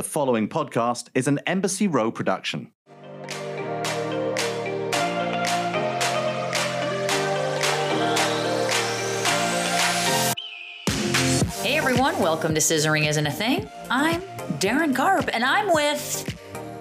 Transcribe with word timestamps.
The 0.00 0.04
following 0.08 0.48
podcast 0.48 1.08
is 1.14 1.28
an 1.28 1.40
Embassy 1.46 1.86
Row 1.86 2.10
production. 2.10 2.72
Hey 11.62 11.76
everyone, 11.76 12.18
welcome 12.18 12.54
to 12.54 12.60
Scissoring 12.60 13.06
Isn't 13.06 13.26
a 13.26 13.30
Thing. 13.30 13.68
I'm 13.90 14.22
Darren 14.58 14.94
Garb, 14.94 15.28
and 15.32 15.44
I'm 15.44 15.72
with. 15.72 16.34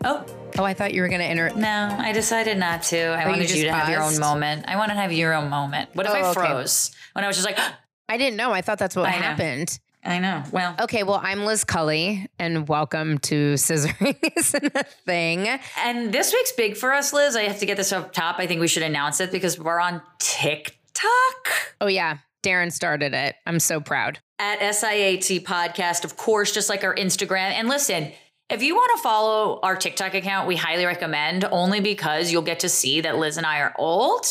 Oh, 0.05 0.25
Oh, 0.57 0.63
I 0.63 0.73
thought 0.73 0.93
you 0.93 1.01
were 1.01 1.07
going 1.09 1.20
to 1.21 1.25
enter. 1.25 1.49
no, 1.55 1.95
I 1.99 2.11
decided 2.11 2.57
not 2.57 2.83
to. 2.83 2.97
I 2.97 3.17
Oh, 3.17 3.20
you 3.20 3.29
wanted 3.29 3.41
you, 3.43 3.47
just 3.47 3.61
to 3.63 3.71
have 3.73 3.89
your 3.89 3.99
own 3.99 4.09
paused? 4.09 4.20
moment. 4.21 4.65
I 4.67 4.77
want 4.77 4.89
to 4.91 4.95
have 4.95 5.11
your 5.11 5.33
own 5.33 5.49
moment. 5.49 5.89
What 5.93 6.05
if 6.05 6.11
Oh, 6.13 6.15
I 6.15 6.21
okay. 6.21 6.33
froze? 6.33 6.91
When 7.13 7.23
I 7.25 7.27
was 7.27 7.36
just 7.38 7.45
like, 7.47 7.57
I 8.09 8.17
didn't 8.17 8.38
know. 8.38 8.51
I 8.51 8.61
thought 8.61 8.77
that's 8.79 8.95
what 8.95 9.05
I 9.07 9.11
know. 9.11 9.17
happened. 9.23 9.77
I 10.04 10.20
know. 10.20 10.43
Well, 10.52 10.75
Okay, 10.79 11.04
well, 11.04 11.20
I'm 11.21 11.43
Liz 11.45 11.63
Cully, 11.65 12.25
and 12.39 12.68
welcome 12.70 13.18
to 13.20 13.55
Scissoring 13.55 14.18
Isn't 14.38 14.71
a 14.75 14.83
Thing. 15.06 15.47
and 15.78 16.14
this 16.14 16.33
week's 16.33 16.54
big 16.54 16.78
for 16.78 16.93
us, 16.93 17.11
Liz. 17.11 17.36
I 17.36 17.43
have 17.43 17.60
to 17.60 17.65
get 17.65 17.75
this 17.78 17.92
up 17.92 18.14
top. 18.14 18.37
I 18.39 18.47
think 18.47 18.61
we 18.61 18.68
should 18.70 18.83
announce 18.83 19.20
it 19.20 19.32
because 19.32 19.59
we're 19.59 19.79
on 19.79 20.01
TikTok 20.20 21.75
Oh, 21.82 21.87
yeah, 21.87 22.18
Darren 22.43 22.71
started 22.71 23.14
it. 23.14 23.36
I'm 23.46 23.59
so 23.59 23.79
proud. 23.82 24.20
at 24.39 24.59
SIAT 24.59 25.43
Podcast, 25.43 26.04
of 26.06 26.15
course, 26.18 26.51
just 26.54 26.70
like 26.70 26.84
our 26.84 26.95
Instagram. 26.95 27.51
And 27.51 27.68
listen, 27.68 28.11
if 28.50 28.64
you 28.64 28.75
want 28.75 28.92
to 28.97 29.04
follow 29.04 29.59
our 29.64 29.75
TikTok 29.75 30.14
account, 30.14 30.47
we 30.47 30.56
highly 30.56 30.86
recommend 30.86 31.45
only 31.45 31.81
because 31.81 32.31
you'll 32.31 32.42
get 32.42 32.61
to 32.61 32.70
see 32.70 33.02
that 33.02 33.17
Liz 33.17 33.38
and 33.38 33.45
I 33.45 33.59
are 33.59 33.73
old 33.78 34.25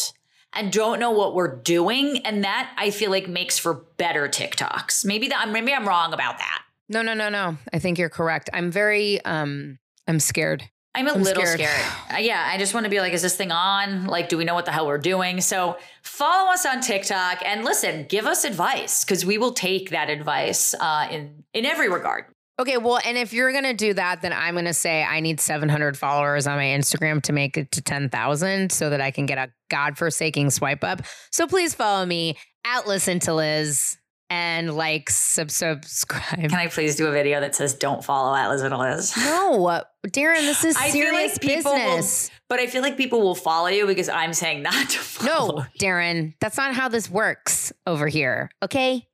and 0.53 0.73
don't 0.73 0.99
know 1.01 1.11
what 1.11 1.35
we're 1.35 1.57
doing. 1.57 2.19
And 2.25 2.45
that 2.45 2.73
I 2.77 2.91
feel 2.91 3.11
like 3.11 3.29
makes 3.29 3.59
for 3.59 3.75
better 3.97 4.29
TikToks. 4.29 5.05
Maybe 5.05 5.29
that 5.29 5.49
maybe 5.49 5.73
I'm 5.73 5.87
wrong 5.87 6.13
about 6.13 6.39
that. 6.39 6.63
No, 6.89 7.03
no, 7.03 7.15
no, 7.15 7.29
no. 7.29 7.59
I 7.73 7.79
think 7.79 7.99
you're 7.99 8.09
correct. 8.09 8.49
I'm 8.53 8.71
very, 8.71 9.23
um, 9.25 9.79
I'm 10.07 10.21
scared. 10.21 10.69
I'm 10.95 11.07
a 11.07 11.13
I'm 11.13 11.23
little 11.23 11.45
scared. 11.45 11.61
scared. 11.61 12.25
Yeah, 12.25 12.43
I 12.45 12.59
just 12.59 12.75
want 12.75 12.85
to 12.85 12.91
be 12.91 12.99
like, 13.01 13.13
is 13.13 13.23
this 13.23 13.37
thing 13.37 13.53
on? 13.53 14.07
Like, 14.07 14.29
do 14.29 14.39
we 14.39 14.45
know 14.45 14.55
what 14.55 14.65
the 14.65 14.73
hell 14.73 14.87
we're 14.87 14.99
doing? 14.99 15.41
So 15.41 15.77
follow 16.03 16.51
us 16.51 16.65
on 16.67 16.81
TikTok 16.81 17.43
and 17.45 17.65
listen, 17.65 18.07
give 18.09 18.27
us 18.27 18.45
advice 18.45 19.05
because 19.05 19.25
we 19.25 19.39
will 19.39 19.53
take 19.53 19.91
that 19.91 20.09
advice 20.11 20.75
uh, 20.81 21.07
in 21.11 21.45
in 21.53 21.67
every 21.67 21.89
regard. 21.89 22.25
Okay, 22.61 22.77
well, 22.77 22.99
and 23.05 23.17
if 23.17 23.33
you're 23.33 23.53
gonna 23.53 23.73
do 23.75 23.95
that, 23.95 24.21
then 24.23 24.33
I'm 24.33 24.55
gonna 24.55 24.75
say 24.75 25.05
I 25.05 25.21
need 25.21 25.41
700 25.41 25.97
followers 25.97 26.47
on 26.47 26.57
my 26.57 26.65
Instagram 26.65 27.23
to 27.23 27.33
make 27.33 27.57
it 27.57 27.71
to 27.73 27.81
10,000, 27.83 28.73
so 28.73 28.91
that 28.91 29.01
I 29.01 29.11
can 29.13 29.27
get 29.27 29.39
a 29.39 29.51
godforsaking 29.71 30.51
swipe 30.53 30.83
up. 30.83 31.03
So 31.31 31.47
please 31.47 31.75
follow 31.75 32.05
me 32.05 32.37
at 32.65 32.87
Listen 32.89 33.21
to 33.21 33.35
Liz 33.35 33.97
and 34.31 34.77
like 34.77 35.09
sub 35.09 35.51
subscribe. 35.51 36.51
Can 36.51 36.55
I 36.55 36.67
please 36.67 36.97
do 36.97 37.07
a 37.07 37.13
video 37.13 37.41
that 37.41 37.55
says 37.55 37.75
"Don't 37.75 38.05
follow 38.05 38.35
at 38.35 38.45
Atlas 38.45 38.63
and 38.63 38.77
Liz"? 38.77 39.17
No, 39.17 39.83
Darren, 40.09 40.41
this 40.41 40.65
is 40.65 40.77
I 40.81 40.91
serious 40.91 41.35
like 41.35 41.41
business. 41.41 42.29
will, 42.29 42.35
but 42.49 42.59
I 42.61 42.67
feel 42.67 42.83
like 42.83 42.97
people 42.97 43.21
will 43.23 43.35
follow 43.37 43.69
you 43.69 43.87
because 43.87 44.09
I'm 44.09 44.33
saying 44.33 44.63
not 44.63 44.91
to 44.91 44.99
follow. 44.99 45.57
No, 45.59 45.65
Darren, 45.81 46.35
that's 46.41 46.57
not 46.57 46.75
how 46.75 46.89
this 46.89 47.09
works 47.09 47.73
over 47.87 48.09
here. 48.09 48.51
Okay. 48.63 49.07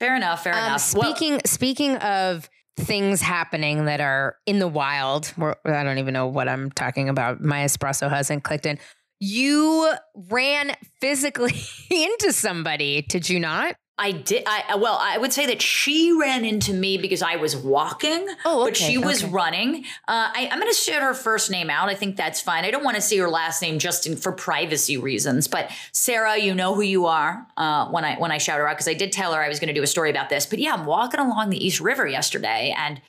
fair 0.00 0.16
enough. 0.16 0.42
Fair 0.42 0.54
Um, 0.54 0.58
enough. 0.64 0.94
Well, 0.94 1.14
speaking 1.14 1.40
speaking 1.44 1.96
of 1.98 2.48
things 2.78 3.20
happening 3.20 3.86
that 3.86 4.00
are 4.00 4.36
in 4.46 4.58
the 4.58 4.68
wild, 4.68 5.32
I 5.38 5.82
don't 5.82 5.98
even 5.98 6.14
know 6.14 6.26
what 6.26 6.48
I'm 6.48 6.70
talking 6.70 7.08
about. 7.08 7.40
My 7.40 7.64
espresso 7.64 8.08
hasn't 8.08 8.44
clicked 8.44 8.66
in. 8.66 8.78
You 9.20 9.92
ran 10.14 10.72
physically 11.00 11.54
into 11.90 12.32
somebody, 12.32 13.02
did 13.02 13.28
you 13.28 13.40
not? 13.40 13.74
I 13.98 14.12
did. 14.12 14.44
I 14.46 14.76
well, 14.76 14.96
I 15.00 15.18
would 15.18 15.32
say 15.32 15.46
that 15.46 15.60
she 15.60 16.12
ran 16.12 16.44
into 16.44 16.72
me 16.72 16.98
because 16.98 17.20
I 17.20 17.36
was 17.36 17.56
walking. 17.56 18.26
Oh, 18.44 18.64
but 18.64 18.76
she 18.76 18.96
was 18.96 19.24
running. 19.24 19.84
Uh, 20.06 20.30
I, 20.32 20.48
I'm 20.52 20.60
going 20.60 20.70
to 20.70 20.76
shout 20.76 21.02
her 21.02 21.14
first 21.14 21.50
name 21.50 21.68
out. 21.68 21.88
I 21.88 21.94
think 21.94 22.16
that's 22.16 22.40
fine. 22.40 22.64
I 22.64 22.70
don't 22.70 22.84
want 22.84 22.94
to 22.94 23.02
see 23.02 23.18
her 23.18 23.28
last 23.28 23.60
name 23.60 23.78
just 23.80 24.06
in, 24.06 24.16
for 24.16 24.30
privacy 24.30 24.96
reasons. 24.96 25.48
But 25.48 25.70
Sarah, 25.92 26.36
you 26.38 26.54
know 26.54 26.74
who 26.74 26.82
you 26.82 27.06
are 27.06 27.44
uh, 27.56 27.88
when 27.88 28.04
I 28.04 28.16
when 28.16 28.30
I 28.30 28.38
shout 28.38 28.60
her 28.60 28.68
out 28.68 28.76
because 28.76 28.88
I 28.88 28.94
did 28.94 29.10
tell 29.10 29.32
her 29.32 29.42
I 29.42 29.48
was 29.48 29.58
going 29.58 29.68
to 29.68 29.74
do 29.74 29.82
a 29.82 29.88
story 29.88 30.10
about 30.10 30.28
this. 30.28 30.46
But 30.46 30.60
yeah, 30.60 30.74
I'm 30.74 30.86
walking 30.86 31.20
along 31.20 31.50
the 31.50 31.64
East 31.64 31.80
River 31.80 32.06
yesterday 32.06 32.74
and. 32.76 33.00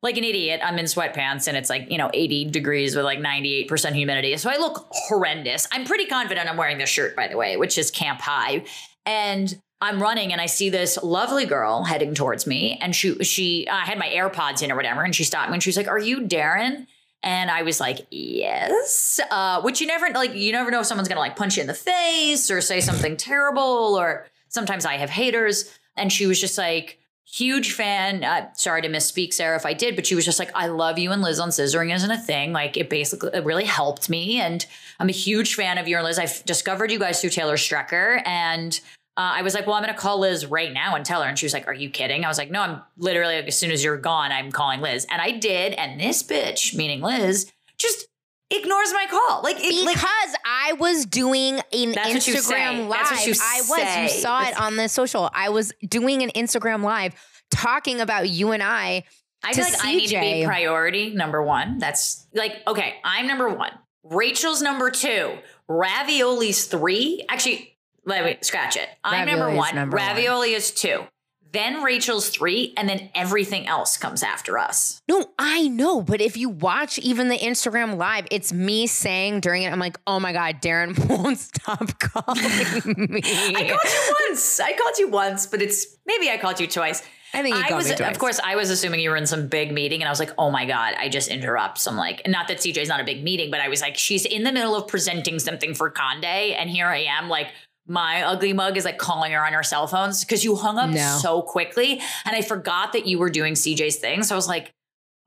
Like 0.00 0.16
an 0.16 0.22
idiot, 0.22 0.60
I'm 0.62 0.78
in 0.78 0.84
sweatpants 0.84 1.48
and 1.48 1.56
it's 1.56 1.68
like, 1.68 1.90
you 1.90 1.98
know, 1.98 2.08
80 2.14 2.50
degrees 2.50 2.94
with 2.94 3.04
like 3.04 3.18
98% 3.18 3.94
humidity. 3.94 4.36
So 4.36 4.48
I 4.48 4.56
look 4.56 4.86
horrendous. 4.92 5.66
I'm 5.72 5.84
pretty 5.84 6.06
confident 6.06 6.48
I'm 6.48 6.56
wearing 6.56 6.78
this 6.78 6.88
shirt, 6.88 7.16
by 7.16 7.26
the 7.26 7.36
way, 7.36 7.56
which 7.56 7.76
is 7.76 7.90
Camp 7.90 8.20
High. 8.20 8.62
And 9.04 9.60
I'm 9.80 10.02
running 10.02 10.32
and 10.32 10.40
I 10.40 10.46
see 10.46 10.70
this 10.70 10.98
lovely 11.02 11.46
girl 11.46 11.84
heading 11.84 12.14
towards 12.14 12.46
me. 12.46 12.78
And 12.80 12.94
she, 12.94 13.22
she, 13.24 13.68
I 13.68 13.80
had 13.80 13.98
my 13.98 14.08
AirPods 14.08 14.62
in 14.62 14.72
or 14.72 14.76
whatever. 14.76 15.02
And 15.02 15.14
she 15.14 15.24
stopped 15.24 15.50
me 15.50 15.54
and 15.54 15.62
she 15.62 15.68
was 15.68 15.76
like, 15.76 15.88
Are 15.88 15.98
you 15.98 16.22
Darren? 16.22 16.86
And 17.22 17.50
I 17.50 17.62
was 17.62 17.78
like, 17.78 18.06
Yes. 18.10 19.20
Uh, 19.30 19.60
which 19.62 19.80
you 19.80 19.86
never, 19.86 20.08
like, 20.10 20.34
you 20.34 20.50
never 20.52 20.70
know 20.70 20.80
if 20.80 20.86
someone's 20.86 21.08
going 21.08 21.16
to 21.16 21.20
like 21.20 21.36
punch 21.36 21.56
you 21.56 21.60
in 21.60 21.68
the 21.68 21.74
face 21.74 22.50
or 22.50 22.60
say 22.60 22.80
something 22.80 23.16
terrible. 23.16 23.96
Or 23.96 24.26
sometimes 24.48 24.84
I 24.84 24.94
have 24.94 25.10
haters. 25.10 25.72
And 25.96 26.12
she 26.12 26.26
was 26.26 26.40
just 26.40 26.58
like, 26.58 26.98
Huge 27.30 27.72
fan. 27.72 28.24
Uh, 28.24 28.50
sorry 28.54 28.80
to 28.80 28.88
misspeak, 28.88 29.34
Sarah, 29.34 29.54
if 29.54 29.66
I 29.66 29.74
did, 29.74 29.96
but 29.96 30.06
she 30.06 30.14
was 30.14 30.24
just 30.24 30.38
like, 30.38 30.50
I 30.54 30.68
love 30.68 30.98
you 30.98 31.12
and 31.12 31.20
Liz 31.20 31.38
on 31.38 31.50
Scissoring 31.50 31.94
isn't 31.94 32.10
a 32.10 32.16
thing. 32.16 32.54
Like, 32.54 32.78
it 32.78 32.88
basically, 32.88 33.28
it 33.34 33.44
really 33.44 33.66
helped 33.66 34.08
me. 34.08 34.40
And 34.40 34.64
I'm 34.98 35.10
a 35.10 35.12
huge 35.12 35.54
fan 35.54 35.76
of 35.76 35.86
you 35.86 35.96
and 35.96 36.06
Liz. 36.06 36.18
I've 36.18 36.42
discovered 36.46 36.90
you 36.90 36.98
guys 36.98 37.20
through 37.20 37.28
Taylor 37.28 37.56
Strecker. 37.56 38.26
And 38.26 38.80
uh, 39.18 39.32
I 39.34 39.42
was 39.42 39.52
like, 39.52 39.66
well, 39.66 39.74
I'm 39.74 39.82
going 39.82 39.92
to 39.92 40.00
call 40.00 40.20
Liz 40.20 40.46
right 40.46 40.72
now 40.72 40.94
and 40.94 41.04
tell 41.04 41.20
her. 41.22 41.28
And 41.28 41.36
she 41.36 41.44
was 41.44 41.52
like, 41.52 41.66
are 41.66 41.74
you 41.74 41.90
kidding? 41.90 42.24
I 42.24 42.28
was 42.28 42.38
like, 42.38 42.50
no, 42.52 42.60
I'm 42.62 42.82
literally, 42.96 43.34
like, 43.36 43.48
as 43.48 43.58
soon 43.58 43.72
as 43.72 43.82
you're 43.82 43.98
gone, 43.98 44.30
I'm 44.30 44.52
calling 44.52 44.80
Liz. 44.80 45.06
And 45.10 45.20
I 45.20 45.32
did. 45.32 45.72
And 45.72 46.00
this 46.00 46.22
bitch, 46.22 46.74
meaning 46.74 47.00
Liz, 47.02 47.50
just 47.78 48.06
ignores 48.50 48.92
my 48.92 49.06
call. 49.10 49.42
Like, 49.42 49.56
it, 49.58 49.84
Because 49.86 49.86
like 49.86 50.40
I 50.46 50.72
was 50.74 51.04
doing 51.04 51.60
an 51.72 51.92
That's 51.92 52.14
what 52.14 52.26
you 52.28 52.38
say. 52.38 52.54
Instagram 52.54 52.88
live. 52.88 52.98
That's 53.00 53.10
what 53.10 53.26
you 53.26 53.34
I 53.42 53.60
was. 53.68 53.68
say. 53.80 54.02
You 54.04 54.08
saw 54.08 54.38
That's- 54.38 54.56
it 54.56 54.62
on 54.62 54.76
the 54.76 54.88
social. 54.88 55.28
I 55.34 55.48
was 55.48 55.72
doing 55.86 56.22
an 56.22 56.30
Instagram 56.36 56.82
live 56.84 57.14
talking 57.50 58.00
about 58.00 58.28
you 58.30 58.52
and 58.52 58.62
I. 58.62 59.02
I 59.42 59.52
feel 59.52 59.64
like 59.64 59.84
I 59.84 59.94
need 59.96 60.06
to 60.08 60.20
be 60.20 60.44
priority 60.46 61.10
number 61.10 61.42
one. 61.42 61.78
That's 61.78 62.26
like, 62.34 62.56
okay, 62.66 62.94
I'm 63.04 63.26
number 63.26 63.48
one. 63.48 63.72
Rachel's 64.04 64.62
number 64.62 64.90
two. 64.90 65.38
Ravioli's 65.68 66.66
three. 66.66 67.24
Actually, 67.28 67.76
let 68.04 68.24
me 68.24 68.38
scratch 68.40 68.76
it. 68.76 68.88
I'm 69.04 69.26
number 69.26 69.44
Ravioli 69.46 69.56
one. 69.56 69.74
number 69.74 69.96
one. 69.96 70.06
Ravioli 70.06 70.52
is 70.54 70.70
two. 70.70 71.04
Then 71.50 71.82
Rachel's 71.82 72.28
three, 72.28 72.74
and 72.76 72.88
then 72.88 73.08
everything 73.14 73.66
else 73.66 73.96
comes 73.96 74.22
after 74.22 74.58
us. 74.58 75.00
No, 75.08 75.30
I 75.38 75.68
know, 75.68 76.02
but 76.02 76.20
if 76.20 76.36
you 76.36 76.50
watch 76.50 76.98
even 76.98 77.28
the 77.28 77.38
Instagram 77.38 77.96
live, 77.96 78.26
it's 78.30 78.52
me 78.52 78.86
saying 78.86 79.40
during 79.40 79.62
it, 79.62 79.72
I'm 79.72 79.78
like, 79.78 79.98
oh 80.06 80.20
my 80.20 80.34
God, 80.34 80.60
Darren 80.60 80.98
won't 81.08 81.38
stop 81.38 81.98
calling 81.98 82.42
me. 83.10 83.22
I 83.24 83.66
called 83.66 83.92
you 83.92 84.14
once. 84.28 84.60
I 84.60 84.72
called 84.74 84.98
you 84.98 85.08
once, 85.08 85.46
but 85.46 85.62
it's 85.62 85.96
maybe 86.06 86.28
I 86.28 86.36
called 86.36 86.60
you 86.60 86.66
twice. 86.66 87.02
I 87.32 87.42
think 87.42 87.56
you 87.56 87.62
I 87.62 87.68
called 87.68 87.78
was, 87.78 87.90
me 87.90 87.96
twice. 87.96 88.10
of 88.10 88.18
course, 88.18 88.40
I 88.42 88.56
was 88.56 88.70
assuming 88.70 89.00
you 89.00 89.10
were 89.10 89.16
in 89.16 89.26
some 89.26 89.48
big 89.48 89.72
meeting, 89.72 90.00
and 90.00 90.08
I 90.08 90.12
was 90.12 90.18
like, 90.18 90.32
"Oh 90.38 90.50
my 90.50 90.64
god!" 90.64 90.94
I 90.98 91.08
just 91.08 91.28
interrupt. 91.28 91.78
So 91.78 91.90
I'm 91.90 91.96
like, 91.96 92.26
not 92.26 92.48
that 92.48 92.58
CJ's 92.58 92.88
not 92.88 93.00
a 93.00 93.04
big 93.04 93.22
meeting, 93.22 93.50
but 93.50 93.60
I 93.60 93.68
was 93.68 93.80
like, 93.82 93.96
she's 93.96 94.24
in 94.24 94.44
the 94.44 94.52
middle 94.52 94.74
of 94.74 94.88
presenting 94.88 95.38
something 95.38 95.74
for 95.74 95.90
Conde, 95.90 96.24
and 96.24 96.70
here 96.70 96.86
I 96.86 97.04
am, 97.04 97.28
like 97.28 97.48
my 97.88 98.22
ugly 98.22 98.52
mug 98.52 98.76
is 98.76 98.84
like 98.84 98.98
calling 98.98 99.32
her 99.32 99.44
on 99.44 99.52
her 99.54 99.62
cell 99.62 99.86
phones 99.86 100.24
because 100.24 100.44
you 100.44 100.54
hung 100.56 100.78
up 100.78 100.90
No. 100.90 101.18
so 101.20 101.42
quickly, 101.42 102.00
and 102.24 102.36
I 102.36 102.42
forgot 102.42 102.92
that 102.92 103.06
you 103.06 103.18
were 103.18 103.30
doing 103.30 103.54
CJ's 103.54 103.96
thing. 103.96 104.22
So 104.22 104.34
I 104.34 104.36
was 104.36 104.48
like. 104.48 104.72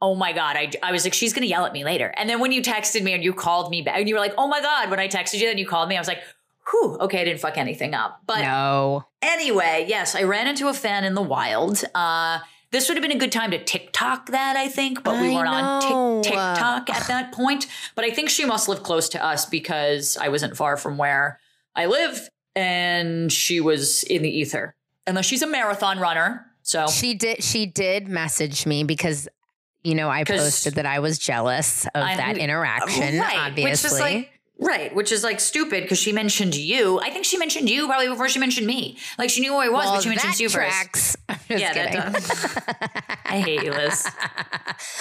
Oh 0.04 0.16
my 0.16 0.34
God. 0.34 0.56
I, 0.58 0.72
I 0.82 0.92
was 0.92 1.04
like, 1.04 1.14
she's 1.14 1.32
going 1.32 1.44
to 1.44 1.48
yell 1.48 1.64
at 1.64 1.74
me 1.74 1.84
later. 1.84 2.12
And 2.18 2.28
then 2.28 2.40
when 2.40 2.52
you 2.52 2.64
texted 2.64 3.04
me 3.04 3.14
and 3.14 3.24
you 3.24 3.34
called 3.34 3.70
me 3.70 3.84
back 3.84 4.00
and 4.00 4.10
you 4.10 4.16
were 4.16 4.20
like, 4.20 4.34
oh 4.36 4.48
my 4.48 4.60
God, 4.60 4.90
when 4.90 5.00
I 5.00 5.08
texted 5.08 5.36
you, 5.36 5.46
then 5.46 5.60
you 5.60 5.68
called 5.68 5.90
me, 5.90 5.96
I 5.96 6.00
was 6.00 6.08
like, 6.08 6.24
whew, 6.72 6.98
okay, 7.02 7.22
I 7.22 7.24
didn't 7.24 7.40
fuck 7.40 7.56
anything 7.56 7.94
up. 7.94 8.20
But 8.26 8.42
no. 8.42 9.06
Anyway, 9.22 9.86
yes, 9.88 10.16
I 10.16 10.24
ran 10.24 10.48
into 10.48 10.70
a 10.70 10.74
fan 10.74 11.04
in 11.04 11.14
the 11.14 11.22
wild. 11.22 11.84
Uh, 11.94 12.40
this 12.72 12.90
would 12.90 12.98
have 12.98 13.04
been 13.04 13.16
a 13.16 13.20
good 13.20 13.32
time 13.32 13.52
to 13.52 13.64
TikTok 13.64 14.32
that, 14.32 14.56
I 14.58 14.70
think, 14.70 15.04
but 15.04 15.22
we 15.22 15.30
I 15.30 15.36
weren't 15.36 15.46
know. 15.52 15.52
on 15.52 16.22
Tik 16.24 16.32
TikTok 16.34 16.90
at 16.90 17.08
that 17.08 17.32
point. 17.32 17.68
But 17.94 18.04
I 18.04 18.10
think 18.10 18.32
she 18.32 18.44
must 18.44 18.68
live 18.68 18.82
close 18.82 19.08
to 19.10 19.24
us 19.24 19.46
because 19.46 20.18
I 20.18 20.30
wasn't 20.30 20.58
far 20.58 20.78
from 20.78 20.98
where 20.98 21.40
I 21.76 21.86
live, 21.86 22.28
and 22.56 23.32
she 23.32 23.60
was 23.62 24.04
in 24.04 24.22
the 24.22 24.30
ether. 24.30 24.76
Unless 25.08 25.26
she's 25.26 25.42
a 25.42 25.48
marathon 25.48 26.00
runner, 26.00 26.46
so 26.64 26.88
She 26.88 27.14
did 27.16 27.44
she 27.44 27.66
did 27.66 28.08
message 28.08 28.66
me 28.66 28.84
because 28.84 29.28
you 29.84 29.96
know, 29.96 30.10
I 30.10 30.24
posted 30.26 30.76
that 30.76 30.86
I 30.86 31.00
was 31.00 31.18
jealous 31.18 31.86
of 31.88 32.04
I- 32.04 32.16
that 32.18 32.38
interaction, 32.38 33.18
right, 33.20 33.38
obviously. 33.50 33.72
which 33.72 33.84
is 33.86 34.00
like 34.00 34.41
right, 34.62 34.94
which 34.96 35.12
is 35.12 35.24
like 35.24 35.40
stupid 35.40 35.84
because 35.84 35.98
she 36.00 36.14
mentioned 36.14 36.56
you. 36.56 37.00
I 37.00 37.10
think 37.10 37.26
she 37.26 37.38
mentioned 37.38 37.70
you 37.70 37.88
probably 37.88 38.08
before 38.08 38.30
she 38.30 38.40
mentioned 38.40 38.68
me. 38.68 38.98
Like 39.18 39.30
she 39.30 39.42
knew 39.42 39.52
who 39.54 39.58
I 39.60 39.68
was, 39.70 39.84
well, 39.86 39.94
but 39.96 40.04
she 40.04 40.10
mentioned 40.10 40.40
you 40.40 40.48
first. 40.50 40.56
tracks. 40.56 41.18
I'm 41.30 41.38
just 41.50 41.62
Yeah, 41.62 41.74
kidding. 41.74 41.94
that 42.00 42.14
does. 42.14 42.58
I 43.26 43.40
hate 43.40 43.64
you, 43.64 43.72
Liz. 43.72 44.06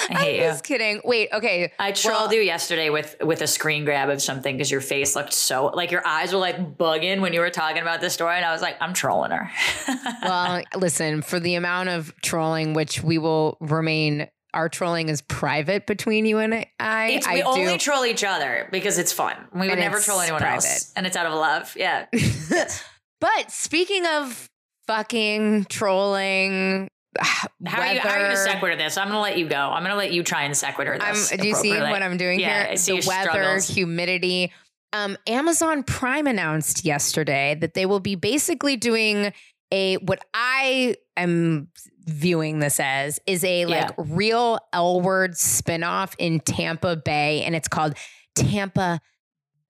I 0.08 0.14
hate 0.14 0.14
I'm 0.14 0.34
you. 0.34 0.40
just 0.50 0.64
kidding. 0.64 1.00
Wait, 1.04 1.28
okay. 1.32 1.72
I 1.78 1.92
trolled 1.92 2.30
Well- 2.30 2.34
you 2.34 2.40
yesterday 2.42 2.90
with 2.90 3.16
with 3.20 3.42
a 3.42 3.46
screen 3.46 3.84
grab 3.84 4.08
of 4.08 4.22
something 4.22 4.56
because 4.56 4.70
your 4.70 4.80
face 4.80 5.14
looked 5.16 5.32
so 5.32 5.66
like 5.66 5.90
your 5.90 6.06
eyes 6.06 6.32
were 6.32 6.38
like 6.38 6.76
bugging 6.76 7.20
when 7.20 7.32
you 7.32 7.40
were 7.40 7.50
talking 7.50 7.82
about 7.82 8.00
this 8.00 8.14
story, 8.14 8.36
and 8.36 8.44
I 8.44 8.52
was 8.52 8.62
like, 8.62 8.76
I'm 8.80 8.94
trolling 8.94 9.30
her. 9.32 9.50
well, 10.22 10.62
listen, 10.76 11.22
for 11.22 11.38
the 11.40 11.54
amount 11.56 11.88
of 11.88 12.14
trolling 12.22 12.72
which 12.74 13.02
we 13.02 13.18
will 13.18 13.56
remain 13.60 14.28
our 14.54 14.68
trolling 14.68 15.08
is 15.08 15.22
private 15.22 15.86
between 15.86 16.26
you 16.26 16.38
and 16.38 16.66
I. 16.78 17.08
It's, 17.10 17.26
I 17.26 17.34
we 17.34 17.42
do. 17.42 17.46
only 17.48 17.78
troll 17.78 18.04
each 18.04 18.24
other 18.24 18.68
because 18.72 18.98
it's 18.98 19.12
fun. 19.12 19.34
We 19.52 19.60
would 19.62 19.70
And 19.72 19.80
never 19.80 19.98
troll 20.00 20.20
anyone 20.20 20.40
private. 20.40 20.64
else, 20.66 20.92
and 20.96 21.06
it's 21.06 21.16
out 21.16 21.26
of 21.26 21.32
love. 21.34 21.74
Yeah. 21.76 22.06
but 23.20 23.50
speaking 23.50 24.04
of 24.06 24.48
fucking 24.86 25.66
trolling, 25.66 26.88
How 27.18 27.48
are 27.82 27.92
you? 27.94 28.00
How 28.00 28.10
are 28.10 28.18
you 28.18 28.24
going 28.24 28.30
to 28.30 28.36
sequitur 28.36 28.76
this? 28.76 28.96
I'm 28.96 29.08
going 29.08 29.16
to 29.16 29.20
let 29.20 29.38
you 29.38 29.48
go. 29.48 29.56
I'm 29.56 29.82
going 29.82 29.90
to 29.92 29.96
let 29.96 30.12
you 30.12 30.22
try 30.22 30.42
and 30.44 30.56
sequitur 30.56 30.98
this. 30.98 31.30
do 31.30 31.46
you 31.46 31.54
see 31.54 31.70
what 31.78 32.02
I'm 32.02 32.16
doing 32.16 32.40
Yeah, 32.40 32.62
here? 32.64 32.72
I 32.72 32.74
see 32.76 33.00
the 33.00 33.06
weather, 33.06 33.30
struggles. 33.30 33.68
humidity. 33.68 34.52
Um, 34.92 35.16
Amazon 35.28 35.84
Prime 35.84 36.26
announced 36.26 36.84
yesterday 36.84 37.56
that 37.60 37.74
they 37.74 37.86
will 37.86 38.00
be 38.00 38.16
basically 38.16 38.76
doing 38.76 39.32
a 39.72 39.96
what 39.98 40.24
I 40.34 40.96
am 41.16 41.68
viewing 42.06 42.58
this 42.58 42.80
as 42.80 43.18
is 43.26 43.44
a 43.44 43.66
like 43.66 43.90
Yeah. 43.90 44.04
real 44.08 44.58
L 44.72 45.00
word 45.00 45.32
spinoff 45.32 46.14
in 46.18 46.40
Tampa 46.40 46.96
Bay, 46.96 47.42
and 47.44 47.54
it's 47.54 47.68
called 47.68 47.94
Tampa 48.34 49.00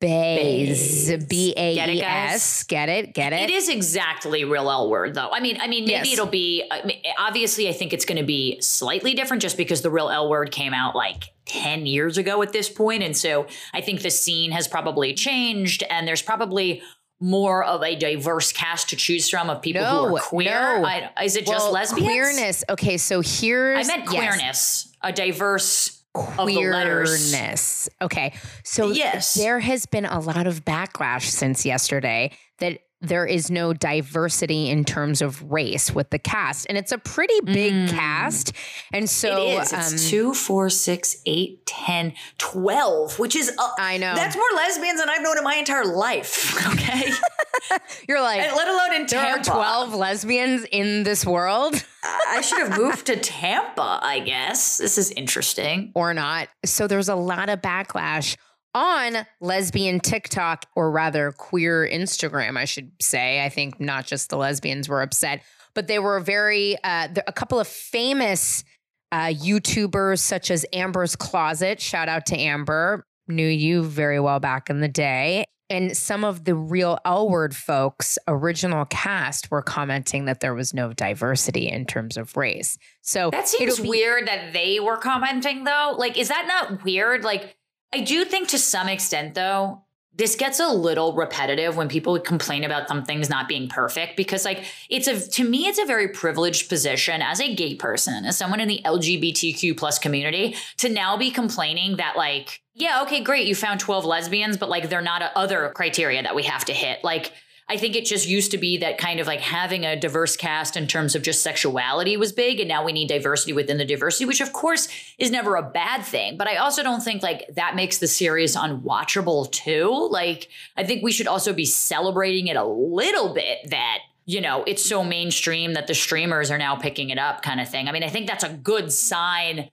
Baes. 0.00 1.12
B 1.28 1.52
A 1.56 1.74
Get 1.74 1.88
it, 1.90 1.96
E? 1.96 2.02
S. 2.02 2.62
Get 2.64 2.88
it? 2.88 3.12
Get 3.12 3.32
it? 3.34 3.42
It 3.42 3.50
is 3.50 3.68
exactly 3.68 4.44
real 4.44 4.70
L 4.70 4.88
word 4.88 5.14
though. 5.14 5.28
I 5.30 5.40
mean, 5.40 5.58
I 5.60 5.66
mean, 5.66 5.84
maybe 5.84 6.08
Yes. 6.08 6.12
it'll 6.14 6.26
be. 6.26 6.64
I 6.70 6.82
mean, 6.84 7.02
obviously, 7.18 7.68
I 7.68 7.72
think 7.72 7.92
it's 7.92 8.06
going 8.06 8.18
to 8.18 8.24
be 8.24 8.58
slightly 8.62 9.12
different 9.14 9.42
just 9.42 9.56
because 9.58 9.82
the 9.82 9.90
real 9.90 10.08
L 10.08 10.30
word 10.30 10.50
came 10.52 10.72
out 10.72 10.96
like 10.96 11.24
ten 11.44 11.84
years 11.86 12.16
ago 12.16 12.42
at 12.42 12.52
this 12.52 12.68
point, 12.68 13.02
and 13.02 13.14
so 13.16 13.46
I 13.74 13.82
think 13.82 14.00
the 14.02 14.10
scene 14.10 14.52
has 14.52 14.66
probably 14.66 15.12
changed, 15.12 15.82
and 15.90 16.08
there's 16.08 16.22
probably 16.22 16.82
more 17.20 17.62
of 17.62 17.82
a 17.82 17.94
diverse 17.96 18.50
cast 18.52 18.88
to 18.90 18.96
choose 18.96 19.28
from 19.28 19.50
of 19.50 19.60
people 19.62 19.84
who 19.84 20.16
are 20.16 20.20
queer. 20.20 20.80
no. 20.80 20.84
I, 20.86 21.10
is 21.22 21.36
it 21.36 21.46
just 21.46 21.66
well, 21.66 21.72
lesbians? 21.72 22.06
queerness. 22.08 22.64
Okay, 22.68 22.96
so 22.96 23.20
here's 23.20 23.88
I 23.88 23.96
meant 23.96 24.10
yes. 24.10 24.36
queerness, 24.36 24.96
a 25.02 25.12
diverse 25.12 26.02
of 26.14 26.46
the 26.46 26.54
queerness. 26.54 27.88
Okay. 28.00 28.32
So 28.64 28.90
Yes. 28.90 29.34
there 29.34 29.60
has 29.60 29.86
been 29.86 30.06
a 30.06 30.18
lot 30.18 30.46
of 30.46 30.64
backlash 30.64 31.24
since 31.24 31.64
yesterday 31.64 32.32
that 32.58 32.80
there 33.02 33.24
is 33.24 33.50
no 33.50 33.72
diversity 33.72 34.68
in 34.68 34.84
terms 34.84 35.22
of 35.22 35.42
race 35.50 35.90
with 35.94 36.10
the 36.10 36.18
cast. 36.18 36.66
And 36.68 36.76
it's 36.76 36.92
a 36.92 36.98
pretty 36.98 37.40
big 37.44 37.72
Mm. 37.72 37.88
cast. 37.90 38.52
And 38.92 39.08
so 39.08 39.46
it 39.48 39.62
is. 39.62 39.72
It's 39.72 39.92
um, 39.92 39.98
two, 40.10 40.34
four, 40.34 40.68
six, 40.68 41.16
eight, 41.24 41.64
10, 41.66 42.12
12, 42.38 43.18
which 43.18 43.34
is, 43.36 43.52
uh, 43.58 43.68
I 43.78 43.96
know. 43.96 44.14
that's 44.14 44.36
more 44.36 44.44
lesbians 44.54 45.00
than 45.00 45.08
I've 45.08 45.22
known 45.22 45.38
in 45.38 45.44
my 45.44 45.54
entire 45.54 45.84
life. 45.84 46.56
Okay. 46.72 47.10
you're 48.08 48.20
like 48.20 48.40
And 48.40 48.54
let 48.56 48.68
alone 48.68 48.94
in 48.94 49.06
there 49.06 49.20
are 49.20 49.34
Tampa. 49.36 49.50
12 49.50 49.94
lesbians 49.94 50.64
in 50.70 51.02
this 51.04 51.24
world 51.26 51.74
I 52.28 52.40
should 52.40 52.58
have 52.58 52.78
moved 52.78 53.06
to 53.06 53.16
Tampa, 53.16 53.98
I 54.02 54.20
guess. 54.20 54.78
This 54.78 54.98
is 54.98 55.10
interesting. 55.12 55.92
or 55.94 56.14
not. 56.14 56.48
So 56.64 56.86
there's 56.86 57.08
a 57.08 57.14
lot 57.14 57.48
of 57.48 57.60
backlash 57.60 58.36
on 58.74 59.26
lesbian 59.40 60.00
TikTok, 60.00 60.66
or 60.76 60.90
rather 60.90 61.32
queer 61.32 61.88
Instagram, 61.90 62.56
I 62.56 62.64
should 62.64 62.92
say. 63.00 63.44
I 63.44 63.48
think 63.48 63.80
not 63.80 64.06
just 64.06 64.30
the 64.30 64.36
lesbians 64.36 64.88
were 64.88 65.02
upset, 65.02 65.42
but 65.74 65.86
they 65.86 65.98
were 65.98 66.20
very, 66.20 66.76
uh, 66.84 67.08
a 67.26 67.32
couple 67.32 67.58
of 67.60 67.66
famous 67.68 68.64
uh, 69.12 69.26
YouTubers, 69.26 70.20
such 70.20 70.50
as 70.50 70.64
Amber's 70.72 71.16
Closet. 71.16 71.80
Shout 71.80 72.08
out 72.08 72.26
to 72.26 72.36
Amber. 72.38 73.04
Knew 73.28 73.46
you 73.46 73.82
very 73.82 74.20
well 74.20 74.40
back 74.40 74.70
in 74.70 74.80
the 74.80 74.88
day. 74.88 75.44
And 75.68 75.96
some 75.96 76.24
of 76.24 76.44
the 76.44 76.56
real 76.56 76.98
L 77.04 77.28
word 77.28 77.54
folks, 77.54 78.18
original 78.26 78.84
cast, 78.86 79.52
were 79.52 79.62
commenting 79.62 80.24
that 80.24 80.40
there 80.40 80.54
was 80.54 80.74
no 80.74 80.92
diversity 80.92 81.68
in 81.68 81.86
terms 81.86 82.16
of 82.16 82.36
race. 82.36 82.76
So 83.02 83.30
That 83.30 83.46
seems 83.46 83.78
be- 83.78 83.88
weird 83.88 84.26
that 84.26 84.52
they 84.52 84.80
were 84.80 84.96
commenting, 84.96 85.62
though. 85.62 85.94
Like, 85.96 86.18
is 86.18 86.26
that 86.26 86.46
not 86.48 86.82
weird? 86.84 87.22
Like, 87.22 87.56
I 87.92 88.00
do 88.00 88.24
think 88.24 88.48
to 88.48 88.58
some 88.58 88.88
extent, 88.88 89.34
though, 89.34 89.82
this 90.14 90.36
gets 90.36 90.60
a 90.60 90.68
little 90.68 91.14
repetitive 91.14 91.76
when 91.76 91.88
people 91.88 92.18
complain 92.18 92.64
about 92.64 92.88
some 92.88 93.04
things 93.04 93.30
not 93.30 93.48
being 93.48 93.68
perfect 93.68 94.16
because, 94.16 94.44
like, 94.44 94.64
it's 94.88 95.06
a 95.06 95.28
to 95.30 95.44
me, 95.44 95.66
it's 95.66 95.78
a 95.78 95.86
very 95.86 96.08
privileged 96.08 96.68
position 96.68 97.22
as 97.22 97.40
a 97.40 97.54
gay 97.54 97.74
person, 97.74 98.24
as 98.24 98.36
someone 98.36 98.60
in 98.60 98.68
the 98.68 98.82
LGBTQ 98.84 99.76
plus 99.76 99.98
community, 99.98 100.56
to 100.78 100.88
now 100.88 101.16
be 101.16 101.30
complaining 101.30 101.96
that, 101.96 102.16
like, 102.16 102.62
yeah, 102.74 103.02
okay, 103.02 103.22
great, 103.22 103.46
you 103.46 103.54
found 103.54 103.80
12 103.80 104.04
lesbians, 104.04 104.56
but 104.56 104.68
like 104.68 104.88
they're 104.88 105.00
not 105.00 105.22
a 105.22 105.36
other 105.38 105.70
criteria 105.74 106.22
that 106.22 106.34
we 106.34 106.42
have 106.42 106.64
to 106.66 106.72
hit. 106.72 107.02
Like, 107.02 107.32
I 107.70 107.76
think 107.76 107.94
it 107.94 108.04
just 108.04 108.26
used 108.26 108.50
to 108.50 108.58
be 108.58 108.78
that 108.78 108.98
kind 108.98 109.20
of 109.20 109.28
like 109.28 109.40
having 109.40 109.86
a 109.86 109.94
diverse 109.94 110.36
cast 110.36 110.76
in 110.76 110.88
terms 110.88 111.14
of 111.14 111.22
just 111.22 111.40
sexuality 111.40 112.16
was 112.16 112.32
big. 112.32 112.58
And 112.58 112.68
now 112.68 112.84
we 112.84 112.90
need 112.90 113.08
diversity 113.08 113.52
within 113.52 113.78
the 113.78 113.84
diversity, 113.84 114.24
which 114.24 114.40
of 114.40 114.52
course 114.52 114.88
is 115.18 115.30
never 115.30 115.54
a 115.54 115.62
bad 115.62 116.02
thing. 116.02 116.36
But 116.36 116.48
I 116.48 116.56
also 116.56 116.82
don't 116.82 117.00
think 117.00 117.22
like 117.22 117.46
that 117.54 117.76
makes 117.76 117.98
the 117.98 118.08
series 118.08 118.56
unwatchable 118.56 119.52
too. 119.52 120.08
Like, 120.10 120.48
I 120.76 120.82
think 120.82 121.04
we 121.04 121.12
should 121.12 121.28
also 121.28 121.52
be 121.52 121.64
celebrating 121.64 122.48
it 122.48 122.56
a 122.56 122.64
little 122.64 123.32
bit 123.32 123.70
that. 123.70 123.98
You 124.26 124.40
know, 124.40 124.62
it's 124.64 124.84
so 124.84 125.02
mainstream 125.02 125.74
that 125.74 125.88
the 125.88 125.94
streamers 125.94 126.52
are 126.52 126.58
now 126.58 126.76
picking 126.76 127.10
it 127.10 127.18
up, 127.18 127.42
kind 127.42 127.60
of 127.60 127.68
thing. 127.68 127.88
I 127.88 127.92
mean, 127.92 128.04
I 128.04 128.08
think 128.08 128.28
that's 128.28 128.44
a 128.44 128.52
good 128.52 128.92
sign 128.92 129.70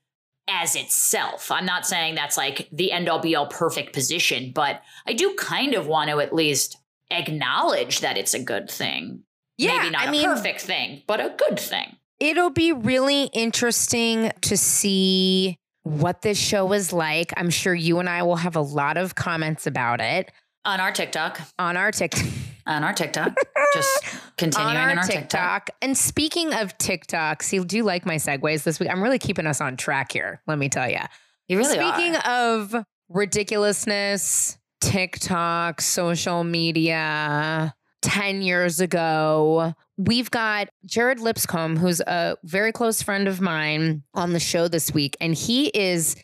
as 0.48 0.76
itself. 0.76 1.52
I'm 1.52 1.66
not 1.66 1.86
saying 1.86 2.16
that's 2.16 2.38
like 2.38 2.68
the 2.72 2.92
end 2.92 3.08
all 3.08 3.20
be 3.20 3.36
all 3.36 3.46
perfect 3.46 3.94
position, 3.94 4.54
but 4.56 4.82
I 5.06 5.14
do 5.14 5.36
kind 5.36 5.76
of 5.76 5.86
want 5.86 6.10
to 6.10 6.20
at 6.22 6.34
least 6.34 6.78
acknowledge 7.12 8.02
that 8.02 8.18
it's 8.18 8.34
a 8.34 8.44
good 8.44 8.70
thing. 8.70 9.24
Yeah, 9.58 9.78
Maybe 9.80 9.90
not 9.92 10.02
I 10.04 10.06
a 10.08 10.12
mean, 10.12 10.26
perfect 10.26 10.62
thing, 10.62 11.04
but 11.08 11.20
a 11.20 11.34
good 11.36 11.60
thing. 11.60 11.96
It'll 12.20 12.50
be 12.52 12.72
really 12.74 13.24
interesting 13.34 14.32
to 14.42 14.58
see 14.58 15.58
what 15.84 16.22
this 16.22 16.38
show 16.38 16.74
is 16.74 16.92
like. 16.92 17.32
I'm 17.38 17.50
sure 17.50 17.74
you 17.74 18.00
and 18.00 18.10
I 18.10 18.24
will 18.24 18.36
have 18.36 18.56
a 18.56 18.62
lot 18.62 18.98
of 18.98 19.16
comments 19.16 19.66
about 19.68 20.02
it 20.02 20.32
On 20.66 20.80
our 20.80 20.92
TikTok, 20.92 21.40
on 21.58 21.78
our 21.78 21.92
TikTok. 21.92 22.26
on 22.68 22.84
our 22.84 22.94
TikTok, 22.94 23.36
just 23.74 24.04
continuing 24.38 24.76
on 24.76 24.84
our, 24.84 24.90
in 24.90 24.98
our 24.98 25.04
TikTok. 25.06 25.66
TikTok. 25.68 25.70
And 25.82 25.98
speaking 25.98 26.54
of 26.54 26.78
TikTok, 26.78 27.42
see, 27.42 27.60
do 27.64 27.78
you 27.78 27.84
like 27.84 28.06
my 28.06 28.16
segues 28.16 28.64
this 28.64 28.80
week? 28.80 28.90
I'm 28.92 29.02
really 29.02 29.20
keeping 29.20 29.48
us 29.48 29.62
on 29.62 29.78
track 29.78 30.12
here. 30.12 30.42
Let 30.46 30.58
me 30.60 30.70
tell 30.70 30.90
you. 30.90 31.00
You 31.48 31.58
really 31.58 31.76
Speaking 31.76 32.16
are. 32.18 32.56
of 32.56 32.76
ridiculousness, 33.10 34.58
TikTok, 34.82 35.82
social 35.82 36.44
media, 36.44 37.74
10 38.04 38.42
years 38.42 38.80
ago, 38.80 39.74
we've 39.98 40.30
got 40.32 40.70
Jared 40.86 41.20
Lipscomb, 41.20 41.78
who's 41.78 42.00
a 42.02 42.38
very 42.44 42.72
close 42.72 43.02
friend 43.02 43.28
of 43.28 43.42
mine, 43.42 44.04
on 44.14 44.34
the 44.34 44.40
show 44.40 44.68
this 44.68 44.94
week. 44.94 45.18
And 45.20 45.34
he 45.34 45.68
is 45.68 46.16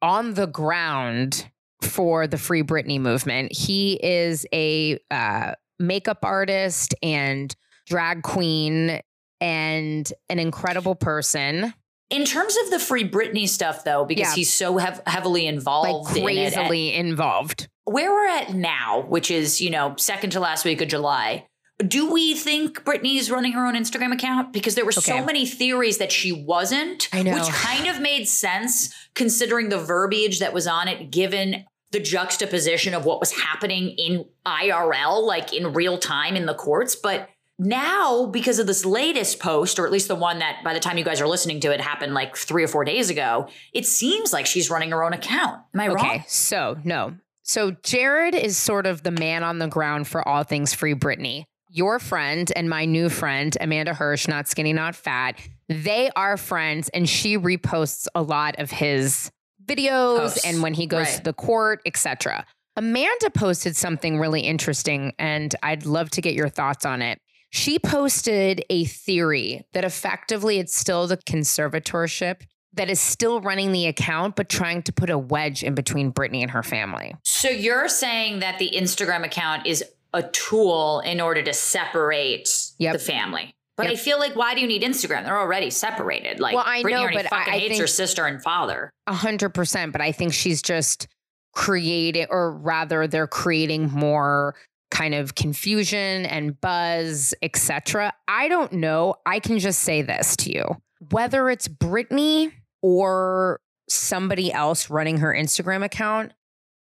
on 0.00 0.34
the 0.34 0.46
ground 0.46 1.48
for 1.82 2.26
the 2.26 2.38
Free 2.38 2.62
Britney 2.62 2.98
movement. 3.00 3.52
He 3.52 3.94
is 4.02 4.46
a 4.52 4.98
uh, 5.10 5.52
makeup 5.78 6.20
artist 6.24 6.94
and 7.02 7.54
drag 7.86 8.22
queen 8.22 9.00
and 9.40 10.12
an 10.28 10.38
incredible 10.38 10.94
person. 10.94 11.74
In 12.10 12.24
terms 12.24 12.56
of 12.64 12.70
the 12.70 12.78
free 12.78 13.08
Britney 13.08 13.48
stuff, 13.48 13.84
though, 13.84 14.04
because 14.04 14.28
Yeah. 14.30 14.34
he's 14.34 14.52
so 14.52 14.76
hev- 14.76 15.00
heavily 15.06 15.46
like 15.46 15.54
involved 15.54 16.16
in 16.16 16.28
it, 16.28 16.52
crazily 16.54 16.94
involved. 16.94 17.68
Where 17.84 18.10
we're 18.12 18.28
at 18.28 18.54
now, 18.54 19.04
which 19.08 19.30
is, 19.30 19.60
you 19.60 19.70
know, 19.70 19.94
second 19.96 20.30
to 20.30 20.40
last 20.40 20.64
week 20.64 20.80
of 20.80 20.88
July, 20.88 21.46
do 21.86 22.12
we 22.12 22.34
think 22.34 22.84
Britney's 22.84 23.30
running 23.30 23.52
her 23.52 23.66
own 23.66 23.74
Instagram 23.74 24.12
account? 24.12 24.52
Because 24.52 24.74
there 24.76 24.84
were 24.84 24.92
Okay. 24.92 25.00
so 25.00 25.24
many 25.24 25.46
theories 25.46 25.98
that 25.98 26.12
she 26.12 26.30
wasn't, 26.32 27.08
which 27.12 27.48
kind 27.48 27.88
of 27.88 28.00
made 28.00 28.28
sense 28.28 28.94
considering 29.14 29.68
the 29.68 29.78
verbiage 29.78 30.38
that 30.38 30.52
was 30.52 30.66
on 30.68 30.86
it, 30.86 31.10
given 31.10 31.64
the 31.90 31.98
juxtaposition 32.00 32.94
of 32.94 33.04
what 33.04 33.20
was 33.20 33.32
happening 33.32 33.90
in 33.98 34.24
IRL, 34.46 35.26
like 35.26 35.52
in 35.52 35.72
real 35.72 35.98
time 35.98 36.36
in 36.36 36.46
the 36.46 36.54
courts. 36.54 36.94
But 36.94 37.28
now, 37.58 38.26
because 38.26 38.58
of 38.58 38.66
this 38.66 38.84
latest 38.84 39.40
post, 39.40 39.78
or 39.78 39.84
at 39.86 39.92
least 39.92 40.08
the 40.08 40.14
one 40.14 40.38
that 40.38 40.62
by 40.64 40.74
the 40.74 40.80
time 40.80 40.98
you 40.98 41.04
guys 41.04 41.20
are 41.20 41.28
listening 41.28 41.60
to 41.60 41.72
it 41.72 41.80
happened 41.80 42.14
like 42.14 42.36
three 42.36 42.64
or 42.64 42.68
four 42.68 42.84
days 42.84 43.10
ago, 43.10 43.48
it 43.74 43.86
seems 43.86 44.32
like 44.32 44.46
she's 44.46 44.70
running 44.70 44.90
her 44.90 45.02
own 45.04 45.12
account. 45.12 45.60
Am 45.74 45.80
I 45.80 45.88
wrong? 45.88 45.96
Okay, 45.98 46.24
so 46.28 46.78
no. 46.84 47.14
So 47.52 47.72
Jared 47.82 48.34
is 48.34 48.56
sort 48.56 48.86
of 48.86 49.02
the 49.02 49.10
man 49.10 49.42
on 49.42 49.58
the 49.58 49.66
ground 49.66 50.08
for 50.08 50.26
all 50.26 50.42
things 50.42 50.72
free 50.72 50.94
Britney. 50.94 51.44
Your 51.68 51.98
friend 51.98 52.50
and 52.56 52.66
my 52.70 52.86
new 52.86 53.10
friend, 53.10 53.54
Amanda 53.60 53.92
Hirsch, 53.92 54.26
not 54.26 54.48
skinny, 54.48 54.72
not 54.72 54.94
fat, 54.94 55.38
they 55.68 56.08
are 56.16 56.38
friends, 56.38 56.88
and 56.94 57.06
she 57.06 57.36
reposts 57.36 58.08
a 58.14 58.22
lot 58.22 58.58
of 58.58 58.70
his 58.70 59.30
videos 59.66 60.16
Posts, 60.16 60.46
and 60.46 60.62
when 60.62 60.72
he 60.72 60.86
goes 60.86 61.08
right. 61.08 61.16
to 61.16 61.24
the 61.24 61.34
court, 61.34 61.82
etc. 61.84 62.46
Amanda 62.74 63.28
posted 63.28 63.76
something 63.76 64.18
really 64.18 64.40
interesting, 64.40 65.12
and 65.18 65.54
I'd 65.62 65.84
love 65.84 66.08
to 66.12 66.22
get 66.22 66.32
your 66.32 66.48
thoughts 66.48 66.86
on 66.86 67.02
it. 67.02 67.18
She 67.50 67.78
posted 67.78 68.64
a 68.70 68.86
theory 68.86 69.66
that 69.74 69.84
effectively 69.84 70.58
it's 70.58 70.74
still 70.74 71.06
the 71.06 71.18
conservatorship 71.18 72.44
that 72.74 72.88
is 72.88 73.00
still 73.00 73.40
running 73.40 73.72
the 73.72 73.86
account, 73.86 74.36
but 74.36 74.48
trying 74.48 74.82
to 74.84 74.92
put 74.92 75.10
a 75.10 75.18
wedge 75.18 75.62
in 75.62 75.74
between 75.74 76.12
Britney 76.12 76.42
and 76.42 76.50
her 76.52 76.62
family. 76.62 77.14
So 77.24 77.48
you're 77.48 77.88
saying 77.88 78.40
that 78.40 78.58
the 78.58 78.70
Instagram 78.74 79.24
account 79.24 79.66
is 79.66 79.84
a 80.14 80.22
tool 80.22 81.00
in 81.00 81.20
order 81.20 81.42
to 81.42 81.52
separate 81.52 82.48
Yep. 82.78 82.92
the 82.94 82.98
family. 82.98 83.54
But 83.76 83.84
Yep. 83.84 83.92
I 83.92 83.96
feel 83.96 84.18
like 84.18 84.36
why 84.36 84.54
do 84.54 84.60
you 84.60 84.66
need 84.66 84.82
Instagram? 84.82 85.24
They're 85.24 85.38
already 85.38 85.70
separated. 85.70 86.40
Like 86.40 86.54
Well, 86.54 86.64
I 86.66 86.82
Britney 86.82 86.90
know, 86.90 87.08
but 87.14 87.26
I- 87.26 87.28
fucking 87.28 87.52
I 87.54 87.58
hates 87.58 87.68
think- 87.70 87.80
her 87.80 87.86
sister 87.86 88.26
and 88.26 88.42
father. 88.42 88.90
A 89.06 89.14
hundred 89.14 89.50
percent, 89.50 89.92
but 89.92 90.00
I 90.00 90.12
think 90.12 90.32
she's 90.34 90.60
just 90.62 91.06
creating, 91.54 92.26
or 92.30 92.52
rather, 92.52 93.06
they're 93.06 93.26
creating 93.26 93.90
more 93.90 94.54
kind 94.90 95.14
of 95.14 95.34
confusion 95.34 96.26
and 96.26 96.60
buzz, 96.60 97.34
etc. 97.42 98.12
I 98.28 98.48
don't 98.48 98.72
know. 98.74 99.14
I 99.24 99.38
can 99.40 99.58
just 99.58 99.80
say 99.80 100.02
this 100.02 100.36
to 100.36 100.52
you: 100.52 100.64
whether 101.10 101.48
it's 101.50 101.68
Britney 101.68 102.52
or 102.82 103.60
somebody 103.88 104.52
else 104.52 104.90
running 104.90 105.18
her 105.18 105.32
Instagram 105.32 105.84
account, 105.84 106.32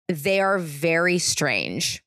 they 0.09 0.39
are 0.41 0.57
very 0.59 1.19
strange. 1.19 2.03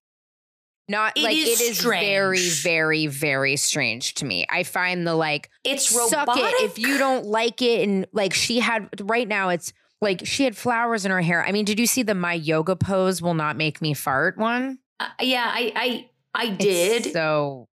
Not 0.89 1.17
It 1.17 1.23
like 1.25 1.37
is 1.37 1.61
it 1.61 1.71
is 1.71 1.81
very, 1.81 2.39
strange. 2.39 2.63
very, 2.63 3.07
very 3.09 3.57
strange 3.57 4.15
to 4.15 4.25
me. 4.25 4.47
I 4.49 4.63
find 4.63 5.05
the 5.07 5.15
like 5.17 5.51
It's 5.65 5.89
suck 5.89 6.29
robotic. 6.29 6.45
it 6.45 6.63
if 6.71 6.79
you 6.79 6.99
don't 6.99 7.25
like 7.27 7.61
it 7.63 7.89
and 7.89 8.07
like 8.13 8.33
she 8.33 8.61
had 8.61 8.89
right 9.11 9.27
now 9.27 9.49
it's 9.49 9.73
like 10.01 10.21
she 10.25 10.45
had 10.45 10.57
flowers 10.57 11.05
in 11.07 11.11
her 11.11 11.23
hair 11.23 11.43
i 11.45 11.51
mean 11.53 11.65
did 11.65 11.81
you 11.81 11.87
see 11.87 12.03
the 12.03 12.15
my 12.15 12.35
yoga 12.35 12.77
pose 12.77 13.23
will 13.23 13.33
not 13.35 13.57
make 13.57 13.81
me 13.81 13.95
fart 13.95 14.37
one 14.37 14.79
Uh, 15.01 15.09
yeah, 15.21 15.51
I 15.53 15.73
I 15.75 16.11
I 16.35 16.57
It's 16.61 17.05
did. 17.07 17.13
so 17.15 17.67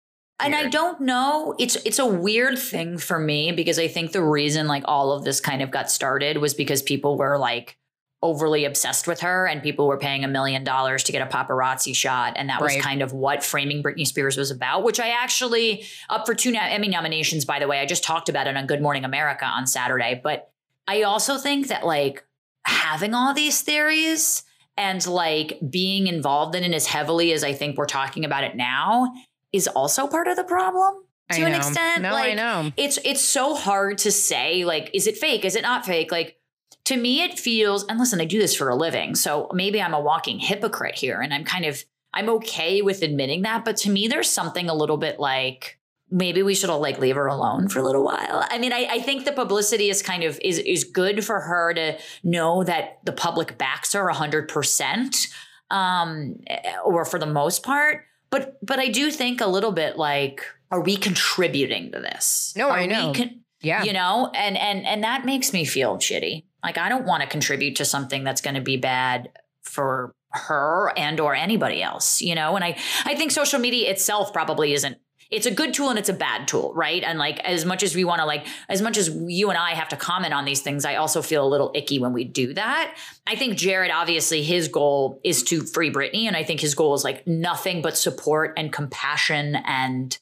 and 0.43 0.55
I 0.55 0.67
don't 0.67 1.01
know. 1.01 1.55
It's 1.59 1.75
it's 1.77 1.99
a 1.99 2.05
weird 2.05 2.57
thing 2.57 2.97
for 2.97 3.19
me 3.19 3.51
because 3.51 3.79
I 3.79 3.87
think 3.87 4.11
the 4.11 4.23
reason 4.23 4.67
like 4.67 4.83
all 4.85 5.11
of 5.11 5.23
this 5.23 5.39
kind 5.39 5.61
of 5.61 5.71
got 5.71 5.89
started 5.89 6.37
was 6.37 6.53
because 6.53 6.81
people 6.81 7.17
were 7.17 7.37
like 7.37 7.77
overly 8.23 8.65
obsessed 8.65 9.07
with 9.07 9.21
her 9.21 9.47
and 9.47 9.63
people 9.63 9.87
were 9.87 9.97
paying 9.97 10.23
a 10.23 10.27
million 10.27 10.63
dollars 10.63 11.03
to 11.03 11.11
get 11.11 11.21
a 11.21 11.25
paparazzi 11.25 11.95
shot. 11.95 12.33
And 12.35 12.49
that 12.49 12.61
was 12.61 12.75
kind 12.77 13.01
of 13.01 13.13
what 13.13 13.43
framing 13.43 13.81
Britney 13.81 14.05
Spears 14.05 14.37
was 14.37 14.51
about 14.51 14.83
which 14.83 14.99
I 14.99 15.09
actually 15.09 15.85
up 16.09 16.25
for 16.25 16.35
two 16.35 16.53
Emmy 16.55 16.87
nominations 16.87 17.45
by 17.45 17.59
the 17.59 17.67
way. 17.67 17.79
I 17.79 17.85
just 17.85 18.03
talked 18.03 18.29
about 18.29 18.47
it 18.47 18.55
on 18.55 18.67
Good 18.67 18.81
Morning 18.81 19.05
America 19.05 19.45
on 19.45 19.65
Saturday. 19.65 20.19
But 20.23 20.51
I 20.87 21.03
also 21.03 21.37
think 21.37 21.67
that 21.67 21.85
like 21.85 22.23
having 22.63 23.13
all 23.13 23.33
these 23.33 23.61
theories 23.61 24.43
and 24.77 25.05
like 25.07 25.59
being 25.69 26.07
involved 26.07 26.55
in 26.55 26.63
it 26.63 26.73
as 26.73 26.87
heavily 26.87 27.33
as 27.33 27.43
I 27.43 27.53
think 27.53 27.77
we're 27.77 27.85
talking 27.85 28.23
about 28.23 28.43
it 28.43 28.55
now 28.55 29.11
is 29.53 29.67
also 29.67 30.07
part 30.07 30.27
of 30.27 30.35
the 30.35 30.43
problem 30.43 31.03
to 31.31 31.43
an 31.45 31.53
extent. 31.53 32.01
no 32.01 32.13
i 32.13 32.33
know 32.33 32.71
It's 32.77 32.99
it's 33.05 33.21
so 33.21 33.55
hard 33.55 33.97
to 33.99 34.11
say 34.11 34.65
like 34.65 34.89
is 34.93 35.07
it 35.07 35.17
fake? 35.17 35.45
Is 35.45 35.55
it 35.55 35.61
not 35.61 35.85
fake? 35.85 36.11
Like 36.11 36.37
to 36.85 36.97
me 36.97 37.21
it 37.23 37.39
feels 37.39 37.85
and 37.85 37.99
listen, 37.99 38.19
I 38.19 38.25
do 38.25 38.39
this 38.39 38.55
for 38.55 38.69
a 38.69 38.75
living. 38.75 39.15
So 39.15 39.49
maybe 39.53 39.81
I'm 39.81 39.93
a 39.93 39.99
walking 40.01 40.39
hypocrite 40.39 40.95
here 40.95 41.21
and 41.21 41.33
I'm 41.33 41.43
kind 41.43 41.65
of 41.65 41.83
I'm 42.13 42.27
okay 42.29 42.81
with 42.81 43.01
admitting 43.01 43.43
that, 43.43 43.63
but 43.63 43.77
to 43.77 43.89
me 43.89 44.07
there's 44.07 44.29
something 44.29 44.69
a 44.69 44.73
little 44.73 44.97
bit 44.97 45.19
like 45.19 45.79
maybe 46.09 46.43
we 46.43 46.53
should 46.53 46.69
all 46.69 46.81
like 46.81 46.99
leave 46.99 47.15
her 47.15 47.27
alone 47.27 47.69
for 47.69 47.79
a 47.79 47.83
little 47.83 48.03
while. 48.03 48.45
I 48.49 48.57
mean, 48.57 48.73
I, 48.73 48.87
I 48.91 48.99
think 48.99 49.23
the 49.23 49.31
publicity 49.31 49.89
is 49.89 50.01
kind 50.01 50.23
of 50.23 50.37
is 50.43 50.59
is 50.59 50.83
good 50.83 51.23
for 51.23 51.39
her 51.39 51.73
to 51.73 51.97
know 52.23 52.65
that 52.65 52.99
the 53.05 53.13
public 53.13 53.57
backs 53.57 53.93
her 53.93 54.09
hundred 54.09 54.49
percent, 54.49 55.27
um, 55.69 56.35
or 56.83 57.05
for 57.05 57.17
the 57.17 57.25
most 57.25 57.63
part. 57.63 58.05
But 58.31 58.57
but 58.65 58.79
I 58.79 58.87
do 58.87 59.11
think 59.11 59.41
a 59.41 59.47
little 59.47 59.71
bit 59.71 59.97
like, 59.97 60.45
are 60.71 60.81
we 60.81 60.97
contributing 60.97 61.91
to 61.91 61.99
this? 61.99 62.53
No, 62.57 62.69
Are 62.69 62.77
I 62.77 62.81
we 62.81 62.87
know. 62.87 63.13
con- 63.13 63.41
yeah 63.61 63.83
you 63.83 63.93
know, 63.93 64.31
and 64.33 64.57
and 64.57 64.85
and 64.87 65.03
that 65.03 65.25
makes 65.25 65.53
me 65.53 65.65
feel 65.65 65.97
shitty. 65.97 66.45
Like 66.63 66.77
I 66.77 66.89
don't 66.89 67.05
want 67.05 67.21
to 67.21 67.29
contribute 67.29 67.75
to 67.77 67.85
something 67.85 68.23
that's 68.23 68.41
going 68.41 68.55
to 68.55 68.61
be 68.61 68.77
bad 68.77 69.29
for 69.63 70.13
her 70.33 70.93
and 70.95 71.19
or 71.19 71.35
anybody 71.35 71.83
else, 71.83 72.21
you 72.21 72.33
know? 72.35 72.55
And 72.55 72.63
I 72.63 72.77
I 73.05 73.15
think 73.15 73.31
social 73.31 73.59
media 73.59 73.91
itself 73.91 74.31
probably 74.31 74.73
isn't 74.73 74.97
it's 75.31 75.45
a 75.45 75.51
good 75.51 75.73
tool 75.73 75.89
and 75.89 75.97
it's 75.97 76.09
a 76.09 76.13
bad 76.13 76.47
tool, 76.47 76.73
right? 76.75 77.01
And 77.03 77.17
like 77.17 77.39
as 77.39 77.63
much 77.65 77.83
as 77.83 77.95
we 77.95 78.03
want 78.03 78.19
to 78.19 78.25
like 78.25 78.45
as 78.69 78.81
much 78.81 78.97
as 78.97 79.09
you 79.27 79.49
and 79.49 79.57
I 79.57 79.71
have 79.71 79.87
to 79.89 79.95
comment 79.95 80.33
on 80.33 80.43
these 80.45 80.61
things, 80.61 80.83
I 80.85 80.95
also 80.95 81.21
feel 81.21 81.45
a 81.45 81.49
little 81.49 81.71
icky 81.73 81.99
when 81.99 82.11
we 82.13 82.23
do 82.25 82.53
that. 82.53 82.95
I 83.25 83.35
think 83.35 83.57
Jared 83.57 83.91
obviously 83.91 84.43
his 84.43 84.67
goal 84.67 85.21
is 85.23 85.41
to 85.43 85.61
free 85.61 85.89
Britney 85.91 86.25
and 86.27 86.35
I 86.35 86.43
think 86.43 86.59
his 86.59 86.75
goal 86.75 86.93
is 86.93 87.03
like 87.05 87.25
nothing 87.25 87.81
but 87.81 87.97
support 87.97 88.53
and 88.57 88.73
compassion 88.73 89.55
and 89.65 90.17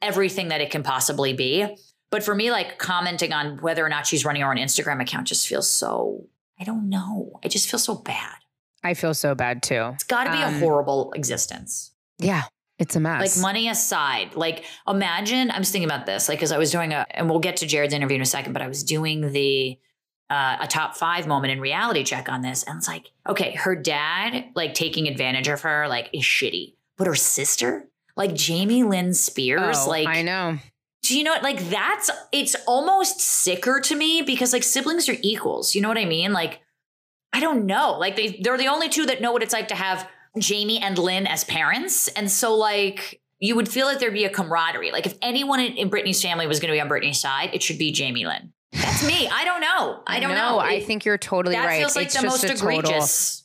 everything 0.00 0.48
that 0.48 0.60
it 0.60 0.70
can 0.70 0.82
possibly 0.82 1.32
be. 1.32 1.66
But 2.10 2.22
for 2.22 2.34
me 2.34 2.50
like 2.50 2.78
commenting 2.78 3.32
on 3.32 3.58
whether 3.62 3.84
or 3.84 3.88
not 3.88 4.06
she's 4.06 4.24
running 4.24 4.42
her 4.42 4.50
own 4.50 4.58
Instagram 4.58 5.00
account 5.02 5.26
just 5.26 5.48
feels 5.48 5.68
so 5.68 6.26
I 6.60 6.64
don't 6.64 6.88
know. 6.88 7.40
I 7.44 7.48
just 7.48 7.68
feel 7.68 7.80
so 7.80 7.96
bad. 7.96 8.36
i 8.84 8.94
feel 8.94 9.14
so 9.14 9.34
bad 9.34 9.62
too 9.62 9.90
It's 9.94 10.04
got 10.04 10.24
to 10.24 10.30
be 10.30 10.38
Um, 10.38 10.54
a 10.54 10.58
horrible 10.60 11.12
existence. 11.14 11.90
yeah 12.18 12.44
it's 12.82 12.96
a 12.96 13.00
mess 13.00 13.36
Like 13.36 13.42
money 13.42 13.68
aside, 13.68 14.34
like 14.34 14.64
imagine 14.86 15.50
I'm 15.50 15.62
just 15.62 15.72
thinking 15.72 15.88
about 15.88 16.04
this, 16.06 16.28
like 16.28 16.38
because 16.38 16.52
I 16.52 16.58
was 16.58 16.70
doing 16.70 16.92
a, 16.92 17.06
and 17.12 17.30
we'll 17.30 17.38
get 17.38 17.56
to 17.58 17.66
Jared's 17.66 17.94
interview 17.94 18.16
in 18.16 18.22
a 18.22 18.26
second, 18.26 18.52
but 18.52 18.62
I 18.62 18.68
was 18.68 18.82
doing 18.84 19.32
the 19.32 19.78
uh, 20.28 20.56
a 20.60 20.66
top 20.66 20.96
five 20.96 21.26
moment 21.26 21.52
in 21.52 21.60
reality 21.60 22.02
check 22.04 22.28
on 22.30 22.40
this, 22.42 22.62
and 22.64 22.78
it's 22.78 22.88
like, 22.88 23.10
okay, 23.28 23.54
her 23.54 23.76
dad 23.76 24.46
like 24.54 24.74
taking 24.74 25.06
advantage 25.08 25.48
of 25.48 25.60
her 25.62 25.86
like 25.88 26.10
is 26.12 26.22
shitty, 26.22 26.74
but 26.96 27.06
her 27.06 27.14
sister, 27.14 27.88
like 28.16 28.34
Jamie 28.34 28.82
Lynn 28.82 29.14
Spears, 29.14 29.78
Oh, 29.80 29.88
like 29.88 30.08
i 30.08 30.22
know 30.22 30.58
do 31.02 31.18
you 31.18 31.24
know 31.24 31.32
what? 31.32 31.42
like 31.42 31.58
that's 31.68 32.10
it's 32.30 32.54
almost 32.66 33.20
sicker 33.20 33.80
to 33.80 33.96
me 33.96 34.22
because 34.22 34.52
like 34.52 34.62
siblings 34.62 35.08
are 35.08 35.16
equals. 35.20 35.74
You 35.74 35.80
know 35.82 35.88
what 35.88 35.98
I 35.98 36.04
mean? 36.04 36.32
Like 36.32 36.60
I 37.32 37.40
don't 37.40 37.66
know. 37.66 37.98
Like 37.98 38.14
they 38.14 38.38
they're 38.40 38.56
the 38.58 38.68
only 38.68 38.88
two 38.88 39.06
that 39.06 39.20
know 39.20 39.32
what 39.32 39.42
it's 39.42 39.52
like 39.52 39.68
to 39.68 39.74
have 39.74 40.08
Jamie 40.38 40.78
and 40.80 40.96
Lynn 40.98 41.26
as 41.26 41.44
parents. 41.44 42.08
And 42.08 42.30
so 42.30 42.54
like 42.54 43.20
you 43.38 43.56
would 43.56 43.68
feel 43.68 43.86
like 43.86 43.98
there'd 43.98 44.14
be 44.14 44.24
a 44.24 44.30
camaraderie. 44.30 44.92
Like 44.92 45.06
if 45.06 45.16
anyone 45.20 45.58
in, 45.60 45.72
in 45.76 45.90
Britney's 45.90 46.22
family 46.22 46.46
was 46.46 46.60
going 46.60 46.68
to 46.68 46.76
be 46.76 46.80
on 46.80 46.88
Britney's 46.88 47.20
side, 47.20 47.50
it 47.52 47.62
should 47.62 47.78
be 47.78 47.90
Jamie 47.92 48.24
Lynn. 48.24 48.52
That's 48.72 49.06
me. 49.06 49.28
I 49.28 49.44
don't 49.44 49.60
know. 49.60 50.02
I 50.06 50.20
don't 50.20 50.30
No, 50.30 50.36
know. 50.52 50.58
i 50.58 50.74
It- 50.74 50.86
think 50.86 51.04
you're 51.04 51.18
totally 51.18 51.56
that 51.56 51.66
right 51.66 51.78
feels 51.80 51.96
like 51.96 52.06
it's 52.06 52.14
the 52.16 52.22
just 52.22 52.42
most 52.44 52.60
total 52.60 52.78
egregious. 52.78 53.44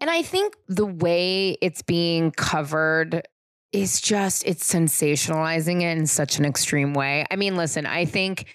And 0.00 0.08
I 0.10 0.22
think 0.22 0.54
the 0.68 0.86
way 0.86 1.56
it's 1.60 1.82
being 1.82 2.30
covered 2.30 3.26
is 3.72 4.00
just 4.00 4.46
it's 4.46 4.72
sensationalizing 4.72 5.82
it 5.82 5.98
in 5.98 6.06
such 6.06 6.38
an 6.38 6.44
extreme 6.44 6.94
way. 6.94 7.26
I 7.30 7.36
mean, 7.36 7.56
listen, 7.56 7.86
I 7.86 8.04
think 8.04 8.46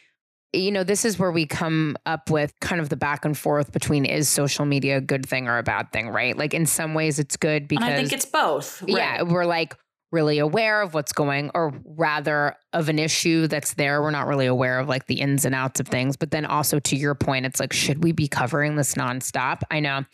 you 0.54 0.72
know, 0.72 0.84
this 0.84 1.04
is 1.06 1.18
where 1.18 1.32
we 1.32 1.46
come 1.46 1.98
up 2.06 2.30
with 2.30 2.54
kind 2.62 2.80
of 2.80 2.90
the 2.90 2.96
back 2.96 3.26
and 3.26 3.38
forth 3.38 3.72
between 3.72 4.06
is 4.06 4.30
social 4.30 4.66
media 4.66 4.98
a 4.98 5.02
good 5.02 5.26
thing 5.26 5.48
or 5.48 5.58
a 5.58 5.64
bad 5.64 5.92
thing, 5.92 6.10
right? 6.10 6.38
Like 6.38 6.54
in 6.54 6.66
some 6.66 6.94
ways 6.94 7.20
it's 7.20 7.38
good 7.38 7.68
because 7.68 7.86
And 7.86 7.94
I 7.94 7.98
think 7.98 8.14
it's 8.14 8.26
both. 8.26 8.84
yeah, 8.88 9.24
we're 9.24 9.46
like 9.46 9.76
really 10.12 10.38
aware 10.38 10.82
of 10.84 10.94
what's 10.94 11.12
going 11.12 11.50
or 11.56 11.74
rather 11.86 12.56
of 12.72 12.88
an 12.88 13.00
issue 13.00 13.48
that's 13.48 13.74
there. 13.74 14.00
We're 14.02 14.12
not 14.12 14.28
really 14.28 14.46
aware 14.46 14.78
of 14.80 14.88
like 14.88 15.08
the 15.08 15.20
ins 15.20 15.44
and 15.44 15.56
outs 15.56 15.80
of 15.80 15.88
things. 15.88 16.18
But 16.18 16.30
then 16.30 16.46
also 16.46 16.80
to 16.80 16.96
your 16.96 17.16
point, 17.16 17.48
it's 17.48 17.60
like, 17.60 17.74
should 17.74 18.04
we 18.04 18.12
be 18.12 18.28
covering 18.28 18.76
this 18.76 18.94
nonstop? 18.94 19.62
I 19.72 19.80
know. 19.80 20.06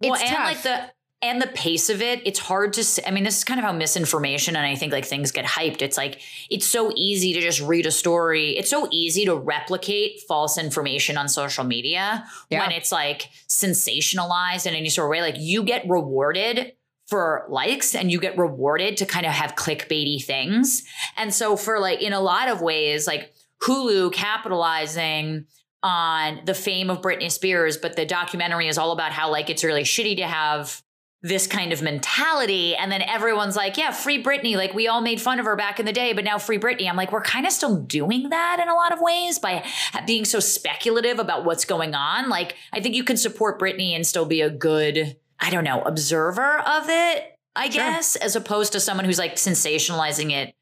well, 0.00 0.14
It's 0.14 0.22
and 0.22 0.30
tough. 0.30 0.44
like 0.44 0.62
the 0.62 0.80
and 1.22 1.40
the 1.40 1.46
pace 1.46 1.88
of 1.88 2.02
it, 2.02 2.20
it's 2.26 2.38
hard 2.38 2.74
to. 2.74 2.84
say. 2.84 3.02
I 3.06 3.10
mean, 3.10 3.24
this 3.24 3.38
is 3.38 3.44
kind 3.44 3.58
of 3.58 3.64
how 3.64 3.72
misinformation 3.72 4.56
and 4.56 4.66
I 4.66 4.74
think 4.74 4.92
like 4.92 5.06
things 5.06 5.32
get 5.32 5.44
hyped. 5.46 5.80
It's 5.80 5.96
like 5.96 6.20
it's 6.50 6.66
so 6.66 6.92
easy 6.96 7.32
to 7.32 7.40
just 7.40 7.60
read 7.62 7.86
a 7.86 7.90
story. 7.90 8.50
It's 8.58 8.68
so 8.68 8.88
easy 8.90 9.24
to 9.24 9.34
replicate 9.34 10.20
false 10.28 10.58
information 10.58 11.16
on 11.16 11.28
social 11.28 11.64
media 11.64 12.24
Yeah. 12.50 12.60
when 12.60 12.72
it's 12.72 12.92
like 12.92 13.30
sensationalized 13.48 14.66
in 14.66 14.74
any 14.74 14.90
sort 14.90 15.06
of 15.06 15.10
way. 15.10 15.22
Like 15.22 15.36
you 15.38 15.62
get 15.62 15.88
rewarded 15.88 16.72
for 17.06 17.44
likes 17.48 17.94
and 17.94 18.10
you 18.10 18.18
get 18.20 18.36
rewarded 18.38 18.96
to 18.98 19.06
kind 19.06 19.26
of 19.26 19.32
have 19.32 19.54
clickbaity 19.56 20.22
things. 20.24 20.84
And 21.16 21.32
so 21.34 21.56
for 21.56 21.78
like 21.78 22.02
in 22.02 22.12
a 22.12 22.20
lot 22.20 22.48
of 22.48 22.60
ways, 22.62 23.06
like 23.06 23.32
Hulu 23.62 24.12
capitalizing 24.12 25.46
on 25.82 26.40
the 26.46 26.54
fame 26.54 26.88
of 26.90 27.02
Britney 27.02 27.30
Spears, 27.30 27.76
but 27.76 27.94
the 27.96 28.06
documentary 28.06 28.68
is 28.68 28.78
all 28.78 28.92
about 28.92 29.12
how 29.12 29.30
like 29.30 29.50
it's 29.50 29.64
really 29.64 29.82
shitty 29.84 30.16
to 30.16 30.26
have 30.26 30.82
this 31.24 31.46
kind 31.46 31.72
of 31.72 31.80
mentality. 31.80 32.76
And 32.76 32.92
then 32.92 33.00
everyone's 33.00 33.56
like, 33.56 33.78
yeah, 33.78 33.92
free 33.92 34.22
Britney. 34.22 34.56
Like 34.56 34.74
we 34.74 34.88
all 34.88 35.00
made 35.00 35.22
fun 35.22 35.40
of 35.40 35.46
her 35.46 35.56
back 35.56 35.80
in 35.80 35.86
the 35.86 35.92
day, 35.92 36.12
but 36.12 36.22
now 36.22 36.36
free 36.36 36.58
Britney. 36.58 36.86
I'm 36.86 36.96
like, 36.96 37.12
we're 37.12 37.22
kind 37.22 37.46
of 37.46 37.52
still 37.52 37.76
doing 37.78 38.28
that 38.28 38.60
in 38.60 38.68
a 38.68 38.74
lot 38.74 38.92
of 38.92 39.00
ways 39.00 39.38
by 39.38 39.64
being 40.06 40.26
so 40.26 40.38
speculative 40.38 41.18
about 41.18 41.46
what's 41.46 41.64
going 41.64 41.94
on. 41.94 42.28
Like 42.28 42.56
I 42.74 42.80
think 42.80 42.94
you 42.94 43.04
can 43.04 43.16
support 43.16 43.58
Britney 43.58 43.92
and 43.96 44.06
still 44.06 44.26
be 44.26 44.42
a 44.42 44.50
good, 44.50 45.16
I 45.40 45.48
don't 45.48 45.64
know, 45.64 45.80
observer 45.80 46.58
of 46.60 46.90
it, 46.90 47.38
I 47.56 47.70
Sure. 47.70 47.82
guess, 47.82 48.16
as 48.16 48.36
opposed 48.36 48.72
to 48.72 48.80
someone 48.80 49.06
who's 49.06 49.18
like 49.18 49.36
sensationalizing 49.36 50.30
it 50.30 50.54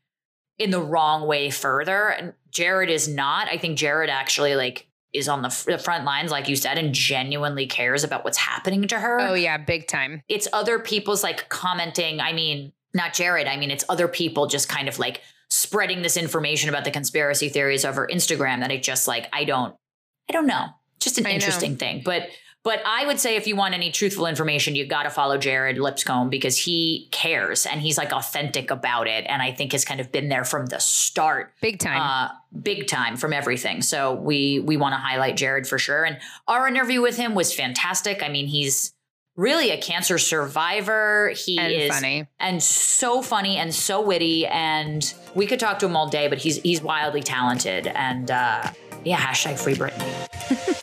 in 0.60 0.70
the 0.70 0.80
wrong 0.80 1.26
way 1.26 1.50
further. 1.50 2.10
And 2.10 2.34
Jared 2.52 2.88
is 2.88 3.08
not. 3.08 3.48
I 3.48 3.58
think 3.58 3.78
Jared 3.78 4.10
actually 4.10 4.54
like 4.54 4.86
is 5.12 5.28
on 5.28 5.42
the, 5.42 5.64
the 5.66 5.78
front 5.78 6.04
lines, 6.04 6.30
like 6.30 6.48
you 6.48 6.56
said, 6.56 6.78
and 6.78 6.94
genuinely 6.94 7.66
cares 7.66 8.04
about 8.04 8.24
what's 8.24 8.38
happening 8.38 8.88
to 8.88 8.98
her. 8.98 9.20
Oh 9.20 9.34
yeah, 9.34 9.58
big 9.58 9.86
time. 9.86 10.22
It's 10.28 10.48
other 10.52 10.78
people's 10.78 11.22
like 11.22 11.48
commenting. 11.48 12.20
I 12.20 12.32
mean, 12.32 12.72
not 12.94 13.14
Jared. 13.14 13.46
I 13.46 13.56
mean, 13.56 13.70
it's 13.70 13.84
other 13.88 14.08
people 14.08 14.46
just 14.46 14.68
kind 14.68 14.88
of 14.88 14.98
like 14.98 15.20
spreading 15.50 16.02
this 16.02 16.16
information 16.16 16.68
about 16.68 16.84
the 16.84 16.90
conspiracy 16.90 17.48
theories 17.48 17.84
over 17.84 18.06
Instagram 18.06 18.60
that 18.60 18.70
I 18.70 18.78
just 18.78 19.06
like, 19.06 19.28
I 19.32 19.44
don't, 19.44 19.74
I 20.28 20.32
don't 20.32 20.46
know. 20.46 20.66
Just 20.98 21.18
an 21.18 21.26
I 21.26 21.30
know. 21.30 21.34
interesting 21.34 21.76
thing. 21.76 22.02
But 22.04 22.28
But 22.64 22.80
I 22.86 23.06
would 23.06 23.18
say 23.18 23.36
if 23.36 23.46
you 23.46 23.56
want 23.56 23.74
any 23.74 23.90
truthful 23.90 24.26
information, 24.26 24.76
you 24.76 24.86
got 24.86 25.02
to 25.02 25.10
follow 25.10 25.36
Jared 25.36 25.78
Lipscomb 25.78 26.30
because 26.30 26.56
he 26.56 27.08
cares 27.10 27.66
and 27.66 27.80
he's 27.80 27.98
like 27.98 28.12
authentic 28.12 28.70
about 28.70 29.08
it. 29.08 29.26
And 29.28 29.42
I 29.42 29.50
think 29.52 29.72
has 29.72 29.84
kind 29.84 30.00
of 30.00 30.12
been 30.12 30.28
there 30.28 30.44
from 30.44 30.66
the 30.66 30.78
start. 30.78 31.52
Big 31.60 31.80
time. 31.80 32.00
Uh, 32.00 32.28
big 32.60 32.86
time 32.86 33.16
from 33.16 33.32
everything. 33.32 33.82
So 33.82 34.14
we 34.14 34.60
we 34.60 34.76
want 34.76 34.92
to 34.92 34.98
highlight 34.98 35.36
Jared 35.36 35.66
for 35.66 35.78
sure. 35.78 36.04
And 36.04 36.18
our 36.46 36.68
interview 36.68 37.00
with 37.00 37.16
him 37.16 37.34
was 37.34 37.52
fantastic. 37.52 38.22
I 38.22 38.28
mean, 38.28 38.46
he's 38.46 38.94
really 39.36 39.70
a 39.70 39.80
cancer 39.80 40.18
survivor. 40.18 41.32
He 41.34 41.58
and 41.58 41.72
is 41.72 41.90
funny. 41.90 42.26
and 42.38 42.62
so 42.62 43.22
funny 43.22 43.56
and 43.56 43.74
so 43.74 44.00
witty. 44.00 44.46
And 44.46 45.12
we 45.34 45.46
could 45.46 45.60
talk 45.60 45.78
to 45.80 45.86
him 45.86 45.96
all 45.96 46.08
day, 46.08 46.28
but 46.28 46.38
he's 46.38 46.60
he's 46.62 46.82
wildly 46.82 47.22
talented. 47.22 47.86
And 47.86 48.30
uh, 48.30 48.70
yeah, 49.04 49.18
hashtag 49.18 49.58
free 49.58 49.74
Britney. 49.74 50.78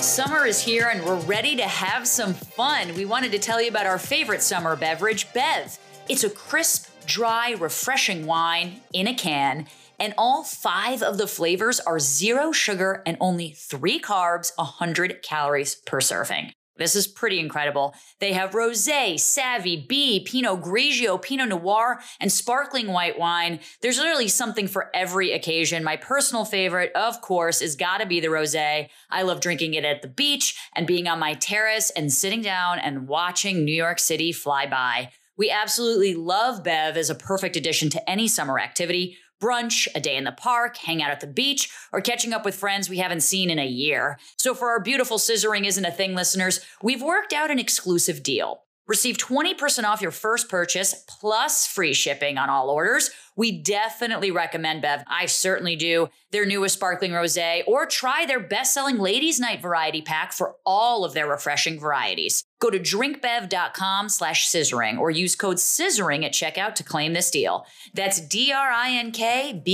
Summer 0.00 0.46
is 0.46 0.60
here 0.60 0.88
and 0.92 1.04
we're 1.04 1.20
ready 1.20 1.54
to 1.54 1.62
have 1.62 2.06
some 2.06 2.34
fun. 2.34 2.92
We 2.94 3.04
wanted 3.04 3.30
to 3.32 3.38
tell 3.38 3.62
you 3.62 3.68
about 3.68 3.86
our 3.86 3.98
favorite 4.00 4.42
summer 4.42 4.74
beverage, 4.74 5.32
Bev. 5.32 5.78
It's 6.08 6.24
a 6.24 6.30
crisp, 6.30 6.88
dry, 7.08 7.56
refreshing 7.58 8.26
wine 8.26 8.82
in 8.92 9.08
a 9.08 9.14
can, 9.14 9.66
and 9.98 10.14
all 10.16 10.44
five 10.44 11.02
of 11.02 11.18
the 11.18 11.26
flavors 11.26 11.80
are 11.80 11.98
zero 11.98 12.52
sugar 12.52 13.02
and 13.04 13.16
only 13.18 13.50
three 13.50 13.98
carbs, 13.98 14.52
100 14.56 15.22
calories 15.22 15.74
per 15.74 16.00
serving. 16.00 16.52
This 16.76 16.94
is 16.94 17.08
pretty 17.08 17.40
incredible. 17.40 17.92
They 18.20 18.34
have 18.34 18.52
rosé, 18.52 19.18
savvy, 19.18 19.84
B, 19.88 20.20
Pinot 20.20 20.60
Grigio, 20.60 21.20
Pinot 21.20 21.48
Noir, 21.48 22.00
and 22.20 22.30
sparkling 22.30 22.86
white 22.86 23.18
wine. 23.18 23.58
There's 23.82 23.98
literally 23.98 24.28
something 24.28 24.68
for 24.68 24.88
every 24.94 25.32
occasion. 25.32 25.82
My 25.82 25.96
personal 25.96 26.44
favorite, 26.44 26.92
of 26.94 27.20
course, 27.20 27.60
is 27.60 27.74
gotta 27.74 28.06
be 28.06 28.20
the 28.20 28.28
rosé. 28.28 28.90
I 29.10 29.22
love 29.22 29.40
drinking 29.40 29.74
it 29.74 29.84
at 29.84 30.02
the 30.02 30.08
beach 30.08 30.56
and 30.76 30.86
being 30.86 31.08
on 31.08 31.18
my 31.18 31.34
terrace 31.34 31.90
and 31.90 32.12
sitting 32.12 32.42
down 32.42 32.78
and 32.78 33.08
watching 33.08 33.64
New 33.64 33.74
York 33.74 33.98
City 33.98 34.30
fly 34.30 34.66
by. 34.66 35.10
We 35.38 35.50
absolutely 35.50 36.14
love 36.14 36.64
Bev 36.64 36.96
as 36.96 37.08
a 37.08 37.14
perfect 37.14 37.56
addition 37.56 37.88
to 37.90 38.10
any 38.10 38.28
summer 38.28 38.58
activity 38.58 39.16
brunch, 39.40 39.86
a 39.94 40.00
day 40.00 40.16
in 40.16 40.24
the 40.24 40.32
park, 40.32 40.76
hang 40.78 41.00
out 41.00 41.10
at 41.10 41.20
the 41.20 41.26
beach, 41.26 41.70
or 41.92 42.00
catching 42.00 42.32
up 42.32 42.44
with 42.44 42.56
friends 42.56 42.88
we 42.88 42.98
haven't 42.98 43.22
seen 43.22 43.50
in 43.50 43.58
a 43.58 43.66
year. 43.66 44.18
So 44.36 44.54
for 44.54 44.70
our 44.70 44.80
beautiful 44.80 45.16
scissoring 45.18 45.64
isn't 45.64 45.84
a 45.84 45.92
thing 45.92 46.14
listeners, 46.14 46.60
we've 46.82 47.02
worked 47.02 47.32
out 47.32 47.50
an 47.50 47.58
exclusive 47.58 48.22
deal. 48.22 48.62
Receive 48.88 49.18
20% 49.18 49.84
off 49.84 50.00
your 50.00 50.10
first 50.10 50.48
purchase 50.48 51.04
plus 51.06 51.66
free 51.66 51.92
shipping 51.92 52.38
on 52.38 52.48
all 52.48 52.70
orders. 52.70 53.10
We 53.36 53.62
definitely 53.62 54.30
recommend 54.30 54.80
Bev. 54.80 55.04
I 55.06 55.26
certainly 55.26 55.76
do. 55.76 56.08
Their 56.32 56.46
newest 56.46 56.76
sparkling 56.76 57.10
rosé 57.12 57.62
or 57.66 57.84
try 57.84 58.24
their 58.24 58.40
best-selling 58.40 58.98
ladies 58.98 59.38
night 59.38 59.60
variety 59.60 60.00
pack 60.00 60.32
for 60.32 60.56
all 60.64 61.04
of 61.04 61.12
their 61.12 61.28
refreshing 61.28 61.78
varieties. 61.78 62.42
Go 62.60 62.70
to 62.70 62.78
drinkbev.com 62.80 64.08
slash 64.08 64.50
scissoring 64.50 64.98
or 64.98 65.10
use 65.10 65.36
code 65.36 65.58
scissoring 65.58 66.24
at 66.24 66.32
checkout 66.32 66.74
to 66.76 66.82
claim 66.82 67.12
this 67.12 67.30
deal. 67.30 67.66
That's 67.92 68.20
D-R-I-N-K-B-E-V 68.20 69.64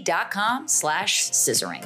dot 0.00 0.30
com 0.30 0.68
slash 0.68 1.30
scissoring. 1.30 1.84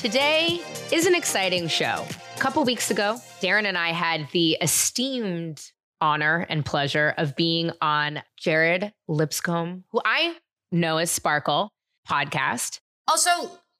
Today 0.00 0.62
is 0.92 1.06
an 1.06 1.14
exciting 1.14 1.68
show. 1.68 2.06
A 2.36 2.38
couple 2.38 2.62
weeks 2.64 2.90
ago, 2.90 3.16
Darren 3.40 3.64
and 3.64 3.78
I 3.78 3.92
had 3.92 4.28
the 4.32 4.58
esteemed 4.60 5.62
honor 6.00 6.46
and 6.48 6.64
pleasure 6.64 7.14
of 7.16 7.34
being 7.34 7.70
on 7.80 8.22
Jared 8.36 8.92
Lipscomb, 9.08 9.84
who 9.90 10.00
I 10.04 10.36
know 10.70 10.98
as 10.98 11.10
Sparkle 11.10 11.72
podcast. 12.08 12.80
Also, 13.08 13.30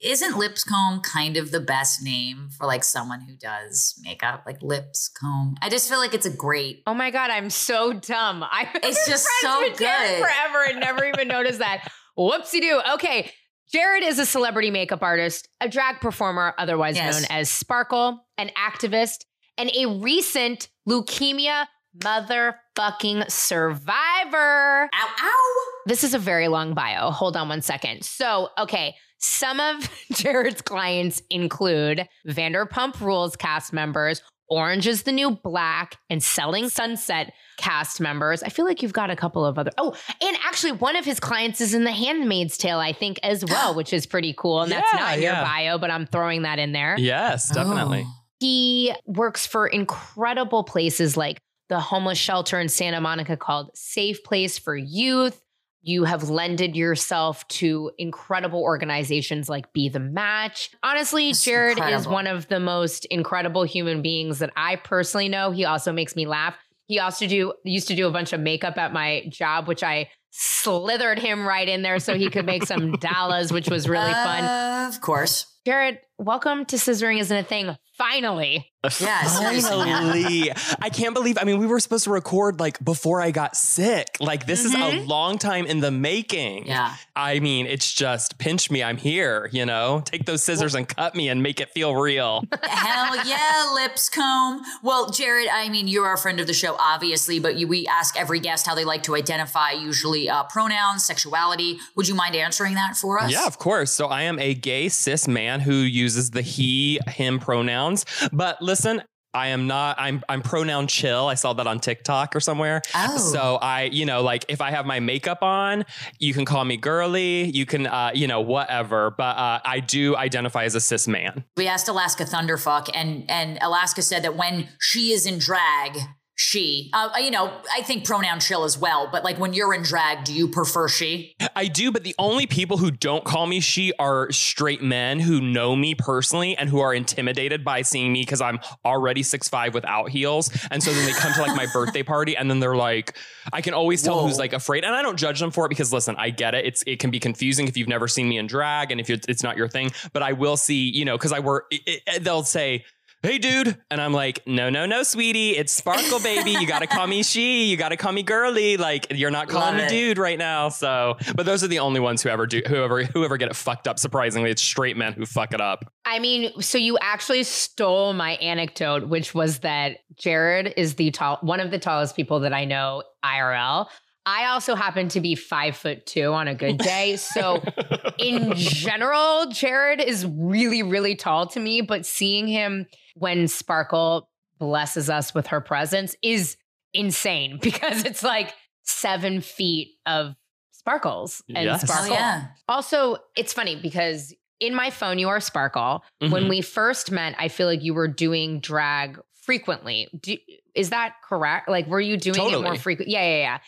isn't 0.00 0.37
Lipscomb 0.38 1.00
kind 1.02 1.37
of 1.37 1.50
the 1.50 1.61
best 1.61 2.02
name 2.02 2.49
for 2.57 2.66
like 2.66 2.83
someone 2.83 3.21
who 3.21 3.37
does 3.37 3.95
makeup, 4.02 4.45
like 4.47 4.62
Lipscomb? 4.62 5.57
I 5.61 5.69
just 5.69 5.88
feel 5.88 5.99
like 5.99 6.14
it's 6.14 6.26
a 6.26 6.31
great. 6.31 6.83
Oh 6.87 6.95
my 6.95 7.11
God, 7.11 7.31
I'm 7.31 7.50
so 7.50 7.92
dumb. 7.92 8.42
I 8.42 8.69
It's 8.83 9.07
just 9.09 9.28
so 9.42 9.61
good. 9.76 9.78
forever 9.78 10.64
and 10.69 10.81
never 10.81 11.04
even 11.04 11.28
noticed 11.28 11.59
that. 11.59 11.88
Whoopsie 12.19 12.61
doo. 12.61 12.81
Okay. 12.95 13.31
Jared 13.73 14.05
is 14.05 14.19
a 14.19 14.26
celebrity 14.26 14.71
makeup 14.71 15.02
artist, 15.02 15.49
a 15.61 15.69
drag 15.69 16.00
performer, 16.00 16.54
otherwise 16.58 16.97
Yes. 16.97 17.15
known 17.15 17.25
as 17.30 17.49
Sparkle, 17.50 18.26
an 18.37 18.50
activist, 18.56 19.25
and 19.56 19.71
a 19.75 19.87
recent 19.87 20.69
leukemia 20.89 21.67
motherfucking 21.99 23.30
survivor. 23.30 24.89
Ow, 24.95 25.08
ow! 25.21 25.54
This 25.87 26.04
is 26.04 26.15
a 26.15 26.19
very 26.19 26.49
long 26.49 26.75
bio. 26.75 27.11
Hold 27.11 27.37
on 27.37 27.49
one 27.49 27.63
second. 27.63 28.04
So, 28.04 28.50
okay, 28.58 28.95
some 29.19 29.61
of 29.61 29.91
Jared's 30.13 30.63
clients 30.63 31.23
include 31.30 32.06
Vanderpump 32.28 33.00
Rules 33.00 33.37
cast 33.37 33.73
members, 33.73 34.21
Orange 34.52 34.86
is 34.86 35.04
the 35.04 35.12
New 35.12 35.30
Black, 35.30 35.97
and 36.10 36.23
Selling 36.23 36.69
Sunset 36.69 37.32
cast 37.56 38.00
members. 38.00 38.43
I 38.43 38.49
feel 38.49 38.67
like 38.67 38.82
you've 38.82 38.93
got 38.93 39.10
a 39.10 39.17
couple 39.17 39.47
of 39.47 39.58
other. 39.58 39.71
Oh, 39.78 39.97
and 40.23 40.36
actually, 40.45 40.73
one 40.73 40.95
of 40.95 41.04
his 41.04 41.19
clients 41.19 41.60
is 41.60 41.73
in 41.73 41.84
The 41.84 41.93
Handmaid's 41.93 42.58
Tale, 42.58 42.78
I 42.78 42.93
think, 42.93 43.19
as 43.23 43.45
well, 43.49 43.75
which 43.75 43.93
is 43.93 44.06
pretty 44.06 44.34
cool. 44.36 44.62
And 44.62 44.73
that's 44.73 44.93
not 44.93 45.17
in 45.17 45.23
your 45.23 45.32
bio, 45.32 45.78
but 45.78 45.91
I'm 45.91 46.06
throwing 46.06 46.43
that 46.43 46.58
in 46.58 46.73
there. 46.73 46.97
Yes, 46.99 47.50
definitely. 47.50 48.04
Oh. 48.06 48.12
He 48.41 48.95
works 49.06 49.47
for 49.47 49.67
incredible 49.67 50.65
places 50.65 51.17
like 51.17 51.41
the 51.69 51.80
homeless 51.80 52.19
shelter 52.19 52.60
in 52.60 52.69
Santa 52.69 53.00
Monica 53.00 53.36
called 53.36 53.71
Safe 53.75 54.23
Place 54.25 54.58
for 54.58 54.76
Youth. 54.76 55.42
You 55.82 56.04
have 56.04 56.30
lended 56.30 56.76
yourself 56.76 57.47
to 57.49 57.90
incredible 57.99 58.60
organizations 58.62 59.49
like 59.49 59.73
Be 59.73 59.88
the 59.88 60.00
Match. 60.00 60.71
Honestly, 60.82 61.30
That's 61.30 61.45
Jared 61.45 61.78
is 61.78 62.06
one 62.06 62.26
of 62.26 62.49
the 62.49 62.60
most 62.60 63.04
incredible 63.06 63.64
human 63.64 64.00
beings 64.00 64.38
that 64.38 64.52
I 64.56 64.76
personally 64.76 65.28
know. 65.28 65.50
He 65.50 65.64
also 65.64 65.92
makes 65.92 66.14
me 66.14 66.26
laugh. 66.26 66.54
He 66.86 66.99
also 67.00 67.26
do 67.26 67.54
used 67.64 67.88
to 67.88 67.97
do 67.97 68.06
a 68.06 68.10
bunch 68.10 68.32
of 68.32 68.40
makeup 68.40 68.78
at 68.78 68.92
my 68.92 69.25
job, 69.28 69.66
which 69.66 69.82
I 69.82 70.10
slithered 70.30 71.18
him 71.18 71.47
right 71.47 71.68
in 71.68 71.82
there 71.82 71.99
so 71.99 72.16
he 72.16 72.30
could 72.30 72.47
make 72.47 72.64
some 72.64 72.92
dollars, 73.00 73.52
which 73.52 73.68
was 73.68 73.88
really 73.88 74.12
fun. 74.12 74.88
Of 74.88 75.00
course. 75.00 75.51
Jared, 75.65 76.01
welcome 76.19 76.65
to 76.67 76.77
Scissoring 76.77 77.21
Isn't 77.21 77.37
a 77.37 77.45
Thing. 77.45 77.77
Finally. 77.97 78.69
Yes. 78.99 79.39
Finally. 79.39 80.51
I 80.81 80.89
can't 80.89 81.15
believe, 81.15 81.39
I 81.41 81.45
mean, 81.45 81.61
we 81.61 81.67
were 81.69 81.79
supposed 81.79 82.03
to 82.05 82.11
record 82.11 82.59
like 82.59 82.83
before 82.85 83.21
I 83.21 83.31
got 83.31 83.55
sick. 83.55 84.17
Like, 84.19 84.47
this 84.47 84.65
is 84.65 84.75
a 84.75 84.79
Mhm. 84.79 85.07
long 85.07 85.39
time 85.39 85.67
in 85.67 85.79
the 85.79 85.93
making. 85.93 86.67
Yeah. 86.67 86.93
I 87.15 87.39
mean, 87.39 87.67
it's 87.67 87.93
just 87.93 88.39
pinch 88.39 88.73
me, 88.73 88.83
I'm 88.83 88.97
here, 88.97 89.49
you 89.53 89.65
know? 89.67 90.03
Take 90.05 90.25
those 90.27 90.43
scissors 90.43 90.75
and 90.75 90.89
cut 90.89 91.15
me 91.15 91.29
and 91.29 91.45
make 91.45 91.61
it 91.61 91.71
feel 91.71 91.95
real. 91.95 92.43
Hell 92.65 93.25
yeah, 93.25 93.71
Lipscomb. 93.75 94.63
Well, 94.83 95.11
Jared, 95.11 95.49
I 95.53 95.69
mean, 95.69 95.87
you're 95.87 96.07
our 96.07 96.17
friend 96.17 96.41
of 96.41 96.49
the 96.49 96.55
show, 96.55 96.75
obviously, 96.81 97.39
but 97.39 97.55
you, 97.57 97.69
we 97.69 97.87
ask 97.87 98.19
every 98.19 98.41
guest 98.41 98.67
how 98.67 98.75
they 98.75 98.85
like 98.85 99.05
to 99.05 99.15
identify, 99.15 99.71
usually 99.73 100.29
uh, 100.29 100.43
pronouns, 100.45 101.05
sexuality. 101.05 101.79
Would 101.95 102.09
you 102.09 102.17
mind 102.17 102.35
answering 102.35 102.75
that 102.75 102.97
for 102.97 103.21
us? 103.21 103.31
Yeah, 103.31 103.47
of 103.47 103.59
course. 103.61 103.93
So 103.93 104.07
I 104.09 104.23
am 104.23 104.41
a 104.41 104.55
gay 104.55 104.89
cis 104.89 105.29
man 105.29 105.51
who 105.60 105.75
uses 105.75 106.30
the 106.30 106.43
he, 106.43 107.00
him 107.08 107.38
pronouns. 107.38 108.04
But 108.32 108.60
listen, 108.62 109.02
I 109.34 109.49
am 109.49 109.67
not, 109.67 109.97
I'm 109.99 110.23
I'm 110.28 110.43
pronoun 110.43 110.86
chill. 110.86 111.26
I 111.26 111.34
saw 111.34 111.54
that 111.54 111.67
on 111.67 111.80
TikTok 111.80 112.36
or 112.36 112.41
somewhere. 112.41 112.82
Oh. 112.95 113.17
So 113.17 113.56
I, 113.62 113.84
you 113.84 114.04
know, 114.04 114.23
like 114.23 114.45
if 114.49 114.60
I 114.60 114.71
have 114.71 114.84
my 114.84 115.00
makeup 115.00 115.43
on, 115.43 115.84
you 116.19 116.34
can 116.34 116.45
call 116.45 116.65
me 116.65 116.76
girly, 116.76 117.45
you 117.50 117.65
can 117.65 117.86
uh, 117.86 118.10
you 118.15 118.26
know, 118.26 118.43
whatever. 118.43 119.10
But 119.17 119.36
uh, 119.38 119.60
I 119.65 119.80
do 119.80 120.17
identify 120.17 120.65
as 120.65 120.75
a 120.75 120.80
cis 120.80 121.08
man. 121.08 121.45
we 121.56 121.67
asked 121.67 121.88
Alaska 121.88 122.25
Thunderfuck, 122.25 122.91
and 122.95 123.28
and 123.30 123.58
Alaska 123.62 124.02
said 124.02 124.23
that 124.25 124.36
when 124.36 124.69
she 124.78 125.12
is 125.12 125.25
in 125.25 125.38
drag, 125.38 125.99
she, 126.43 126.91
uh, 126.93 127.09
you 127.21 127.31
know, 127.31 127.52
I 127.73 127.83
think 127.83 128.05
pronoun 128.05 128.41
chill 128.41 128.65
as 128.65 128.76
well. 128.76 129.09
But 129.11 129.23
like 129.23 129.39
when 129.39 129.52
you're 129.55 129.73
in 129.73 129.83
drag, 129.83 130.25
do 130.25 130.35
you 130.35 130.49
prefer 130.49 130.89
she? 130.89 131.37
I 131.55 131.69
do, 131.69 131.93
but 131.93 132.02
the 132.02 132.15
only 132.19 132.47
people 132.49 132.78
who 132.78 132.91
don't 132.91 133.25
call 133.25 133.47
me 133.47 133.61
she 133.61 133.93
are 134.00 134.31
straight 134.33 134.83
men 134.83 135.21
who 135.21 135.41
know 135.41 135.76
me 135.76 135.95
personally 135.95 136.57
and 136.57 136.69
who 136.69 136.81
are 136.81 136.93
intimidated 136.93 137.65
by 137.65 137.83
seeing 137.83 138.13
me 138.13 138.23
because 138.23 138.41
I'm 138.41 138.59
already 138.85 139.23
six 139.23 139.49
five 139.49 139.73
without 139.73 140.09
heels. 140.11 140.50
And 140.71 140.83
so 140.83 140.93
then 140.93 141.07
they 141.07 141.13
come 141.13 141.33
to 141.35 141.43
like 141.43 141.57
my 141.57 141.67
birthday 141.73 142.02
party 142.02 142.37
and 142.37 142.50
then 142.50 142.59
they're 142.59 142.76
like, 142.76 143.17
I 143.52 143.61
can 143.61 143.73
always 143.73 144.02
tell 144.02 144.17
Whoa. 144.17 144.26
who's 144.26 144.39
like 144.39 144.52
afraid. 144.52 144.85
And 144.85 144.95
I 144.95 145.02
don't 145.02 145.17
judge 145.17 145.39
them 145.39 145.52
for 145.52 145.67
it 145.67 145.69
because 145.69 145.93
listen, 145.93 146.17
I 146.19 146.31
get 146.31 146.55
it. 146.55 146.67
It's 146.67 146.83
it 146.87 146.99
can 146.99 147.11
be 147.11 147.21
confusing 147.21 147.69
if 147.69 147.76
you've 147.76 147.89
never 147.89 148.09
seen 148.09 148.28
me 148.28 148.39
in 148.39 148.49
drag 148.49 148.91
and 148.91 149.00
if 149.00 149.09
it's, 149.09 149.43
not 149.43 149.57
your 149.57 149.69
thing. 149.69 149.91
But 150.13 150.23
I 150.23 150.33
will 150.33 150.57
see, 150.57 150.91
you 150.91 151.05
know, 151.05 151.17
because 151.17 151.33
I 151.33 151.39
were, 151.41 151.67
It, 151.71 152.02
it- 152.07 152.25
they'll 152.25 152.43
say. 152.45 152.85
Hey 153.25 153.39
dude, 153.39 153.78
and 153.89 154.00
I'm 154.00 154.13
like, 154.13 154.41
no, 154.49 154.69
no, 154.69 154.85
no, 154.85 155.04
sweetie, 155.04 155.50
it's 155.50 155.73
Sparkle, 155.73 156.19
baby. 156.19 156.50
You 156.50 156.67
gotta 156.67 156.89
call 156.89 157.06
me 157.06 157.23
she. 157.23 157.67
You 157.67 157.76
gotta 157.76 157.97
call 157.97 158.11
me 158.11 158.25
girly. 158.25 158.76
Like 158.76 159.06
you're 159.13 159.30
not 159.30 159.49
calling 159.49 159.76
Love 159.76 159.76
me 159.76 159.82
it. 159.85 159.91
dude 159.91 160.19
right 160.19 160.37
now. 160.37 160.71
So, 160.71 161.17
but 161.37 161.47
those 161.47 161.63
are 161.63 161.69
the 161.69 161.78
only 161.78 162.00
ones 162.00 162.21
who 162.21 162.30
ever 162.30 162.49
do, 162.49 162.63
whoever, 162.67 163.04
whoever 163.04 163.37
get 163.37 163.49
it 163.49 163.54
fucked 163.54 163.87
up. 163.87 164.00
Surprisingly, 164.00 164.50
it's 164.50 164.61
straight 164.61 164.97
men 164.97 165.13
who 165.13 165.25
fuck 165.25 165.54
it 165.54 165.61
up. 165.61 165.85
I 166.04 166.19
mean, 166.19 166.61
so 166.61 166.78
you 166.78 166.99
actually 167.00 167.45
stole 167.45 168.13
my 168.13 168.32
anecdote, 168.32 169.06
which 169.08 169.37
was 169.37 169.61
that 169.61 169.99
Jared 170.17 170.75
is 170.76 170.97
the 170.97 171.13
tall, 171.13 171.39
one 171.43 171.61
of 171.61 171.71
the 171.71 171.78
tallest 171.78 172.17
people 172.17 172.41
that 172.41 172.52
I 172.52 172.65
know 172.65 173.04
IRL. 173.25 173.87
I 174.26 174.47
also 174.47 174.75
happen 174.75 175.08
to 175.11 175.21
be 175.21 175.37
five 175.37 175.76
foot 175.76 176.06
two 176.06 176.32
on 176.32 176.49
a 176.49 176.56
good 176.56 176.78
day. 176.78 177.15
So, 177.17 177.63
in 178.19 178.52
general, 178.56 179.47
Jared 179.47 180.00
is 180.00 180.26
really, 180.26 180.82
really 180.82 181.15
tall 181.15 181.47
to 181.49 181.61
me. 181.61 181.82
But 181.82 182.04
seeing 182.04 182.49
him 182.49 182.87
when 183.17 183.49
Sparkle 183.49 184.29
blesses 184.59 185.11
us 185.11 185.35
with 185.35 185.49
her 185.49 185.61
presence 185.61 186.15
is 186.23 186.57
insane 186.95 187.59
because 187.63 188.05
it's 188.05 188.23
like 188.23 188.53
seven 188.83 189.41
feet 189.41 189.89
of 190.07 190.35
sparkles 190.73 191.43
and 191.49 191.65
Yes. 191.65 191.83
Oh, 191.85 191.87
sparkle. 191.87 192.15
yeah. 192.15 192.47
Also, 192.69 193.17
it's 193.37 193.53
funny 193.53 193.77
because 193.77 194.35
in 194.61 194.75
my 194.75 194.91
phone, 194.91 195.19
you 195.19 195.29
are 195.29 195.41
Sparkle. 195.41 196.05
When 196.21 196.45
Mhm. 196.45 196.49
we 196.49 196.61
first 196.61 197.11
met, 197.11 197.35
I 197.39 197.49
feel 197.49 197.67
like 197.67 197.83
you 197.83 197.95
were 197.95 198.09
doing 198.09 198.61
drag 198.61 199.19
frequently. 199.33 200.09
Do, 200.21 200.37
is 200.75 200.91
that 200.91 201.15
correct? 201.25 201.69
Like, 201.69 201.87
were 201.89 202.01
you 202.01 202.17
doing 202.17 202.37
it 202.37 202.39
more 202.39 202.51
Totally. 202.51 202.79
frequent? 202.79 203.11
Yeah, 203.11 203.23
yeah, 203.23 203.37
yeah. 203.39 203.59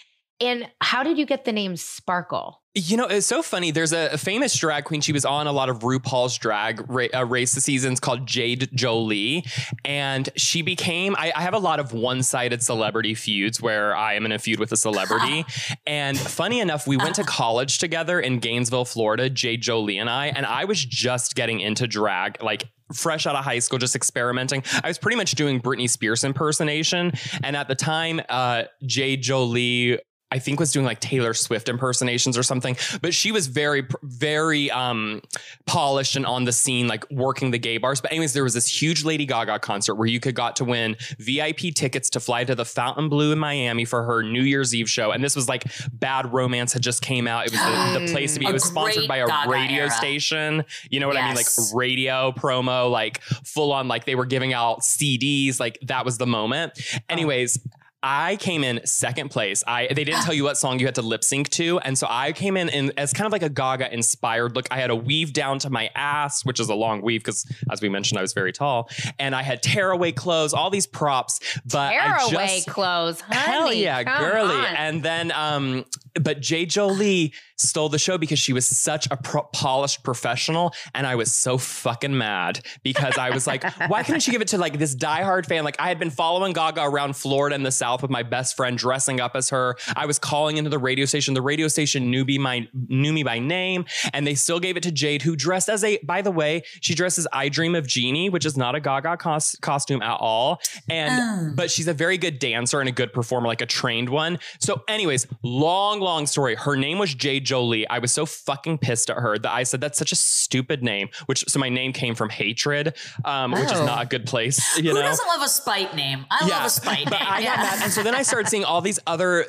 And 0.40 0.70
how 0.80 1.02
did 1.02 1.18
you 1.18 1.26
get 1.26 1.44
the 1.44 1.52
name 1.52 1.76
Sparkle? 1.76 2.62
You 2.76 2.96
know, 2.96 3.06
it's 3.06 3.28
so 3.28 3.40
funny. 3.40 3.70
There's 3.70 3.92
a, 3.92 4.08
a 4.14 4.18
famous 4.18 4.52
drag 4.58 4.82
queen. 4.82 5.00
She 5.00 5.12
was 5.12 5.24
on 5.24 5.46
a 5.46 5.52
lot 5.52 5.68
of 5.68 5.80
RuPaul's 5.80 6.36
drag 6.36 6.84
ra- 6.90 7.06
uh, 7.14 7.24
race 7.24 7.52
seasons 7.52 8.00
called 8.00 8.26
Jade 8.26 8.68
Jolie. 8.74 9.44
And 9.84 10.28
she 10.34 10.60
became, 10.62 11.14
I, 11.16 11.32
I 11.36 11.42
have 11.42 11.54
a 11.54 11.60
lot 11.60 11.78
of 11.78 11.92
one 11.92 12.24
sided 12.24 12.64
celebrity 12.64 13.14
feuds 13.14 13.62
where 13.62 13.94
I 13.94 14.14
am 14.14 14.26
in 14.26 14.32
a 14.32 14.40
feud 14.40 14.58
with 14.58 14.72
a 14.72 14.76
celebrity. 14.76 15.44
and 15.86 16.18
funny 16.18 16.58
enough, 16.58 16.84
we 16.84 16.96
went 16.96 17.14
to 17.14 17.22
college 17.24 17.78
together 17.78 18.18
in 18.18 18.40
Gainesville, 18.40 18.86
Florida, 18.86 19.30
Jade 19.30 19.62
Jolie 19.62 19.98
and 19.98 20.10
I. 20.10 20.26
And 20.26 20.44
I 20.44 20.64
was 20.64 20.84
just 20.84 21.36
getting 21.36 21.60
into 21.60 21.86
drag, 21.86 22.42
like 22.42 22.64
fresh 22.92 23.24
out 23.24 23.36
of 23.36 23.44
high 23.44 23.60
school, 23.60 23.78
just 23.78 23.94
experimenting. 23.94 24.64
I 24.82 24.88
was 24.88 24.98
pretty 24.98 25.16
much 25.16 25.36
doing 25.36 25.60
Britney 25.60 25.88
Spears 25.88 26.24
impersonation. 26.24 27.12
And 27.44 27.54
at 27.54 27.68
the 27.68 27.76
time, 27.76 28.20
uh, 28.28 28.64
Jade 28.84 29.22
Jolie 29.22 30.00
I 30.30 30.40
think 30.40 30.58
was 30.58 30.72
doing 30.72 30.84
like 30.84 30.98
Taylor 30.98 31.32
Swift 31.32 31.68
impersonations 31.68 32.36
or 32.36 32.42
something, 32.42 32.76
but 33.00 33.14
she 33.14 33.30
was 33.30 33.46
very, 33.46 33.86
very 34.02 34.68
um, 34.70 35.22
polished 35.64 36.16
and 36.16 36.26
on 36.26 36.44
the 36.44 36.50
scene, 36.50 36.88
like 36.88 37.08
working 37.10 37.52
the 37.52 37.58
gay 37.58 37.78
bars. 37.78 38.00
But 38.00 38.10
anyways, 38.10 38.32
there 38.32 38.42
was 38.42 38.54
this 38.54 38.66
huge 38.66 39.04
Lady 39.04 39.26
Gaga 39.26 39.60
concert 39.60 39.94
where 39.94 40.08
you 40.08 40.18
could 40.18 40.34
got 40.34 40.56
to 40.56 40.64
win 40.64 40.96
VIP 41.18 41.72
tickets 41.74 42.10
to 42.10 42.20
fly 42.20 42.42
to 42.44 42.54
the 42.54 42.64
Fontainebleau 42.64 43.30
in 43.30 43.38
Miami 43.38 43.84
for 43.84 44.02
her 44.02 44.24
New 44.24 44.42
Year's 44.42 44.74
Eve 44.74 44.90
show. 44.90 45.12
And 45.12 45.22
this 45.22 45.36
was 45.36 45.48
like 45.48 45.66
Bad 45.92 46.32
Romance 46.32 46.72
had 46.72 46.82
just 46.82 47.00
came 47.00 47.28
out. 47.28 47.46
It 47.46 47.52
was 47.52 47.60
the, 47.60 48.06
the 48.06 48.12
place 48.12 48.34
to 48.34 48.40
be. 48.40 48.46
It 48.46 48.52
was 48.52 48.64
sponsored 48.64 49.06
by 49.06 49.18
a 49.18 49.26
Gaga 49.26 49.50
radio 49.50 49.82
era. 49.82 49.90
station. 49.90 50.64
You 50.90 50.98
know 50.98 51.06
what 51.06 51.16
I 51.16 51.26
mean? 51.28 51.36
Like 51.36 51.46
radio 51.72 52.32
promo, 52.32 52.90
like 52.90 53.22
full 53.22 53.72
on, 53.72 53.86
like 53.86 54.04
they 54.04 54.16
were 54.16 54.26
giving 54.26 54.52
out 54.52 54.80
CDs. 54.80 55.60
Like 55.60 55.78
that 55.82 56.04
was 56.04 56.18
the 56.18 56.26
moment. 56.26 56.72
Anyways, 57.08 57.58
I 58.06 58.36
came 58.36 58.62
in 58.62 58.86
second 58.86 59.30
place. 59.30 59.64
I 59.66 59.86
they 59.86 60.04
didn't 60.04 60.24
tell 60.24 60.34
you 60.34 60.44
what 60.44 60.58
song 60.58 60.78
you 60.78 60.84
had 60.84 60.96
to 60.96 61.02
lip 61.02 61.24
sync 61.24 61.48
to, 61.50 61.78
and 61.80 61.96
so 61.96 62.06
I 62.08 62.32
came 62.32 62.56
in, 62.58 62.68
in 62.68 62.92
as 62.98 63.14
kind 63.14 63.24
of 63.24 63.32
like 63.32 63.42
a 63.42 63.48
Gaga 63.48 63.92
inspired 63.92 64.54
look. 64.54 64.66
I 64.70 64.76
had 64.76 64.90
a 64.90 64.96
weave 64.96 65.32
down 65.32 65.58
to 65.60 65.70
my 65.70 65.90
ass, 65.94 66.44
which 66.44 66.60
is 66.60 66.68
a 66.68 66.74
long 66.74 67.00
weave 67.00 67.22
because, 67.22 67.46
as 67.70 67.80
we 67.80 67.88
mentioned, 67.88 68.18
I 68.18 68.22
was 68.22 68.34
very 68.34 68.52
tall, 68.52 68.90
and 69.18 69.34
I 69.34 69.42
had 69.42 69.62
tearaway 69.62 70.12
clothes, 70.12 70.52
all 70.52 70.68
these 70.68 70.86
props. 70.86 71.58
But 71.64 71.94
I 71.94 72.28
Tearaway 72.28 72.46
just 72.46 72.68
clothes. 72.68 73.22
Honey, 73.22 73.40
Hell 73.40 73.72
yeah, 73.72 74.02
girly. 74.02 74.54
on. 74.54 74.76
And 74.76 75.02
then, 75.02 75.32
um, 75.32 75.86
but 76.20 76.40
Jade 76.40 76.70
Jolie 76.70 77.32
ah. 77.34 77.38
stole 77.56 77.88
the 77.88 77.98
show 77.98 78.18
because 78.18 78.38
she 78.38 78.52
was 78.52 78.66
such 78.66 79.08
a 79.10 79.16
pro- 79.16 79.42
polished 79.52 80.02
professional. 80.02 80.72
And 80.94 81.06
I 81.06 81.14
was 81.14 81.32
so 81.32 81.58
fucking 81.58 82.16
mad 82.16 82.64
because 82.82 83.18
I 83.18 83.30
was 83.30 83.46
like, 83.46 83.64
why 83.88 84.02
couldn't 84.02 84.20
she 84.20 84.30
give 84.30 84.42
it 84.42 84.48
to 84.48 84.58
like 84.58 84.78
this 84.78 84.94
diehard 84.94 85.46
fan? 85.46 85.64
Like, 85.64 85.76
I 85.80 85.88
had 85.88 85.98
been 85.98 86.10
following 86.10 86.52
Gaga 86.52 86.82
around 86.82 87.16
Florida 87.16 87.54
and 87.54 87.64
the 87.66 87.72
South 87.72 88.02
with 88.02 88.10
my 88.10 88.22
best 88.22 88.56
friend 88.56 88.78
dressing 88.78 89.20
up 89.20 89.34
as 89.34 89.50
her. 89.50 89.76
I 89.96 90.06
was 90.06 90.18
calling 90.18 90.56
into 90.56 90.70
the 90.70 90.78
radio 90.78 91.04
station. 91.06 91.34
The 91.34 91.42
radio 91.42 91.68
station 91.68 92.10
knew 92.10 92.24
me, 92.24 92.38
my, 92.38 92.68
knew 92.88 93.12
me 93.12 93.22
by 93.22 93.38
name. 93.38 93.84
And 94.12 94.26
they 94.26 94.34
still 94.34 94.60
gave 94.60 94.76
it 94.76 94.82
to 94.84 94.92
Jade, 94.92 95.22
who 95.22 95.36
dressed 95.36 95.68
as 95.68 95.82
a, 95.84 95.98
by 96.04 96.22
the 96.22 96.30
way, 96.30 96.62
she 96.80 96.94
dresses 96.94 97.26
I 97.32 97.48
Dream 97.48 97.74
of 97.74 97.86
Jeannie, 97.86 98.30
which 98.30 98.46
is 98.46 98.56
not 98.56 98.74
a 98.74 98.80
Gaga 98.80 99.16
cos- 99.16 99.56
costume 99.56 100.02
at 100.02 100.18
all. 100.20 100.60
And, 100.88 101.14
Oh. 101.14 101.52
but 101.54 101.70
she's 101.70 101.88
a 101.88 101.94
very 101.94 102.18
good 102.18 102.38
dancer 102.38 102.80
and 102.80 102.88
a 102.88 102.92
good 102.92 103.12
performer, 103.12 103.46
like 103.46 103.60
a 103.60 103.66
trained 103.66 104.08
one. 104.08 104.38
So, 104.60 104.82
anyways, 104.88 105.26
long, 105.42 106.00
long 106.04 106.26
story. 106.26 106.54
Her 106.54 106.76
name 106.76 106.98
was 106.98 107.14
Jade 107.14 107.44
Jolie. 107.44 107.88
I 107.88 107.98
was 107.98 108.12
so 108.12 108.26
fucking 108.26 108.78
pissed 108.78 109.10
at 109.10 109.16
her 109.16 109.38
that 109.38 109.50
I 109.50 109.62
said 109.64 109.80
that's 109.80 109.98
such 109.98 110.12
a 110.12 110.16
stupid 110.16 110.82
name. 110.82 111.08
Which 111.26 111.44
so 111.48 111.58
my 111.58 111.68
name 111.68 111.92
came 111.92 112.14
from 112.14 112.28
hatred, 112.30 112.94
um, 113.24 113.50
which 113.52 113.64
is 113.64 113.72
Oh. 113.72 113.86
not 113.86 114.04
a 114.04 114.06
good 114.06 114.26
place. 114.26 114.60
You 114.84 114.90
Who 114.90 114.96
know. 114.96 115.02
doesn't 115.02 115.26
love 115.26 115.42
a 115.42 115.48
spite 115.48 115.94
name? 115.96 116.26
I 116.30 116.46
love 116.46 116.66
a 116.66 116.70
spite 116.70 117.04
but 117.04 117.18
name. 117.18 117.28
I 117.28 117.42
got 117.42 117.42
yeah. 117.42 117.56
mad, 117.56 117.80
and 117.82 117.92
so 117.92 118.02
then 118.02 118.14
I 118.14 118.22
started 118.22 118.48
seeing 118.48 118.64
all 118.64 118.80
these 118.80 118.98
other 119.06 119.46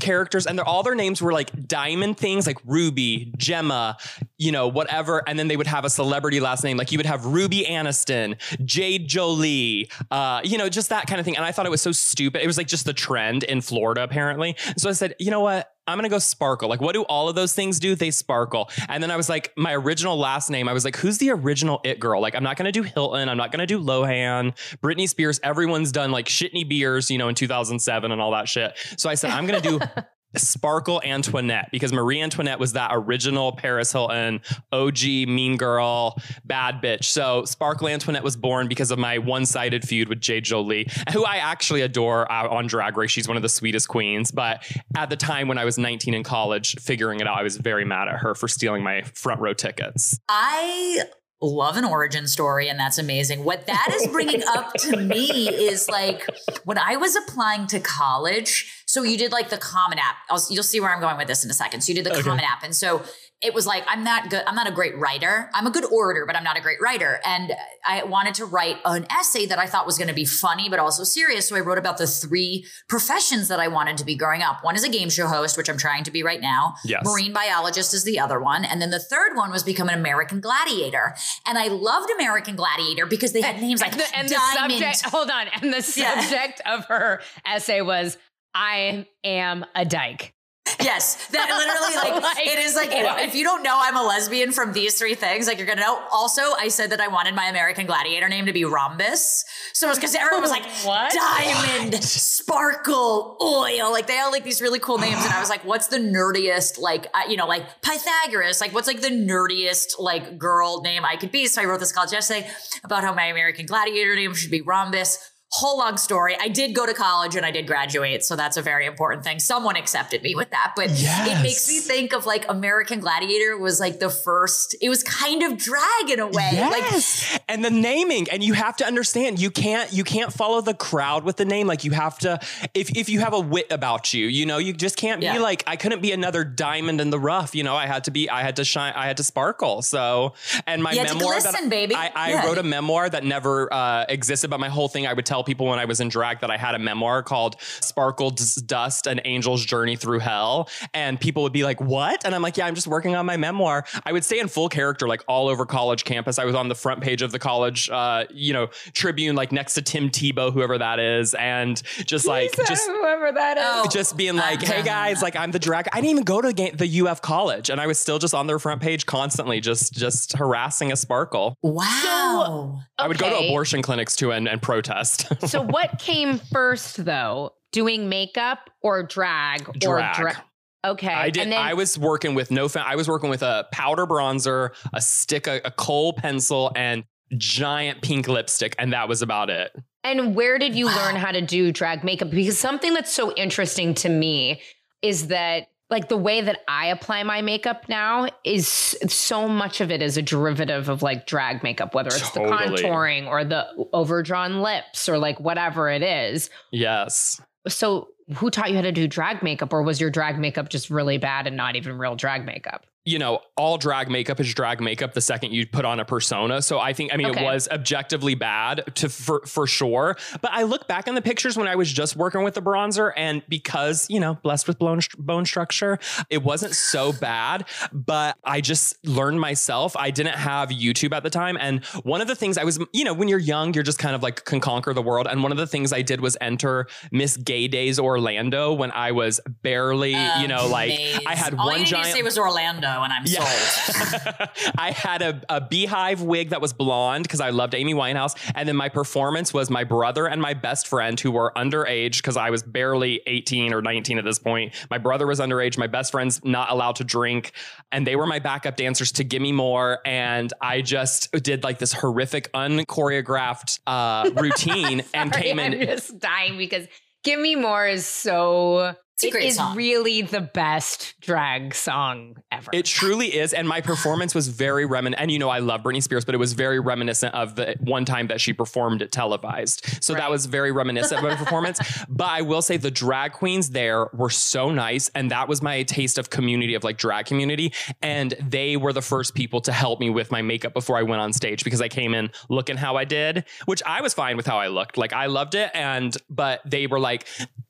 characters, 0.00 0.46
and 0.46 0.56
they're, 0.58 0.64
all 0.64 0.82
their 0.82 0.94
names 0.94 1.20
were 1.20 1.32
like 1.32 1.66
diamond 1.66 2.16
things, 2.18 2.46
like 2.46 2.58
Ruby, 2.64 3.32
Gemma, 3.36 3.96
you 4.38 4.52
know, 4.52 4.68
whatever. 4.68 5.22
And 5.28 5.38
then 5.38 5.48
they 5.48 5.56
would 5.56 5.66
have 5.66 5.84
a 5.84 5.90
celebrity 5.90 6.40
last 6.40 6.62
name, 6.64 6.76
like 6.76 6.92
you 6.92 6.98
would 6.98 7.06
have 7.06 7.24
Ruby 7.26 7.64
Aniston, 7.64 8.36
Jade 8.64 9.08
Jolie, 9.08 9.90
uh, 10.10 10.40
you 10.44 10.58
know, 10.58 10.68
just 10.68 10.90
that 10.90 11.06
kind 11.06 11.18
of 11.20 11.24
thing. 11.24 11.36
And 11.36 11.44
I 11.44 11.52
thought 11.52 11.66
it 11.66 11.70
was 11.70 11.82
so 11.82 11.92
stupid. 11.92 12.42
It 12.42 12.46
was 12.46 12.56
like 12.58 12.68
just 12.68 12.84
the 12.84 12.92
trend 12.92 13.42
in 13.44 13.60
Florida, 13.60 14.02
apparently. 14.02 14.56
So 14.76 14.88
I 14.88 14.92
said, 14.92 15.14
you 15.18 15.30
know 15.30 15.40
what? 15.40 15.72
I'm 15.86 15.98
gonna 15.98 16.08
go 16.08 16.18
sparkle. 16.18 16.68
Like, 16.68 16.80
what 16.80 16.92
do 16.94 17.02
all 17.02 17.28
of 17.28 17.34
those 17.34 17.52
things 17.52 17.78
do? 17.78 17.94
They 17.94 18.10
sparkle. 18.10 18.70
And 18.88 19.02
then 19.02 19.10
I 19.10 19.16
was 19.16 19.28
like, 19.28 19.52
my 19.56 19.74
original 19.74 20.18
last 20.18 20.50
name, 20.50 20.68
I 20.68 20.72
was 20.72 20.84
like, 20.84 20.96
who's 20.96 21.18
the 21.18 21.30
original 21.30 21.80
it 21.84 22.00
girl? 22.00 22.20
Like, 22.20 22.34
I'm 22.34 22.42
not 22.42 22.56
gonna 22.56 22.72
do 22.72 22.82
Hilton. 22.82 23.28
I'm 23.28 23.36
not 23.36 23.52
gonna 23.52 23.66
do 23.66 23.80
Lohan, 23.80 24.56
Britney 24.78 25.08
Spears. 25.08 25.40
Everyone's 25.42 25.92
done 25.92 26.10
like 26.10 26.26
shitney 26.26 26.68
beers, 26.68 27.10
you 27.10 27.18
know, 27.18 27.28
in 27.28 27.34
2007 27.34 28.10
and 28.10 28.20
all 28.20 28.32
that 28.32 28.48
shit. 28.48 28.76
So 28.96 29.08
I 29.08 29.14
said, 29.14 29.30
I'm 29.30 29.46
gonna 29.46 29.60
do 29.60 29.80
Sparkle 30.36 31.00
Antoinette 31.04 31.68
because 31.72 31.92
Marie 31.92 32.20
Antoinette 32.20 32.58
was 32.58 32.72
that 32.72 32.90
original 32.92 33.52
Paris 33.52 33.92
Hilton, 33.92 34.40
OG 34.72 35.02
mean 35.28 35.56
girl, 35.56 36.16
bad 36.44 36.82
bitch. 36.82 37.04
So 37.04 37.44
Sparkle 37.44 37.88
Antoinette 37.88 38.24
was 38.24 38.36
born 38.36 38.68
because 38.68 38.90
of 38.90 38.98
my 38.98 39.18
one 39.18 39.46
sided 39.46 39.86
feud 39.86 40.08
with 40.08 40.20
Jade 40.20 40.44
Jolie, 40.44 40.88
who 41.12 41.24
I 41.24 41.36
actually 41.36 41.82
adore 41.82 42.30
uh, 42.30 42.48
on 42.48 42.66
Drag 42.66 42.96
Race. 42.96 43.10
She's 43.10 43.28
one 43.28 43.36
of 43.36 43.42
the 43.42 43.48
sweetest 43.48 43.88
queens. 43.88 44.30
But 44.30 44.66
at 44.96 45.10
the 45.10 45.16
time 45.16 45.48
when 45.48 45.58
I 45.58 45.64
was 45.64 45.78
19 45.78 46.14
in 46.14 46.22
college, 46.22 46.76
figuring 46.80 47.20
it 47.20 47.26
out, 47.26 47.38
I 47.38 47.42
was 47.42 47.56
very 47.56 47.84
mad 47.84 48.08
at 48.08 48.16
her 48.18 48.34
for 48.34 48.48
stealing 48.48 48.82
my 48.82 49.02
front 49.02 49.40
row 49.40 49.54
tickets. 49.54 50.18
I 50.28 51.04
love 51.42 51.76
an 51.76 51.84
origin 51.84 52.26
story, 52.26 52.68
and 52.68 52.78
that's 52.80 52.98
amazing. 52.98 53.44
What 53.44 53.66
that 53.66 53.88
is 53.94 54.06
bringing 54.08 54.42
up 54.56 54.72
to 54.74 54.96
me 54.96 55.48
is 55.48 55.88
like 55.88 56.26
when 56.64 56.78
I 56.78 56.96
was 56.96 57.14
applying 57.16 57.66
to 57.68 57.80
college. 57.80 58.82
So 58.86 59.02
you 59.02 59.18
did 59.18 59.32
like 59.32 59.50
the 59.50 59.58
Common 59.58 59.98
App. 59.98 60.16
I'll, 60.30 60.42
you'll 60.48 60.62
see 60.62 60.80
where 60.80 60.94
I'm 60.94 61.00
going 61.00 61.16
with 61.18 61.26
this 61.28 61.44
in 61.44 61.50
a 61.50 61.54
second. 61.54 61.82
So 61.82 61.90
you 61.92 61.96
did 61.96 62.06
the 62.06 62.12
Okay. 62.12 62.22
Common 62.22 62.44
App, 62.44 62.62
and 62.62 62.74
so 62.74 63.02
it 63.42 63.52
was 63.52 63.66
like 63.66 63.84
I'm 63.86 64.02
not 64.02 64.30
good. 64.30 64.42
I'm 64.46 64.54
not 64.54 64.66
a 64.66 64.72
great 64.72 64.96
writer. 64.98 65.50
I'm 65.52 65.66
a 65.66 65.70
good 65.70 65.84
orator, 65.92 66.24
but 66.26 66.36
I'm 66.36 66.42
not 66.44 66.56
a 66.56 66.60
great 66.62 66.80
writer. 66.80 67.20
And 67.24 67.52
I 67.86 68.02
wanted 68.04 68.34
to 68.36 68.46
write 68.46 68.78
an 68.86 69.06
essay 69.10 69.44
that 69.46 69.58
I 69.58 69.66
thought 69.66 69.84
was 69.84 69.98
going 69.98 70.08
to 70.08 70.14
be 70.14 70.24
funny, 70.24 70.68
but 70.70 70.78
also 70.78 71.04
serious. 71.04 71.48
So 71.48 71.56
I 71.56 71.60
wrote 71.60 71.76
about 71.76 71.98
the 71.98 72.06
three 72.06 72.66
professions 72.88 73.48
that 73.48 73.60
I 73.60 73.68
wanted 73.68 73.98
to 73.98 74.04
be 74.06 74.16
growing 74.16 74.40
up. 74.40 74.64
One 74.64 74.74
is 74.74 74.84
a 74.84 74.88
game 74.88 75.10
show 75.10 75.26
host, 75.26 75.56
which 75.58 75.68
I'm 75.68 75.76
trying 75.76 76.04
to 76.04 76.10
be 76.10 76.22
right 76.22 76.40
now. 76.40 76.74
Yes. 76.84 77.02
Marine 77.04 77.34
biologist 77.34 77.92
is 77.92 78.04
the 78.04 78.18
other 78.18 78.40
one. 78.40 78.64
And 78.64 78.80
then 78.80 78.90
the 78.90 79.00
third 79.00 79.36
one 79.36 79.50
was 79.50 79.62
become 79.62 79.88
an 79.90 79.98
American 79.98 80.40
gladiator. 80.40 81.14
And 81.46 81.58
I 81.58 81.68
loved 81.68 82.10
American 82.10 82.56
Gladiator 82.56 83.04
because 83.06 83.32
they 83.34 83.42
had 83.42 83.60
names 83.60 83.80
like 83.82 83.92
And 83.92 84.00
the, 84.00 84.16
and 84.16 84.28
the 84.30 84.34
Diamond. 84.54 84.72
subject, 84.72 85.02
hold 85.14 85.30
on. 85.30 85.48
And 85.60 85.72
the 85.74 85.92
Yeah. 85.96 86.20
subject 86.20 86.62
of 86.64 86.86
her 86.86 87.20
essay 87.44 87.82
was, 87.82 88.16
I 88.54 89.06
am 89.22 89.66
a 89.74 89.84
dyke. 89.84 90.32
Yes, 90.80 91.26
that 91.28 91.48
literally 91.48 91.96
like, 92.20 92.22
Like, 92.22 92.46
it 92.46 92.58
is 92.58 92.74
like 92.74 92.90
what? 92.90 93.20
if 93.22 93.34
you 93.34 93.44
don't 93.44 93.62
know 93.62 93.76
I'm 93.80 93.96
a 93.96 94.02
lesbian 94.02 94.52
from 94.52 94.72
these 94.72 94.98
three 94.98 95.14
things, 95.14 95.46
like 95.46 95.58
you're 95.58 95.66
gonna 95.66 95.80
know. 95.80 96.02
Also, 96.12 96.42
I 96.58 96.68
said 96.68 96.90
that 96.90 97.00
I 97.00 97.08
wanted 97.08 97.34
my 97.34 97.46
American 97.46 97.86
Gladiator 97.86 98.28
name 98.28 98.46
to 98.46 98.52
be 98.52 98.64
Rhombus, 98.64 99.44
so 99.72 99.88
it's 99.88 99.98
because 99.98 100.14
everyone 100.14 100.42
was 100.42 100.50
like 100.50 100.66
What? 100.84 101.12
diamond, 101.12 101.94
sparkle, 102.50 103.36
oil, 103.40 103.90
like 103.92 104.06
they 104.06 104.18
all 104.18 104.30
like 104.30 104.44
these 104.44 104.60
really 104.62 104.78
cool 104.78 104.98
names, 104.98 105.24
and 105.24 105.32
I 105.32 105.40
was 105.40 105.48
like, 105.48 105.64
what's 105.64 105.88
the 105.88 105.98
nerdiest 105.98 106.78
like 106.78 107.06
uh, 107.14 107.22
you 107.28 107.36
know 107.36 107.46
like 107.46 107.64
Pythagoras, 107.82 108.60
like 108.60 108.72
what's 108.74 108.86
like 108.86 109.00
the 109.00 109.08
nerdiest 109.10 109.98
like 109.98 110.38
girl 110.38 110.80
name 110.82 111.04
I 111.04 111.16
could 111.16 111.32
be? 111.32 111.46
So 111.46 111.62
I 111.62 111.64
wrote 111.64 111.80
this 111.80 111.92
college 111.92 112.12
essay 112.12 112.48
about 112.84 113.02
how 113.02 113.14
my 113.14 113.26
American 113.26 113.66
Gladiator 113.66 114.14
name 114.14 114.34
should 114.34 114.50
be 114.50 114.60
Rhombus. 114.62 115.32
Whole 115.52 115.78
long 115.78 115.96
story. 115.96 116.36
I 116.40 116.48
did 116.48 116.74
go 116.74 116.86
to 116.86 116.92
college 116.92 117.36
and 117.36 117.46
I 117.46 117.52
did 117.52 117.68
graduate, 117.68 118.24
so 118.24 118.34
that's 118.34 118.56
a 118.56 118.62
very 118.62 118.84
important 118.84 119.22
thing. 119.22 119.38
Someone 119.38 119.76
accepted 119.76 120.20
me 120.22 120.34
with 120.34 120.50
that, 120.50 120.72
but 120.74 120.86
it 120.90 121.42
makes 121.42 121.68
me 121.68 121.78
think 121.78 122.12
of 122.12 122.26
like 122.26 122.44
American 122.50 122.98
Gladiator 122.98 123.56
was 123.56 123.78
like 123.78 124.00
the 124.00 124.10
first. 124.10 124.74
It 124.82 124.88
was 124.88 125.04
kind 125.04 125.44
of 125.44 125.56
drag 125.56 126.10
in 126.10 126.18
a 126.18 126.26
way. 126.26 126.50
Yes. 126.52 127.38
and 127.48 127.64
the 127.64 127.70
naming, 127.70 128.28
and 128.30 128.42
you 128.42 128.54
have 128.54 128.76
to 128.78 128.84
understand, 128.86 129.38
you 129.38 129.50
can't 129.52 129.92
you 129.92 130.02
can't 130.02 130.32
follow 130.32 130.60
the 130.60 130.74
crowd 130.74 131.22
with 131.22 131.36
the 131.36 131.44
name. 131.44 131.68
Like 131.68 131.84
you 131.84 131.92
have 131.92 132.18
to, 132.18 132.40
if 132.74 132.90
if 132.96 133.08
you 133.08 133.20
have 133.20 133.32
a 133.32 133.40
wit 133.40 133.68
about 133.70 134.12
you, 134.12 134.26
you 134.26 134.46
know, 134.46 134.58
you 134.58 134.72
just 134.72 134.96
can't 134.96 135.22
Yeah. 135.22 135.34
be 135.34 135.38
like 135.38 135.62
I 135.66 135.76
couldn't 135.76 136.02
be 136.02 136.10
another 136.10 136.42
diamond 136.42 137.00
in 137.00 137.10
the 137.10 137.20
rough. 137.20 137.54
You 137.54 137.62
know, 137.62 137.76
I 137.76 137.86
had 137.86 138.02
to 138.04 138.10
be, 138.10 138.28
I 138.28 138.42
had 138.42 138.56
to 138.56 138.64
shine, 138.64 138.94
I 138.96 139.06
had 139.06 139.16
to 139.18 139.24
sparkle. 139.24 139.80
So, 139.82 140.34
and 140.66 140.82
my 140.82 140.90
You 140.92 140.98
had 140.98 141.08
to 141.08 141.14
memoir 141.14 141.34
glisten, 141.34 141.68
that. 141.70 141.92
I, 141.94 142.10
I 142.16 142.30
Yeah. 142.30 142.46
wrote 142.46 142.58
a 142.58 142.64
memoir 142.64 143.08
that 143.08 143.22
never 143.24 143.72
uh, 143.72 144.06
existed, 144.08 144.50
but 144.50 144.58
my 144.58 144.68
whole 144.68 144.88
thing, 144.88 145.06
I 145.06 145.12
would 145.12 145.24
tell 145.24 145.35
tell 145.36 145.44
people 145.44 145.66
when 145.66 145.78
I 145.78 145.84
was 145.84 146.00
in 146.00 146.08
drag 146.08 146.40
that 146.40 146.50
I 146.50 146.56
had 146.56 146.74
a 146.74 146.78
memoir 146.78 147.22
called 147.22 147.60
Sparkle 147.60 148.30
Dust 148.30 149.06
An 149.06 149.18
Angel's 149.20 149.64
Journey 149.64 149.94
Through 149.94 150.20
Hell. 150.20 150.70
And 150.94 151.20
people 151.20 151.42
would 151.42 151.52
be 151.52 151.62
like, 151.62 151.78
What? 151.78 152.24
And 152.24 152.34
I'm 152.34 152.40
like, 152.40 152.56
Yeah, 152.56 152.66
I'm 152.66 152.74
just 152.74 152.86
working 152.86 153.14
on 153.14 153.26
my 153.26 153.36
memoir. 153.36 153.84
I 154.04 154.12
would 154.12 154.24
stay 154.24 154.38
in 154.38 154.48
full 154.48 154.70
character, 154.70 155.06
like 155.06 155.22
all 155.28 155.48
over 155.48 155.66
college 155.66 156.04
campus. 156.04 156.38
I 156.38 156.46
was 156.46 156.54
on 156.54 156.68
the 156.68 156.74
front 156.74 157.02
page 157.02 157.20
of 157.20 157.32
the 157.32 157.38
college, 157.38 157.90
uh, 157.90 158.24
you 158.30 158.54
know, 158.54 158.68
Tribune, 158.94 159.36
like 159.36 159.52
next 159.52 159.74
to 159.74 159.82
Tim 159.82 160.08
Tebow, 160.08 160.52
whoever 160.52 160.78
that 160.78 160.98
is. 160.98 161.34
And 161.34 161.82
just 162.06 162.26
like, 162.26 162.56
just 162.66 162.86
whoever 162.88 163.30
that 163.32 163.58
is. 163.58 163.64
Oh. 163.66 163.88
just 163.90 164.16
being 164.16 164.36
like, 164.36 164.62
hey 164.62 164.82
guys, 164.82 165.20
like 165.20 165.36
I'm 165.36 165.50
the 165.50 165.58
drag. 165.58 165.88
I 165.92 165.96
didn't 165.96 166.10
even 166.10 166.24
go 166.24 166.40
to 166.40 166.52
the 166.52 167.00
UF 167.06 167.20
college, 167.20 167.68
and 167.68 167.78
I 167.78 167.86
was 167.86 167.98
still 167.98 168.18
just 168.18 168.32
on 168.32 168.46
their 168.46 168.58
front 168.58 168.80
page 168.80 169.04
constantly, 169.04 169.60
just 169.60 169.92
just 169.92 170.34
harassing 170.36 170.92
a 170.92 170.96
sparkle. 170.96 171.58
Wow. 171.62 172.80
I 172.98 173.08
would 173.08 173.18
go 173.18 173.28
to 173.28 173.36
abortion 173.46 173.82
clinics 173.82 174.16
too 174.16 174.32
and, 174.32 174.48
and 174.48 174.62
protest. 174.62 175.25
So 175.46 175.62
what 175.62 175.98
came 175.98 176.38
first 176.38 177.04
though? 177.04 177.52
Doing 177.72 178.08
makeup 178.08 178.70
or 178.82 179.02
drag, 179.02 179.68
or 179.68 179.72
Drag. 179.98 180.16
dra- 180.16 180.44
Okay. 180.84 181.08
I 181.12 181.30
did. 181.30 181.50
Then, 181.50 181.58
I 181.58 181.74
was 181.74 181.98
working 181.98 182.34
with 182.34 182.50
no. 182.50 182.68
Fa- 182.68 182.84
I 182.86 182.94
was 182.94 183.08
working 183.08 183.28
with 183.28 183.42
a 183.42 183.66
powder 183.72 184.06
bronzer, 184.06 184.70
a 184.94 185.00
stick, 185.00 185.46
a, 185.48 185.60
a 185.64 185.70
kohl 185.72 186.12
pencil, 186.12 186.70
and 186.76 187.02
giant 187.36 188.02
pink 188.02 188.28
lipstick, 188.28 188.76
and 188.78 188.92
that 188.92 189.08
was 189.08 189.20
about 189.20 189.50
it. 189.50 189.72
and 190.04 190.36
where 190.36 190.58
did 190.58 190.76
you 190.76 190.86
learn 190.86 191.16
how 191.16 191.32
to 191.32 191.40
do 191.40 191.72
drag 191.72 192.04
makeup? 192.04 192.30
Because 192.30 192.56
something 192.56 192.94
that's 192.94 193.12
so 193.12 193.32
interesting 193.34 193.94
to 193.94 194.08
me 194.08 194.60
is 195.02 195.26
that 195.26 195.66
like 195.88 196.08
the 196.08 196.16
way 196.16 196.40
that 196.40 196.60
I 196.66 196.86
apply 196.86 197.22
my 197.22 197.42
makeup 197.42 197.88
now 197.88 198.28
is 198.44 198.66
so 199.08 199.48
much 199.48 199.80
of 199.80 199.90
it 199.90 200.02
is 200.02 200.16
a 200.16 200.22
derivative 200.22 200.88
of 200.88 201.02
like 201.02 201.26
drag 201.26 201.62
makeup, 201.62 201.94
whether 201.94 202.08
it's 202.08 202.30
Totally. 202.30 202.50
the 202.50 202.82
contouring 202.82 203.26
or 203.28 203.44
the 203.44 203.66
overdrawn 203.94 204.62
lips 204.62 205.08
or 205.08 205.18
like 205.18 205.38
whatever 205.38 205.88
it 205.88 206.02
is. 206.02 206.50
Yes. 206.72 207.40
So 207.68 208.08
who 208.34 208.50
taught 208.50 208.70
you 208.70 208.76
how 208.76 208.82
to 208.82 208.92
do 208.92 209.06
drag 209.06 209.42
makeup 209.42 209.72
or 209.72 209.82
was 209.82 210.00
your 210.00 210.10
drag 210.10 210.38
makeup 210.38 210.68
just 210.68 210.90
really 210.90 211.18
bad 211.18 211.46
and 211.46 211.56
not 211.56 211.76
even 211.76 211.96
real 211.98 212.16
drag 212.16 212.44
makeup? 212.44 212.86
you 213.08 213.20
know, 213.20 213.38
all 213.56 213.78
drag 213.78 214.10
makeup 214.10 214.40
is 214.40 214.52
drag 214.52 214.80
makeup 214.80 215.14
the 215.14 215.20
second 215.20 215.52
you 215.52 215.64
put 215.64 215.84
on 215.84 216.00
a 216.00 216.04
persona. 216.04 216.60
So 216.60 216.80
I 216.80 216.92
think, 216.92 217.14
I 217.14 217.16
mean, 217.16 217.28
Okay. 217.28 217.40
it 217.40 217.44
was 217.44 217.68
objectively 217.68 218.34
bad 218.34 218.82
to 218.96 219.08
for, 219.08 219.46
for 219.46 219.64
sure. 219.68 220.16
But 220.42 220.50
I 220.52 220.64
look 220.64 220.88
back 220.88 221.06
on 221.06 221.14
the 221.14 221.22
pictures 221.22 221.56
when 221.56 221.68
I 221.68 221.76
was 221.76 221.92
just 221.92 222.16
working 222.16 222.42
with 222.42 222.54
the 222.54 222.60
bronzer, 222.62 223.12
and 223.16 223.42
because 223.48 224.10
you 224.10 224.18
know, 224.18 224.34
blessed 224.34 224.66
with 224.66 224.80
bone 224.80 224.98
bone 225.18 225.46
structure, 225.46 226.00
it 226.30 226.42
wasn't 226.42 226.74
so 226.74 227.12
bad. 227.12 227.66
But 227.92 228.36
I 228.42 228.60
just 228.60 229.06
learned 229.06 229.40
myself. 229.40 229.96
I 229.96 230.10
didn't 230.10 230.34
have 230.34 230.70
YouTube 230.70 231.14
at 231.14 231.22
the 231.22 231.30
time, 231.30 231.56
and 231.60 231.84
one 232.02 232.20
of 232.20 232.26
the 232.26 232.34
things 232.34 232.58
I 232.58 232.64
was, 232.64 232.80
you 232.92 233.04
know, 233.04 233.14
when 233.14 233.28
you're 233.28 233.38
young, 233.38 233.72
you're 233.72 233.84
just 233.84 234.00
kind 234.00 234.16
of 234.16 234.22
like 234.24 234.44
can 234.44 234.58
conquer 234.58 234.92
the 234.92 235.02
world. 235.02 235.28
And 235.28 235.44
one 235.44 235.52
of 235.52 235.58
the 235.58 235.66
things 235.68 235.92
I 235.92 236.02
did 236.02 236.20
was 236.20 236.36
enter 236.40 236.88
Miss 237.12 237.36
Gay 237.36 237.68
Days 237.68 238.00
Orlando 238.16 238.72
when 238.72 238.90
I 238.92 239.12
was 239.12 239.40
barely, 239.62 240.12
you 240.40 240.48
know, 240.48 240.66
like 240.68 240.90
I 241.26 241.34
had 241.34 241.52
All 241.54 241.66
one 241.66 241.74
you 241.74 241.84
need 241.84 241.90
giant. 241.90 242.06
to 242.06 242.12
say 242.12 242.22
was 242.22 242.38
Orlando, 242.38 242.86
and 242.88 243.12
I'm 243.12 243.26
sold. 243.26 244.48
I 244.78 244.90
had 244.90 245.20
a, 245.20 245.42
a 245.50 245.60
beehive 245.60 246.22
wig 246.22 246.48
that 246.50 246.62
was 246.62 246.72
blonde 246.72 247.24
because 247.24 247.40
I 247.42 247.50
loved 247.50 247.74
Amy 247.74 247.92
Winehouse. 247.92 248.34
And 248.54 248.66
then 248.66 248.74
my 248.74 248.88
performance 248.88 249.52
was 249.52 249.68
my 249.68 249.84
brother 249.84 250.26
and 250.26 250.40
my 250.40 250.54
best 250.54 250.88
friend 250.88 251.20
who 251.20 251.30
were 251.30 251.52
underage 251.56 252.16
because 252.16 252.38
I 252.38 252.48
was 252.48 252.62
barely 252.62 253.20
18 253.26 253.74
or 253.74 253.82
19 253.82 254.16
at 254.18 254.24
this 254.24 254.38
point. 254.38 254.72
My 254.90 254.96
brother 254.98 255.26
was 255.26 255.38
underage. 255.38 255.76
My 255.76 255.86
best 255.86 256.10
friend's 256.12 256.42
not 256.42 256.70
allowed 256.70 256.96
to 256.96 257.04
drink. 257.04 257.52
And 257.92 258.06
they 258.06 258.16
were 258.16 258.26
my 258.26 258.38
backup 258.38 258.76
dancers 258.76 259.12
to 259.12 259.24
Gimme 259.24 259.52
More. 259.52 259.98
And 260.06 260.52
I 260.62 260.80
just 260.80 261.30
did 261.32 261.64
like 261.64 261.78
this 261.78 261.92
horrific, 261.92 262.50
unchoreographed 262.54 263.80
uh, 263.86 264.30
routine 264.36 265.02
and 265.14 265.32
Sorry, 265.32 265.42
came 265.42 265.58
I'm 265.58 265.74
in. 265.74 265.86
just 265.86 266.18
dying 266.18 266.56
because 266.56 266.86
Gimme 267.26 267.56
More 267.56 267.88
is 267.88 268.06
so 268.06 268.94
It's 269.16 269.24
a 269.24 269.28
it 269.28 269.30
great 269.30 269.46
is 269.46 269.56
song. 269.56 269.74
really 269.74 270.20
the 270.20 270.42
best 270.42 271.18
drag 271.22 271.74
song 271.74 272.36
ever. 272.52 272.70
It 272.74 272.84
truly 272.84 273.28
is. 273.28 273.54
And 273.54 273.66
my 273.66 273.80
performance 273.80 274.34
was 274.34 274.48
very 274.48 274.84
reminiscent. 274.84 275.22
And 275.22 275.30
you 275.30 275.38
know, 275.38 275.48
I 275.48 275.60
love 275.60 275.82
Britney 275.82 276.02
Spears, 276.02 276.26
but 276.26 276.34
it 276.34 276.38
was 276.38 276.52
very 276.52 276.78
reminiscent 276.80 277.34
of 277.34 277.56
the 277.56 277.76
one 277.80 278.04
time 278.04 278.26
that 278.26 278.42
she 278.42 278.52
performed 278.52 279.00
it 279.00 279.12
televised. 279.12 280.04
So 280.04 280.12
that 280.12 280.30
was 280.30 280.44
very 280.44 280.70
reminiscent 280.70 281.22
of 281.22 281.30
my 281.30 281.34
performance. 281.34 281.80
But 282.08 282.28
I 282.28 282.42
will 282.42 282.60
say 282.60 282.76
the 282.76 282.90
drag 282.90 283.32
queens 283.32 283.70
there 283.70 284.08
were 284.12 284.28
so 284.30 284.70
nice. 284.70 285.08
And 285.14 285.30
that 285.30 285.48
was 285.48 285.62
my 285.62 285.82
taste 285.82 286.18
of 286.18 286.28
community, 286.28 286.74
of 286.74 286.84
like 286.84 286.98
drag 286.98 287.24
community. 287.24 287.72
And 288.02 288.34
they 288.40 288.76
were 288.76 288.92
the 288.92 289.02
first 289.02 289.34
people 289.34 289.62
to 289.62 289.72
help 289.72 289.98
me 289.98 290.10
with 290.10 290.30
my 290.30 290.42
makeup 290.42 290.74
before 290.74 290.98
I 290.98 291.02
went 291.02 291.22
on 291.22 291.32
stage 291.32 291.64
because 291.64 291.80
I 291.80 291.88
came 291.88 292.12
in 292.12 292.30
looking 292.50 292.76
how 292.76 292.96
I 292.96 293.04
did, 293.04 293.44
which 293.64 293.82
I 293.86 294.02
was 294.02 294.12
fine 294.12 294.36
with 294.36 294.46
how 294.46 294.58
I 294.58 294.68
looked. 294.68 294.98
Like 294.98 295.14
I 295.14 295.26
loved 295.26 295.54
it. 295.54 295.70
And, 295.72 296.14
but 296.28 296.60
they 296.66 296.86
were 296.86 297.00
like, 297.00 297.26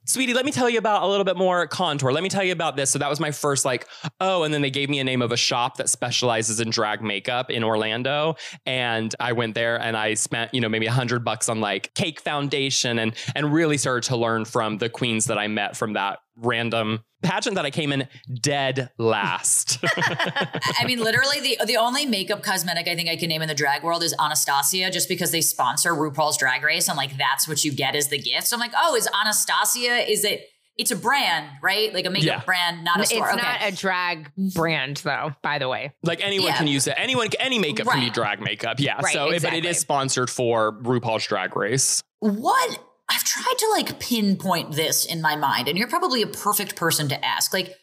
sweetie, 0.07 0.35
let 0.35 0.45
me 0.45 0.53
tell 0.53 0.71
you 0.71 0.79
about 0.79 1.03
a 1.03 1.07
little 1.07 1.25
bit 1.25 1.37
more 1.37 1.66
contour. 1.66 2.12
Let 2.12 2.23
me 2.23 2.29
tell 2.29 2.45
you 2.45 2.53
about 2.53 2.77
this. 2.77 2.90
So 2.90 2.99
that 2.99 3.11
was 3.11 3.21
my 3.21 3.31
first 3.31 3.64
like, 3.64 3.87
oh, 4.21 4.45
and 4.45 4.55
then 4.55 4.62
they 4.62 4.71
gave 4.71 4.88
me 4.88 4.99
a 5.01 5.05
name 5.05 5.23
of 5.23 5.33
a 5.33 5.37
shop 5.37 5.77
that 5.77 5.90
specializes 5.90 6.61
in 6.61 6.71
drag 6.71 7.03
makeup 7.03 7.51
in 7.51 7.62
Orlando. 7.64 8.37
And 8.64 9.14
I 9.21 9.33
went 9.33 9.55
there 9.55 9.81
and 9.81 9.97
I 9.97 10.14
spent, 10.14 10.55
you 10.55 10.61
know, 10.61 10.69
maybe 10.69 10.87
a 10.87 10.92
hundred 10.92 11.25
bucks 11.25 11.49
on 11.49 11.61
like 11.61 11.92
cake 11.95 12.21
foundation 12.21 12.99
and 12.99 13.14
and 13.35 13.53
really 13.53 13.77
started 13.77 14.09
to 14.09 14.16
learn 14.16 14.45
from 14.45 14.79
the 14.79 14.88
queens 14.88 15.27
that 15.27 15.38
I 15.38 15.49
met 15.49 15.77
from 15.77 15.95
that 15.95 16.21
random 16.37 17.03
pageant 17.22 17.57
that 17.57 17.64
I 17.64 17.70
came 17.70 17.92
in 17.92 18.09
dead 18.40 18.90
last. 18.99 19.79
I 19.85 20.85
mean, 20.87 21.01
literally, 21.01 21.40
the 21.40 21.59
the 21.66 21.77
only 21.77 22.07
makeup 22.07 22.42
cosmetic 22.42 22.88
I 22.88 22.94
think 22.94 23.09
I 23.09 23.16
can 23.16 23.29
name 23.29 23.42
in 23.42 23.49
the 23.49 23.55
drag 23.55 23.83
world 23.83 24.03
is 24.03 24.14
Anastasia, 24.20 24.90
just 24.90 25.09
because 25.09 25.31
they 25.31 25.40
sponsor 25.40 25.92
RuPaul's 25.92 26.37
Drag 26.38 26.62
Race, 26.62 26.88
and 26.88 26.96
like 26.96 27.16
that's 27.16 27.49
what 27.49 27.64
you 27.64 27.72
get 27.72 27.94
as 27.96 28.09
the 28.09 28.18
gift. 28.18 28.46
So 28.46 28.57
I'm 28.57 28.61
like, 28.61 28.72
oh, 28.77 28.94
is 28.94 29.09
Anastasia? 29.20 30.11
Is 30.11 30.25
it? 30.25 30.46
It's 30.79 30.90
a 30.90 30.96
brand, 30.96 31.46
right? 31.62 31.90
Like 31.94 32.05
a 32.05 32.11
makeup 32.11 32.27
Yeah. 32.27 32.44
brand, 32.44 32.85
not 32.85 32.99
a 32.99 33.01
it's 33.01 33.11
store. 33.11 33.33
okay. 33.33 33.40
not 33.40 33.61
a 33.62 33.75
drag 33.75 34.31
brand 34.55 34.99
though, 34.99 35.33
by 35.42 35.59
the 35.59 35.70
way. 35.70 35.94
like 36.03 36.20
anyone 36.22 36.49
Yeah. 36.49 36.59
can 36.59 36.66
use 36.66 36.87
it. 36.87 36.92
Anyone, 36.99 37.29
any 37.40 37.59
makeup 37.59 37.87
can 37.87 38.01
be 38.01 38.11
drag 38.11 38.42
makeup. 38.42 38.79
Yeah. 38.79 39.01
Right, 39.01 39.14
so, 39.14 39.25
but 39.25 39.33
it 39.33 39.37
exactly. 39.37 39.68
is 39.70 39.79
sponsored 39.79 40.29
for 40.29 40.72
RuPaul's 40.83 41.27
Drag 41.27 41.57
Race. 41.57 42.03
what 42.20 42.79
I've 43.09 43.25
tried 43.25 43.55
to 43.59 43.69
like 43.71 44.01
pinpoint 44.01 44.73
this 44.73 45.05
in 45.05 45.23
my 45.23 45.37
mind, 45.37 45.69
and 45.69 45.79
you're 45.79 45.88
probably 45.88 46.23
a 46.23 46.27
perfect 46.27 46.77
person 46.77 47.09
to 47.09 47.25
ask. 47.25 47.53
Like, 47.53 47.75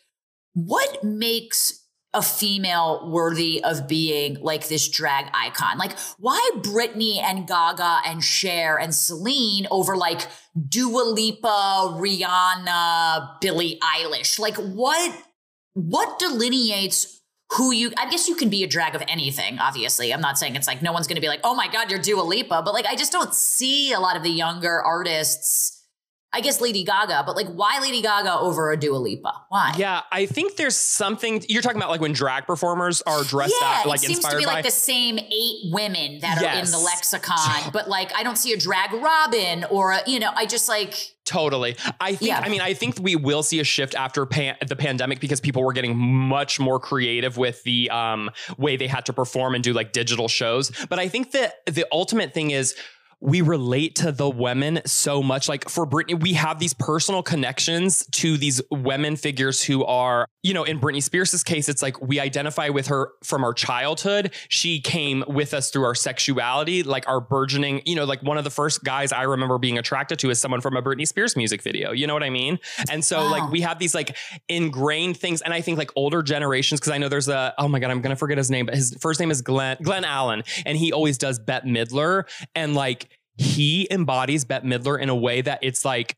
what 0.54 1.04
makes 1.04 1.80
a 2.14 2.22
female 2.22 3.10
worthy 3.10 3.64
of 3.64 3.88
being 3.88 4.38
like 4.42 4.68
this 4.68 4.88
drag 4.88 5.32
icon? 5.34 5.78
Like, 5.78 5.98
why 6.20 6.52
Britney 6.58 7.18
and 7.18 7.48
Gaga 7.48 8.02
and 8.06 8.24
Cher 8.24 8.78
and 8.78 8.94
Celine 8.94 9.68
over 9.72 9.96
like 9.96 10.28
Dua 10.70 11.04
Lipa, 11.04 11.98
Rihanna, 11.98 13.40
Billie 13.40 13.80
Eilish? 13.82 14.40
Like, 14.40 14.58
what 14.58 15.18
what 15.74 16.20
delineates 16.20 17.22
who 17.56 17.72
you 17.72 17.92
I 17.98 18.10
guess 18.10 18.28
you 18.28 18.36
can 18.36 18.50
be 18.50 18.64
a 18.64 18.68
drag 18.68 18.96
of 18.96 19.04
anything, 19.08 19.60
obviously. 19.60 20.14
I'm 20.14 20.22
not 20.22 20.38
saying 20.38 20.56
it's 20.56 20.68
like 20.68 20.82
no 20.82 20.92
one's 20.92 21.08
gonna 21.08 21.22
be 21.22 21.28
like, 21.28 21.42
oh 21.44 21.56
my 21.56 21.68
God, 21.68 21.90
you're 21.92 22.00
Dua 22.00 22.22
Lipa, 22.22 22.62
but 22.64 22.74
like 22.74 22.86
I 22.86 22.96
just 22.96 23.12
don't 23.12 23.34
see 23.34 23.94
a 23.94 24.00
lot 24.00 24.16
of 24.16 24.24
the 24.24 24.30
younger 24.30 24.82
artists. 24.82 25.83
I 26.34 26.42
guess 26.42 26.60
Lady 26.60 26.84
Gaga, 26.84 27.24
but 27.26 27.36
like 27.36 27.48
why 27.48 27.80
Lady 27.80 28.02
Gaga 28.02 28.40
over 28.40 28.72
a 28.72 28.78
Dua 28.78 28.98
Lipa? 28.98 29.34
Why? 29.50 29.74
Yeah, 29.78 30.02
I 30.12 30.26
think 30.26 30.56
there's 30.56 30.76
something 30.76 31.44
you're 31.48 31.62
talking 31.62 31.78
about, 31.78 31.90
like 31.90 32.02
when 32.02 32.14
drag 32.14 32.48
performers 32.48 33.02
are 33.04 33.24
dressed 33.24 33.54
up. 33.56 33.62
yeah, 33.62 33.80
out, 33.82 33.88
like 33.88 34.00
it 34.00 34.08
seems 34.08 34.18
inspired 34.18 34.32
to 34.34 34.38
be 34.40 34.46
by. 34.46 34.54
like 34.54 34.66
the 34.66 34.72
same 34.72 35.20
eight 35.20 35.72
women 35.72 36.20
that 36.20 36.42
are 36.42 36.60
in 36.60 36.66
the 36.66 36.80
lexicon, 36.80 37.70
but 37.74 37.88
like 37.88 38.12
I 38.16 38.24
don't 38.24 38.38
see 38.38 38.52
a 38.52 38.58
drag 38.58 38.94
Robin 38.94 39.66
or 39.66 39.92
a, 39.92 40.00
you 40.08 40.20
know, 40.20 40.32
I 40.36 40.46
just 40.46 40.68
like 40.68 41.14
Totally. 41.26 41.78
I 42.02 42.16
think, 42.16 42.30
Yeah. 42.30 42.40
I 42.40 42.50
mean, 42.50 42.60
I 42.60 42.74
think 42.74 43.00
we 43.00 43.16
will 43.16 43.44
see 43.44 43.60
a 43.62 43.64
shift 43.64 43.96
after 43.96 44.26
pan- 44.26 44.58
the 44.68 44.76
pandemic 44.76 45.22
because 45.22 45.40
people 45.40 45.64
were 45.64 45.72
getting 45.72 45.96
much 45.96 46.60
more 46.60 46.80
creative 46.80 47.38
with 47.38 47.64
the 47.64 47.90
um, 47.92 48.30
way 48.58 48.76
they 48.76 48.88
had 48.88 49.06
to 49.06 49.14
perform 49.14 49.56
and 49.56 49.64
do 49.64 49.72
like 49.72 49.94
digital 49.94 50.28
shows. 50.28 50.72
But 50.90 51.00
I 51.00 51.08
think 51.08 51.32
that 51.32 51.66
the 51.66 51.86
ultimate 51.94 52.34
thing 52.34 52.52
is 52.52 52.76
we 53.24 53.40
relate 53.40 53.96
to 53.96 54.12
the 54.12 54.30
women 54.30 54.82
so 54.86 55.24
much. 55.24 55.48
Like 55.48 55.70
for 55.70 55.88
Britney, 55.88 56.22
we 56.22 56.34
have 56.34 56.60
these 56.60 56.74
personal 56.74 57.24
connections 57.24 58.06
to 58.12 58.36
these 58.36 58.62
women 58.70 59.16
figures 59.16 59.64
who 59.64 59.86
are, 59.86 60.28
you 60.44 60.54
know, 60.54 60.66
in 60.66 60.78
Britney 60.78 61.02
Spears' 61.02 61.42
case, 61.42 61.70
it's 61.70 61.82
like 61.82 62.02
we 62.02 62.20
identify 62.20 62.68
with 62.68 62.88
her 62.88 63.14
from 63.24 63.46
our 63.46 63.54
childhood. 63.54 64.34
She 64.50 64.82
came 64.82 65.24
with 65.26 65.54
us 65.54 65.72
through 65.72 65.86
our 65.86 65.96
sexuality, 65.96 66.84
like 66.84 67.08
our 67.08 67.22
burgeoning, 67.22 67.82
you 67.86 67.96
know, 67.96 68.04
like 68.04 68.22
one 68.24 68.38
of 68.38 68.44
the 68.44 68.50
first 68.50 68.84
guys 68.84 69.14
I 69.14 69.22
remember 69.24 69.58
being 69.58 69.78
attracted 69.78 70.20
to 70.20 70.30
is 70.30 70.42
someone 70.42 70.60
from 70.60 70.76
a 70.76 70.82
Britney 70.82 71.08
Spears 71.08 71.38
music 71.38 71.62
video. 71.62 71.94
You 71.94 72.08
know 72.08 72.14
what 72.14 72.24
I 72.24 72.30
mean? 72.30 72.60
And 72.92 73.06
so 73.06 73.24
Wow. 73.24 73.32
like 73.32 73.52
we 73.52 73.62
have 73.62 73.80
these 73.80 73.96
like 73.96 74.18
ingrained 74.50 75.16
things. 75.16 75.42
And 75.42 75.54
I 75.54 75.62
think 75.62 75.78
like 75.78 75.92
older 75.96 76.24
generations, 76.24 76.82
because 76.82 76.92
I 76.92 76.98
know 76.98 77.08
there's 77.08 77.30
a, 77.30 77.54
oh 77.58 77.70
my 77.70 77.80
God, 77.80 77.90
I'm 77.90 78.02
gonna 78.02 78.18
forget 78.18 78.38
his 78.38 78.52
name, 78.52 78.66
but 78.66 78.76
his 78.76 78.98
first 79.00 79.22
name 79.22 79.32
is 79.32 79.42
Glenn, 79.42 79.78
Glenn 79.82 80.04
Allen. 80.04 80.44
And 80.66 80.78
he 80.78 80.92
always 80.92 81.18
does 81.18 81.40
Bette 81.40 81.70
Midler. 81.70 82.26
And 82.54 82.76
like 82.76 83.13
he 83.38 83.88
embodies 83.92 84.46
Bette 84.46 84.66
Midler 84.66 85.00
in 85.00 85.10
a 85.10 85.16
way 85.16 85.42
that 85.42 85.60
it's 85.62 85.84
like 85.84 86.16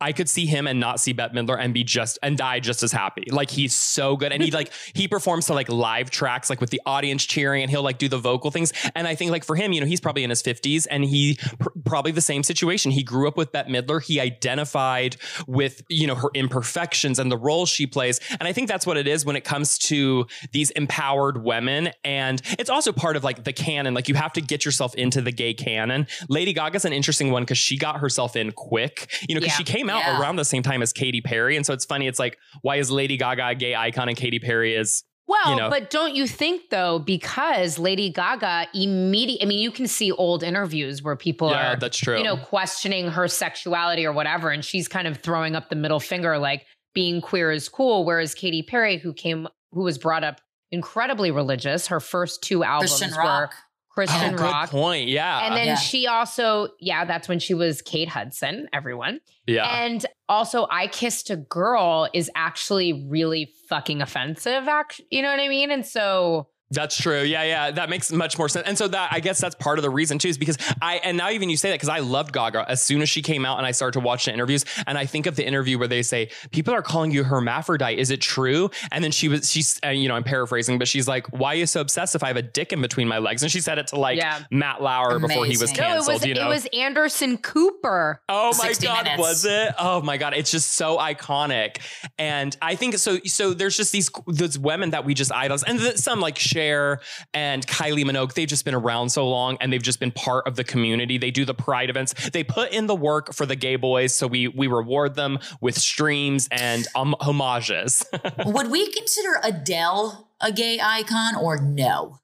I 0.00 0.12
could 0.12 0.28
see 0.28 0.46
him 0.46 0.66
and 0.66 0.78
not 0.78 1.00
see 1.00 1.12
Bette 1.12 1.34
Midler 1.34 1.56
and 1.58 1.72
be 1.72 1.82
just 1.84 2.18
and 2.22 2.36
die 2.36 2.60
just 2.60 2.82
as 2.82 2.92
happy. 2.92 3.24
Like 3.30 3.50
he's 3.50 3.74
so 3.74 4.16
good, 4.16 4.32
and 4.32 4.42
he 4.42 4.50
like 4.50 4.72
he 4.94 5.08
performs 5.08 5.46
to 5.46 5.54
like 5.54 5.68
live 5.68 6.10
tracks, 6.10 6.50
like 6.50 6.60
with 6.60 6.70
the 6.70 6.80
audience 6.84 7.24
cheering, 7.24 7.62
and 7.62 7.70
he'll 7.70 7.82
like 7.82 7.98
do 7.98 8.08
the 8.08 8.18
vocal 8.18 8.50
things. 8.50 8.72
And 8.94 9.08
I 9.08 9.14
think 9.14 9.30
like 9.30 9.44
for 9.44 9.56
him, 9.56 9.72
you 9.72 9.80
know, 9.80 9.86
he's 9.86 10.00
probably 10.00 10.22
in 10.24 10.30
his 10.30 10.42
fifties, 10.42 10.86
and 10.86 11.04
he 11.04 11.38
pr- 11.58 11.68
probably 11.84 12.12
the 12.12 12.20
same 12.20 12.42
situation. 12.42 12.90
He 12.90 13.02
grew 13.02 13.26
up 13.28 13.36
with 13.36 13.52
Bette 13.52 13.70
Midler. 13.70 14.02
He 14.02 14.20
identified 14.20 15.16
with 15.46 15.82
you 15.88 16.06
know 16.06 16.14
her 16.14 16.28
imperfections 16.34 17.18
and 17.18 17.30
the 17.30 17.36
role 17.38 17.66
she 17.66 17.86
plays, 17.86 18.20
and 18.38 18.46
I 18.48 18.52
think 18.52 18.68
that's 18.68 18.86
what 18.86 18.96
it 18.96 19.06
is 19.06 19.24
when 19.24 19.36
it 19.36 19.44
comes 19.44 19.78
to 19.78 20.26
these 20.52 20.70
empowered 20.72 21.42
women. 21.42 21.90
And 22.04 22.40
it's 22.58 22.70
also 22.70 22.92
part 22.92 23.16
of 23.16 23.24
like 23.24 23.44
the 23.44 23.52
canon. 23.52 23.94
Like 23.94 24.08
you 24.08 24.14
have 24.14 24.32
to 24.34 24.40
get 24.40 24.64
yourself 24.64 24.94
into 24.94 25.20
the 25.20 25.32
gay 25.32 25.54
canon. 25.54 26.06
Lady 26.28 26.52
Gaga's 26.52 26.84
an 26.84 26.92
interesting 26.92 27.30
one 27.30 27.42
because 27.42 27.58
she 27.58 27.76
got 27.78 27.98
herself 28.00 28.36
in 28.36 28.52
quick. 28.52 29.10
You 29.28 29.34
know, 29.34 29.40
because 29.40 29.54
Yeah. 29.54 29.58
she 29.58 29.64
came 29.64 29.85
out 29.90 30.00
Yeah. 30.00 30.20
around 30.20 30.36
the 30.36 30.44
same 30.44 30.62
time 30.62 30.82
as 30.82 30.92
Katy 30.92 31.20
Perry. 31.20 31.56
And 31.56 31.64
so 31.66 31.72
it's 31.72 31.84
funny. 31.84 32.06
It's 32.06 32.18
like, 32.18 32.38
why 32.62 32.76
is 32.76 32.90
Lady 32.90 33.16
Gaga 33.16 33.48
a 33.48 33.54
gay 33.54 33.74
icon 33.74 34.08
and 34.08 34.16
Katy 34.16 34.38
Perry 34.38 34.74
is 34.74 35.02
Well, 35.28 35.50
you 35.50 35.56
know. 35.56 35.68
but 35.70 35.90
don't 35.90 36.14
you 36.14 36.26
think 36.26 36.70
though, 36.70 36.98
because 37.00 37.78
Lady 37.78 38.10
Gaga 38.10 38.68
immediately, 38.74 39.44
I 39.44 39.48
mean, 39.48 39.58
you 39.58 39.70
can 39.70 39.86
see 39.86 40.12
old 40.12 40.42
interviews 40.42 41.02
where 41.02 41.16
people 41.16 41.50
yeah, 41.50 41.72
are, 41.72 41.76
that's 41.76 41.98
true. 41.98 42.16
you 42.18 42.24
know, 42.24 42.36
questioning 42.36 43.08
her 43.08 43.26
sexuality 43.28 44.06
or 44.06 44.12
whatever. 44.12 44.50
And 44.50 44.64
she's 44.64 44.86
kind 44.88 45.08
of 45.08 45.18
throwing 45.18 45.56
up 45.56 45.68
the 45.68 45.76
middle 45.76 46.00
finger, 46.00 46.38
like 46.38 46.64
being 46.94 47.20
queer 47.20 47.50
is 47.52 47.68
cool. 47.68 48.04
Whereas 48.04 48.34
Katy 48.34 48.62
Perry, 48.62 48.98
who 48.98 49.12
came, 49.12 49.48
who 49.72 49.82
was 49.82 49.98
brought 49.98 50.22
up 50.24 50.40
incredibly 50.72 51.30
religious, 51.30 51.88
her 51.88 52.00
first 52.00 52.42
two 52.42 52.62
albums 52.64 52.90
Christian 52.98 53.10
were 53.16 53.22
rock. 53.22 53.54
Christian 53.96 54.34
oh, 54.34 54.36
good 54.36 54.40
rock. 54.44 54.70
point. 54.70 55.08
Yeah. 55.08 55.46
And 55.46 55.56
then 55.56 55.66
Yeah. 55.68 55.74
she 55.76 56.06
also, 56.06 56.68
yeah, 56.78 57.04
that's 57.06 57.28
when 57.28 57.38
she 57.38 57.54
was 57.54 57.80
Katy 57.80 58.10
Hudson, 58.10 58.68
everyone. 58.72 59.20
yeah. 59.46 59.64
And 59.84 60.04
also, 60.28 60.66
I 60.70 60.86
Kissed 60.86 61.30
a 61.30 61.36
Girl 61.36 62.08
is 62.12 62.30
actually 62.36 63.06
really 63.08 63.52
fucking 63.68 64.02
offensive. 64.02 64.68
Act, 64.68 65.00
you 65.10 65.22
know 65.22 65.30
what 65.30 65.40
I 65.40 65.48
mean? 65.48 65.70
And 65.70 65.84
so, 65.86 66.48
That's 66.70 66.96
true. 67.00 67.22
Yeah, 67.22 67.44
yeah. 67.44 67.70
That 67.70 67.88
makes 67.90 68.10
much 68.10 68.38
more 68.38 68.48
sense. 68.48 68.66
And 68.66 68.76
so 68.76 68.88
that 68.88 69.10
I 69.12 69.20
guess 69.20 69.40
that's 69.40 69.54
part 69.54 69.78
of 69.78 69.82
the 69.84 69.90
reason 69.90 70.18
too, 70.18 70.28
is 70.28 70.36
because 70.38 70.58
I 70.82 70.96
and 70.96 71.16
now 71.16 71.30
even 71.30 71.48
you 71.48 71.56
say 71.56 71.70
that 71.70 71.76
because 71.76 71.88
I 71.88 72.00
loved 72.00 72.32
Gaga 72.32 72.64
as 72.68 72.82
soon 72.82 73.02
as 73.02 73.08
she 73.08 73.22
came 73.22 73.46
out 73.46 73.58
and 73.58 73.66
I 73.66 73.70
started 73.70 74.00
to 74.00 74.04
watch 74.04 74.24
the 74.24 74.32
interviews 74.34 74.64
and 74.86 74.98
I 74.98 75.06
think 75.06 75.26
of 75.26 75.36
the 75.36 75.46
interview 75.46 75.78
where 75.78 75.86
they 75.86 76.02
say 76.02 76.30
people 76.50 76.74
are 76.74 76.82
calling 76.82 77.12
you 77.12 77.22
hermaphrodite. 77.22 77.98
Is 77.98 78.10
it 78.10 78.20
true? 78.20 78.70
And 78.90 79.04
then 79.04 79.12
she 79.12 79.28
was 79.28 79.50
she's 79.50 79.78
uh, 79.84 79.90
you 79.90 80.08
know 80.08 80.16
I'm 80.16 80.24
paraphrasing, 80.24 80.78
but 80.78 80.88
she's 80.88 81.06
like, 81.06 81.26
why 81.28 81.52
are 81.52 81.56
you 81.56 81.66
so 81.66 81.80
obsessed 81.80 82.16
if 82.16 82.24
I 82.24 82.28
have 82.28 82.36
a 82.36 82.42
dick 82.42 82.72
in 82.72 82.80
between 82.82 83.06
my 83.06 83.18
legs? 83.18 83.42
And 83.44 83.52
she 83.52 83.60
said 83.60 83.78
it 83.78 83.86
to 83.88 83.96
like 84.00 84.18
Yeah. 84.18 84.40
Matt 84.50 84.82
Lauer 84.82 85.20
before 85.20 85.44
he 85.44 85.52
was 85.52 85.70
Amazing. 85.70 85.76
no, 85.76 85.86
it 85.86 85.90
canceled. 85.94 86.14
was 86.14 86.26
you 86.26 86.34
know, 86.34 86.46
it 86.46 86.48
was 86.48 86.66
Anderson 86.72 87.38
Cooper. 87.38 88.20
Oh 88.28 88.52
my 88.58 88.72
god, 88.82 89.04
minutes. 89.04 89.20
was 89.20 89.44
it? 89.44 89.72
Oh 89.78 90.02
my 90.02 90.16
god, 90.16 90.34
it's 90.34 90.50
just 90.50 90.72
so 90.72 90.98
iconic. 90.98 91.78
And 92.18 92.56
I 92.60 92.74
think 92.74 92.96
so 92.98 93.18
so 93.24 93.54
there's 93.54 93.76
just 93.76 93.92
these 93.92 94.10
those 94.26 94.58
women 94.58 94.90
that 94.90 95.04
we 95.04 95.14
just 95.14 95.32
idolize 95.32 95.62
and 95.62 95.78
th- 95.78 95.96
some 95.96 96.20
like 96.20 96.36
Cher 96.56 97.00
and 97.34 97.66
Kylie 97.66 98.04
Minogue, 98.04 98.32
they've 98.32 98.48
just 98.48 98.64
been 98.64 98.74
around 98.74 99.10
so 99.10 99.28
long 99.28 99.58
and 99.60 99.70
they've 99.72 99.82
just 99.82 100.00
been 100.00 100.10
part 100.10 100.46
of 100.46 100.56
the 100.56 100.64
community. 100.64 101.18
They 101.18 101.30
do 101.30 101.44
the 101.44 101.52
pride 101.54 101.90
events. 101.90 102.14
They 102.30 102.42
put 102.44 102.72
in 102.72 102.86
the 102.86 102.94
work 102.94 103.34
for 103.34 103.44
the 103.44 103.56
gay 103.56 103.76
boys, 103.76 104.14
so 104.14 104.26
we 104.26 104.48
we 104.48 104.66
reward 104.66 105.14
them 105.16 105.38
with 105.60 105.76
streams 105.78 106.48
and 106.50 106.86
um, 106.94 107.14
homages. 107.20 108.04
Would 108.46 108.70
we 108.70 108.90
consider 108.92 109.38
Adele 109.42 110.30
a 110.40 110.50
gay 110.50 110.78
icon 110.82 111.36
or 111.36 111.58
no? 111.60 112.18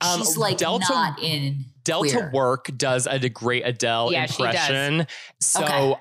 Um, 0.00 0.20
She's 0.20 0.36
like 0.36 0.58
Delta- 0.58 0.84
not 0.90 1.22
in 1.22 1.64
Delta 1.82 2.10
queer. 2.10 2.30
Work 2.32 2.70
does 2.76 3.06
a 3.06 3.28
great 3.28 3.66
Adele 3.66 4.12
Yeah, 4.12 4.26
she 4.26 4.42
does. 4.42 4.54
impression. 4.54 5.06
So 5.40 5.64
Okay. 5.64 5.94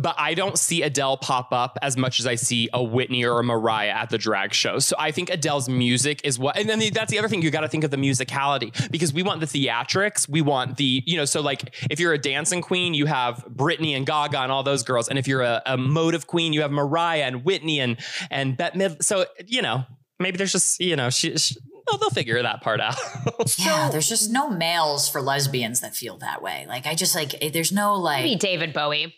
But 0.00 0.14
I 0.18 0.34
don't 0.34 0.58
see 0.58 0.82
Adele 0.82 1.16
pop 1.16 1.52
up 1.52 1.78
as 1.80 1.96
much 1.96 2.18
as 2.18 2.26
I 2.26 2.34
see 2.34 2.68
a 2.72 2.82
Whitney 2.82 3.24
or 3.24 3.38
a 3.38 3.44
Mariah 3.44 3.90
at 3.90 4.10
the 4.10 4.18
drag 4.18 4.52
show. 4.52 4.78
So 4.80 4.96
I 4.98 5.10
think 5.12 5.30
Adele's 5.30 5.68
music 5.68 6.20
is 6.24 6.38
what, 6.38 6.56
and 6.58 6.68
then 6.68 6.78
the- 6.80 6.90
that's 6.90 7.10
the 7.10 7.18
other 7.18 7.28
thing 7.28 7.42
you 7.42 7.50
got 7.50 7.60
to 7.60 7.68
think 7.68 7.84
of 7.84 7.90
the 7.92 7.96
musicality 7.96 8.90
because 8.90 9.12
we 9.12 9.22
want 9.22 9.40
the 9.40 9.46
theatrics. 9.46 10.28
We 10.28 10.42
want 10.42 10.76
the, 10.76 11.02
you 11.06 11.16
know, 11.16 11.24
so 11.24 11.40
like 11.40 11.74
if 11.90 12.00
you're 12.00 12.12
a 12.12 12.18
dancing 12.18 12.60
queen, 12.60 12.92
you 12.94 13.06
have 13.06 13.44
Britney 13.48 13.96
and 13.96 14.04
Gaga 14.04 14.40
and 14.40 14.50
all 14.50 14.62
those 14.64 14.82
girls. 14.82 15.08
And 15.08 15.18
if 15.18 15.28
you're 15.28 15.42
a, 15.42 15.62
a 15.64 15.76
motive 15.76 16.26
queen, 16.26 16.52
you 16.52 16.62
have 16.62 16.70
Mariah 16.72 17.22
and 17.22 17.44
Whitney 17.44 17.78
and, 17.80 17.96
and 18.30 18.56
Bette 18.56 18.76
Mid. 18.76 19.04
So, 19.04 19.26
you 19.46 19.62
know, 19.62 19.84
maybe 20.18 20.36
there's 20.38 20.52
just, 20.52 20.80
you 20.80 20.96
know, 20.96 21.10
she, 21.10 21.36
she 21.38 21.54
they'll, 21.88 21.98
they'll 21.98 22.10
figure 22.10 22.42
that 22.42 22.62
part 22.62 22.80
out. 22.80 22.96
Yeah, 23.58 23.90
there's 23.90 24.08
just 24.08 24.30
no 24.30 24.48
males 24.50 25.08
for 25.08 25.20
lesbians 25.20 25.80
that 25.80 25.94
feel 25.94 26.18
that 26.18 26.42
way. 26.42 26.64
Like 26.68 26.86
I 26.86 26.94
just 26.94 27.14
like 27.14 27.34
eh, 27.42 27.50
there's 27.52 27.72
no 27.72 27.94
like 27.94 28.20
Maybe 28.22 28.30
like 28.32 28.40
David 28.40 28.72
Bowie. 28.72 29.14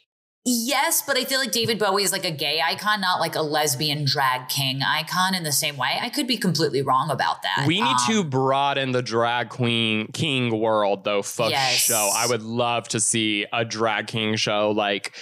Yes, 0.46 1.02
but 1.06 1.18
I 1.18 1.24
feel 1.24 1.38
like 1.40 1.50
David 1.52 1.78
Bowie 1.78 2.02
is 2.04 2.12
like 2.12 2.24
a 2.24 2.30
gay 2.30 2.60
icon, 2.64 3.00
not 3.00 3.20
like 3.20 3.34
a 3.34 3.42
lesbian 3.42 4.04
drag 4.06 4.48
king 4.48 4.80
icon 4.82 5.34
in 5.34 5.42
the 5.42 5.52
same 5.52 5.76
way. 5.76 5.98
I 6.00 6.08
could 6.08 6.26
be 6.26 6.36
completely 6.38 6.80
wrong 6.82 7.10
about 7.10 7.42
that. 7.42 7.64
We 7.66 7.80
need 7.80 7.90
Um, 7.90 8.06
to 8.06 8.24
broaden 8.24 8.92
the 8.92 9.02
drag 9.02 9.48
queen 9.50 10.06
king 10.12 10.58
world 10.60 11.04
though 11.04 11.22
for 11.22 11.50
Yes. 11.50 11.74
show. 11.74 12.10
I 12.14 12.26
would 12.26 12.42
love 12.42 12.88
to 12.88 13.00
see 13.00 13.44
a 13.52 13.64
drag 13.64 14.06
king 14.06 14.36
show 14.36 14.70
like 14.70 15.14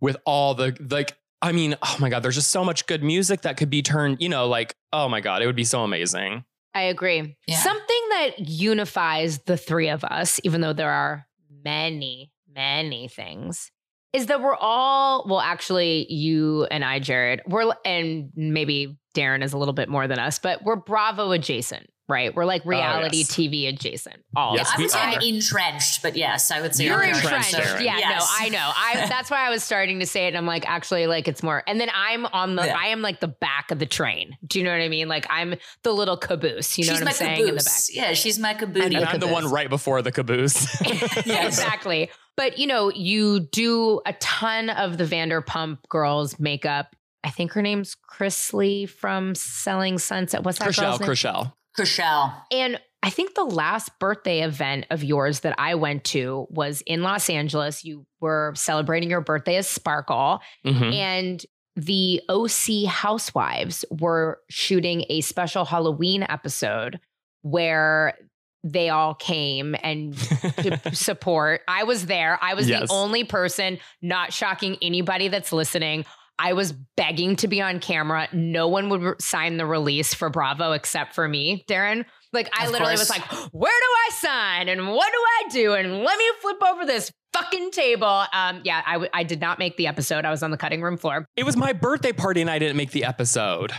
with 0.00 0.16
all 0.24 0.54
the 0.54 0.76
like 0.90 1.16
I 1.42 1.52
mean, 1.52 1.74
oh 1.82 1.96
my 2.00 2.10
god, 2.10 2.22
there's 2.22 2.34
just 2.34 2.50
so 2.50 2.64
much 2.64 2.86
good 2.86 3.02
music 3.02 3.42
that 3.42 3.56
could 3.56 3.70
be 3.70 3.82
turned, 3.82 4.18
you 4.20 4.28
know, 4.28 4.46
like 4.48 4.74
oh 4.92 5.08
my 5.08 5.20
god, 5.20 5.42
it 5.42 5.46
would 5.46 5.56
be 5.56 5.64
so 5.64 5.84
amazing. 5.84 6.44
I 6.74 6.82
agree. 6.82 7.36
Yeah. 7.46 7.56
Something 7.58 8.08
that 8.10 8.48
unifies 8.48 9.40
the 9.40 9.56
three 9.56 9.88
of 9.88 10.04
us, 10.04 10.38
even 10.44 10.60
though 10.60 10.72
there 10.72 10.90
are 10.90 11.26
many, 11.64 12.30
many 12.48 13.08
things, 13.08 13.70
is 14.12 14.26
that 14.26 14.40
we're 14.40 14.56
all, 14.56 15.24
well, 15.28 15.40
actually, 15.40 16.12
you 16.12 16.64
and 16.70 16.84
I, 16.84 16.98
Jared, 16.98 17.42
we're, 17.46 17.72
and 17.84 18.30
maybe 18.34 18.98
Darren 19.14 19.42
is 19.42 19.52
a 19.52 19.58
little 19.58 19.74
bit 19.74 19.88
more 19.88 20.08
than 20.08 20.18
us, 20.18 20.38
but 20.38 20.62
we're 20.64 20.76
Bravo 20.76 21.30
adjacent, 21.32 21.88
right? 22.10 22.34
We're 22.34 22.44
like 22.44 22.62
oh, 22.66 22.70
reality 22.70 23.18
yes. 23.18 23.30
TV 23.30 23.68
adjacent. 23.68 24.16
All 24.36 24.56
Yes, 24.56 24.68
us. 24.68 24.74
I 24.74 24.78
we 24.78 24.84
would 24.84 24.90
say 24.90 24.98
I'm 25.00 25.20
entrenched, 25.22 26.02
but 26.02 26.16
yes, 26.16 26.50
I 26.50 26.60
would 26.60 26.74
say 26.74 26.86
You're 26.86 27.02
I'm 27.02 27.14
entrenched, 27.14 27.54
entrenched. 27.54 27.82
Yeah, 27.84 27.98
Yes. 27.98 28.20
no, 28.20 28.46
I 28.46 28.48
know. 28.48 28.70
I 28.74 29.06
that's 29.08 29.30
why 29.30 29.46
I 29.46 29.50
was 29.50 29.62
starting 29.62 30.00
to 30.00 30.06
say 30.06 30.24
it. 30.24 30.28
And 30.28 30.36
I'm 30.36 30.46
like, 30.46 30.68
actually, 30.68 31.06
like 31.06 31.28
it's 31.28 31.42
more. 31.42 31.62
And 31.66 31.80
then 31.80 31.90
I'm 31.94 32.26
on 32.26 32.56
the. 32.56 32.66
Yeah. 32.66 32.76
I 32.78 32.88
am 32.88 33.02
like 33.02 33.20
the 33.20 33.28
back 33.28 33.70
of 33.70 33.78
the 33.78 33.86
train. 33.86 34.36
Do 34.46 34.58
you 34.58 34.64
know 34.64 34.72
what 34.72 34.80
I 34.82 34.88
mean? 34.88 35.08
Like 35.08 35.26
I'm 35.30 35.54
the 35.82 35.92
little 35.92 36.16
caboose. 36.16 36.78
You 36.78 36.86
know 36.86 36.92
she's 36.92 37.00
what 37.00 37.08
I'm 37.08 37.14
saying 37.14 37.48
in 37.48 37.54
the 37.54 37.62
back. 37.62 37.82
Yeah, 37.90 38.12
she's 38.14 38.38
my 38.38 38.54
caboose. 38.54 38.84
And 38.84 38.94
the 38.94 39.08
I'm 39.08 39.20
the 39.20 39.26
one 39.26 39.50
right 39.50 39.68
before 39.68 40.02
the 40.02 40.12
caboose. 40.12 40.66
Yes. 41.30 41.58
exactly. 41.58 42.10
But 42.36 42.58
you 42.58 42.66
know, 42.66 42.90
you 42.90 43.40
do 43.40 44.00
a 44.06 44.12
ton 44.14 44.70
of 44.70 44.98
the 44.98 45.04
Vanderpump 45.04 45.78
girls 45.88 46.38
makeup. 46.38 46.96
I 47.22 47.30
think 47.30 47.52
her 47.52 47.62
name's 47.62 47.94
Chris 47.94 48.54
Lee 48.54 48.86
from 48.86 49.34
Selling 49.34 49.98
Sunset. 49.98 50.42
What's 50.42 50.58
that 50.58 50.68
Chrishell, 50.68 50.98
girl's 50.98 51.00
name? 51.00 51.10
Chrishell. 51.10 51.52
Chrishell. 51.78 52.34
And 52.50 52.80
I 53.02 53.10
think 53.10 53.34
the 53.34 53.44
last 53.44 53.90
birthday 53.98 54.40
event 54.42 54.86
of 54.90 55.02
yours 55.02 55.40
that 55.40 55.54
I 55.58 55.74
went 55.74 56.04
to 56.04 56.46
was 56.50 56.82
in 56.86 57.02
Los 57.02 57.30
Angeles. 57.30 57.84
You 57.84 58.04
were 58.20 58.52
celebrating 58.56 59.08
your 59.10 59.22
birthday 59.22 59.56
as 59.56 59.66
Sparkle, 59.68 60.40
Mhm. 60.66 60.94
and 60.94 61.46
the 61.76 62.20
OC 62.28 62.84
housewives 62.84 63.84
were 63.90 64.40
shooting 64.50 65.04
a 65.08 65.22
special 65.22 65.64
Halloween 65.64 66.24
episode 66.28 67.00
where 67.42 68.18
they 68.62 68.90
all 68.90 69.14
came 69.14 69.74
and 69.82 70.14
to 70.18 70.78
support. 70.94 71.62
I 71.66 71.84
was 71.84 72.04
there. 72.04 72.38
I 72.42 72.52
was 72.52 72.68
Yes. 72.68 72.88
the 72.88 72.94
only 72.94 73.24
person, 73.24 73.78
not 74.02 74.34
shocking 74.34 74.76
anybody 74.82 75.28
that's 75.28 75.50
listening. 75.52 76.04
I 76.42 76.54
was 76.54 76.72
begging 76.96 77.36
to 77.36 77.48
be 77.48 77.60
on 77.60 77.80
camera. 77.80 78.28
No 78.32 78.68
one 78.68 78.88
would 78.88 79.02
re- 79.02 79.14
sign 79.20 79.58
the 79.58 79.66
release 79.66 80.14
for 80.14 80.30
Bravo 80.30 80.72
except 80.72 81.14
for 81.14 81.28
me, 81.28 81.64
Darren. 81.68 82.04
Like 82.32 82.48
I 82.58 82.64
Of 82.66 82.72
literally 82.72 82.96
course. 82.96 83.10
was 83.10 83.10
like, 83.10 83.24
"Where 83.52 83.70
do 83.72 83.86
I 84.06 84.10
sign? 84.14 84.68
And 84.68 84.88
what 84.88 85.12
do 85.12 85.18
I 85.18 85.48
do? 85.50 85.74
And 85.74 85.98
let 86.02 86.16
me 86.18 86.24
flip 86.40 86.56
over 86.70 86.86
this 86.86 87.10
fucking 87.34 87.72
table." 87.72 88.24
Um, 88.32 88.62
yeah, 88.64 88.82
I, 88.86 88.92
w- 88.94 89.10
I 89.12 89.22
did 89.24 89.40
not 89.40 89.58
make 89.58 89.76
the 89.76 89.86
episode. 89.88 90.24
I 90.24 90.30
was 90.30 90.42
on 90.42 90.50
the 90.50 90.56
cutting 90.56 90.80
room 90.80 90.96
floor. 90.96 91.26
It 91.36 91.44
was 91.44 91.56
my 91.56 91.72
birthday 91.72 92.12
party 92.12 92.40
and 92.40 92.48
I 92.48 92.58
didn't 92.58 92.76
make 92.76 92.92
the 92.92 93.04
episode. 93.04 93.72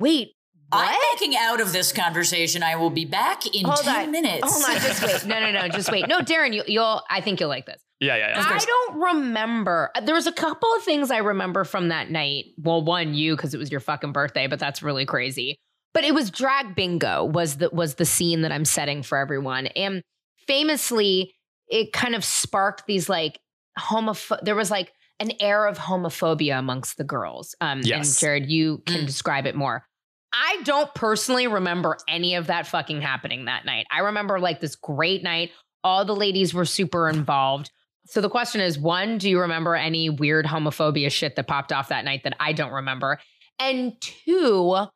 Wait, 0.00 0.32
I'm 0.70 0.84
what? 0.92 1.18
backing 1.18 1.34
out 1.38 1.60
of 1.60 1.72
this 1.72 1.92
conversation. 1.92 2.62
I 2.62 2.76
will 2.76 2.90
be 2.90 3.04
back 3.04 3.46
in 3.54 3.64
Hold 3.64 3.78
10 3.84 4.04
on. 4.06 4.10
minutes. 4.12 4.40
Hold 4.44 4.64
on, 4.76 4.80
just 4.82 5.02
wait. 5.02 5.26
No, 5.26 5.40
no, 5.40 5.50
no, 5.52 5.68
just 5.68 5.90
wait. 5.90 6.08
No, 6.08 6.20
Darren, 6.20 6.52
you, 6.54 6.62
you'll. 6.66 7.02
I 7.08 7.20
think 7.20 7.40
you'll 7.40 7.48
like 7.48 7.64
this. 7.66 7.80
Yeah, 8.00 8.16
yeah, 8.16 8.28
yeah. 8.30 8.44
I 8.46 8.58
don't 8.58 9.00
remember. 9.00 9.90
There 10.04 10.14
was 10.14 10.26
a 10.26 10.32
couple 10.32 10.68
of 10.76 10.82
things 10.84 11.10
I 11.10 11.18
remember 11.18 11.64
from 11.64 11.88
that 11.88 12.10
night. 12.10 12.46
Well, 12.58 12.84
one 12.84 13.14
you 13.14 13.34
because 13.34 13.54
it 13.54 13.58
was 13.58 13.70
your 13.70 13.80
fucking 13.80 14.12
birthday, 14.12 14.46
but 14.46 14.58
that's 14.60 14.82
really 14.82 15.04
crazy. 15.06 15.56
But 15.94 16.04
it 16.04 16.14
was 16.14 16.30
drag 16.30 16.74
bingo 16.76 17.24
was 17.24 17.56
the 17.56 17.70
was 17.72 17.94
the 17.96 18.04
scene 18.04 18.42
that 18.42 18.52
I'm 18.52 18.64
setting 18.66 19.02
for 19.02 19.16
everyone, 19.18 19.66
and 19.68 20.02
famously, 20.46 21.34
it 21.68 21.92
kind 21.92 22.14
of 22.14 22.24
sparked 22.24 22.86
these 22.86 23.08
like 23.08 23.38
homopho. 23.78 24.38
There 24.42 24.54
was 24.56 24.70
like 24.70 24.92
an 25.20 25.32
air 25.40 25.66
of 25.66 25.78
homophobia 25.78 26.58
amongst 26.58 26.96
the 26.98 27.04
girls. 27.04 27.54
Um, 27.60 27.80
Yes. 27.82 28.08
and 28.08 28.18
Jared, 28.18 28.50
you 28.50 28.82
can 28.86 29.02
Mm. 29.02 29.06
describe 29.06 29.46
it 29.46 29.54
more. 29.56 29.84
I 30.32 30.60
don't 30.64 30.92
personally 30.94 31.46
remember 31.46 31.96
any 32.08 32.34
of 32.34 32.48
that 32.48 32.66
fucking 32.66 33.00
happening 33.00 33.46
that 33.46 33.64
night. 33.64 33.86
I 33.90 34.00
remember 34.00 34.38
like 34.38 34.60
this 34.60 34.76
great 34.76 35.22
night. 35.22 35.50
All 35.82 36.04
the 36.04 36.14
ladies 36.14 36.52
were 36.52 36.64
super 36.64 37.08
involved. 37.08 37.70
So 38.06 38.20
the 38.20 38.30
question 38.30 38.60
is 38.60 38.78
one, 38.78 39.18
do 39.18 39.28
you 39.28 39.40
remember 39.40 39.74
any 39.74 40.10
weird 40.10 40.46
homophobia 40.46 41.10
shit 41.10 41.36
that 41.36 41.46
popped 41.46 41.72
off 41.72 41.88
that 41.88 42.04
night 42.04 42.24
that 42.24 42.36
I 42.40 42.52
don't 42.52 42.72
remember? 42.72 43.18
And 43.58 44.00
two, 44.00 44.86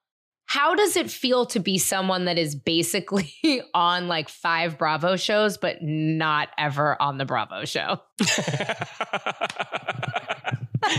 how 0.47 0.75
does 0.75 0.97
it 0.97 1.11
feel 1.11 1.47
to 1.47 1.61
be 1.61 1.79
someone 1.79 2.27
that 2.27 2.39
is 2.39 2.55
basically 2.55 3.33
on 3.75 4.09
like 4.09 4.29
five 4.29 4.79
Bravo 4.79 5.17
shows, 5.17 5.57
but 5.57 5.79
not 5.83 6.49
ever 6.59 7.01
on 7.01 7.19
the 7.19 7.25
Bravo 7.25 7.65
show? 7.65 8.01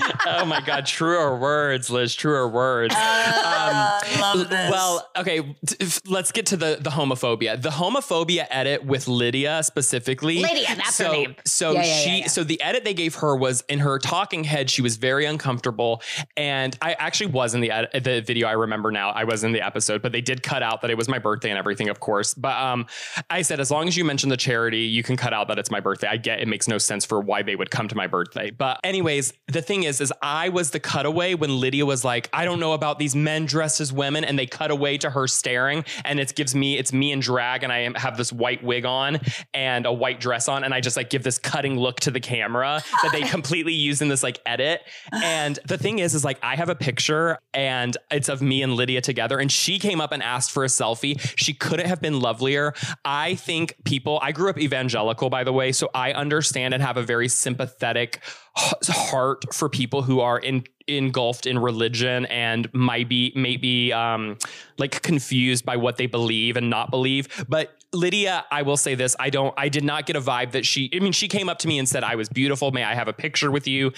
oh 0.25 0.45
my 0.45 0.61
God, 0.61 0.85
truer 0.85 1.37
words, 1.37 1.89
Liz, 1.89 2.15
truer 2.15 2.47
words. 2.47 2.93
Uh, 2.97 3.99
love 4.19 4.49
this. 4.49 4.71
Well, 4.71 5.07
okay, 5.17 5.55
t- 5.65 5.75
f- 5.81 6.01
let's 6.07 6.31
get 6.31 6.45
to 6.47 6.57
the 6.57 6.77
the 6.79 6.89
homophobia. 6.89 7.61
The 7.61 7.69
homophobia 7.69 8.47
edit 8.49 8.85
with 8.85 9.07
Lydia 9.07 9.63
specifically. 9.63 10.41
Lydia, 10.41 10.75
that's 10.75 10.97
her 10.97 11.05
so, 11.05 11.11
name. 11.11 11.35
So 11.45 11.71
Yeah, 11.71 11.79
yeah, 11.81 11.85
yeah, 11.85 11.97
she 11.97 12.19
yeah. 12.21 12.27
so 12.27 12.43
the 12.43 12.61
edit 12.61 12.83
they 12.83 12.93
gave 12.93 13.15
her 13.15 13.35
was 13.35 13.63
in 13.69 13.79
her 13.79 13.99
talking 13.99 14.43
head, 14.43 14.69
she 14.69 14.81
was 14.81 14.97
very 14.97 15.25
uncomfortable. 15.25 16.01
And 16.37 16.77
I 16.81 16.93
actually 16.93 17.27
was 17.27 17.53
in 17.55 17.61
the 17.61 17.71
ed- 17.71 17.89
the 18.03 18.21
video, 18.21 18.47
I 18.47 18.53
remember 18.53 18.91
now. 18.91 19.09
I 19.09 19.23
was 19.23 19.43
in 19.43 19.51
the 19.51 19.61
episode, 19.65 20.01
but 20.01 20.11
they 20.11 20.21
did 20.21 20.43
cut 20.43 20.63
out 20.63 20.81
that 20.81 20.89
it 20.91 20.97
was 20.97 21.07
my 21.07 21.19
birthday 21.19 21.49
and 21.49 21.57
everything, 21.59 21.89
of 21.89 21.99
course. 21.99 22.33
But 22.33 22.57
um 22.57 22.85
I 23.29 23.41
said 23.41 23.59
as 23.59 23.71
long 23.71 23.87
as 23.87 23.95
you 23.97 24.03
mention 24.05 24.29
the 24.29 24.37
charity, 24.37 24.79
you 24.81 25.03
can 25.03 25.17
cut 25.17 25.33
out 25.33 25.47
that 25.49 25.59
it's 25.59 25.71
my 25.71 25.79
birthday. 25.79 26.07
I 26.07 26.17
get 26.17 26.39
it 26.39 26.47
makes 26.47 26.67
no 26.67 26.77
sense 26.77 27.05
for 27.05 27.19
why 27.19 27.41
they 27.43 27.55
would 27.55 27.71
come 27.71 27.87
to 27.87 27.95
my 27.95 28.07
birthday. 28.07 28.51
But 28.51 28.79
anyways, 28.83 29.33
the 29.47 29.61
thing 29.61 29.82
is, 29.83 30.01
is 30.01 30.13
I 30.21 30.49
was 30.49 30.71
the 30.71 30.79
cutaway 30.79 31.33
when 31.33 31.59
Lydia 31.59 31.85
was 31.85 32.03
like, 32.03 32.29
I 32.33 32.45
don't 32.45 32.59
know 32.59 32.73
about 32.73 32.99
these 32.99 33.15
men 33.15 33.45
dressed 33.45 33.81
as 33.81 33.91
women, 33.91 34.23
and 34.23 34.37
they 34.37 34.45
cut 34.45 34.71
away 34.71 34.97
to 34.99 35.09
her 35.09 35.27
staring, 35.27 35.85
and 36.05 36.19
it 36.19 36.35
gives 36.35 36.55
me, 36.55 36.77
it's 36.77 36.93
me 36.93 37.11
in 37.11 37.19
drag, 37.19 37.63
and 37.63 37.71
I 37.71 37.91
have 37.97 38.17
this 38.17 38.31
white 38.31 38.63
wig 38.63 38.85
on 38.85 39.19
and 39.53 39.85
a 39.85 39.93
white 39.93 40.19
dress 40.19 40.47
on, 40.47 40.63
and 40.63 40.73
I 40.73 40.81
just 40.81 40.97
like 40.97 41.09
give 41.09 41.23
this 41.23 41.37
cutting 41.37 41.77
look 41.77 41.99
to 42.01 42.11
the 42.11 42.19
camera 42.19 42.81
that 43.01 43.11
they 43.11 43.21
completely 43.29 43.73
use 43.73 44.01
in 44.01 44.07
this 44.07 44.23
like 44.23 44.39
edit. 44.45 44.81
And 45.11 45.59
the 45.65 45.77
thing 45.77 45.99
is, 45.99 46.15
is 46.15 46.23
like 46.23 46.39
I 46.41 46.55
have 46.55 46.69
a 46.69 46.75
picture 46.75 47.37
and 47.53 47.95
it's 48.11 48.29
of 48.29 48.41
me 48.41 48.61
and 48.61 48.73
Lydia 48.73 49.01
together, 49.01 49.39
and 49.39 49.51
she 49.51 49.79
came 49.79 50.01
up 50.01 50.11
and 50.11 50.23
asked 50.23 50.51
for 50.51 50.63
a 50.63 50.67
selfie. 50.67 51.19
She 51.37 51.53
couldn't 51.53 51.87
have 51.87 52.01
been 52.01 52.19
lovelier. 52.19 52.73
I 53.05 53.35
think 53.35 53.75
people, 53.83 54.19
I 54.21 54.31
grew 54.31 54.49
up 54.49 54.57
evangelical, 54.57 55.29
by 55.29 55.43
the 55.43 55.53
way, 55.53 55.71
so 55.71 55.89
I 55.93 56.13
understand 56.13 56.73
and 56.73 56.81
have 56.81 56.97
a 56.97 57.03
very 57.03 57.27
sympathetic 57.27 58.21
heart 58.55 59.53
for 59.53 59.69
people 59.73 60.03
who 60.03 60.21
are 60.21 60.39
in 60.39 60.63
engulfed 60.87 61.45
in 61.45 61.57
religion 61.59 62.25
and 62.25 62.73
might 62.73 63.09
be 63.09 63.31
maybe 63.35 63.91
um 63.91 64.37
like 64.77 65.01
confused 65.01 65.65
by 65.65 65.75
what 65.77 65.97
they 65.97 66.05
believe 66.05 66.55
and 66.55 66.69
not 66.69 66.89
believe. 66.89 67.45
But 67.49 67.75
lydia 67.95 68.43
i 68.49 68.63
will 68.63 68.75
say 68.75 68.95
this 68.95 69.15
i 69.19 69.29
don't 69.29 69.53
i 69.55 69.69
did 69.69 69.83
not 69.83 70.07
get 70.07 70.15
a 70.15 70.19
vibe 70.19 70.49
that 70.53 70.65
she 70.65 70.89
i 70.95 70.97
mean 70.97 71.11
she 71.11 71.27
came 71.27 71.47
up 71.47 71.59
to 71.59 71.67
me 71.67 71.77
and 71.77 71.87
said 71.87 72.03
i 72.03 72.15
was 72.15 72.27
beautiful. 72.27 72.71
May 72.71 72.83
i 72.83 72.95
have 72.95 73.07
a 73.07 73.13
picture 73.13 73.51
with 73.51 73.67
you 73.67 73.91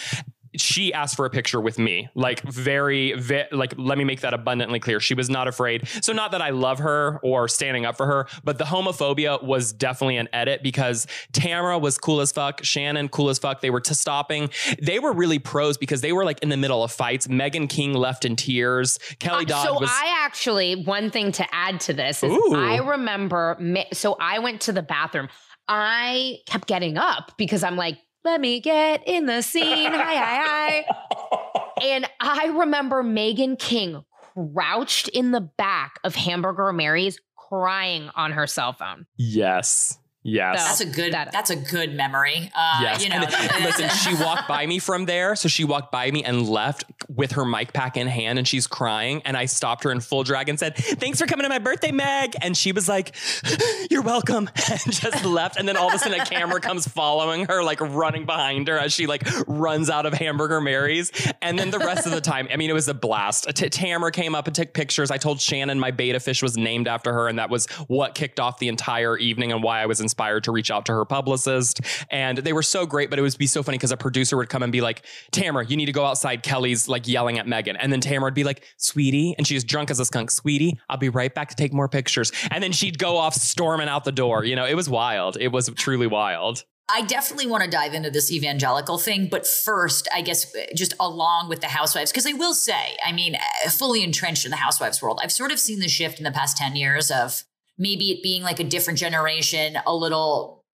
she 0.57 0.93
asked 0.93 1.15
for 1.15 1.25
a 1.25 1.29
picture 1.29 1.59
with 1.59 1.79
me. 1.79 2.09
Like 2.15 2.41
very, 2.41 3.13
ve- 3.13 3.45
like 3.51 3.73
let 3.77 3.97
me 3.97 4.03
make 4.03 4.21
that 4.21 4.33
abundantly 4.33 4.79
clear. 4.79 4.99
She 4.99 5.13
was 5.13 5.29
not 5.29 5.47
afraid. 5.47 5.87
So 6.01 6.13
not 6.13 6.31
that 6.31 6.41
i 6.41 6.49
love 6.49 6.79
her 6.79 7.19
or 7.23 7.47
standing 7.47 7.85
up 7.85 7.97
for 7.97 8.05
her 8.05 8.27
but 8.43 8.57
the 8.57 8.63
homophobia 8.65 9.43
was 9.43 9.73
definitely 9.73 10.17
an 10.17 10.27
edit 10.33 10.61
because 10.63 11.07
tamara 11.33 11.77
was 11.77 11.97
cool 11.97 12.21
as 12.21 12.31
fuck 12.31 12.63
shannon 12.63 13.09
cool 13.09 13.29
as 13.29 13.39
fuck. 13.39 13.61
They 13.61 13.69
were 13.69 13.81
to 13.81 13.95
stopping. 13.95 14.49
They 14.81 14.99
were 14.99 15.13
really 15.13 15.39
pros 15.39 15.77
because 15.77 16.01
they 16.01 16.11
were 16.11 16.25
like 16.25 16.39
in 16.39 16.49
the 16.49 16.57
middle 16.57 16.83
of 16.83 16.91
fights. 16.91 17.27
Meghan 17.27 17.69
king 17.69 17.93
left 17.93 18.25
in 18.25 18.35
tears. 18.35 18.99
Kelly 19.19 19.45
Uh, 19.45 19.47
dodd 19.47 19.65
so 19.65 19.79
was 19.79 19.89
I 19.91 20.23
actually 20.25 20.83
one 20.83 21.09
thing 21.11 21.31
to 21.33 21.55
add 21.55 21.79
to 21.81 21.93
this 21.93 22.23
is 22.23 22.31
Ooh. 22.31 22.55
I 22.55 22.77
remember 22.77 23.57
so 23.93 24.15
I 24.19 24.39
went 24.39 24.61
to 24.61 24.71
the 24.73 24.81
bathroom. 24.83 25.29
I 25.67 26.37
kept 26.45 26.67
getting 26.67 26.97
up 26.97 27.31
because 27.37 27.63
I'm 27.63 27.75
like, 27.75 27.97
let 28.25 28.41
me 28.41 28.59
get 28.59 29.03
in 29.07 29.27
the 29.27 29.41
scene. 29.41 29.91
Hi, 29.93 30.15
hi, 30.15 30.43
hi. 30.43 30.85
And 31.81 32.09
I 32.21 32.47
remember 32.47 33.03
Meghan 33.03 33.59
King 33.59 34.05
crouched 34.33 35.09
in 35.09 35.31
the 35.31 35.41
back 35.41 35.99
of 36.05 36.15
Hamburger 36.15 36.71
Mary's 36.71 37.19
crying 37.35 38.09
on 38.15 38.31
her 38.31 38.47
cell 38.47 38.71
phone. 38.73 39.05
yes 39.17 39.99
yes 40.27 40.59
So- 40.59 40.65
that's 40.67 40.81
a 40.81 40.85
good. 40.85 41.13
that- 41.13 41.31
that's 41.31 41.49
a 41.51 41.55
good 41.55 41.93
memory. 41.93 42.51
Uh, 42.55 42.79
Yes. 42.81 43.03
You 43.03 43.09
know. 43.09 43.17
And 43.17 43.63
listen, 43.65 43.89
she 43.89 44.13
walked 44.21 44.47
by 44.47 44.65
me 44.65 44.79
from 44.79 45.05
there. 45.05 45.35
So 45.35 45.47
she 45.47 45.63
walked 45.63 45.91
by 45.91 46.09
me 46.11 46.23
and 46.23 46.47
left 46.49 46.83
with 47.07 47.33
her 47.33 47.45
mic 47.45 47.71
pack 47.73 47.95
in 47.97 48.07
hand 48.07 48.37
and 48.39 48.47
she's 48.47 48.67
crying. 48.67 49.21
And 49.25 49.37
I 49.37 49.45
stopped 49.45 49.83
her 49.85 49.91
in 49.91 49.99
full 50.01 50.23
drag 50.23 50.49
and 50.49 50.59
said, 50.59 50.75
Thanks 50.75 51.19
for 51.19 51.27
coming 51.27 51.43
to 51.43 51.49
my 51.49 51.59
birthday, 51.59 51.91
Meg. 51.91 52.35
And 52.41 52.57
she 52.57 52.71
was 52.71 52.89
like, 52.89 53.15
You're 53.91 54.01
welcome. 54.01 54.49
And 54.85 54.91
just 54.93 55.23
left. 55.23 55.57
And 55.57 55.67
then 55.69 55.77
all 55.77 55.87
of 55.89 55.93
a 55.93 55.99
sudden 55.99 56.19
a 56.19 56.25
camera 56.25 56.59
comes 56.59 56.87
following 56.87 57.45
her, 57.45 57.63
like 57.63 57.79
running 57.81 58.25
behind 58.25 58.67
her 58.67 58.77
as 58.79 58.91
she 58.93 59.05
like 59.07 59.23
runs 59.47 59.89
out 59.91 60.05
of 60.07 60.13
Hamburger 60.13 60.59
Mary's. 60.59 61.11
And 61.41 61.57
then 61.57 61.69
the 61.69 61.79
rest 61.79 62.05
of 62.07 62.11
the 62.11 62.19
time, 62.21 62.47
I 62.51 62.55
mean, 62.57 62.69
it 62.69 62.73
was 62.73 62.87
a 62.87 62.93
blast. 62.93 63.47
T- 63.55 63.69
Tamara 63.69 64.11
came 64.11 64.33
up 64.35 64.47
and 64.47 64.55
took 64.55 64.73
pictures. 64.73 65.11
I 65.11 65.17
told 65.17 65.39
Shannon 65.39 65.79
my 65.79 65.91
beta 65.91 66.19
fish 66.19 66.41
was 66.41 66.57
named 66.57 66.87
after 66.87 67.13
her. 67.13 67.27
And 67.27 67.37
that 67.39 67.49
was 67.49 67.67
what 67.87 68.15
kicked 68.15 68.39
off 68.39 68.57
the 68.59 68.67
entire 68.67 69.17
evening 69.17 69.51
and 69.51 69.61
why 69.63 69.81
I 69.81 69.85
was 69.85 69.99
inspired 70.15 70.45
to 70.45 70.51
reach 70.51 70.71
out 70.71 70.85
to 70.85 70.93
her 70.93 71.03
publicist. 71.03 71.81
And 72.09 72.37
they 72.37 72.53
were 72.53 72.63
so 72.63 72.85
great, 72.85 73.09
but 73.09 73.19
it 73.19 73.21
would 73.21 73.37
be 73.37 73.47
so 73.47 73.61
funny 73.61 73.77
because 73.77 73.91
a 73.91 73.97
producer 73.97 74.37
would 74.37 74.47
come 74.47 74.63
and 74.63 74.71
be 74.71 74.79
like, 74.79 75.05
Tamara, 75.31 75.65
you 75.65 75.75
need 75.75 75.87
to 75.87 75.91
go 75.91 76.05
outside. 76.05 76.41
Kelly's 76.41 76.87
like 76.87 77.05
yelling 77.05 77.37
at 77.37 77.45
Meghan. 77.45 77.75
And 77.77 77.91
then 77.91 77.99
Tamara 77.99 78.27
would 78.27 78.33
be 78.33 78.45
like, 78.45 78.63
Sweetie. 78.77 79.35
And 79.37 79.45
she's 79.45 79.65
drunk 79.65 79.91
as 79.91 79.99
a 79.99 80.05
skunk, 80.05 80.31
Sweetie, 80.31 80.79
I'll 80.89 80.97
be 80.97 81.09
right 81.09 81.33
back 81.33 81.49
to 81.49 81.55
take 81.55 81.73
more 81.73 81.89
pictures. 81.89 82.31
And 82.49 82.63
then 82.63 82.71
she'd 82.71 82.97
go 82.97 83.17
off 83.17 83.33
storming 83.33 83.89
out 83.89 84.05
the 84.05 84.13
door. 84.13 84.45
You 84.45 84.55
know, 84.55 84.65
it 84.65 84.75
was 84.75 84.89
wild. 84.89 85.35
It 85.37 85.49
was 85.49 85.69
truly 85.75 86.07
wild. 86.07 86.63
I 86.87 87.01
definitely 87.01 87.47
want 87.47 87.63
to 87.63 87.69
dive 87.69 87.95
into 87.95 88.11
this 88.11 88.31
evangelical 88.31 88.99
thing, 88.99 89.27
but 89.27 89.47
first, 89.47 90.07
I 90.13 90.21
guess 90.21 90.55
just 90.75 90.93
along 90.99 91.49
with 91.49 91.59
the 91.59 91.67
housewives, 91.67 92.11
because 92.11 92.27
I 92.27 92.33
will 92.33 92.53
say, 92.53 92.95
I 93.03 93.11
mean, 93.11 93.35
fully 93.69 94.03
entrenched 94.03 94.45
in 94.45 94.51
the 94.51 94.57
housewives 94.57 95.01
world, 95.01 95.19
I've 95.23 95.31
sort 95.31 95.51
of 95.51 95.57
seen 95.59 95.79
the 95.79 95.87
shift 95.87 96.19
in 96.19 96.23
the 96.23 96.31
past 96.31 96.57
10 96.57 96.75
years 96.75 97.09
of 97.09 97.43
maybe 97.77 98.11
it 98.11 98.23
being 98.23 98.43
like 98.43 98.59
a 98.59 98.63
different 98.63 98.99
generation, 98.99 99.77
a 99.85 99.95
little 99.95 100.64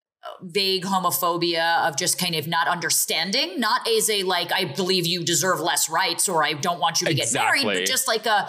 vague 0.43 0.83
homophobia 0.83 1.87
of 1.87 1.97
just 1.97 2.17
kind 2.19 2.35
of 2.35 2.47
not 2.47 2.67
understanding, 2.67 3.59
not 3.59 3.87
as 3.87 4.09
a 4.09 4.23
like, 4.23 4.51
I 4.51 4.65
believe 4.65 5.05
you 5.05 5.23
deserve 5.23 5.59
less 5.59 5.89
rights 5.89 6.29
or 6.29 6.43
I 6.43 6.53
don't 6.53 6.79
want 6.79 7.01
you 7.01 7.07
to 7.07 7.13
get 7.13 7.33
married, 7.33 7.63
but 7.63 7.85
just 7.85 8.07
like 8.07 8.25
a, 8.25 8.47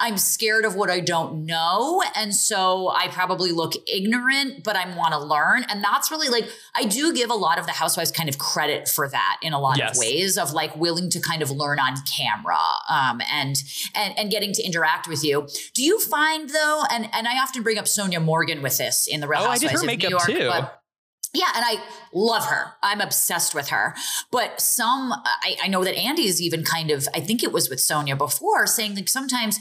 I'm 0.00 0.18
scared 0.18 0.64
of 0.64 0.74
what 0.74 0.90
I 0.90 1.00
don't 1.00 1.46
know. 1.46 2.02
And 2.14 2.34
so 2.34 2.90
I 2.90 3.08
probably 3.08 3.52
look 3.52 3.72
ignorant, 3.86 4.64
but 4.64 4.76
I 4.76 4.94
want 4.96 5.12
to 5.12 5.18
learn. 5.18 5.64
And 5.70 5.82
that's 5.82 6.10
really 6.10 6.28
like, 6.28 6.48
I 6.74 6.84
do 6.84 7.12
give 7.14 7.30
a 7.30 7.34
lot 7.34 7.58
of 7.58 7.66
the 7.66 7.72
housewives 7.72 8.10
kind 8.10 8.28
of 8.28 8.38
credit 8.38 8.88
for 8.88 9.08
that 9.08 9.38
in 9.42 9.52
a 9.52 9.60
lot 9.60 9.78
Yes. 9.78 9.96
of 9.96 10.00
ways 10.00 10.36
of 10.38 10.52
like 10.52 10.76
willing 10.76 11.10
to 11.10 11.20
kind 11.20 11.42
of 11.42 11.50
learn 11.50 11.78
on 11.78 11.94
camera 12.06 12.58
um, 12.90 13.20
and, 13.32 13.56
and, 13.94 14.18
and 14.18 14.30
getting 14.30 14.52
to 14.52 14.62
interact 14.62 15.08
with 15.08 15.24
you. 15.24 15.46
Do 15.74 15.82
you 15.82 16.00
find 16.00 16.50
though, 16.50 16.82
and, 16.90 17.08
and 17.12 17.26
I 17.26 17.38
often 17.42 17.62
bring 17.62 17.78
up 17.78 17.86
Sonja 17.86 18.22
Morgan 18.22 18.62
with 18.62 18.78
this 18.78 19.06
in 19.06 19.20
the 19.20 19.28
Real 19.28 19.40
Oh, 19.42 19.46
I 19.50 19.58
did 19.58 19.70
Housewives 19.70 19.72
her 19.72 19.78
of 19.80 19.86
makeup 19.86 20.10
New 20.10 20.16
York, 20.16 20.26
too. 20.26 20.48
but- 20.48 20.80
yeah, 21.34 21.50
and 21.54 21.64
I 21.66 21.82
love 22.12 22.46
her. 22.46 22.72
I'm 22.82 23.00
obsessed 23.00 23.54
with 23.54 23.68
her. 23.68 23.94
But 24.30 24.60
some, 24.60 25.12
I, 25.12 25.56
I 25.64 25.68
know 25.68 25.84
that 25.84 25.96
Andy 25.96 26.26
is 26.26 26.40
even 26.40 26.64
kind 26.64 26.90
of, 26.90 27.08
I 27.14 27.20
think 27.20 27.42
it 27.42 27.52
was 27.52 27.68
with 27.68 27.80
Sonja 27.80 28.16
before, 28.16 28.66
saying 28.66 28.94
like 28.94 29.08
sometimes 29.08 29.58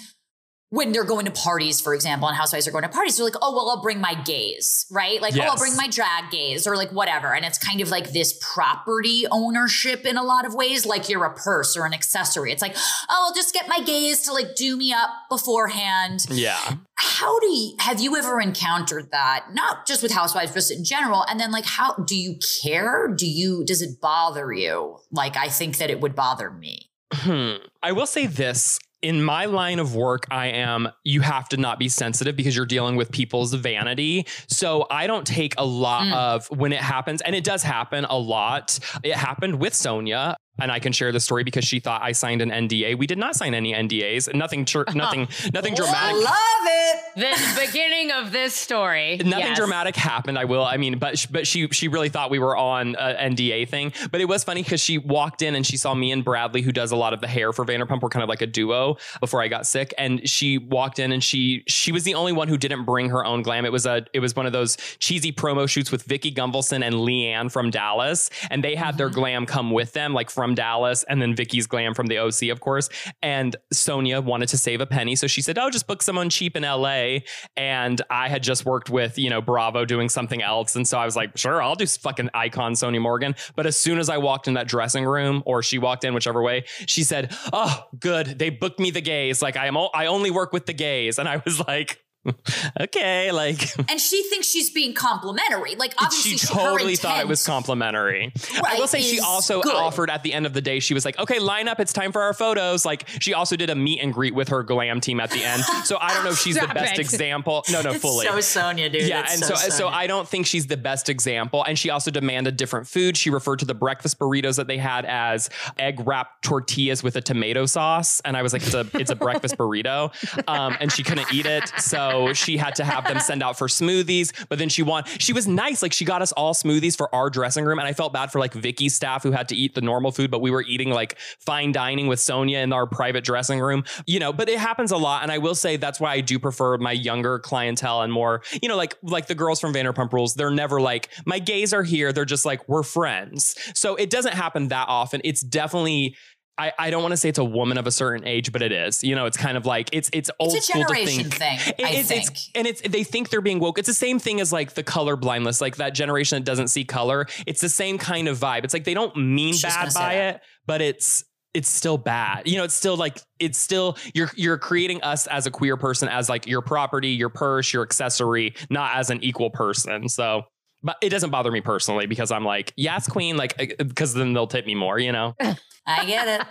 when 0.73 0.91
they're 0.91 1.03
going 1.03 1.25
to 1.25 1.31
parties, 1.31 1.79
for 1.79 1.93
example, 1.93 2.27
and 2.27 2.35
housewives 2.35 2.67
are 2.67 2.71
going 2.71 2.81
to 2.81 2.89
parties, 2.89 3.15
they're 3.15 3.25
like, 3.25 3.35
oh, 3.43 3.51
well, 3.55 3.69
I'll 3.69 3.81
bring 3.83 4.01
my 4.01 4.15
gays, 4.23 4.87
right? 4.89 5.21
Like, 5.21 5.35
oh, 5.37 5.41
I'll 5.41 5.55
bring 5.55 5.75
my 5.75 5.87
drag 5.87 6.31
gays 6.31 6.65
or 6.65 6.75
like 6.75 6.89
whatever. 6.91 7.31
And 7.35 7.45
it's 7.45 7.59
kind 7.59 7.79
of 7.79 7.89
like 7.89 8.11
this 8.11 8.33
property 8.41 9.25
ownership 9.29 10.03
in 10.03 10.17
a 10.17 10.23
lot 10.23 10.47
of 10.47 10.55
ways, 10.55 10.83
like 10.83 11.09
you're 11.09 11.25
a 11.25 11.33
purse 11.35 11.77
or 11.77 11.85
an 11.85 11.93
accessory. 11.93 12.51
It's 12.51 12.63
like, 12.63 12.75
oh, 12.75 13.25
I'll 13.27 13.35
just 13.35 13.53
get 13.53 13.67
my 13.67 13.81
gays 13.85 14.23
to 14.23 14.33
like 14.33 14.55
do 14.55 14.75
me 14.75 14.91
up 14.91 15.09
beforehand 15.29 16.25
Yeah. 16.31 16.57
how 16.95 17.39
do 17.39 17.45
you 17.47 17.75
have 17.79 17.99
you 18.01 18.15
ever 18.15 18.41
encountered 18.41 19.11
that 19.11 19.45
not 19.53 19.85
just 19.85 20.01
with 20.01 20.11
housewives 20.11 20.53
just 20.53 20.71
in 20.71 20.83
general 20.83 21.23
and 21.29 21.39
then 21.39 21.51
like 21.51 21.65
how 21.65 21.93
do 21.95 22.15
you 22.15 22.37
care 22.61 23.07
do 23.07 23.27
you 23.27 23.63
does 23.65 23.81
it 23.81 23.99
bother 24.01 24.51
you 24.51 24.97
like 25.11 25.35
i 25.37 25.47
think 25.47 25.77
that 25.77 25.89
it 25.89 25.99
would 26.01 26.15
bother 26.15 26.49
me 26.49 26.89
Hmm. 27.15 27.57
I 27.83 27.91
will 27.91 28.07
say 28.07 28.25
this. 28.25 28.79
In 29.03 29.21
my 29.21 29.45
line 29.45 29.79
of 29.79 29.95
work, 29.95 30.25
I 30.31 30.47
am, 30.47 30.87
you 31.03 31.19
have 31.21 31.49
to 31.49 31.57
not 31.57 31.77
be 31.77 31.89
sensitive 31.89 32.37
because 32.37 32.55
you're 32.55 32.65
dealing 32.65 32.95
with 32.95 33.11
people's 33.11 33.53
vanity. 33.53 34.25
So 34.47 34.87
I 34.89 35.07
don't 35.07 35.27
take 35.27 35.53
a 35.57 35.65
lot 35.65 36.03
Mm. 36.05 36.13
of 36.13 36.47
when 36.49 36.71
it 36.71 36.79
happens, 36.79 37.21
and 37.21 37.35
it 37.35 37.43
does 37.43 37.63
happen 37.63 38.05
a 38.05 38.17
lot. 38.17 38.79
It 39.03 39.15
happened 39.15 39.59
with 39.59 39.73
Sonja. 39.73 40.35
And 40.59 40.71
I 40.71 40.79
can 40.79 40.93
share 40.93 41.11
the 41.11 41.19
story 41.19 41.43
because 41.43 41.65
she 41.65 41.79
thought 41.79 42.01
I 42.03 42.11
signed 42.11 42.41
an 42.41 42.51
NDA. 42.51 42.95
We 42.97 43.07
did 43.07 43.17
not 43.17 43.35
sign 43.35 43.53
any 43.55 43.73
NDAs. 43.73 44.33
Nothing, 44.35 44.65
tr- 44.65 44.83
nothing, 44.93 45.27
nothing 45.51 45.73
dramatic. 45.73 46.23
Love 46.23 46.35
it. 46.65 46.99
The 47.15 47.65
beginning 47.65 48.11
of 48.11 48.31
this 48.31 48.53
story. 48.53 49.17
Nothing 49.17 49.47
Yes. 49.47 49.57
dramatic 49.57 49.95
happened. 49.95 50.37
I 50.37 50.45
will. 50.45 50.63
I 50.63 50.77
mean, 50.77 50.99
but 50.99 51.17
sh- 51.17 51.25
but 51.25 51.47
she 51.47 51.67
she 51.69 51.87
really 51.87 52.09
thought 52.09 52.29
we 52.29 52.39
were 52.39 52.55
on 52.55 52.95
an 52.95 53.35
NDA 53.35 53.67
thing. 53.67 53.93
But 54.11 54.21
it 54.21 54.25
was 54.25 54.43
funny 54.43 54.61
because 54.61 54.79
she 54.79 54.99
walked 54.99 55.41
in 55.41 55.55
and 55.55 55.65
she 55.65 55.75
saw 55.75 55.93
me 55.95 56.11
and 56.11 56.23
Bradley, 56.23 56.61
who 56.61 56.71
does 56.71 56.91
a 56.91 56.95
lot 56.95 57.13
of 57.13 57.21
the 57.21 57.27
hair 57.27 57.51
for 57.51 57.65
Vanderpump. 57.65 58.01
We're 58.01 58.09
kind 58.09 58.23
of 58.23 58.29
like 58.29 58.41
a 58.41 58.47
duo 58.47 58.97
before 59.19 59.41
I 59.41 59.47
got 59.47 59.65
sick. 59.65 59.93
And 59.97 60.27
she 60.29 60.59
walked 60.59 60.99
in 60.99 61.11
and 61.11 61.23
she 61.23 61.63
she 61.67 61.91
was 61.91 62.03
the 62.03 62.13
only 62.13 62.31
one 62.31 62.47
who 62.47 62.57
didn't 62.57 62.85
bring 62.85 63.09
her 63.09 63.25
own 63.25 63.41
glam. 63.41 63.65
It 63.65 63.71
was 63.71 63.85
a 63.87 64.05
it 64.13 64.19
was 64.19 64.35
one 64.35 64.45
of 64.45 64.53
those 64.53 64.77
cheesy 64.99 65.31
promo 65.31 65.67
shoots 65.67 65.91
with 65.91 66.03
Vicki 66.03 66.31
Gunvalson 66.31 66.85
and 66.85 66.95
LeeAnne 66.95 67.51
from 67.51 67.71
Dallas, 67.71 68.29
and 68.51 68.63
they 68.63 68.75
had 68.75 68.97
their 68.97 69.07
mm-hmm. 69.09 69.19
glam 69.19 69.45
come 69.45 69.71
with 69.71 69.93
them, 69.93 70.13
like 70.13 70.29
from 70.29 70.42
Dallas, 70.53 71.03
and 71.03 71.21
then 71.21 71.35
Vicki's 71.35 71.65
glam 71.67 71.93
from 71.93 72.07
the 72.07 72.17
OC, 72.19 72.49
of 72.51 72.59
course. 72.59 72.89
And 73.21 73.55
Sonja 73.73 74.23
wanted 74.23 74.49
to 74.49 74.57
save 74.57 74.81
a 74.81 74.85
penny, 74.85 75.15
so 75.15 75.27
she 75.27 75.41
said, 75.41 75.57
"Oh, 75.57 75.69
just 75.69 75.87
book 75.87 76.01
someone 76.01 76.29
cheap 76.29 76.55
in 76.57 76.63
LA." 76.63 77.19
And 77.55 78.01
I 78.09 78.27
had 78.27 78.43
just 78.43 78.65
worked 78.65 78.89
with 78.89 79.17
you 79.17 79.29
know 79.29 79.41
Bravo 79.41 79.85
doing 79.85 80.09
something 80.09 80.41
else, 80.41 80.75
and 80.75 80.87
so 80.87 80.97
I 80.97 81.05
was 81.05 81.15
like, 81.15 81.37
"Sure, 81.37 81.61
I'll 81.61 81.75
do 81.75 81.87
fucking 81.87 82.29
icon 82.33 82.73
Sonja 82.73 83.01
Morgan." 83.01 83.35
But 83.55 83.65
as 83.65 83.77
soon 83.77 83.97
as 83.99 84.09
I 84.09 84.17
walked 84.17 84.47
in 84.47 84.55
that 84.55 84.67
dressing 84.67 85.05
room, 85.05 85.41
or 85.45 85.63
she 85.63 85.77
walked 85.79 86.03
in, 86.03 86.13
whichever 86.13 86.41
way, 86.41 86.65
she 86.85 87.03
said, 87.03 87.35
"Oh, 87.53 87.85
good, 87.99 88.39
they 88.39 88.49
booked 88.49 88.79
me 88.79 88.91
the 88.91 89.01
gays. 89.01 89.41
Like 89.41 89.55
I 89.55 89.67
am, 89.67 89.77
o- 89.77 89.89
I 89.93 90.07
only 90.07 90.31
work 90.31 90.51
with 90.53 90.65
the 90.65 90.73
gays," 90.73 91.17
and 91.19 91.29
I 91.29 91.41
was 91.45 91.59
like. 91.67 92.02
Okay, 92.79 93.31
like 93.31 93.59
And 93.89 93.99
she 93.99 94.23
thinks 94.23 94.47
she's 94.47 94.69
being 94.69 94.93
complimentary. 94.93 95.75
Like 95.75 95.93
obviously 95.97 96.31
she 96.31 96.37
she, 96.37 96.47
totally 96.47 96.95
thought 96.95 97.19
it 97.21 97.27
was 97.27 97.41
intent- 97.45 97.53
complimentary. 97.65 98.33
I 98.65 98.75
will 98.79 98.87
say 98.87 99.01
she 99.01 99.19
also 99.19 99.61
good. 99.61 99.75
offered 99.75 100.09
at 100.09 100.23
the 100.23 100.33
end 100.33 100.45
of 100.45 100.53
the 100.53 100.61
day, 100.61 100.79
she 100.79 100.93
was 100.93 101.05
like, 101.05 101.19
okay, 101.19 101.39
line 101.39 101.67
up, 101.67 101.79
it's 101.79 101.93
time 101.93 102.11
for 102.11 102.21
our 102.21 102.33
photos. 102.33 102.85
Like 102.85 103.07
she 103.19 103.33
also 103.33 103.55
did 103.55 103.69
a 103.69 103.75
meet 103.75 104.01
and 104.01 104.13
greet 104.13 104.33
with 104.33 104.49
her 104.49 104.63
glam 104.63 105.01
team 105.01 105.19
at 105.19 105.29
the 105.31 105.43
end. 105.43 105.63
So 105.85 105.97
I 105.99 106.13
don't 106.13 106.23
know 106.23 106.31
if 106.31 106.39
she's 106.39 106.57
the 106.57 106.67
best 106.73 106.93
it. 106.93 106.99
example. 106.99 107.63
No, 107.71 107.81
no, 107.81 107.91
It's 107.91 108.01
fully. 108.01 108.25
so 108.25 108.37
Sonja, 108.37 108.91
dude. 108.91 109.07
yeah, 109.07 109.21
It's 109.23 109.33
and 109.35 109.43
so 109.43 109.55
so, 109.55 109.87
Sonja. 109.87 109.93
I 109.93 110.07
don't 110.07 110.27
think 110.27 110.45
she's 110.45 110.67
the 110.67 110.77
best 110.77 111.09
example. 111.09 111.63
And 111.63 111.77
she 111.77 111.89
also 111.89 112.09
demanded 112.11 112.57
different 112.57 112.87
food. 112.87 113.17
She 113.17 113.29
referred 113.29 113.59
to 113.59 113.65
the 113.65 113.73
breakfast 113.75 114.17
burritos 114.19 114.55
that 114.57 114.67
they 114.67 114.77
had 114.77 115.05
as 115.05 115.49
egg 115.77 116.05
wrapped 116.05 116.43
tortillas 116.43 117.03
with 117.03 117.15
a 117.15 117.21
tomato 117.21 117.65
sauce, 117.65 118.21
and 118.25 118.35
I 118.37 118.41
was 118.41 118.53
like, 118.53 118.63
it's 118.63 118.73
a 118.73 118.87
it's 118.93 119.11
a 119.11 119.15
breakfast 119.15 119.57
burrito, 119.57 120.11
um, 120.47 120.75
and 120.79 120.91
she 120.91 121.03
couldn't 121.03 121.31
eat 121.33 121.45
it, 121.45 121.67
so 121.77 122.12
she 122.33 122.57
had 122.57 122.75
to 122.75 122.83
have 122.83 123.05
them 123.05 123.19
send 123.19 123.43
out 123.43 123.57
for 123.57 123.67
smoothies. 123.67 124.31
But 124.49 124.59
then 124.59 124.69
she 124.69 124.83
want 124.83 125.07
she 125.19 125.33
was 125.33 125.47
nice, 125.47 125.81
like 125.81 125.93
she 125.93 126.05
got 126.05 126.21
us 126.21 126.31
all 126.33 126.53
smoothies 126.53 126.97
for 126.97 127.13
our 127.13 127.29
dressing 127.29 127.65
room, 127.65 127.79
and 127.79 127.87
I 127.87 127.93
felt 127.93 128.13
bad 128.13 128.31
for 128.31 128.39
like 128.39 128.53
Vicki's 128.53 128.95
staff 128.95 129.23
who 129.23 129.31
had 129.31 129.49
to 129.49 129.55
eat 129.55 129.75
the 129.75 129.81
normal 129.81 130.11
food, 130.11 130.31
but 130.31 130.41
we 130.41 130.51
were 130.51 130.63
eating 130.63 130.89
like 130.89 131.17
fine 131.39 131.71
dining 131.71 132.07
with 132.07 132.19
Sonja 132.19 132.63
in 132.63 132.73
our 132.73 132.85
private 132.87 133.23
dressing 133.23 133.59
room, 133.59 133.83
you 134.05 134.19
know. 134.19 134.33
But 134.33 134.49
it 134.49 134.59
happens 134.59 134.91
a 134.91 134.97
lot, 134.97 135.23
and 135.23 135.31
I 135.31 135.37
will 135.37 135.55
say 135.55 135.77
that's 135.77 135.99
why 135.99 136.13
I 136.13 136.21
do 136.21 136.39
prefer 136.39 136.77
my 136.77 136.91
younger 136.91 137.39
clientele 137.39 138.01
and 138.01 138.11
more, 138.11 138.41
you 138.61 138.69
know, 138.69 138.77
like 138.77 138.95
like 139.03 139.27
the 139.27 139.35
girls 139.35 139.59
from 139.59 139.73
Vanderpump 139.73 140.11
Rules. 140.13 140.35
They're 140.35 140.51
never 140.51 140.81
like 140.81 141.09
my 141.25 141.39
gays 141.39 141.73
are 141.73 141.83
here. 141.83 142.13
They're 142.13 142.25
just 142.25 142.45
like 142.45 142.67
we're 142.67 142.83
friends. 142.83 143.55
So 143.73 143.95
it 143.95 144.09
doesn't 144.09 144.33
happen 144.33 144.69
that 144.69 144.87
often. 144.87 145.21
It's 145.23 145.41
definitely. 145.41 146.15
I, 146.57 146.71
I 146.77 146.89
don't 146.91 147.01
want 147.01 147.13
to 147.13 147.17
say 147.17 147.29
it's 147.29 147.39
a 147.39 147.43
woman 147.43 147.77
of 147.79 147.87
a 147.87 147.91
certain 147.91 148.27
age, 148.27 148.51
but 148.51 148.61
it 148.61 148.71
is. 148.71 149.03
You 149.03 149.15
know, 149.15 149.25
it's 149.25 149.37
kind 149.37 149.57
of 149.57 149.65
like 149.65 149.89
it's 149.91 150.09
it's 150.13 150.29
old 150.39 150.53
It's 150.55 150.69
a 150.69 150.71
school 150.71 150.83
to 150.85 150.93
generation 150.93 151.29
think. 151.31 151.33
thing, 151.61 151.73
It- 151.79 151.85
I 151.85 151.89
it's, 151.91 152.09
think. 152.09 152.23
It's, 152.31 152.51
and 152.53 152.67
it's 152.67 152.81
they 152.81 153.03
think 153.03 153.29
they're 153.29 153.41
being 153.41 153.59
woke. 153.59 153.79
It's 153.79 153.87
the 153.87 153.93
same 153.93 154.19
thing 154.19 154.39
as 154.39 154.53
like 154.53 154.73
the 154.73 154.83
color 154.83 155.15
blindness, 155.15 155.61
like 155.61 155.77
that 155.77 155.95
generation 155.95 156.37
that 156.37 156.45
doesn't 156.45 156.67
see 156.67 156.85
color. 156.85 157.25
It's 157.47 157.61
the 157.61 157.69
same 157.69 157.97
kind 157.97 158.27
of 158.27 158.37
vibe. 158.37 158.63
It's 158.65 158.73
like 158.73 158.83
they 158.83 158.93
don't 158.93 159.15
mean 159.17 159.55
gonna 159.61 159.73
bad 159.73 159.93
by 159.95 160.13
it, 160.13 160.41
but 160.67 160.81
it's 160.81 161.23
it's 161.55 161.69
still 161.69 161.97
bad. 161.97 162.47
You 162.47 162.57
know, 162.57 162.63
it's 162.63 162.73
still 162.73 162.97
like 162.97 163.19
it's 163.39 163.57
still 163.57 163.97
you're 164.13 164.29
you're 164.35 164.57
creating 164.57 165.01
us 165.01 165.27
as 165.27 165.45
a 165.47 165.51
queer 165.51 165.77
person 165.77 166.07
as 166.07 166.29
like 166.29 166.47
your 166.47 166.61
property, 166.61 167.09
your 167.09 167.29
purse, 167.29 167.73
your 167.73 167.83
accessory, 167.83 168.55
not 168.69 168.95
as 168.95 169.09
an 169.09 169.23
equal 169.23 169.49
person. 169.51 170.07
So 170.09 170.43
but 170.83 170.97
it 171.01 171.09
doesn't 171.09 171.29
bother 171.29 171.51
me 171.51 171.61
personally 171.61 172.05
because 172.05 172.31
I'm 172.31 172.43
like, 172.43 172.73
yes, 172.75 173.07
queen, 173.07 173.37
like 173.37 173.55
uh, 173.59 173.83
because 173.83 174.13
then 174.13 174.33
they'll 174.33 174.47
tip 174.47 174.65
me 174.65 174.75
more, 174.75 174.99
you 174.99 175.11
know. 175.11 175.35
I 175.85 176.05
get 176.05 176.27
it. 176.27 176.47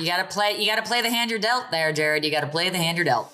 You 0.00 0.06
gotta 0.06 0.24
play 0.24 0.60
you 0.60 0.66
gotta 0.66 0.82
play 0.82 1.02
the 1.02 1.10
hand 1.10 1.30
you're 1.30 1.38
dealt 1.38 1.70
there, 1.70 1.92
Jared. 1.92 2.24
You 2.24 2.30
gotta 2.30 2.46
play 2.48 2.68
the 2.70 2.78
hand 2.78 2.98
you're 2.98 3.04
dealt. 3.04 3.32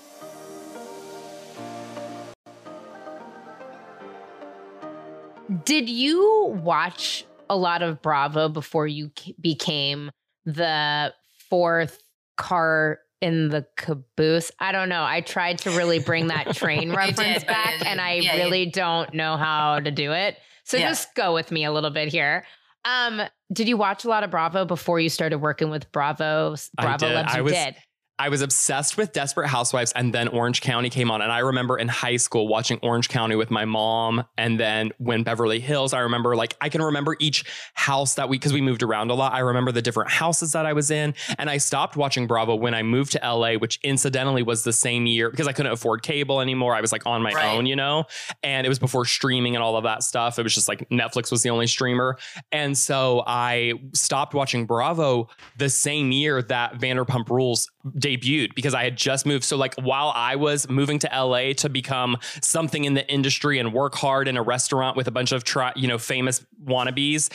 Did 5.64 5.88
you 5.88 6.60
watch 6.62 7.24
a 7.48 7.56
lot 7.56 7.82
of 7.82 8.02
Bravo 8.02 8.50
before 8.50 8.86
you 8.86 9.10
became 9.40 10.10
the 10.44 11.14
fourth 11.48 12.02
car 12.36 13.00
in 13.20 13.48
the 13.48 13.66
caboose? 13.76 14.50
I 14.58 14.72
don't 14.72 14.88
know. 14.88 15.02
I 15.04 15.20
tried 15.20 15.58
to 15.60 15.70
really 15.70 15.98
bring 15.98 16.28
that 16.28 16.54
train 16.54 16.92
reference 16.92 17.38
did, 17.40 17.46
back, 17.46 17.80
it- 17.80 17.86
and 17.86 18.00
I 18.00 18.14
yeah, 18.14 18.34
you- 18.36 18.42
really 18.44 18.66
don't 18.66 19.12
know 19.14 19.36
how 19.36 19.80
to 19.80 19.90
do 19.90 20.12
it. 20.12 20.36
So 20.64 20.76
Yeah. 20.76 20.88
just 20.88 21.14
go 21.14 21.32
with 21.34 21.50
me 21.50 21.64
a 21.64 21.72
little 21.72 21.90
bit 21.90 22.08
here. 22.08 22.44
Um, 22.84 23.22
did 23.52 23.68
you 23.68 23.76
watch 23.76 24.04
a 24.04 24.08
lot 24.08 24.22
of 24.24 24.30
Bravo 24.30 24.64
before 24.64 25.00
you 25.00 25.08
started 25.08 25.38
working 25.38 25.70
with 25.70 25.90
Bravo? 25.92 26.54
I 26.78 26.82
Bravo 26.82 27.08
did. 27.08 27.14
Labs, 27.14 27.34
I 27.34 27.38
you 27.38 27.44
was- 27.44 27.52
did. 27.52 27.76
I 28.18 28.28
was 28.28 28.42
obsessed 28.42 28.96
with 28.96 29.12
Desperate 29.12 29.48
Housewives, 29.48 29.92
and 29.92 30.12
then 30.12 30.28
Orange 30.28 30.60
County 30.60 30.90
came 30.90 31.10
on. 31.10 31.22
And 31.22 31.30
I 31.30 31.38
remember 31.38 31.78
in 31.78 31.88
high 31.88 32.16
school 32.16 32.48
watching 32.48 32.78
Orange 32.82 33.08
County 33.08 33.36
with 33.36 33.50
my 33.50 33.64
mom. 33.64 34.24
And 34.36 34.58
then 34.58 34.90
when 34.98 35.22
Beverly 35.22 35.60
Hills, 35.60 35.92
I 35.92 36.00
remember 36.00 36.34
like 36.36 36.56
I 36.60 36.68
can 36.68 36.82
remember 36.82 37.16
each 37.20 37.44
house 37.74 38.14
that 38.14 38.28
we 38.28 38.36
because 38.38 38.52
we 38.52 38.60
moved 38.60 38.82
around 38.82 39.10
a 39.10 39.14
lot. 39.14 39.32
I 39.34 39.40
remember 39.40 39.70
the 39.72 39.82
different 39.82 40.10
houses 40.10 40.52
that 40.52 40.66
I 40.66 40.72
was 40.72 40.90
in. 40.90 41.14
And 41.38 41.48
I 41.48 41.58
stopped 41.58 41.96
watching 41.96 42.26
Bravo 42.26 42.54
when 42.56 42.74
I 42.74 42.82
moved 42.82 43.12
to 43.12 43.20
LA, 43.22 43.54
which 43.54 43.78
incidentally 43.82 44.42
was 44.42 44.64
the 44.64 44.72
same 44.72 45.06
year 45.06 45.30
because 45.30 45.46
I 45.46 45.52
couldn't 45.52 45.72
afford 45.72 46.02
cable 46.02 46.40
anymore. 46.40 46.74
I 46.74 46.80
was 46.80 46.92
like 46.92 47.06
on 47.06 47.22
my 47.22 47.32
Right. 47.32 47.54
own, 47.56 47.66
you 47.66 47.76
know. 47.76 48.04
And 48.42 48.66
it 48.66 48.68
was 48.68 48.78
before 48.78 49.04
streaming 49.04 49.54
and 49.54 49.62
all 49.62 49.76
of 49.76 49.84
that 49.84 50.02
stuff. 50.02 50.38
It 50.38 50.42
was 50.42 50.54
just 50.54 50.66
like 50.68 50.88
Netflix 50.90 51.30
was 51.30 51.42
the 51.42 51.50
only 51.50 51.66
streamer. 51.66 52.16
And 52.50 52.76
so 52.76 53.22
I 53.26 53.74
stopped 53.92 54.34
watching 54.34 54.66
Bravo 54.66 55.28
the 55.56 55.68
same 55.68 56.10
year 56.10 56.42
that 56.42 56.78
Vanderpump 56.80 57.28
Rules 57.28 57.70
debuted 57.96 58.54
because 58.54 58.74
I 58.74 58.84
had 58.84 58.96
just 58.96 59.26
moved. 59.26 59.44
So 59.44 59.56
like 59.56 59.74
while 59.74 60.12
I 60.14 60.36
was 60.36 60.68
moving 60.68 60.98
to 61.00 61.08
LA 61.12 61.52
to 61.54 61.68
become 61.68 62.16
something 62.40 62.84
in 62.84 62.94
the 62.94 63.08
industry 63.10 63.58
and 63.58 63.72
work 63.72 63.94
hard 63.94 64.28
in 64.28 64.36
a 64.36 64.42
restaurant 64.42 64.96
with 64.96 65.08
a 65.08 65.10
bunch 65.10 65.32
of 65.32 65.44
you 65.76 65.88
know 65.88 65.98
famous 65.98 66.44
wannabes, 66.64 67.30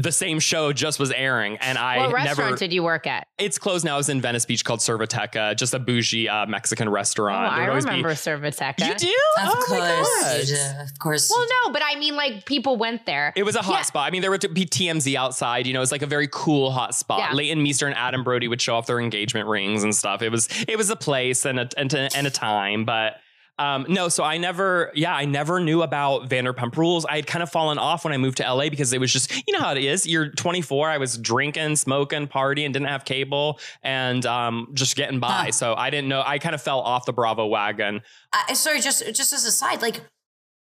the 0.00 0.12
same 0.12 0.38
show 0.38 0.72
just 0.72 1.00
was 1.00 1.10
airing 1.10 1.56
and 1.56 1.76
I 1.76 1.98
what 1.98 2.12
restaurant 2.12 2.38
never 2.52 2.56
did 2.56 2.72
you 2.72 2.84
work 2.84 3.06
at? 3.08 3.26
it's 3.36 3.58
closed 3.58 3.84
now. 3.84 3.98
It's 3.98 4.08
in 4.08 4.20
Venice 4.20 4.44
Beach 4.46 4.64
called 4.64 4.78
Cerveteca, 4.80 5.56
just 5.56 5.74
a 5.74 5.78
bougie 5.80 6.28
uh, 6.28 6.46
Mexican 6.46 6.88
Oh, 6.88 6.92
restaurant. 6.92 7.50
There 7.52 7.58
I 7.58 7.60
would 7.64 7.68
always 7.70 7.84
be- 7.84 7.90
remember 7.90 8.10
Cerveteca. 8.10 8.86
You 8.88 8.94
do? 8.94 9.06
Of 9.42 9.48
oh 9.48 9.66
my 9.70 9.76
course. 9.78 10.22
God. 10.22 10.48
you. 10.48 10.82
Of 10.84 10.98
course. 11.00 11.28
Well, 11.34 11.46
no, 11.66 11.72
but 11.72 11.82
I 11.84 11.98
mean, 11.98 12.14
like 12.16 12.44
people 12.46 12.76
went 12.76 13.06
there. 13.06 13.32
It 13.36 13.42
was 13.42 13.56
a 13.56 13.62
hot 13.62 13.72
Yeah. 13.78 13.82
spot. 13.82 14.06
I 14.06 14.10
mean, 14.10 14.22
there 14.22 14.30
would 14.30 14.54
be 14.54 14.64
TMZ 14.64 15.16
outside. 15.16 15.66
You 15.66 15.72
know, 15.74 15.82
it's 15.82 15.92
like 15.92 16.02
a 16.02 16.06
very 16.06 16.28
cool 16.30 16.70
hot 16.70 16.94
spot. 16.94 17.18
Yeah. 17.18 17.32
Leighton 17.34 17.60
Meester 17.62 17.86
and 17.86 17.96
Adam 17.96 18.22
Brody 18.22 18.46
would 18.48 18.60
show 18.62 18.76
off 18.76 18.86
their 18.86 19.00
engagement 19.00 19.48
rings 19.48 19.82
and 19.82 19.94
stuff. 19.94 20.22
It 20.22 20.30
was 20.30 20.48
it 20.68 20.78
was 20.78 20.90
a 20.90 20.96
place 20.96 21.44
and 21.44 21.58
a 21.58 21.68
and 21.76 21.92
a, 21.92 22.08
and 22.16 22.26
a 22.26 22.30
time, 22.30 22.84
but. 22.84 23.16
Um, 23.58 23.86
no, 23.88 24.08
so 24.08 24.22
I 24.22 24.38
never, 24.38 24.92
yeah, 24.94 25.14
I 25.14 25.24
never 25.24 25.60
knew 25.60 25.82
about 25.82 26.28
Vanderpump 26.28 26.76
Rules. 26.76 27.04
I 27.04 27.16
had 27.16 27.26
kind 27.26 27.42
of 27.42 27.50
fallen 27.50 27.78
off 27.78 28.04
when 28.04 28.12
I 28.12 28.16
moved 28.16 28.36
to 28.38 28.44
LA 28.44 28.68
because 28.68 28.92
it 28.92 29.00
was 29.00 29.12
just, 29.12 29.34
you 29.46 29.52
know 29.52 29.60
how 29.60 29.72
it 29.72 29.78
is. 29.78 30.06
You're 30.06 30.28
24. 30.30 30.88
I 30.88 30.98
was 30.98 31.18
drinking, 31.18 31.76
smoking, 31.76 32.28
partying, 32.28 32.72
didn't 32.72 32.84
have 32.84 33.04
cable, 33.04 33.58
and 33.82 34.24
um, 34.26 34.68
just 34.74 34.96
getting 34.96 35.18
by. 35.18 35.46
Huh. 35.46 35.52
So 35.52 35.74
I 35.74 35.90
didn't 35.90 36.08
know. 36.08 36.22
I 36.24 36.38
kind 36.38 36.54
of 36.54 36.62
fell 36.62 36.80
off 36.80 37.04
the 37.04 37.12
Bravo 37.12 37.46
wagon. 37.46 38.02
uh, 38.32 38.54
sorry, 38.54 38.80
just 38.80 39.04
just 39.14 39.32
as 39.32 39.44
a 39.44 39.52
side, 39.52 39.82
like 39.82 40.02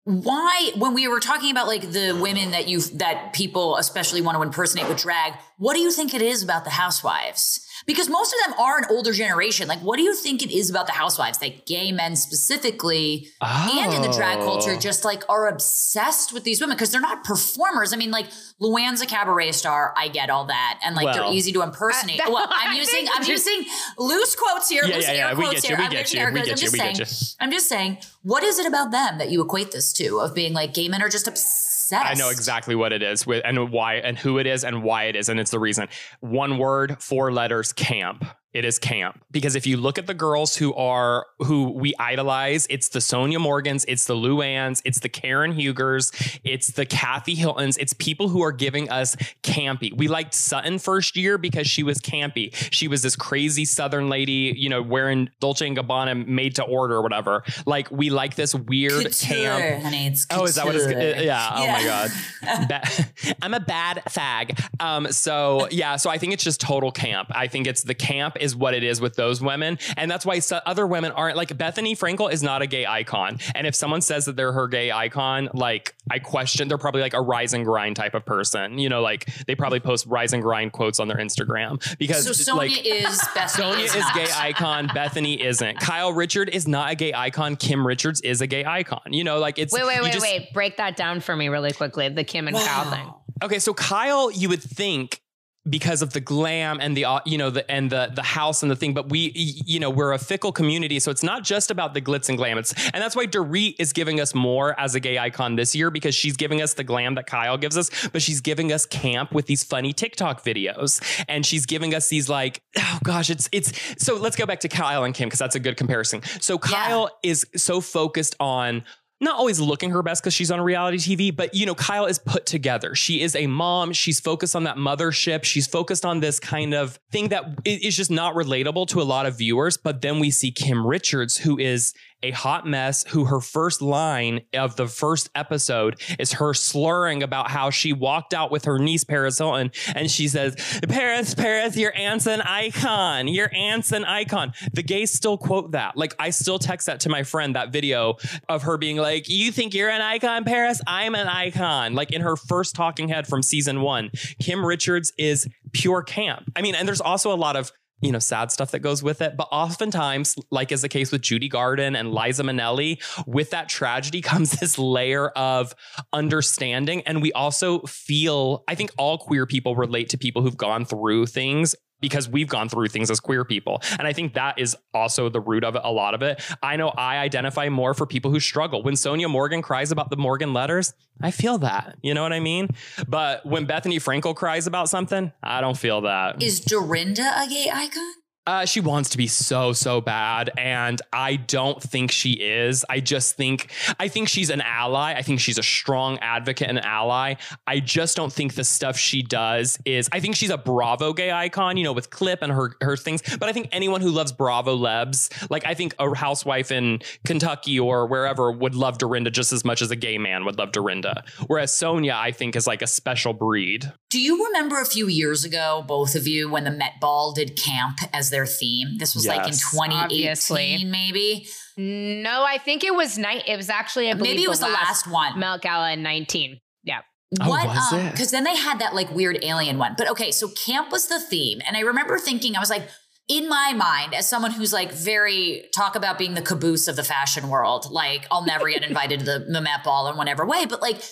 why 0.07 0.71
when 0.77 0.93
we 0.93 1.05
were 1.09 1.19
talking 1.19 1.51
about 1.51 1.67
like 1.67 1.81
the 1.91 2.17
women 2.21 2.51
that 2.51 2.69
you 2.69 2.79
that 2.79 3.33
people 3.33 3.75
especially 3.75 4.21
want 4.21 4.37
to 4.37 4.41
impersonate 4.41 4.87
with 4.87 4.97
drag, 4.97 5.33
what 5.57 5.73
do 5.73 5.81
you 5.81 5.91
think 5.91 6.13
it 6.13 6.21
is 6.21 6.41
about 6.41 6.63
the 6.63 6.69
housewives? 6.69 7.66
Because 7.87 8.09
most 8.09 8.33
of 8.33 8.39
them 8.51 8.59
are 8.59 8.77
an 8.79 8.83
older 8.89 9.13
generation. 9.13 9.67
Like, 9.67 9.79
what 9.79 9.95
do 9.95 10.03
you 10.03 10.13
think 10.13 10.43
it 10.43 10.51
is 10.51 10.69
about 10.69 10.85
the 10.87 10.91
housewives 10.93 11.37
that 11.39 11.65
gay 11.65 11.91
men 11.93 12.15
specifically 12.17 13.29
and 13.41 13.93
in 13.93 14.01
the 14.01 14.09
drag 14.11 14.39
culture 14.39 14.73
Oh. 14.73 14.79
just 14.79 15.05
like 15.05 15.23
are 15.29 15.47
obsessed 15.47 16.33
with 16.33 16.43
these 16.43 16.59
women 16.59 16.75
because 16.75 16.91
they're 16.91 16.99
not 16.99 17.23
performers. 17.23 17.93
I 17.93 17.95
mean, 17.95 18.11
like 18.11 18.27
Luann's 18.61 19.01
a 19.01 19.05
cabaret 19.05 19.53
star. 19.53 19.93
I 19.95 20.09
get 20.09 20.29
all 20.29 20.45
that, 20.45 20.79
and 20.83 20.95
like 20.95 21.05
Well. 21.05 21.13
they're 21.29 21.33
easy 21.33 21.51
to 21.53 21.61
impersonate. 21.61 22.19
Uh, 22.19 22.29
well, 22.31 22.47
I'm 22.51 22.75
using 22.75 23.07
I'm 23.13 23.23
just- 23.23 23.45
using 23.47 23.65
loose 23.97 24.35
quotes 24.35 24.67
here. 24.69 24.83
Yeah, 24.85 24.95
loose 24.95 25.05
yeah, 25.05 25.11
air 25.11 25.15
yeah, 25.17 25.33
we 25.33 25.43
quotes 25.43 25.61
get 25.61 25.63
you, 25.63 25.67
here. 25.69 25.77
we 25.77 25.83
I'm 25.85 25.91
get 25.91 25.99
using 26.01 26.19
you, 26.19 26.25
air 26.25 26.31
we 26.33 26.39
quotes. 26.41 26.47
get 26.49 26.51
I'm 26.51 26.57
you, 26.57 26.61
just 26.61 26.73
we 26.73 26.79
saying. 26.79 26.95
get 26.95 27.11
you. 27.11 27.27
I'm 27.39 27.51
just 27.51 27.69
saying. 27.69 27.97
What 28.23 28.43
is 28.43 28.59
it 28.59 28.65
about 28.65 28.91
them 28.91 29.17
that 29.19 29.29
you 29.31 29.41
equate 29.41 29.71
this 29.71 29.93
to? 29.93 30.19
Of 30.19 30.35
being 30.35 30.51
like 30.53 30.73
gay 30.73 30.89
men 30.89 31.01
are 31.01 31.07
just 31.09 31.27
obsessed. 31.27 31.76
I 31.93 32.13
know 32.15 32.29
exactly 32.29 32.75
what 32.75 32.91
it 32.93 33.01
is 33.01 33.25
with 33.25 33.41
and 33.45 33.71
why 33.71 33.95
and 33.95 34.17
who 34.17 34.37
it 34.37 34.47
is 34.47 34.63
and 34.63 34.83
why 34.83 35.05
it 35.05 35.15
is 35.15 35.29
and 35.29 35.39
it's 35.39 35.51
the 35.51 35.59
reason. 35.59 35.87
One 36.19 36.57
word, 36.57 37.01
four 37.01 37.31
letters, 37.31 37.73
camp. 37.73 38.25
It 38.53 38.65
is 38.65 38.79
camp 38.79 39.23
because 39.29 39.55
if 39.55 39.67
you 39.67 39.77
look 39.77 39.99
at 39.99 40.07
the 40.07 40.13
girls 40.15 40.55
who 40.55 40.73
are 40.73 41.27
who 41.39 41.69
we 41.69 41.93
idolize 41.99 42.65
it's 42.71 42.89
the 42.89 42.97
sonja 42.99 43.39
morgans 43.39 43.85
it's 43.87 44.05
the 44.05 44.15
luanns 44.15 44.81
it's 44.83 44.99
the 44.99 45.09
karen 45.09 45.51
hugers 45.51 46.11
it's 46.43 46.69
the 46.71 46.85
kathy 46.85 47.35
hiltons 47.35 47.77
it's 47.77 47.93
people 47.93 48.29
who 48.29 48.41
are 48.41 48.51
giving 48.53 48.89
us 48.89 49.15
campy 49.43 49.95
we 49.95 50.07
liked 50.07 50.33
sutton 50.33 50.79
first 50.79 51.15
year 51.15 51.37
because 51.37 51.67
she 51.67 51.83
was 51.83 51.99
campy 51.99 52.51
she 52.71 52.87
was 52.87 53.03
this 53.03 53.15
crazy 53.15 53.65
southern 53.65 54.09
lady 54.09 54.53
you 54.57 54.69
know 54.69 54.81
wearing 54.81 55.29
dolce 55.39 55.67
and 55.67 55.77
gabbana 55.77 56.25
made 56.25 56.55
to 56.55 56.63
order 56.63 56.95
or 56.95 57.01
whatever 57.03 57.43
like 57.67 57.91
we 57.91 58.09
like 58.09 58.33
this 58.35 58.55
weird 58.55 59.03
Couture, 59.03 59.27
camp 59.37 59.83
honey. 59.83 60.07
It's 60.07 60.25
Oh, 60.31 60.45
is 60.45 60.55
that 60.55 60.65
what 60.65 60.75
it's? 60.75 60.85
uh, 60.85 61.21
Yeah. 61.23 61.49
Oh 61.53 61.67
my 61.67 61.83
god. 61.83 62.11
Ba- 62.67 63.35
I'm 63.41 63.53
a 63.53 63.59
bad 63.59 64.01
fag. 64.09 64.59
Um. 64.81 65.11
So 65.11 65.67
yeah. 65.69 65.95
So 65.97 66.09
I 66.09 66.17
think 66.17 66.33
it's 66.33 66.43
just 66.43 66.59
total 66.61 66.91
camp. 66.91 67.29
I 67.33 67.47
think 67.47 67.67
it's 67.67 67.83
the 67.83 67.93
camp 67.93 68.37
is 68.39 68.46
what 68.55 68.73
it 68.73 68.83
is 68.83 68.99
with 69.01 69.15
those 69.15 69.41
women, 69.41 69.77
and 69.95 70.09
that's 70.09 70.25
why 70.25 70.39
other 70.65 70.85
women 70.87 71.11
aren't 71.11 71.35
like 71.37 71.49
Bethenny 71.49 71.97
Frankel 71.97 72.31
is 72.31 72.43
not 72.43 72.61
a 72.61 72.67
gay 72.67 72.85
icon. 72.85 73.39
And 73.55 73.65
if 73.67 73.75
someone 73.75 74.01
says 74.01 74.25
that 74.25 74.35
they're 74.35 74.51
her 74.53 74.67
gay 74.67 74.91
icon, 74.91 75.49
like 75.53 75.95
I 76.09 76.19
question, 76.19 76.67
they're 76.67 76.77
probably 76.77 77.01
like 77.01 77.13
a 77.13 77.21
rise 77.21 77.53
and 77.53 77.65
grind 77.65 77.95
type 77.95 78.13
of 78.13 78.25
person. 78.25 78.77
You 78.77 78.89
know, 78.89 79.01
like 79.01 79.25
they 79.45 79.55
probably 79.55 79.79
post 79.79 80.05
rise 80.05 80.33
and 80.33 80.41
grind 80.43 80.71
quotes 80.71 80.99
on 80.99 81.07
their 81.07 81.17
Instagram 81.17 81.97
because 81.97 82.25
So 82.25 82.31
Sonja 82.53 82.57
like. 82.57 82.85
is 82.85 83.21
best. 83.35 83.57
Sonja 83.57 83.83
is 83.83 83.95
not. 83.95 84.15
gay 84.15 84.27
icon. 84.35 84.87
Bethenny 84.89 85.39
isn't. 85.39 85.79
Kyle 85.79 86.13
Richard 86.13 86.49
is 86.49 86.67
not 86.67 86.91
a 86.91 86.95
gay 86.95 87.13
icon. 87.13 87.55
Kim 87.55 87.85
Richards 87.85 88.21
is 88.21 88.41
a 88.41 88.47
gay 88.47 88.65
icon. 88.65 89.01
You 89.11 89.23
know, 89.23 89.39
like 89.39 89.57
it's 89.59 89.73
Wait, 89.73 89.85
wait, 89.85 89.97
you 89.97 90.03
wait, 90.03 90.13
just- 90.13 90.25
wait. 90.25 90.53
Break 90.53 90.77
that 90.77 90.95
down 90.95 91.19
for 91.19 91.35
me 91.35 91.49
really 91.49 91.71
quickly. 91.71 92.09
The 92.09 92.23
Kim 92.23 92.47
and 92.47 92.55
Kyle 92.57 92.89
thing. 92.91 93.13
Okay, 93.43 93.59
so 93.59 93.73
Kyle, 93.73 94.31
you 94.31 94.49
would 94.49 94.63
think 94.63 95.21
because 95.69 96.01
of 96.01 96.13
the 96.13 96.19
glam 96.19 96.79
and 96.81 96.95
the 96.95 97.05
you 97.25 97.37
know 97.37 97.49
the 97.49 97.69
and 97.69 97.89
the 97.89 98.11
the 98.13 98.23
house 98.23 98.61
and 98.61 98.71
the 98.71 98.75
thing, 98.75 98.93
but 98.93 99.09
we 99.09 99.31
you 99.33 99.79
know 99.79 99.89
we're 99.89 100.13
a 100.13 100.19
fickle 100.19 100.51
community, 100.51 100.99
so 100.99 101.11
it's 101.11 101.23
not 101.23 101.43
just 101.43 101.71
about 101.71 101.93
the 101.93 102.01
glitz 102.01 102.29
and 102.29 102.37
glam. 102.37 102.57
It's 102.57 102.73
and 102.93 103.01
that's 103.01 103.15
why 103.15 103.27
Dorit 103.27 103.75
is 103.79 103.93
giving 103.93 104.19
us 104.19 104.33
more 104.33 104.79
as 104.79 104.95
a 104.95 104.99
gay 104.99 105.17
icon 105.17 105.55
this 105.55 105.75
year 105.75 105.89
because 105.91 106.15
she's 106.15 106.37
giving 106.37 106.61
us 106.61 106.73
the 106.73 106.83
glam 106.83 107.15
that 107.15 107.27
Kyle 107.27 107.57
gives 107.57 107.77
us, 107.77 107.89
but 108.09 108.21
she's 108.21 108.41
giving 108.41 108.71
us 108.71 108.85
camp 108.85 109.33
with 109.33 109.45
these 109.45 109.63
funny 109.63 109.93
TikTok 109.93 110.43
videos, 110.43 111.01
and 111.27 111.45
she's 111.45 111.65
giving 111.65 111.93
us 111.93 112.09
these 112.09 112.29
like 112.29 112.61
oh 112.77 112.99
gosh, 113.03 113.29
it's 113.29 113.49
it's 113.51 113.73
so 114.03 114.15
let's 114.15 114.35
go 114.35 114.45
back 114.45 114.59
to 114.61 114.69
Kyle 114.69 115.03
and 115.03 115.13
Kim 115.13 115.27
because 115.27 115.39
that's 115.39 115.55
a 115.55 115.59
good 115.59 115.77
comparison. 115.77 116.21
So 116.39 116.57
Kyle 116.57 117.09
is 117.23 117.45
so 117.55 117.81
focused 117.81 118.35
on 118.39 118.83
not 119.19 119.35
always 119.35 119.59
looking 119.59 119.89
her 119.91 120.03
best 120.03 120.21
because 120.21 120.33
she's 120.33 120.51
on 120.51 120.61
reality 120.61 120.97
TV, 120.97 121.35
but 121.35 121.53
you 121.55 121.65
know, 121.65 121.75
Kyle 121.75 122.05
is 122.05 122.19
put 122.19 122.45
together. 122.45 122.93
She 122.93 123.21
is 123.21 123.35
a 123.35 123.47
mom. 123.47 123.93
She's 123.93 124.19
focused 124.19 124.55
on 124.55 124.63
that 124.65 124.77
mothership. 124.77 125.43
She's 125.43 125.65
focused 125.65 126.05
on 126.05 126.19
this 126.19 126.39
kind 126.39 126.73
of 126.73 126.99
thing 127.11 127.29
that 127.29 127.45
is 127.65 127.95
just 127.95 128.11
not 128.11 128.35
relatable 128.35 128.87
to 128.89 129.01
a 129.01 129.03
lot 129.03 129.25
of 129.25 129.37
viewers. 129.37 129.77
But 129.77 130.01
then 130.01 130.19
we 130.19 130.29
see 130.29 130.51
Kim 130.51 130.85
Richards, 130.85 131.37
who 131.37 131.57
is 131.57 131.93
a 132.23 132.31
hot 132.31 132.65
mess, 132.65 133.05
who 133.09 133.25
her 133.25 133.39
first 133.39 133.81
line 133.81 134.41
of 134.53 134.75
the 134.75 134.87
first 134.87 135.29
episode 135.35 135.99
is 136.19 136.33
her 136.33 136.53
slurring 136.53 137.23
about 137.23 137.49
how 137.49 137.69
she 137.69 137.93
walked 137.93 138.33
out 138.33 138.51
with 138.51 138.65
her 138.65 138.79
niece, 138.79 139.03
Paris 139.03 139.37
Hilton, 139.37 139.71
and 139.95 140.09
she 140.09 140.27
says, 140.27 140.55
Paris, 140.87 141.35
Paris, 141.35 141.77
your 141.77 141.95
aunt's 141.95 142.25
an 142.25 142.41
icon. 142.41 143.27
Your 143.27 143.53
aunt's 143.53 143.91
an 143.91 144.03
icon. 144.05 144.53
The 144.73 144.83
gays 144.83 145.11
still 145.11 145.37
quote 145.37 145.71
that. 145.71 145.95
Like, 145.95 146.15
I 146.19 146.31
still 146.31 146.59
text 146.59 146.87
that 146.87 146.99
to 147.01 147.09
my 147.09 147.23
friend, 147.23 147.55
that 147.55 147.71
video 147.71 148.15
of 148.49 148.63
her 148.63 148.77
being 148.77 148.97
like, 148.97 149.29
You 149.29 149.51
think 149.51 149.73
you're 149.73 149.89
an 149.89 150.01
icon, 150.01 150.43
Paris? 150.43 150.81
I'm 150.87 151.15
an 151.15 151.27
icon. 151.27 151.93
Like 151.93 152.11
in 152.11 152.21
her 152.21 152.35
first 152.35 152.75
talking 152.75 153.09
head 153.09 153.27
from 153.27 153.43
season 153.43 153.81
one, 153.81 154.11
Kim 154.39 154.65
Richards 154.65 155.13
is 155.17 155.47
pure 155.73 156.01
camp. 156.01 156.51
I 156.55 156.61
mean, 156.61 156.75
and 156.75 156.87
there's 156.87 157.01
also 157.01 157.33
a 157.33 157.35
lot 157.35 157.55
of 157.55 157.71
you 158.01 158.11
know, 158.11 158.19
sad 158.19 158.51
stuff 158.51 158.71
that 158.71 158.79
goes 158.79 159.01
with 159.01 159.21
it. 159.21 159.35
But 159.37 159.47
oftentimes, 159.51 160.35
like 160.51 160.71
is 160.71 160.81
the 160.81 160.89
case 160.89 161.11
with 161.11 161.21
Judy 161.21 161.49
Garland 161.49 161.97
and 161.97 162.13
Liza 162.13 162.43
Minnelli, 162.43 163.01
with 163.25 163.49
that 163.51 163.69
tragedy 163.69 164.21
comes 164.27 164.51
this 164.51 164.77
layer 164.77 165.29
of 165.29 165.73
understanding. 166.13 167.01
And 167.01 167.21
we 167.21 167.31
also 167.33 167.79
feel, 167.81 168.63
I 168.67 168.75
think 168.75 168.91
all 168.97 169.17
queer 169.17 169.45
people 169.45 169.75
relate 169.75 170.09
to 170.09 170.17
people 170.17 170.41
who've 170.41 170.57
gone 170.57 170.85
through 170.85 171.27
things 171.27 171.75
because 171.99 172.29
we've 172.29 172.47
gone 172.47 172.69
through 172.69 172.87
things 172.87 173.09
as 173.09 173.19
queer 173.19 173.43
people. 173.43 173.81
And 173.97 174.07
I 174.07 174.13
think 174.13 174.33
that 174.33 174.59
is 174.59 174.75
also 174.93 175.29
the 175.29 175.39
root 175.39 175.63
of 175.63 175.75
it, 175.75 175.81
a 175.83 175.91
lot 175.91 176.13
of 176.13 176.21
it. 176.21 176.41
I 176.61 176.75
know 176.75 176.89
I 176.89 177.17
identify 177.17 177.69
more 177.69 177.93
for 177.93 178.05
people 178.05 178.31
who 178.31 178.39
struggle. 178.39 178.83
When 178.83 178.93
Sonja 178.93 179.29
Morgan 179.29 179.61
cries 179.61 179.91
about 179.91 180.09
the 180.09 180.17
Morgan 180.17 180.53
letters, 180.53 180.93
I 181.21 181.31
feel 181.31 181.57
that. 181.59 181.97
You 182.01 182.13
know 182.13 182.23
what 182.23 182.33
I 182.33 182.39
mean? 182.39 182.69
But 183.07 183.45
when 183.45 183.65
Bethenny 183.65 183.97
Frankel 183.97 184.35
cries 184.35 184.67
about 184.67 184.89
something, 184.89 185.31
I 185.41 185.61
don't 185.61 185.77
feel 185.77 186.01
that. 186.01 186.41
Is 186.41 186.59
Dorinda 186.59 187.33
a 187.41 187.47
gay 187.47 187.69
icon? 187.73 188.13
Uh, 188.47 188.65
she 188.65 188.79
wants 188.79 189.09
to 189.09 189.17
be 189.17 189.27
so 189.27 189.73
so 189.73 189.99
bad, 189.99 190.49
and 190.57 191.01
I 191.11 191.35
don't 191.35 191.83
think 191.83 192.11
she 192.11 192.31
is. 192.31 192.85
I 192.89 193.01
just 193.01 193.35
think 193.35 193.69
I 193.99 194.07
think 194.07 194.29
she's 194.29 194.49
an 194.49 194.61
ally. 194.61 195.13
I 195.13 195.21
think 195.21 195.41
she's 195.41 195.57
a 195.57 195.63
strong 195.63 196.17
advocate 196.19 196.69
and 196.69 196.79
ally. 196.79 197.35
I 197.67 197.81
just 197.81 198.15
don't 198.15 198.31
think 198.31 198.55
the 198.55 198.63
stuff 198.63 198.97
she 198.97 199.21
does 199.21 199.77
is. 199.83 200.07
I 200.13 200.21
think 200.21 200.37
she's 200.37 200.49
a 200.49 200.57
Bravo 200.57 201.11
gay 201.11 201.29
icon, 201.29 201.75
you 201.75 201.83
know, 201.83 201.91
with 201.91 202.09
Clip 202.09 202.41
and 202.41 202.53
her 202.53 202.71
her 202.81 202.95
things. 202.95 203.21
But 203.37 203.49
I 203.49 203.51
think 203.51 203.67
anyone 203.73 203.99
who 203.99 204.11
loves 204.11 204.31
Bravo 204.31 204.75
lebs, 204.75 205.29
like 205.49 205.65
I 205.65 205.73
think 205.73 205.93
a 205.99 206.15
housewife 206.15 206.71
in 206.71 206.99
Kentucky 207.25 207.77
or 207.77 208.07
wherever, 208.07 208.49
would 208.49 208.75
love 208.75 208.97
Dorinda 208.97 209.29
just 209.29 209.51
as 209.51 209.65
much 209.65 209.81
as 209.81 209.91
a 209.91 209.97
gay 209.97 210.17
man 210.17 210.45
would 210.45 210.57
love 210.57 210.71
Dorinda. 210.71 211.25
Whereas 211.47 211.73
Sonja, 211.73 212.13
I 212.13 212.31
think, 212.31 212.55
is 212.55 212.65
like 212.65 212.81
a 212.81 212.87
special 212.87 213.33
breed. 213.33 213.91
Do 214.09 214.21
you 214.21 214.45
remember 214.45 214.79
a 214.79 214.85
few 214.85 215.09
years 215.09 215.43
ago, 215.43 215.83
both 215.85 216.15
of 216.15 216.25
you, 216.27 216.49
when 216.49 216.63
the 216.63 216.71
Met 216.71 216.93
Ball 217.01 217.33
did 217.33 217.57
camp 217.57 217.97
as 218.13 218.29
their 218.37 218.45
theme? 218.45 218.97
This 218.97 219.15
was 219.15 219.25
like 219.25 219.47
in 219.47 219.53
2018, 219.53 220.03
Obviously. 220.03 220.85
maybe. 220.85 221.47
No, 221.75 222.43
I 222.43 222.57
think 222.57 222.83
it 222.83 222.93
was 222.93 223.17
night. 223.17 223.43
It 223.47 223.57
was 223.57 223.69
actually, 223.69 224.09
I 224.09 224.13
Maybe 224.13 224.43
it 224.43 224.49
was 224.49 224.59
the 224.59 224.67
last 224.67 225.07
one. 225.07 225.39
Met 225.39 225.61
Gala 225.61 225.91
in 225.91 226.03
19. 226.03 226.59
Yeah. 226.83 227.01
Oh, 227.41 227.49
what 227.49 227.67
was 227.67 227.93
um 227.93 228.09
because 228.11 228.31
then 228.31 228.45
they 228.45 228.55
had 228.55 228.79
that 228.79 228.95
like 228.95 229.13
weird 229.13 229.37
alien 229.41 229.77
one 229.77 229.95
but 229.97 230.09
okay 230.09 230.31
so 230.31 230.47
camp 230.47 230.93
was 230.93 231.07
the 231.09 231.19
theme 231.19 231.59
and 231.67 231.75
i 231.75 231.81
remember 231.81 232.17
thinking 232.17 232.55
i 232.55 232.59
was 232.61 232.69
like 232.69 232.87
in 233.27 233.49
my 233.49 233.73
mind 233.73 234.13
as 234.13 234.25
someone 234.25 234.51
who's 234.51 234.71
like 234.71 234.93
very 234.93 235.65
talk 235.75 235.97
about 235.97 236.17
being 236.17 236.35
the 236.35 236.41
caboose 236.41 236.87
of 236.87 236.95
the 236.95 237.03
fashion 237.03 237.49
world 237.49 237.91
like 237.91 238.25
i'll 238.31 238.45
never 238.45 238.69
get 238.69 238.81
invited 238.81 239.19
to 239.19 239.25
the, 239.25 239.39
the 239.39 239.59
met 239.59 239.83
ball 239.83 240.07
in 240.07 240.15
whatever 240.15 240.45
way 240.45 240.65
but 240.65 240.81
like 240.81 241.03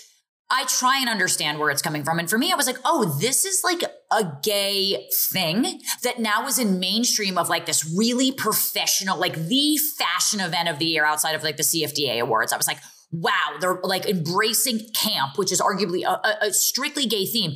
i 0.50 0.64
try 0.66 1.00
and 1.00 1.10
understand 1.10 1.60
where 1.60 1.70
it's 1.70 1.82
coming 1.82 2.04
from 2.04 2.20
and 2.20 2.30
for 2.30 2.38
me 2.38 2.52
i 2.52 2.56
was 2.56 2.68
like 2.68 2.78
oh 2.86 3.18
this 3.20 3.46
is 3.46 3.64
like 3.64 3.84
a 4.12 4.24
gay 4.44 5.08
thing 5.32 5.82
that 6.04 6.20
now 6.20 6.46
is 6.48 6.60
in 6.60 6.80
mainstream 6.80 7.38
of 7.38 7.50
like 7.50 7.66
this 7.66 7.92
really 7.98 8.32
professional 8.32 9.18
like 9.20 9.36
the 9.48 9.78
fashion 9.98 10.40
event 10.40 10.70
of 10.70 10.78
the 10.80 10.86
year 10.86 11.06
outside 11.06 11.34
of 11.36 11.44
like 11.44 11.58
the 11.58 11.64
cfda 11.64 12.20
awards 12.20 12.54
i 12.54 12.58
was 12.58 12.68
like 12.68 12.78
wow, 13.12 13.56
they're 13.62 13.80
like 13.84 14.06
embracing 14.08 14.80
camp, 14.94 15.38
which 15.38 15.50
is 15.50 15.62
arguably 15.62 16.04
a, 16.04 16.10
a, 16.28 16.48
a 16.48 16.54
strictly 16.54 17.06
gay 17.06 17.26
theme. 17.26 17.56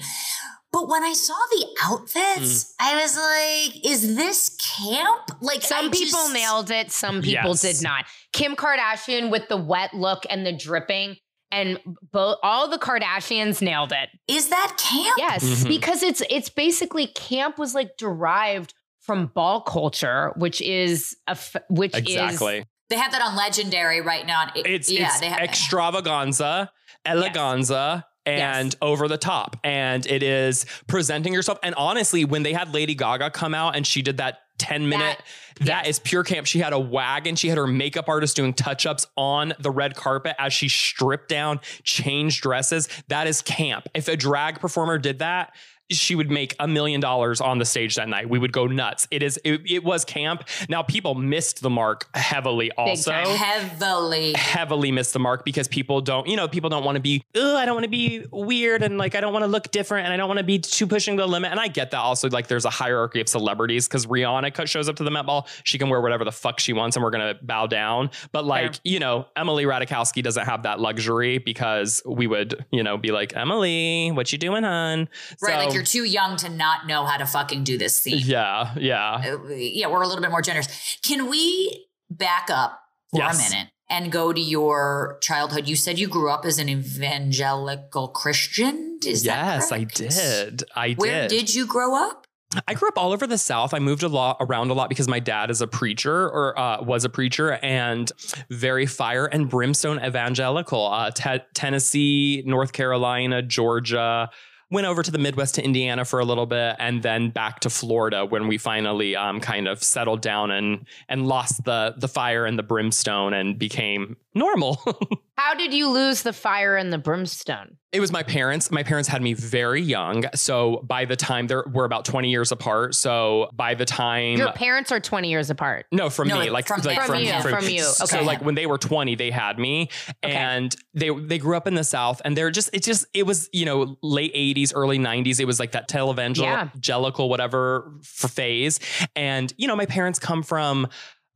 But 0.72 0.88
when 0.88 1.04
I 1.04 1.12
saw 1.12 1.34
the 1.52 1.66
outfits, 1.84 2.64
Mm. 2.64 2.74
I 2.80 3.02
was 3.02 3.18
like, 3.18 3.86
is 3.86 4.16
this 4.16 4.56
camp? 4.78 5.32
Like 5.42 5.62
Some 5.64 5.88
I 5.88 5.90
people 5.90 6.20
just- 6.20 6.34
nailed 6.34 6.72
it, 6.72 6.92
some 6.92 7.22
people 7.22 7.50
Yes. 7.50 7.62
did 7.62 7.82
not. 7.84 8.06
Kim 8.32 8.56
Kardashian 8.56 9.32
with 9.32 9.50
the 9.50 9.58
wet 9.58 9.94
look 9.94 10.24
and 10.30 10.46
the 10.46 10.54
dripping, 10.54 11.18
and 11.52 11.80
both 12.12 12.38
all 12.43 12.70
the 12.70 12.78
Kardashians 12.78 13.62
nailed 13.62 13.91
it. 13.91 14.10
Is 14.28 14.50
that 14.50 14.76
camp? 14.78 15.16
Yes, 15.18 15.43
Mhm. 15.43 15.68
because 15.68 16.04
it's 16.04 16.22
it's 16.30 16.50
basically 16.50 17.08
camp 17.08 17.58
was 17.58 17.74
like 17.74 17.97
derived 17.97 18.74
from 19.02 19.28
ball 19.28 19.62
culture, 19.62 20.32
which 20.36 20.62
is 20.62 21.16
a 21.28 21.32
f- 21.32 21.56
which 21.70 21.93
is 21.95 22.02
Exactly. 22.02 22.66
They 22.89 22.95
have 22.97 23.12
that 23.12 23.22
on 23.22 23.36
Legendary 23.36 24.02
right 24.02 24.26
now. 24.26 24.52
It- 24.56 24.66
It's 24.66 24.91
yeah, 24.91 25.08
it's 25.08 25.20
they 25.20 25.28
have 25.28 25.39
extravaganza, 25.41 26.72
eleganza, 27.06 28.04
and 28.26 28.68
Yes. 28.74 28.76
over 28.82 29.08
the 29.08 29.18
top. 29.18 29.56
And 29.64 30.06
it 30.06 30.22
is 30.24 30.66
presenting 30.88 31.34
yourself. 31.34 31.58
And 31.64 31.74
honestly, 31.76 32.26
when 32.26 32.43
they 32.43 32.54
had 32.54 32.74
Lady 32.74 32.93
Gaga 32.95 33.32
come 33.32 33.54
out 33.56 33.76
and 33.76 33.86
she 33.88 34.02
did 34.02 34.18
that 34.18 34.39
10 34.60 34.88
minute, 34.88 35.18
that 35.62 35.88
is 35.88 35.99
pure 35.99 36.24
camp. 36.24 36.45
She 36.45 36.60
had 36.60 36.74
a 36.74 36.80
wagon. 36.80 37.36
She 37.36 37.49
had 37.49 37.57
her 37.57 37.68
makeup 37.68 38.07
artist 38.07 38.36
doing 38.36 38.53
touch 38.53 38.86
ups 38.86 39.07
on 39.18 39.53
the 39.60 39.72
red 39.72 39.95
carpet 39.95 40.36
as 40.38 40.53
she 40.53 40.70
stripped 40.70 41.30
down, 41.30 41.60
changed 41.84 42.43
dresses. 42.43 42.88
That 43.07 43.28
is 43.28 43.41
camp. 43.41 43.88
If 43.93 44.07
a 44.07 44.16
drag 44.16 44.60
performer 44.60 44.97
did 44.97 45.20
that, 45.20 45.55
she 45.92 46.16
would 46.16 46.30
make 46.30 46.56
a 46.60 46.68
million 46.68 47.00
dollars 47.02 47.42
on 47.42 47.58
the 47.58 47.66
stage 47.66 47.96
that 47.96 48.08
night. 48.08 48.30
We 48.30 48.40
would 48.40 48.52
go 48.52 48.68
nuts. 48.68 49.08
It 49.12 49.24
is 49.24 49.40
it, 49.44 49.62
it 49.70 49.84
was 49.84 50.06
camp. 50.06 50.48
Now 50.70 50.84
people 50.84 51.16
missed 51.16 51.62
the 51.62 51.70
mark 51.70 52.08
heavily 52.16 52.72
also 52.72 53.12
heavily. 53.36 54.34
heavily 54.34 54.92
missed 54.92 55.14
the 55.14 55.20
mark 55.20 55.46
because 55.46 55.68
people 55.68 56.02
don't, 56.02 56.28
you 56.28 56.36
know, 56.36 56.48
people 56.48 56.70
don't 56.70 56.84
want 56.84 56.96
to 56.96 57.02
be, 57.02 57.24
Ugh, 57.36 57.56
I 57.56 57.66
don't 57.66 57.76
want 57.76 57.86
to 57.86 57.90
be 57.90 58.26
weird 58.32 58.84
and 58.84 58.98
like 58.98 59.16
I 59.16 59.22
don't 59.22 59.34
want 59.34 59.44
to 59.44 59.48
look 59.48 59.72
different 59.72 60.06
and 60.06 60.14
I 60.14 60.18
don't 60.18 60.28
want 60.28 60.40
to 60.40 60.44
be 60.44 60.60
too 60.60 60.88
pushing 60.88 61.16
the 61.16 61.26
limit. 61.28 61.52
And 61.52 61.60
I 61.60 61.68
get 61.68 61.92
that 61.92 62.00
also. 62.00 62.30
Like 62.30 62.48
there's 62.48 62.66
a 62.66 62.70
hierarchy 62.70 63.22
of 63.22 63.30
celebrities 63.30 63.88
because 63.88 64.06
Rihanna 64.06 64.68
shows 64.68 64.90
up 64.90 64.96
to 64.98 65.04
the 65.04 65.12
Met 65.12 65.26
Ball, 65.26 65.48
she 65.64 65.78
can 65.78 65.90
wear 65.90 66.02
whatever 66.02 66.24
the 66.26 66.32
fuck 66.32 66.60
she 66.60 66.74
wants 66.74 66.96
and 66.96 67.04
we're 67.04 67.12
gonna 67.12 67.36
bow 67.42 67.68
down. 67.68 68.12
But 68.32 68.46
like, 68.46 68.80
you 68.84 69.00
know, 69.00 69.28
Emily 69.36 69.64
Ratajkowski 69.66 70.22
doesn't 70.24 70.46
have 70.46 70.64
that 70.64 70.80
luxury 70.80 71.38
because 71.40 72.02
we 72.06 72.28
would, 72.28 72.66
you 72.72 72.84
know, 72.84 72.98
be 72.98 73.12
like, 73.12 73.36
Emily, 73.36 74.12
what 74.12 74.32
you 74.32 74.38
doing, 74.38 74.64
hun? 74.64 75.10
Right, 75.42 75.58
like 75.58 75.72
So- 75.72 75.79
you're 75.80 75.86
too 75.86 76.04
young 76.04 76.36
to 76.38 76.50
not 76.50 76.88
know 76.88 77.06
how 77.06 77.18
to 77.18 77.26
fucking 77.26 77.64
do 77.64 77.78
this 77.78 78.00
theme. 78.02 78.20
Yeah, 78.24 78.74
yeah. 78.78 79.22
Uh, 79.26 79.48
yeah, 79.54 79.88
we're 79.88 80.02
a 80.02 80.08
little 80.08 80.22
bit 80.22 80.32
more 80.32 80.42
generous. 80.42 80.98
Can 81.04 81.30
we 81.30 81.88
back 82.10 82.50
up 82.52 82.80
for 83.12 83.20
Yes. 83.22 83.40
a 83.50 83.50
minute 83.52 83.70
and 83.90 84.12
go 84.12 84.34
to 84.34 84.42
your 84.42 85.18
childhood? 85.22 85.68
You 85.68 85.76
said 85.76 85.98
you 86.00 86.08
grew 86.08 86.30
up 86.30 86.46
as 86.46 86.60
an 86.60 86.70
evangelical 86.70 88.10
Christian. 88.10 89.00
Is 89.06 89.26
yes, 89.26 89.72
I 89.72 89.84
did. 89.86 90.64
I 90.76 90.94
Where 90.94 91.28
did. 91.28 91.38
did 91.48 91.56
you 91.56 91.66
grow 91.66 91.96
up? 91.96 92.26
I 92.68 92.74
grew 92.74 92.88
up 92.90 92.98
all 92.98 93.12
over 93.14 93.28
the 93.28 93.38
South. 93.38 93.76
I 93.76 93.80
moved 93.80 94.02
a 94.02 94.08
lot 94.08 94.38
around 94.40 94.72
a 94.72 94.74
lot 94.74 94.90
because 94.90 95.08
my 95.08 95.20
dad 95.20 95.52
is 95.52 95.62
a 95.62 95.68
preacher 95.68 96.28
or 96.28 96.58
uh, 96.60 96.82
was 96.84 97.06
a 97.06 97.10
preacher 97.10 97.54
and 97.62 98.12
very 98.50 98.88
fire 98.88 99.28
and 99.28 99.48
brimstone 99.48 100.04
evangelical. 100.04 100.88
Uh, 100.88 101.12
te- 101.12 101.44
Tennessee, 101.54 102.42
North 102.48 102.74
Carolina, 102.74 103.44
Georgia. 103.44 104.30
Went 104.72 104.86
over 104.86 105.01
to 105.01 105.09
the 105.09 105.17
Midwest 105.17 105.55
to 105.55 105.63
Indiana 105.63 106.05
for 106.05 106.20
a 106.20 106.26
little 106.26 106.45
bit, 106.45 106.76
and 106.78 107.01
then 107.01 107.32
back 107.32 107.59
to 107.61 107.70
Florida 107.72 108.24
when 108.26 108.47
we 108.47 108.59
finally 108.59 109.15
um, 109.15 109.39
kind 109.39 109.67
of 109.67 109.84
settled 109.84 110.22
down 110.22 110.51
and 110.51 110.86
and 111.07 111.28
lost 111.28 111.63
the 111.63 111.95
the 111.97 112.07
fire 112.07 112.45
and 112.45 112.57
the 112.57 112.63
brimstone 112.63 113.34
and 113.34 113.57
became 113.57 114.15
normal. 114.34 114.78
How 115.38 115.54
did 115.54 115.74
you 115.74 115.90
lose 115.90 116.22
the 116.24 116.34
fire 116.34 116.76
and 116.76 116.92
the 116.92 116.98
brimstone? 116.98 117.78
It 117.94 118.02
was 118.02 118.12
my 118.12 118.22
parents. 118.24 118.70
My 118.70 118.84
parents 118.84 119.08
had 119.10 119.22
me 119.22 119.34
very 119.34 119.82
young. 119.82 120.26
So 120.36 120.82
by 120.86 121.06
the 121.06 121.16
time 121.16 121.48
they're 121.48 121.64
we're 121.72 121.86
about 121.86 122.06
20 122.06 122.30
years 122.30 122.52
apart. 122.52 122.94
So 122.94 123.50
by 123.54 123.74
the 123.74 123.86
time 123.86 124.38
Your 124.38 124.52
parents 124.52 124.92
are 124.92 125.00
20 125.00 125.30
years 125.30 125.50
apart. 125.50 125.86
no, 125.92 126.10
from 126.10 126.28
No, 126.28 126.40
me, 126.40 126.50
like 126.52 126.68
from 126.68 126.82
like 126.82 126.98
them. 126.98 127.08
From 127.08 127.20
you, 127.22 127.42
from 127.42 127.66
you. 127.70 127.80
So 127.82 128.22
like 128.22 128.44
when 128.44 128.54
they 128.56 128.66
were 128.68 128.78
20, 128.78 129.16
they 129.16 129.32
had 129.32 129.58
me 129.58 129.90
Okay. 130.24 130.36
and 130.36 130.76
they 130.94 131.10
they 131.10 131.38
grew 131.40 131.56
up 131.58 131.66
in 131.68 131.74
the 131.74 131.84
South 131.84 132.22
and 132.26 132.38
they're 132.38 132.52
just 132.52 132.70
it 132.74 132.84
just 132.84 133.06
it 133.14 133.26
was, 133.26 133.50
you 133.54 133.66
know, 133.66 133.98
late 134.04 134.36
80s, 134.36 134.72
early 134.76 135.00
90s. 135.00 135.40
It 135.40 135.46
was 135.46 135.60
like 135.60 135.72
that 135.72 135.90
televangelical, 135.90 137.28
whatever 137.30 137.94
f- 138.02 138.30
phase. 138.32 138.80
And, 139.16 139.52
you 139.58 139.68
know, 139.68 139.76
my 139.76 139.86
parents 139.86 140.20
come 140.20 140.44
from 140.44 140.88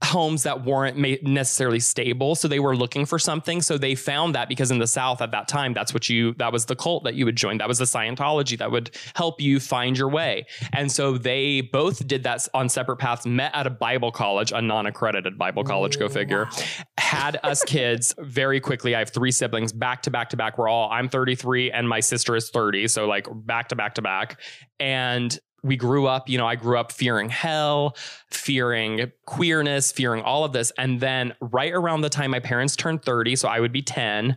homes 0.04 0.43
that 0.43 0.66
weren't 0.66 0.97
necessarily 1.24 1.80
stable 1.80 2.36
so 2.36 2.47
they 2.47 2.60
were 2.60 2.76
looking 2.76 3.06
for 3.06 3.18
something. 3.18 3.62
So 3.62 3.78
they 3.78 3.95
found 3.95 4.36
that 4.36 4.49
because 4.49 4.72
in 4.72 4.80
the 4.80 4.88
south 4.88 5.22
at 5.22 5.32
that 5.32 5.47
time 5.47 5.74
that's 5.74 5.93
what 5.93 6.10
you 6.10 6.34
that 6.36 6.51
was 6.51 6.66
the 6.66 6.76
cult 6.76 7.04
that 7.06 7.16
you 7.16 7.26
would 7.26 7.36
join. 7.36 7.58
That 7.58 7.68
was 7.68 7.78
the 7.78 7.86
scientology 7.86 8.58
that 8.58 8.72
would 8.72 8.91
help 9.16 9.39
you 9.39 9.60
find 9.60 9.97
your 9.97 10.10
way. 10.10 10.45
And 10.74 10.91
so 10.91 11.18
they 11.18 11.62
both 11.62 12.06
did 12.08 12.24
that 12.24 12.47
on 12.54 12.70
separate 12.70 12.97
paths 12.97 13.26
met 13.26 13.54
at 13.56 13.68
a 13.68 13.70
bible 13.70 14.12
college 14.12 14.51
a 14.51 14.62
non-accredited 14.62 15.38
bible 15.38 15.64
college 15.64 15.97
go 15.97 16.10
figure 16.10 16.47
had 16.97 17.39
us 17.43 17.64
kids 17.66 18.14
very 18.20 18.60
quickly. 18.60 18.95
I 18.95 18.99
have 18.99 19.10
three 19.10 19.32
siblings 19.32 19.72
back 19.72 20.01
to 20.04 20.12
back 20.12 20.30
to 20.30 20.38
back. 20.38 20.58
We're 20.58 20.68
all 20.68 20.89
i'm 20.91 21.10
33 21.10 21.72
and 21.72 21.88
my 21.88 21.99
sister 21.99 22.36
is 22.36 22.49
30 22.49 22.88
so 22.88 23.08
like 23.08 23.28
back 23.32 23.70
to 23.70 23.76
back 23.76 23.95
to 23.95 24.01
back. 24.01 24.39
And 24.80 25.39
we 25.64 25.78
grew 25.78 26.07
up, 26.07 26.30
you 26.30 26.38
know, 26.38 26.45
I 26.45 26.55
grew 26.55 26.78
up 26.78 26.91
fearing 26.91 27.30
hell, 27.30 27.95
fearing 28.30 29.11
queerness, 29.26 29.91
fearing 29.91 30.22
all 30.22 30.43
of 30.43 30.51
this. 30.51 30.72
And 30.78 30.99
then 30.99 31.34
right 31.39 31.74
around 31.74 32.01
the 32.01 32.09
time 32.09 32.32
my 32.32 32.39
parents 32.39 32.76
turned 32.76 33.01
30, 33.03 33.38
so 33.38 33.47
I 33.47 33.59
would 33.59 33.72
be 33.72 33.82
10, 33.82 34.36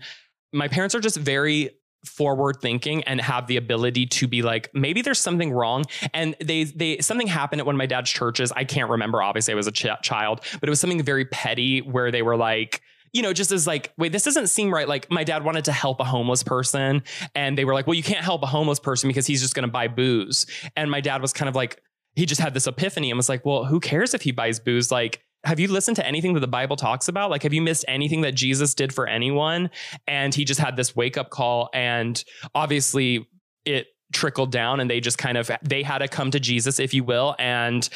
my 0.52 0.68
parents 0.68 0.94
are 0.94 1.00
just 1.00 1.16
very 1.16 1.70
forward 2.04 2.58
thinking 2.60 3.02
and 3.04 3.20
have 3.20 3.48
the 3.48 3.56
ability 3.56 4.06
to 4.06 4.28
be 4.28 4.40
like 4.40 4.70
maybe 4.72 5.02
there's 5.02 5.18
something 5.18 5.50
wrong 5.50 5.84
and 6.14 6.36
they 6.40 6.62
they 6.62 6.98
something 6.98 7.26
happened 7.26 7.60
at 7.60 7.66
one 7.66 7.74
of 7.74 7.78
my 7.78 7.86
dad's 7.86 8.08
churches 8.08 8.52
i 8.52 8.62
can't 8.62 8.88
remember 8.88 9.20
obviously 9.20 9.50
i 9.50 9.56
was 9.56 9.66
a 9.66 9.72
ch- 9.72 9.86
child 10.02 10.40
but 10.60 10.68
it 10.68 10.70
was 10.70 10.78
something 10.78 11.02
very 11.02 11.24
petty 11.24 11.80
where 11.80 12.12
they 12.12 12.22
were 12.22 12.36
like 12.36 12.80
you 13.12 13.22
know, 13.22 13.32
just 13.32 13.52
as 13.52 13.66
like, 13.66 13.92
wait, 13.96 14.12
this 14.12 14.24
doesn't 14.24 14.48
seem 14.48 14.72
right. 14.72 14.88
Like, 14.88 15.10
my 15.10 15.24
dad 15.24 15.44
wanted 15.44 15.64
to 15.66 15.72
help 15.72 16.00
a 16.00 16.04
homeless 16.04 16.42
person, 16.42 17.02
and 17.34 17.56
they 17.56 17.64
were 17.64 17.74
like, 17.74 17.86
well, 17.86 17.94
you 17.94 18.02
can't 18.02 18.24
help 18.24 18.42
a 18.42 18.46
homeless 18.46 18.80
person 18.80 19.08
because 19.08 19.26
he's 19.26 19.40
just 19.40 19.54
going 19.54 19.66
to 19.66 19.72
buy 19.72 19.88
booze. 19.88 20.46
And 20.76 20.90
my 20.90 21.00
dad 21.00 21.22
was 21.22 21.32
kind 21.32 21.48
of 21.48 21.54
like, 21.54 21.80
he 22.14 22.26
just 22.26 22.40
had 22.40 22.54
this 22.54 22.66
epiphany 22.66 23.10
and 23.10 23.16
was 23.16 23.28
like, 23.28 23.44
well, 23.44 23.64
who 23.64 23.78
cares 23.78 24.14
if 24.14 24.22
he 24.22 24.32
buys 24.32 24.58
booze? 24.58 24.90
Like, 24.90 25.22
have 25.44 25.60
you 25.60 25.68
listened 25.68 25.96
to 25.96 26.06
anything 26.06 26.34
that 26.34 26.40
the 26.40 26.48
Bible 26.48 26.76
talks 26.76 27.08
about? 27.08 27.30
Like, 27.30 27.42
have 27.44 27.52
you 27.52 27.62
missed 27.62 27.84
anything 27.86 28.22
that 28.22 28.34
Jesus 28.34 28.74
did 28.74 28.92
for 28.92 29.06
anyone? 29.06 29.70
And 30.08 30.34
he 30.34 30.44
just 30.44 30.58
had 30.58 30.76
this 30.76 30.96
wake 30.96 31.16
up 31.16 31.30
call, 31.30 31.68
and 31.72 32.22
obviously, 32.54 33.28
it 33.64 33.86
trickled 34.12 34.50
down, 34.50 34.80
and 34.80 34.88
they 34.90 35.00
just 35.00 35.18
kind 35.18 35.36
of 35.36 35.50
they 35.62 35.82
had 35.82 35.98
to 35.98 36.08
come 36.08 36.30
to 36.30 36.40
Jesus, 36.40 36.80
if 36.80 36.94
you 36.94 37.04
will, 37.04 37.36
and 37.38 37.88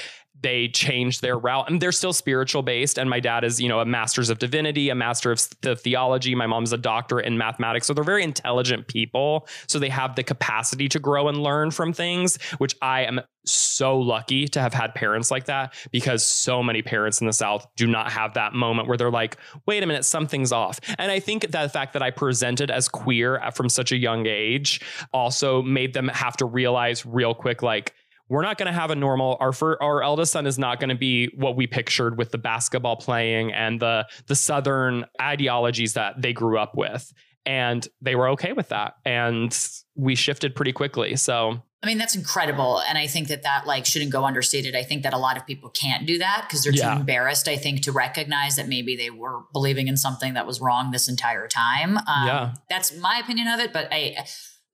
they 0.42 0.68
changed 0.68 1.22
their 1.22 1.38
route. 1.38 1.70
And 1.70 1.80
they're 1.80 1.92
still 1.92 2.12
spiritual 2.12 2.62
based. 2.62 2.98
And 2.98 3.08
my 3.10 3.20
dad 3.20 3.44
is 3.44 3.60
you 3.60 3.68
know 3.68 3.80
a 3.80 3.84
master's 3.84 4.30
of 4.30 4.38
divinity 4.38 4.88
a 4.90 4.94
master 4.94 5.30
of 5.32 5.46
the 5.62 5.76
theology. 5.76 6.34
My 6.34 6.46
mom's 6.46 6.72
a 6.72 6.78
doctorate 6.78 7.26
in 7.26 7.38
mathematics. 7.38 7.86
So 7.86 7.94
they're 7.94 8.04
very 8.04 8.22
intelligent 8.22 8.86
people. 8.86 9.46
So 9.66 9.78
they 9.78 9.88
have 9.88 10.16
the 10.16 10.22
capacity 10.22 10.88
to 10.88 10.98
grow 10.98 11.28
and 11.28 11.42
learn 11.42 11.70
from 11.70 11.92
things 11.92 12.38
which 12.58 12.74
i 12.82 13.02
am 13.02 13.20
so 13.44 13.98
lucky 13.98 14.46
to 14.46 14.60
have 14.60 14.74
had 14.74 14.94
parents 14.94 15.30
like 15.30 15.46
that 15.46 15.74
because 15.90 16.26
so 16.26 16.62
many 16.62 16.82
parents 16.82 17.20
in 17.20 17.26
the 17.26 17.32
south 17.32 17.66
do 17.76 17.86
not 17.86 18.12
have 18.12 18.34
that 18.34 18.52
moment 18.52 18.86
where 18.86 18.96
they're 18.96 19.10
like 19.10 19.38
wait 19.66 19.82
a 19.82 19.86
minute 19.86 20.04
something's 20.04 20.52
off. 20.52 20.78
And 20.98 21.10
i 21.10 21.18
think 21.20 21.50
that 21.50 21.62
the 21.62 21.68
fact 21.68 21.94
that 21.94 22.02
i 22.02 22.10
presented 22.10 22.70
as 22.70 22.88
queer 22.88 23.40
from 23.54 23.68
such 23.68 23.92
a 23.92 23.96
young 23.96 24.26
age 24.26 24.80
also 25.12 25.62
made 25.62 25.94
them 25.94 26.08
have 26.08 26.36
to 26.38 26.44
realize 26.44 27.06
real 27.06 27.34
quick 27.34 27.62
like 27.62 27.94
we're 28.30 28.42
not 28.42 28.56
going 28.56 28.66
to 28.72 28.72
have 28.72 28.90
a 28.90 28.94
normal 28.96 29.36
our 29.40 29.52
fir- 29.52 29.76
our 29.82 30.02
eldest 30.02 30.32
son 30.32 30.46
is 30.46 30.58
not 30.58 30.80
going 30.80 30.88
to 30.88 30.94
be 30.94 31.26
what 31.36 31.56
we 31.56 31.66
pictured 31.66 32.16
with 32.16 32.30
the 32.30 32.38
basketball 32.38 32.96
playing 32.96 33.52
and 33.52 33.80
the 33.80 34.06
the 34.28 34.34
southern 34.34 35.04
ideologies 35.20 35.92
that 35.94 36.22
they 36.22 36.32
grew 36.32 36.58
up 36.58 36.74
with 36.76 37.12
and 37.44 37.88
they 38.00 38.14
were 38.14 38.28
okay 38.28 38.52
with 38.52 38.68
that 38.70 38.94
and 39.04 39.58
we 39.94 40.14
shifted 40.14 40.54
pretty 40.54 40.72
quickly 40.72 41.16
so 41.16 41.60
I 41.82 41.86
mean, 41.86 41.96
that's 41.96 42.14
incredible. 42.14 42.82
And 42.86 42.98
I 42.98 43.06
think 43.06 43.28
that 43.28 43.42
that 43.44 43.66
like 43.66 43.86
shouldn't 43.86 44.12
go 44.12 44.24
understated. 44.26 44.76
I 44.76 44.82
think 44.82 45.02
that 45.04 45.14
a 45.14 45.16
lot 45.16 45.38
of 45.38 45.46
people 45.46 45.70
can't 45.70 46.06
do 46.06 46.18
that 46.18 46.44
because 46.46 46.62
they're 46.62 46.74
Yeah. 46.74 46.92
too 46.92 47.00
embarrassed, 47.00 47.48
I 47.48 47.56
think, 47.56 47.80
to 47.84 47.90
recognize 47.92 48.56
that 48.56 48.68
maybe 48.68 48.96
they 48.96 49.08
were 49.08 49.44
believing 49.54 49.88
in 49.88 49.96
something 49.96 50.34
that 50.34 50.46
was 50.46 50.60
wrong 50.60 50.90
this 50.90 51.08
entire 51.08 51.48
time. 51.48 51.96
Um, 51.96 52.26
Yeah. 52.26 52.52
That's 52.68 52.94
my 52.98 53.16
opinion 53.24 53.48
of 53.48 53.60
it. 53.60 53.72
But 53.72 53.88
I, 53.90 54.26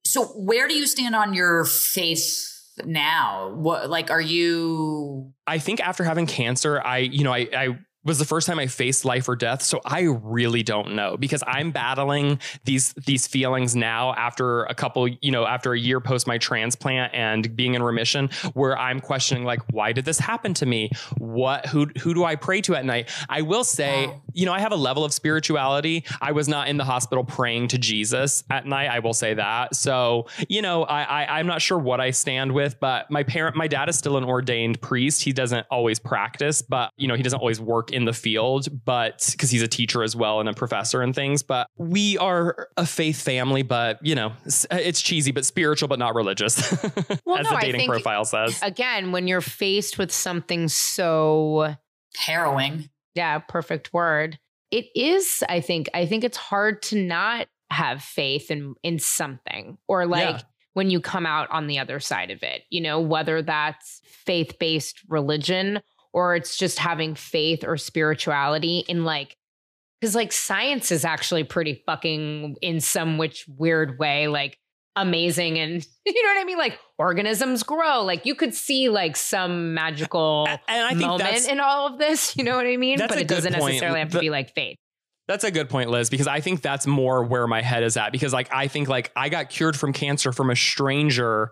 so 0.03 0.25
where 0.35 0.67
do 0.67 0.73
you 0.73 0.85
stand 0.85 1.15
on 1.15 1.33
your 1.33 1.63
faith 1.63 2.56
now? 2.85 3.53
What, 3.55 3.89
like, 3.89 4.11
are 4.11 4.21
you, 4.21 5.33
I 5.45 5.59
think 5.59 5.79
after 5.79 6.03
having 6.03 6.27
cancer, 6.27 6.81
I, 6.81 6.99
you 6.99 7.23
know, 7.23 7.33
I, 7.33 7.47
I 7.53 7.79
was 8.07 8.17
the 8.19 8.25
first 8.25 8.47
time 8.47 8.57
I 8.57 8.67
faced 8.67 9.05
life 9.05 9.27
or 9.29 9.35
death. 9.35 9.61
So 9.61 9.81
I 9.85 10.01
really 10.01 10.63
don't 10.63 10.95
know 10.95 11.17
because 11.17 11.43
I'm 11.45 11.71
battling 11.71 12.39
these 12.65 12.93
these 12.93 13.27
feelings 13.27 13.75
now 13.75 14.13
after 14.15 14.63
a 14.63 14.73
couple, 14.73 15.07
you 15.07 15.31
know, 15.31 15.45
after 15.45 15.73
a 15.73 15.79
year 15.79 15.99
post 15.99 16.25
my 16.25 16.37
transplant 16.37 17.13
and 17.13 17.55
being 17.55 17.75
in 17.75 17.83
remission, 17.83 18.29
where 18.53 18.77
I'm 18.77 18.99
questioning 18.99 19.43
like, 19.43 19.59
why 19.71 19.91
did 19.91 20.05
this 20.05 20.19
happen 20.19 20.53
to 20.55 20.65
me? 20.65 20.89
What 21.17 21.65
who 21.67 21.87
who 22.01 22.13
do 22.13 22.23
I 22.23 22.35
pray 22.35 22.61
to 22.61 22.75
at 22.75 22.85
night? 22.85 23.09
I 23.29 23.41
will 23.41 23.63
say, 23.63 24.07
Wow. 24.07 24.21
you 24.33 24.45
know, 24.45 24.53
I 24.53 24.59
have 24.59 24.71
a 24.71 24.77
level 24.77 25.03
of 25.03 25.13
spirituality. 25.13 26.05
I 26.21 26.31
was 26.31 26.47
not 26.47 26.67
in 26.69 26.77
the 26.77 26.85
hospital 26.85 27.23
praying 27.23 27.67
to 27.69 27.77
Jesus 27.77 28.43
at 28.49 28.65
night. 28.65 28.87
I 28.89 28.99
will 28.99 29.13
say 29.13 29.33
that. 29.33 29.75
So, 29.75 30.27
you 30.47 30.61
know, 30.61 30.83
I, 30.83 31.03
I 31.03 31.39
I'm 31.39 31.47
not 31.47 31.61
sure 31.61 31.77
what 31.77 31.99
I 31.99 32.11
stand 32.11 32.53
with, 32.53 32.79
but 32.79 33.11
my 33.11 33.23
parent, 33.23 33.55
my 33.57 33.67
dad 33.67 33.89
is 33.89 33.97
still 33.97 34.17
an 34.17 34.23
ordained 34.23 34.79
priest. 34.81 35.23
He 35.23 35.33
doesn't 35.33 35.67
always 35.69 35.99
practice, 35.99 36.61
but 36.61 36.91
you 36.97 37.07
know, 37.07 37.15
he 37.15 37.23
doesn't 37.23 37.39
always 37.39 37.59
work 37.59 37.91
in 37.97 38.05
the 38.05 38.13
field, 38.13 38.67
but 38.85 39.27
because 39.31 39.49
he's 39.49 39.63
a 39.63 39.67
teacher 39.67 40.03
as 40.03 40.15
well 40.15 40.39
and 40.39 40.47
a 40.47 40.53
professor 40.53 41.01
and 41.01 41.15
things. 41.15 41.41
But 41.41 41.67
we 41.77 42.17
are 42.19 42.69
a 42.77 42.85
faith 42.85 43.21
family, 43.21 43.63
but 43.63 43.97
you 44.05 44.13
know, 44.15 44.33
it's 44.45 45.01
cheesy, 45.01 45.31
but 45.31 45.45
spiritual, 45.45 45.87
but 45.87 45.97
not 45.99 46.13
religious, 46.15 46.71
Well, 47.25 47.37
as 47.39 47.45
no, 47.45 47.49
the 47.51 47.55
I 47.57 47.61
dating 47.61 47.79
think- 47.81 47.91
profile 47.91 48.23
says. 48.25 48.59
Again, 48.61 49.11
when 49.11 49.27
you're 49.27 49.41
faced 49.41 49.97
with 49.97 50.11
something 50.11 50.67
so 50.67 51.75
harrowing? 52.15 52.89
yeah, 53.15 53.39
perfect 53.39 53.93
word. 53.93 54.37
It 54.69 54.85
is, 54.95 55.43
I 55.49 55.59
think, 55.61 55.89
I 55.93 56.05
think 56.05 56.23
it's 56.23 56.37
hard 56.37 56.81
to 56.83 57.01
not 57.01 57.47
have 57.71 58.03
faith 58.03 58.51
in 58.51 58.75
in 58.83 58.99
something 58.99 59.77
or 59.87 60.05
like 60.05 60.35
Yeah. 60.35 60.41
when 60.73 60.89
you 60.89 61.01
come 61.01 61.25
out 61.25 61.49
on 61.51 61.67
the 61.67 61.79
other 61.79 61.99
side 61.99 62.31
of 62.31 62.43
it, 62.43 62.61
you 62.69 62.79
know, 62.81 62.99
whether 63.01 63.41
that's 63.41 64.01
faith-based 64.05 65.01
religion 65.09 65.81
or 66.13 66.35
it's 66.35 66.57
just 66.57 66.79
having 66.79 67.15
faith 67.15 67.63
or 67.65 67.77
spirituality 67.77 68.83
in 68.87 69.03
like 69.03 69.35
cuz 70.01 70.15
like 70.15 70.31
science 70.31 70.91
is 70.91 71.05
actually 71.05 71.43
pretty 71.43 71.81
fucking 71.85 72.55
in 72.61 72.79
some 72.79 73.17
which 73.17 73.45
weird 73.47 73.97
way 73.99 74.27
like 74.27 74.57
amazing 74.95 75.59
and 75.59 75.85
you 76.05 76.23
know 76.23 76.29
what 76.29 76.41
I 76.41 76.43
mean 76.43 76.57
like 76.57 76.79
organisms 76.97 77.61
grow 77.63 78.03
like 78.03 78.25
you 78.25 78.33
could 78.33 78.53
see 78.53 78.89
like 78.89 79.15
some 79.15 79.73
magical 79.75 80.47
and 80.47 80.59
I 80.85 80.89
think 80.89 81.01
moment 81.01 81.47
in 81.47 81.59
all 81.59 81.87
of 81.87 81.99
this. 81.99 82.33
You 82.37 82.43
know 82.43 82.55
what 82.55 82.65
I 82.65 82.77
mean? 82.77 82.97
But 82.97 83.17
it 83.19 83.27
doesn't 83.27 83.53
point. 83.53 83.65
necessarily 83.73 83.99
have 83.99 84.09
to 84.09 84.17
The- 84.17 84.21
be 84.21 84.29
like 84.29 84.53
faith. 84.55 84.77
That's 85.27 85.43
a 85.43 85.51
good 85.51 85.67
point, 85.69 85.89
Liz, 85.89 86.09
because 86.09 86.25
I 86.27 86.39
think 86.39 86.61
that's 86.61 86.87
more 86.87 87.21
where 87.21 87.47
my 87.47 87.61
head 87.61 87.83
is 87.83 87.97
at. 87.97 88.13
Because 88.13 88.31
like 88.31 88.47
I 88.53 88.69
think 88.69 88.87
like 88.87 89.11
I 89.15 89.27
got 89.27 89.49
cured 89.49 89.75
from 89.77 89.91
cancer 89.91 90.31
from 90.31 90.49
a 90.49 90.55
stranger 90.55 91.51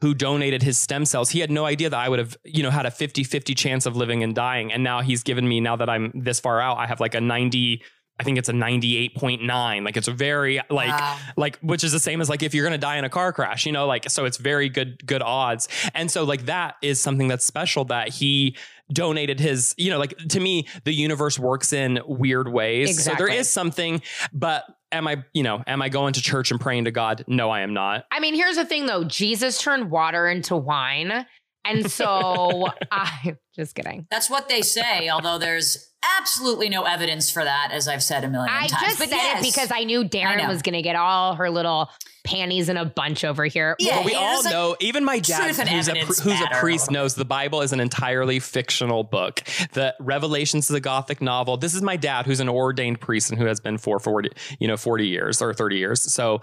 who 0.00 0.14
donated 0.14 0.62
his 0.62 0.78
stem 0.78 1.04
cells. 1.04 1.30
He 1.30 1.40
had 1.40 1.50
no 1.50 1.64
idea 1.64 1.88
that 1.88 1.98
I 1.98 2.08
would 2.08 2.18
have, 2.18 2.36
you 2.44 2.62
know, 2.62 2.70
had 2.70 2.86
a 2.86 2.90
50-50 2.90 3.56
chance 3.56 3.86
of 3.86 3.96
living 3.96 4.22
and 4.22 4.34
dying. 4.34 4.72
And 4.72 4.84
now 4.84 5.00
he's 5.00 5.22
given 5.22 5.48
me, 5.48 5.60
now 5.60 5.76
that 5.76 5.88
I'm 5.88 6.12
this 6.14 6.38
far 6.38 6.60
out, 6.60 6.76
I 6.76 6.86
have 6.86 7.00
like 7.00 7.14
a 7.14 7.20
90 7.20 7.82
I 8.18 8.22
think 8.24 8.38
it's 8.38 8.48
a 8.48 8.52
98.9. 8.52 9.84
Like 9.84 9.96
it's 9.96 10.08
a 10.08 10.12
very 10.12 10.60
like 10.70 10.88
Wow. 10.88 11.18
like 11.36 11.58
which 11.58 11.84
is 11.84 11.92
the 11.92 12.00
same 12.00 12.20
as 12.20 12.30
like 12.30 12.42
if 12.42 12.54
you're 12.54 12.64
going 12.64 12.72
to 12.72 12.78
die 12.78 12.96
in 12.96 13.04
a 13.04 13.10
car 13.10 13.32
crash, 13.32 13.66
you 13.66 13.72
know, 13.72 13.86
like 13.86 14.08
so 14.08 14.24
it's 14.24 14.38
very 14.38 14.68
good 14.68 15.06
good 15.06 15.20
odds. 15.22 15.68
And 15.94 16.10
so 16.10 16.24
like 16.24 16.46
that 16.46 16.76
is 16.82 16.98
something 16.98 17.28
that's 17.28 17.44
special 17.44 17.84
that 17.86 18.08
he 18.08 18.56
donated 18.90 19.38
his, 19.38 19.74
you 19.76 19.90
know, 19.90 19.98
like 19.98 20.16
to 20.16 20.40
me 20.40 20.66
the 20.84 20.94
universe 20.94 21.38
works 21.38 21.74
in 21.74 22.00
weird 22.06 22.48
ways. 22.48 23.04
So 23.04 23.12
there 23.18 23.28
is 23.28 23.50
something 23.50 24.00
but 24.32 24.64
am 24.96 25.06
I, 25.06 25.24
you 25.32 25.42
know, 25.42 25.62
am 25.66 25.82
I 25.82 25.88
going 25.88 26.12
to 26.14 26.22
church 26.22 26.50
and 26.50 26.60
praying 26.60 26.84
to 26.84 26.90
God? 26.90 27.24
No, 27.26 27.50
I 27.50 27.60
am 27.60 27.72
not. 27.72 28.04
I 28.10 28.20
mean, 28.20 28.34
here's 28.34 28.56
the 28.56 28.64
thing 28.64 28.86
though 28.86 29.04
Jesus 29.04 29.60
turned 29.60 29.90
water 29.90 30.28
into 30.28 30.56
wine. 30.56 31.26
And 31.64 31.90
so 31.90 32.68
I'm 32.90 33.38
just 33.54 33.74
kidding. 33.74 34.06
That's 34.10 34.30
what 34.30 34.48
they 34.48 34.62
say, 34.62 35.08
although 35.08 35.38
there's 35.38 35.90
absolutely 36.18 36.68
no 36.68 36.84
evidence 36.84 37.30
for 37.30 37.44
that, 37.44 37.70
as 37.72 37.88
I've 37.88 38.02
said 38.02 38.24
a 38.24 38.28
million 38.28 38.52
I 38.52 38.66
times. 38.66 38.82
just 38.82 38.98
but 38.98 39.08
said 39.08 39.16
yes. 39.16 39.40
it 39.40 39.54
because 39.54 39.70
I 39.72 39.84
knew 39.84 40.04
Darren 40.04 40.38
know. 40.38 40.48
was 40.48 40.62
going 40.62 40.74
to 40.74 40.82
get 40.82 40.96
all 40.96 41.34
her 41.34 41.50
little 41.50 41.90
panties 42.24 42.68
in 42.68 42.76
a 42.76 42.84
bunch 42.84 43.24
over 43.24 43.44
here. 43.44 43.76
Yeah, 43.78 43.96
Well, 43.96 44.04
we 44.04 44.14
all 44.14 44.40
is 44.40 44.46
know, 44.46 44.76
even 44.80 45.04
my 45.04 45.20
dad, 45.20 45.46
who's 45.46 45.58
a, 45.58 45.70
evidence 45.70 46.20
who's 46.20 46.40
a 46.40 46.48
priest, 46.54 46.90
knows 46.90 47.14
the 47.14 47.24
Bible 47.24 47.62
is 47.62 47.72
an 47.72 47.80
entirely 47.80 48.40
fictional 48.40 49.04
book. 49.04 49.42
The 49.72 49.94
Revelations 50.00 50.68
is 50.68 50.76
a 50.76 50.80
Gothic 50.80 51.20
novel. 51.20 51.56
This 51.56 51.74
is 51.74 51.82
my 51.82 51.96
dad, 51.96 52.26
who's 52.26 52.40
an 52.40 52.48
ordained 52.48 53.00
priest 53.00 53.30
and 53.30 53.38
who 53.38 53.46
has 53.46 53.60
been 53.60 53.78
for 53.78 53.98
40, 54.00 54.30
you 54.58 54.68
know, 54.68 54.76
40 54.76 55.06
years 55.06 55.40
or 55.40 55.54
30 55.54 55.76
years. 55.76 56.02
So 56.02 56.40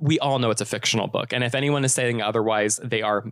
we 0.00 0.18
all 0.18 0.38
know 0.38 0.50
it's 0.50 0.60
a 0.60 0.66
fictional 0.66 1.06
book. 1.06 1.32
And 1.32 1.44
if 1.44 1.54
anyone 1.54 1.84
is 1.84 1.94
saying 1.94 2.20
otherwise, 2.20 2.80
they 2.82 3.02
are 3.02 3.24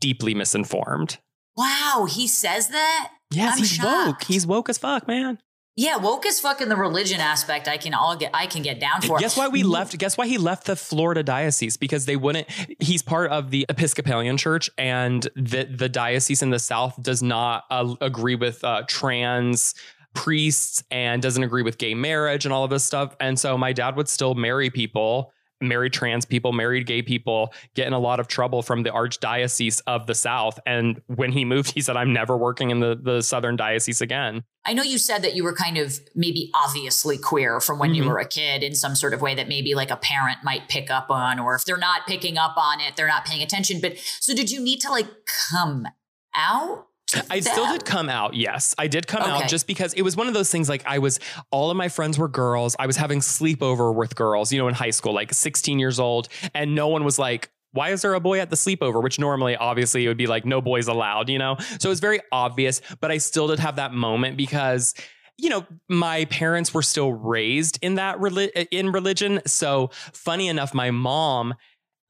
deeply 0.00 0.34
misinformed. 0.34 1.18
Wow, 1.56 2.06
he 2.08 2.28
says 2.28 2.68
that? 2.68 3.10
Yes, 3.30 3.54
I'm 3.54 3.58
he's 3.58 3.70
shocked. 3.70 4.06
woke. 4.06 4.24
He's 4.24 4.46
woke 4.46 4.68
as 4.68 4.78
fuck, 4.78 5.06
man. 5.06 5.38
Yeah, 5.76 5.96
woke 5.96 6.26
as 6.26 6.40
fuck 6.40 6.60
in 6.60 6.68
the 6.68 6.76
religion 6.76 7.20
aspect. 7.20 7.68
I 7.68 7.76
can 7.76 7.94
all 7.94 8.16
get 8.16 8.32
I 8.34 8.46
can 8.46 8.62
get 8.62 8.80
down 8.80 9.00
for. 9.00 9.16
Guess 9.18 9.36
why 9.36 9.46
we 9.46 9.62
left? 9.62 9.96
Guess 9.96 10.18
why 10.18 10.26
he 10.26 10.36
left 10.36 10.66
the 10.66 10.74
Florida 10.74 11.22
diocese? 11.22 11.76
Because 11.76 12.04
they 12.04 12.16
wouldn't. 12.16 12.48
He's 12.80 13.00
part 13.00 13.30
of 13.30 13.52
the 13.52 13.64
Episcopalian 13.68 14.38
Church, 14.38 14.68
and 14.76 15.22
the 15.36 15.68
the 15.70 15.88
diocese 15.88 16.42
in 16.42 16.50
the 16.50 16.58
South 16.58 17.00
does 17.00 17.22
not 17.22 17.62
uh, 17.70 17.94
agree 18.00 18.34
with 18.34 18.64
uh, 18.64 18.82
trans 18.88 19.76
priests 20.14 20.82
and 20.90 21.22
doesn't 21.22 21.44
agree 21.44 21.62
with 21.62 21.78
gay 21.78 21.94
marriage 21.94 22.44
and 22.44 22.52
all 22.52 22.64
of 22.64 22.70
this 22.70 22.82
stuff. 22.82 23.14
And 23.20 23.38
so 23.38 23.56
my 23.56 23.72
dad 23.72 23.94
would 23.94 24.08
still 24.08 24.34
marry 24.34 24.70
people. 24.70 25.32
Married 25.60 25.92
trans 25.92 26.24
people, 26.24 26.52
married 26.52 26.86
gay 26.86 27.02
people, 27.02 27.52
get 27.74 27.86
in 27.86 27.92
a 27.92 27.98
lot 27.98 28.20
of 28.20 28.28
trouble 28.28 28.62
from 28.62 28.84
the 28.84 28.90
archdiocese 28.90 29.80
of 29.86 30.06
the 30.06 30.14
South. 30.14 30.60
And 30.66 31.00
when 31.06 31.32
he 31.32 31.44
moved, 31.44 31.72
he 31.72 31.80
said, 31.80 31.96
"I'm 31.96 32.12
never 32.12 32.36
working 32.36 32.70
in 32.70 32.80
the 32.80 32.94
the 33.00 33.22
Southern 33.22 33.56
diocese 33.56 34.00
again." 34.00 34.44
I 34.64 34.72
know 34.72 34.82
you 34.82 34.98
said 34.98 35.22
that 35.22 35.34
you 35.34 35.42
were 35.44 35.54
kind 35.54 35.78
of 35.78 35.98
maybe 36.14 36.50
obviously 36.54 37.16
queer 37.16 37.58
from 37.60 37.78
when 37.78 37.94
you 37.94 38.04
Mhm. 38.04 38.08
were 38.08 38.18
a 38.18 38.28
kid 38.28 38.62
in 38.62 38.74
some 38.74 38.94
sort 38.94 39.14
of 39.14 39.22
way 39.22 39.34
that 39.34 39.48
maybe 39.48 39.74
like 39.74 39.90
a 39.90 39.96
parent 39.96 40.38
might 40.44 40.68
pick 40.68 40.90
up 40.90 41.10
on, 41.10 41.38
or 41.38 41.54
if 41.54 41.64
they're 41.64 41.76
not 41.78 42.06
picking 42.06 42.36
up 42.36 42.56
on 42.58 42.80
it, 42.80 42.94
they're 42.94 43.08
not 43.08 43.24
paying 43.24 43.42
attention. 43.42 43.80
But 43.80 43.96
so 44.20 44.34
did 44.34 44.50
you 44.50 44.60
need 44.60 44.80
to 44.82 44.90
like 44.90 45.06
come 45.50 45.86
out? 46.34 46.87
I 47.30 47.40
still 47.40 47.66
did 47.72 47.84
come 47.84 48.08
out. 48.08 48.34
Yes, 48.34 48.74
I 48.78 48.86
did 48.86 49.06
come 49.06 49.22
Okay. 49.22 49.30
out 49.30 49.48
just 49.48 49.66
because 49.66 49.94
it 49.94 50.02
was 50.02 50.16
one 50.16 50.28
of 50.28 50.34
those 50.34 50.50
things. 50.50 50.68
Like 50.68 50.82
I 50.86 50.98
was, 50.98 51.20
all 51.50 51.70
of 51.70 51.76
my 51.76 51.88
friends 51.88 52.18
were 52.18 52.28
girls. 52.28 52.76
I 52.78 52.86
was 52.86 52.96
having 52.96 53.20
sleepover 53.20 53.94
with 53.94 54.14
girls, 54.14 54.52
you 54.52 54.58
know, 54.58 54.68
in 54.68 54.74
high 54.74 54.90
school, 54.90 55.12
like 55.14 55.32
16 55.32 55.78
years 55.78 55.98
old, 55.98 56.28
and 56.54 56.74
no 56.74 56.88
one 56.88 57.04
was 57.04 57.18
like. 57.18 57.50
Why 57.72 57.90
is 57.90 58.00
there 58.00 58.14
a 58.14 58.18
boy 58.20 58.40
at 58.40 58.48
the 58.48 58.56
sleepover? 58.56 59.02
Which 59.02 59.18
normally, 59.18 59.54
obviously, 59.54 60.02
it 60.06 60.08
would 60.08 60.16
be 60.16 60.26
like 60.26 60.46
no 60.46 60.62
boys 60.62 60.88
allowed, 60.88 61.28
you 61.28 61.38
know? 61.38 61.56
So 61.78 61.90
it 61.90 61.90
was 61.90 62.00
very 62.00 62.18
obvious, 62.32 62.80
but 62.98 63.10
I 63.10 63.18
still 63.18 63.46
did 63.46 63.58
have 63.58 63.76
that 63.76 63.92
moment 63.92 64.38
because 64.38 64.94
you 65.36 65.50
know 65.50 65.66
my 65.86 66.24
parents 66.24 66.72
were 66.72 66.82
still 66.82 67.12
raised 67.12 67.78
in 67.82 67.96
that 67.96 68.16
reli- 68.18 68.66
in 68.70 68.90
religion 68.90 69.40
so 69.46 69.90
funny 70.12 70.48
enough 70.48 70.74
my 70.74 70.90
mom 70.90 71.54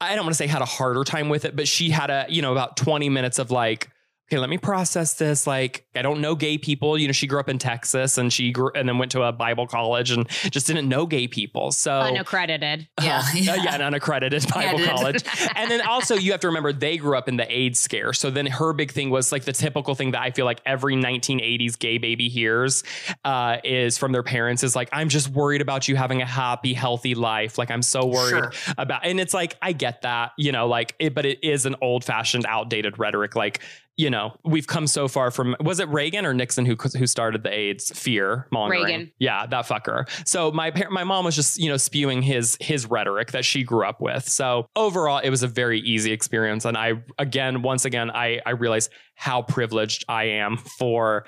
i 0.00 0.14
don't 0.14 0.24
want 0.24 0.30
to 0.32 0.36
say 0.38 0.46
had 0.46 0.62
a 0.62 0.64
harder 0.64 1.04
time 1.04 1.28
with 1.28 1.44
it 1.44 1.54
but 1.54 1.68
she 1.68 1.90
had 1.90 2.08
a 2.08 2.24
you 2.30 2.40
know 2.40 2.52
about 2.52 2.78
20 2.78 3.10
minutes 3.10 3.38
of 3.38 3.50
like 3.50 3.90
okay 4.28 4.38
let 4.38 4.50
me 4.50 4.58
process 4.58 5.14
this 5.14 5.46
like 5.46 5.86
i 5.94 6.02
don't 6.02 6.20
know 6.20 6.34
gay 6.34 6.58
people 6.58 6.98
you 6.98 7.06
know 7.08 7.12
she 7.12 7.26
grew 7.26 7.40
up 7.40 7.48
in 7.48 7.58
texas 7.58 8.18
and 8.18 8.32
she 8.32 8.50
grew 8.52 8.70
and 8.74 8.88
then 8.88 8.98
went 8.98 9.10
to 9.12 9.22
a 9.22 9.32
bible 9.32 9.66
college 9.66 10.10
and 10.10 10.28
just 10.50 10.66
didn't 10.66 10.88
know 10.88 11.06
gay 11.06 11.26
people 11.26 11.72
so 11.72 11.92
Unaccredited. 12.00 12.88
Yeah, 13.02 13.18
uh, 13.26 13.32
yeah, 13.34 13.74
an 13.74 13.82
unaccredited 13.82 14.46
Bible 14.52 14.78
did. 14.78 14.88
college. 14.88 15.24
and 15.54 15.70
then 15.70 15.80
also 15.80 16.14
you 16.16 16.32
have 16.32 16.40
to 16.40 16.48
remember 16.48 16.72
they 16.72 16.96
grew 16.98 17.16
up 17.16 17.28
in 17.28 17.36
the 17.36 17.50
AIDS 17.50 17.78
scare. 17.78 18.12
So 18.12 18.28
then 18.30 18.46
her 18.46 18.72
big 18.72 18.90
thing 18.90 19.08
was 19.10 19.30
like 19.32 19.44
the 19.44 19.52
typical 19.52 19.94
thing 19.94 20.10
that 20.10 20.20
I 20.20 20.30
feel 20.30 20.44
like 20.44 20.60
every 20.66 20.94
1980s 20.96 21.78
gay 21.78 21.98
baby 21.98 22.28
hears 22.28 22.82
uh, 23.24 23.58
is 23.64 23.96
from 23.96 24.12
their 24.12 24.22
parents 24.22 24.62
is 24.62 24.74
like, 24.76 24.88
I'm 24.92 25.08
just 25.08 25.28
worried 25.28 25.60
about 25.60 25.88
you 25.88 25.96
having 25.96 26.20
a 26.22 26.26
happy, 26.26 26.74
healthy 26.74 27.14
life. 27.14 27.56
Like 27.56 27.70
I'm 27.70 27.82
so 27.82 28.04
worried 28.06 28.28
Sure. 28.30 28.74
about, 28.76 29.06
and 29.06 29.20
it's 29.20 29.32
like, 29.32 29.56
I 29.62 29.72
get 29.72 30.02
that, 30.02 30.32
you 30.36 30.52
know, 30.52 30.66
like, 30.66 30.94
it, 30.98 31.14
but 31.14 31.24
it 31.24 31.38
is 31.42 31.64
an 31.66 31.76
old 31.80 32.04
fashioned, 32.04 32.44
outdated 32.46 32.98
rhetoric. 32.98 33.36
Like, 33.36 33.60
you 33.98 34.10
know, 34.10 34.32
we've 34.44 34.68
come 34.68 34.86
so 34.86 35.08
far 35.08 35.32
from 35.32 35.56
was 35.60 35.80
it 35.80 35.88
Reagan 35.88 36.24
or 36.24 36.32
Nixon 36.32 36.64
who 36.64 36.76
who 36.96 37.06
started 37.06 37.42
the 37.42 37.52
AIDS 37.52 37.90
fear 37.90 38.46
mongering? 38.52 38.84
Reagan. 38.84 39.12
Yeah, 39.18 39.44
that 39.46 39.66
fucker. 39.66 40.08
So 40.26 40.52
my 40.52 40.70
par- 40.70 40.90
my 40.90 41.02
mom 41.02 41.24
was 41.24 41.34
just 41.34 41.58
you 41.58 41.68
know 41.68 41.76
spewing 41.76 42.22
his 42.22 42.56
his 42.60 42.86
rhetoric 42.86 43.32
that 43.32 43.44
she 43.44 43.64
grew 43.64 43.84
up 43.84 44.00
with. 44.00 44.26
So 44.28 44.68
overall, 44.76 45.18
it 45.18 45.30
was 45.30 45.42
a 45.42 45.48
very 45.48 45.80
easy 45.80 46.12
experience, 46.12 46.64
and 46.64 46.76
I 46.76 47.02
again 47.18 47.62
once 47.62 47.84
again 47.84 48.12
I 48.12 48.40
I 48.46 48.50
realized 48.50 48.90
how 49.16 49.42
privileged 49.42 50.04
I 50.08 50.24
am 50.26 50.56
for 50.56 51.26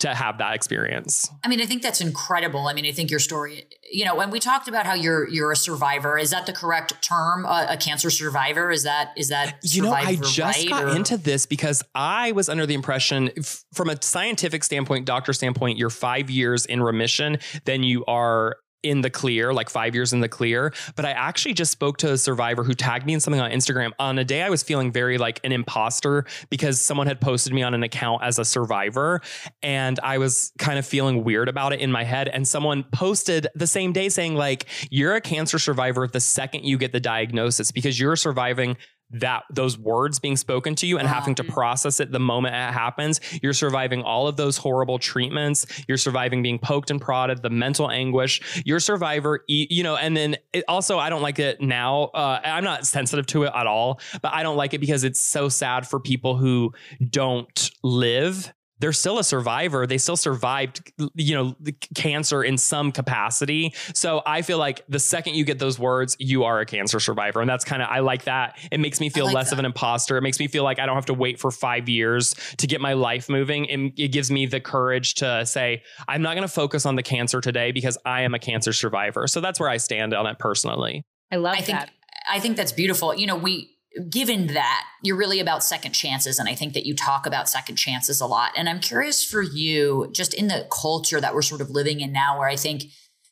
to 0.00 0.14
have 0.14 0.38
that 0.38 0.54
experience. 0.54 1.30
I 1.42 1.48
mean, 1.48 1.60
I 1.60 1.64
think 1.66 1.82
that's 1.82 2.00
incredible. 2.02 2.68
I 2.68 2.74
mean, 2.74 2.84
I 2.84 2.92
think 2.92 3.10
your 3.10 3.18
story, 3.18 3.64
you 3.90 4.04
know, 4.04 4.14
when 4.14 4.30
we 4.30 4.38
talked 4.40 4.68
about 4.68 4.84
how 4.84 4.92
you're 4.94 5.26
you're 5.28 5.52
a 5.52 5.56
survivor, 5.56 6.18
is 6.18 6.30
that 6.30 6.44
the 6.46 6.52
correct 6.52 6.92
term? 7.02 7.46
A, 7.46 7.66
a 7.70 7.76
cancer 7.78 8.10
survivor? 8.10 8.70
Is 8.70 8.82
that 8.82 9.12
is 9.16 9.28
that 9.28 9.56
You 9.62 9.82
know, 9.82 9.92
I 9.92 10.16
just 10.16 10.38
right, 10.38 10.68
got 10.68 10.84
or- 10.84 10.96
into 10.96 11.16
this 11.16 11.46
because 11.46 11.82
I 11.94 12.32
was 12.32 12.48
under 12.50 12.66
the 12.66 12.74
impression, 12.74 13.30
f- 13.38 13.64
from 13.72 13.88
a 13.88 14.00
scientific 14.02 14.64
standpoint, 14.64 15.06
doctor 15.06 15.32
standpoint, 15.32 15.78
you're 15.78 15.88
five 15.90 16.28
years 16.28 16.66
in 16.66 16.82
remission, 16.82 17.38
then 17.64 17.82
you 17.82 18.04
are 18.04 18.56
in 18.82 19.00
the 19.00 19.10
clear, 19.10 19.52
like 19.52 19.68
five 19.68 19.94
years 19.94 20.12
in 20.12 20.20
the 20.20 20.28
clear. 20.28 20.72
But 20.94 21.04
I 21.04 21.10
actually 21.10 21.54
just 21.54 21.72
spoke 21.72 21.98
to 21.98 22.12
a 22.12 22.18
survivor 22.18 22.62
who 22.62 22.74
tagged 22.74 23.06
me 23.06 23.14
in 23.14 23.20
something 23.20 23.40
on 23.40 23.50
Instagram 23.50 23.92
on 23.98 24.18
a 24.18 24.24
day 24.24 24.42
I 24.42 24.50
was 24.50 24.62
feeling 24.62 24.92
very 24.92 25.18
like 25.18 25.40
an 25.44 25.52
imposter 25.52 26.24
because 26.50 26.80
someone 26.80 27.06
had 27.06 27.20
posted 27.20 27.52
me 27.52 27.62
on 27.62 27.74
an 27.74 27.82
account 27.82 28.22
as 28.22 28.38
a 28.38 28.44
survivor. 28.44 29.20
And 29.62 29.98
I 30.02 30.18
was 30.18 30.52
kind 30.58 30.78
of 30.78 30.86
feeling 30.86 31.24
weird 31.24 31.48
about 31.48 31.72
it 31.72 31.80
in 31.80 31.90
my 31.90 32.04
head. 32.04 32.28
And 32.28 32.46
someone 32.46 32.84
posted 32.92 33.46
the 33.54 33.66
same 33.66 33.92
day 33.92 34.08
saying, 34.08 34.34
like, 34.34 34.66
you're 34.90 35.14
a 35.14 35.20
cancer 35.20 35.58
survivor 35.58 36.06
the 36.06 36.20
second 36.20 36.64
you 36.64 36.78
get 36.78 36.92
the 36.92 37.00
diagnosis 37.00 37.70
because 37.70 37.98
you're 37.98 38.16
surviving 38.16 38.76
that 39.10 39.44
those 39.50 39.78
words 39.78 40.18
being 40.18 40.36
spoken 40.36 40.74
to 40.76 40.86
you 40.86 40.98
and 40.98 41.06
Wow. 41.06 41.14
having 41.14 41.34
to 41.36 41.44
process 41.44 42.00
it 42.00 42.10
the 42.10 42.18
moment 42.18 42.54
it 42.54 42.72
happens 42.72 43.20
you're 43.42 43.52
surviving 43.52 44.02
all 44.02 44.26
of 44.26 44.36
those 44.36 44.56
horrible 44.56 44.98
treatments 44.98 45.64
you're 45.86 45.96
surviving 45.96 46.42
being 46.42 46.58
poked 46.58 46.90
and 46.90 47.00
prodded 47.00 47.40
the 47.42 47.50
mental 47.50 47.88
anguish 47.90 48.62
you're 48.64 48.78
a 48.78 48.80
survivor 48.80 49.44
you 49.46 49.82
know 49.84 49.96
and 49.96 50.16
then 50.16 50.36
it 50.52 50.64
also 50.66 50.98
i 50.98 51.08
don't 51.08 51.22
like 51.22 51.38
it 51.38 51.60
now 51.60 52.04
uh, 52.14 52.40
i'm 52.44 52.64
not 52.64 52.84
sensitive 52.86 53.26
to 53.26 53.44
it 53.44 53.52
at 53.54 53.66
all 53.66 54.00
but 54.22 54.32
i 54.34 54.42
don't 54.42 54.56
like 54.56 54.74
it 54.74 54.78
because 54.78 55.04
it's 55.04 55.20
so 55.20 55.48
sad 55.48 55.86
for 55.86 56.00
people 56.00 56.36
who 56.36 56.72
don't 57.08 57.70
live 57.84 58.52
they're 58.78 58.92
still 58.92 59.18
a 59.18 59.24
survivor. 59.24 59.86
They 59.86 59.98
still 59.98 60.16
survived, 60.16 60.92
you 61.14 61.34
know, 61.34 61.56
cancer 61.94 62.44
in 62.44 62.58
some 62.58 62.92
capacity. 62.92 63.74
So 63.94 64.22
I 64.26 64.42
feel 64.42 64.58
like 64.58 64.82
the 64.88 64.98
second 64.98 65.34
you 65.34 65.44
get 65.44 65.58
those 65.58 65.78
words, 65.78 66.16
you 66.18 66.44
are 66.44 66.60
a 66.60 66.66
cancer 66.66 67.00
survivor. 67.00 67.40
And 67.40 67.48
that's 67.48 67.64
kind 67.64 67.82
of, 67.82 67.88
I 67.90 68.00
like 68.00 68.24
that. 68.24 68.58
It 68.70 68.80
makes 68.80 69.00
me 69.00 69.08
feel 69.08 69.26
like 69.26 69.34
less 69.34 69.50
that. 69.50 69.54
of 69.54 69.58
an 69.60 69.64
imposter. 69.64 70.16
It 70.16 70.22
makes 70.22 70.38
me 70.38 70.48
feel 70.48 70.64
like 70.64 70.78
I 70.78 70.86
don't 70.86 70.94
have 70.94 71.06
to 71.06 71.14
wait 71.14 71.40
for 71.40 71.50
five 71.50 71.88
years 71.88 72.34
to 72.58 72.66
get 72.66 72.80
my 72.80 72.92
life 72.92 73.28
moving. 73.28 73.64
It, 73.66 73.92
it 73.96 74.08
gives 74.08 74.30
me 74.30 74.46
the 74.46 74.60
courage 74.60 75.14
to 75.16 75.46
say, 75.46 75.82
I'm 76.06 76.22
not 76.22 76.34
going 76.34 76.46
to 76.46 76.52
focus 76.52 76.84
on 76.84 76.96
the 76.96 77.02
cancer 77.02 77.40
today 77.40 77.72
because 77.72 77.96
I 78.04 78.22
am 78.22 78.34
a 78.34 78.38
cancer 78.38 78.72
survivor. 78.72 79.26
So 79.26 79.40
that's 79.40 79.58
where 79.58 79.70
I 79.70 79.78
stand 79.78 80.12
on 80.14 80.26
it 80.26 80.38
personally. 80.38 81.04
I 81.32 81.36
love 81.36 81.54
I 81.56 81.60
think 81.60 81.78
that. 81.78 81.90
I 82.28 82.40
think 82.40 82.56
that's 82.56 82.72
beautiful. 82.72 83.14
You 83.14 83.26
know, 83.26 83.36
we 83.36 83.75
given 84.10 84.48
that 84.48 84.84
you're 85.02 85.16
really 85.16 85.40
about 85.40 85.64
second 85.64 85.92
chances 85.92 86.38
and 86.38 86.48
I 86.48 86.54
think 86.54 86.74
that 86.74 86.84
you 86.86 86.94
talk 86.94 87.26
about 87.26 87.48
second 87.48 87.76
chances 87.76 88.20
a 88.20 88.26
lot. 88.26 88.52
And 88.56 88.68
I'm 88.68 88.80
curious 88.80 89.24
for 89.24 89.42
you 89.42 90.10
just 90.12 90.34
in 90.34 90.48
the 90.48 90.66
culture 90.70 91.20
that 91.20 91.34
we're 91.34 91.42
sort 91.42 91.60
of 91.60 91.70
living 91.70 92.00
in 92.00 92.12
now 92.12 92.38
where 92.38 92.48
I 92.48 92.56
think 92.56 92.84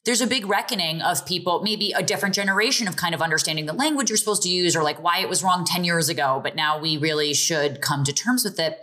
there's 0.04 0.20
a 0.20 0.26
big 0.26 0.46
reckoning 0.46 1.00
of 1.00 1.24
people, 1.24 1.62
maybe 1.62 1.92
a 1.92 2.02
different 2.02 2.34
generation 2.34 2.86
of 2.88 2.96
kind 2.96 3.14
of 3.14 3.22
understanding 3.22 3.66
the 3.66 3.72
language 3.72 4.10
you're 4.10 4.18
supposed 4.18 4.42
to 4.42 4.50
use 4.50 4.76
or 4.76 4.82
like 4.82 5.02
why 5.02 5.20
it 5.20 5.28
was 5.28 5.42
wrong 5.42 5.64
10 5.64 5.84
years 5.84 6.08
ago, 6.08 6.40
but 6.42 6.54
now 6.54 6.78
we 6.78 6.96
really 6.98 7.32
should 7.32 7.80
come 7.80 8.04
to 8.04 8.12
terms 8.12 8.44
with 8.44 8.60
it. 8.60 8.78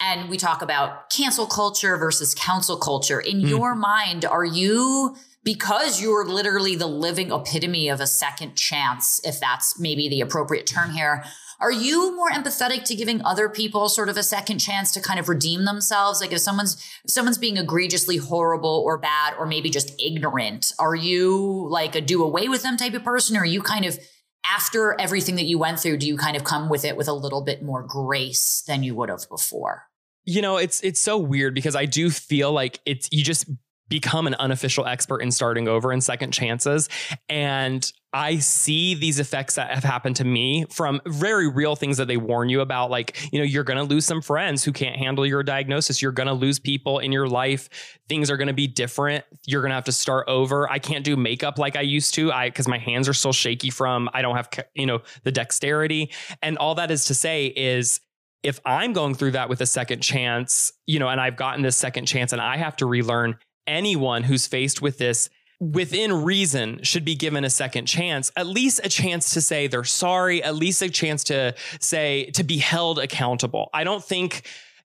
And 0.00 0.28
we 0.28 0.36
talk 0.36 0.62
about 0.62 1.10
cancel 1.10 1.46
culture 1.46 1.96
versus 1.96 2.34
council 2.34 2.76
culture. 2.76 3.20
In 3.20 3.40
Mm. 3.42 3.48
your 3.48 3.74
mind, 3.74 4.24
are 4.24 4.44
you 4.44 5.16
because 5.44 6.00
you're 6.00 6.26
literally 6.26 6.76
the 6.76 6.86
living 6.86 7.32
epitome 7.32 7.88
of 7.88 8.00
a 8.00 8.06
second 8.06 8.56
chance, 8.56 9.20
if 9.24 9.40
that's 9.40 9.78
maybe 9.78 10.08
the 10.08 10.20
appropriate 10.20 10.66
term 10.66 10.90
here. 10.90 11.24
Are 11.60 11.72
you 11.72 12.16
more 12.16 12.30
empathetic 12.30 12.82
to 12.84 12.96
giving 12.96 13.24
other 13.24 13.48
people 13.48 13.88
sort 13.88 14.08
of 14.08 14.16
a 14.16 14.22
second 14.24 14.58
chance 14.58 14.90
to 14.92 15.00
kind 15.00 15.20
of 15.20 15.28
redeem 15.28 15.64
themselves? 15.64 16.20
Like 16.20 16.32
if 16.32 16.40
someone's 16.40 16.74
if 17.04 17.10
someone's 17.12 17.38
being 17.38 17.56
egregiously 17.56 18.16
horrible 18.16 18.82
or 18.84 18.98
bad 18.98 19.34
or 19.38 19.46
maybe 19.46 19.70
just 19.70 20.00
ignorant, 20.00 20.72
are 20.80 20.96
you 20.96 21.68
like 21.70 21.94
a 21.94 22.00
do 22.00 22.24
away 22.24 22.48
with 22.48 22.64
them 22.64 22.76
type 22.76 22.94
of 22.94 23.04
person? 23.04 23.36
Or 23.36 23.40
are 23.40 23.46
you 23.46 23.62
kind 23.62 23.84
of 23.84 23.96
after 24.44 25.00
everything 25.00 25.36
that 25.36 25.44
you 25.44 25.56
went 25.56 25.78
through, 25.78 25.98
do 25.98 26.06
you 26.06 26.16
kind 26.16 26.36
of 26.36 26.42
come 26.42 26.68
with 26.68 26.84
it 26.84 26.96
with 26.96 27.06
a 27.06 27.12
little 27.12 27.42
bit 27.42 27.62
more 27.62 27.82
grace 27.82 28.64
than 28.66 28.82
you 28.82 28.94
would 28.96 29.08
have 29.08 29.28
before? 29.28 29.84
You 30.24 30.42
know, 30.42 30.56
it's 30.56 30.80
it's 30.82 31.00
so 31.00 31.16
weird 31.16 31.54
because 31.54 31.76
I 31.76 31.86
do 31.86 32.10
feel 32.10 32.52
like 32.52 32.80
it's 32.86 33.08
you 33.12 33.22
just 33.22 33.48
become 33.92 34.26
an 34.26 34.34
unofficial 34.36 34.86
expert 34.86 35.20
in 35.20 35.30
starting 35.30 35.68
over 35.68 35.92
and 35.92 36.02
second 36.02 36.32
chances. 36.32 36.88
And 37.28 37.92
I 38.14 38.38
see 38.38 38.94
these 38.94 39.18
effects 39.18 39.56
that 39.56 39.70
have 39.70 39.84
happened 39.84 40.16
to 40.16 40.24
me 40.24 40.64
from 40.70 41.02
very 41.04 41.46
real 41.46 41.76
things 41.76 41.98
that 41.98 42.08
they 42.08 42.16
warn 42.16 42.48
you 42.48 42.62
about. 42.62 42.90
Like, 42.90 43.28
you 43.30 43.38
know, 43.38 43.44
you're 43.44 43.64
going 43.64 43.76
to 43.76 43.84
lose 43.84 44.06
some 44.06 44.22
friends 44.22 44.64
who 44.64 44.72
can't 44.72 44.96
handle 44.96 45.26
your 45.26 45.42
diagnosis. 45.42 46.00
You're 46.00 46.10
going 46.10 46.26
to 46.26 46.32
lose 46.32 46.58
people 46.58 47.00
in 47.00 47.12
your 47.12 47.28
life. 47.28 47.68
Things 48.08 48.30
are 48.30 48.38
going 48.38 48.48
to 48.48 48.54
be 48.54 48.66
different. 48.66 49.26
You're 49.46 49.60
going 49.60 49.72
to 49.72 49.74
have 49.74 49.84
to 49.84 49.92
start 49.92 50.26
over. 50.26 50.70
I 50.70 50.78
can't 50.78 51.04
do 51.04 51.14
makeup 51.14 51.58
like 51.58 51.76
I 51.76 51.82
used 51.82 52.14
to. 52.14 52.32
I, 52.32 52.48
cause 52.48 52.66
my 52.66 52.78
hands 52.78 53.10
are 53.10 53.14
still 53.14 53.34
shaky 53.34 53.68
from, 53.68 54.08
I 54.14 54.22
don't 54.22 54.36
have, 54.36 54.48
you 54.74 54.86
know, 54.86 55.02
the 55.24 55.32
dexterity. 55.32 56.12
And 56.40 56.56
all 56.56 56.76
that 56.76 56.90
is 56.90 57.04
to 57.06 57.14
say 57.14 57.48
is, 57.48 58.00
if 58.42 58.58
I'm 58.64 58.92
going 58.92 59.14
through 59.14 59.32
that 59.32 59.48
with 59.48 59.60
a 59.60 59.66
second 59.66 60.00
chance, 60.00 60.72
you 60.86 60.98
know, 60.98 61.08
and 61.08 61.20
I've 61.20 61.36
gotten 61.36 61.62
this 61.62 61.76
second 61.76 62.06
chance 62.06 62.32
and 62.32 62.40
I 62.40 62.56
have 62.56 62.74
to 62.78 62.86
relearn, 62.86 63.36
anyone 63.66 64.24
who's 64.24 64.46
faced 64.46 64.82
with 64.82 64.98
this 64.98 65.28
within 65.60 66.24
reason 66.24 66.82
should 66.82 67.04
be 67.04 67.14
given 67.14 67.44
a 67.44 67.50
second 67.50 67.86
chance 67.86 68.32
at 68.36 68.48
least 68.48 68.80
a 68.82 68.88
chance 68.88 69.30
to 69.30 69.40
say 69.40 69.68
they're 69.68 69.84
sorry 69.84 70.42
at 70.42 70.56
least 70.56 70.82
a 70.82 70.90
chance 70.90 71.22
to 71.22 71.54
say 71.78 72.24
to 72.32 72.42
be 72.42 72.58
held 72.58 72.98
accountable. 72.98 73.70
I 73.72 73.84
don't 73.84 74.02
think 74.02 74.42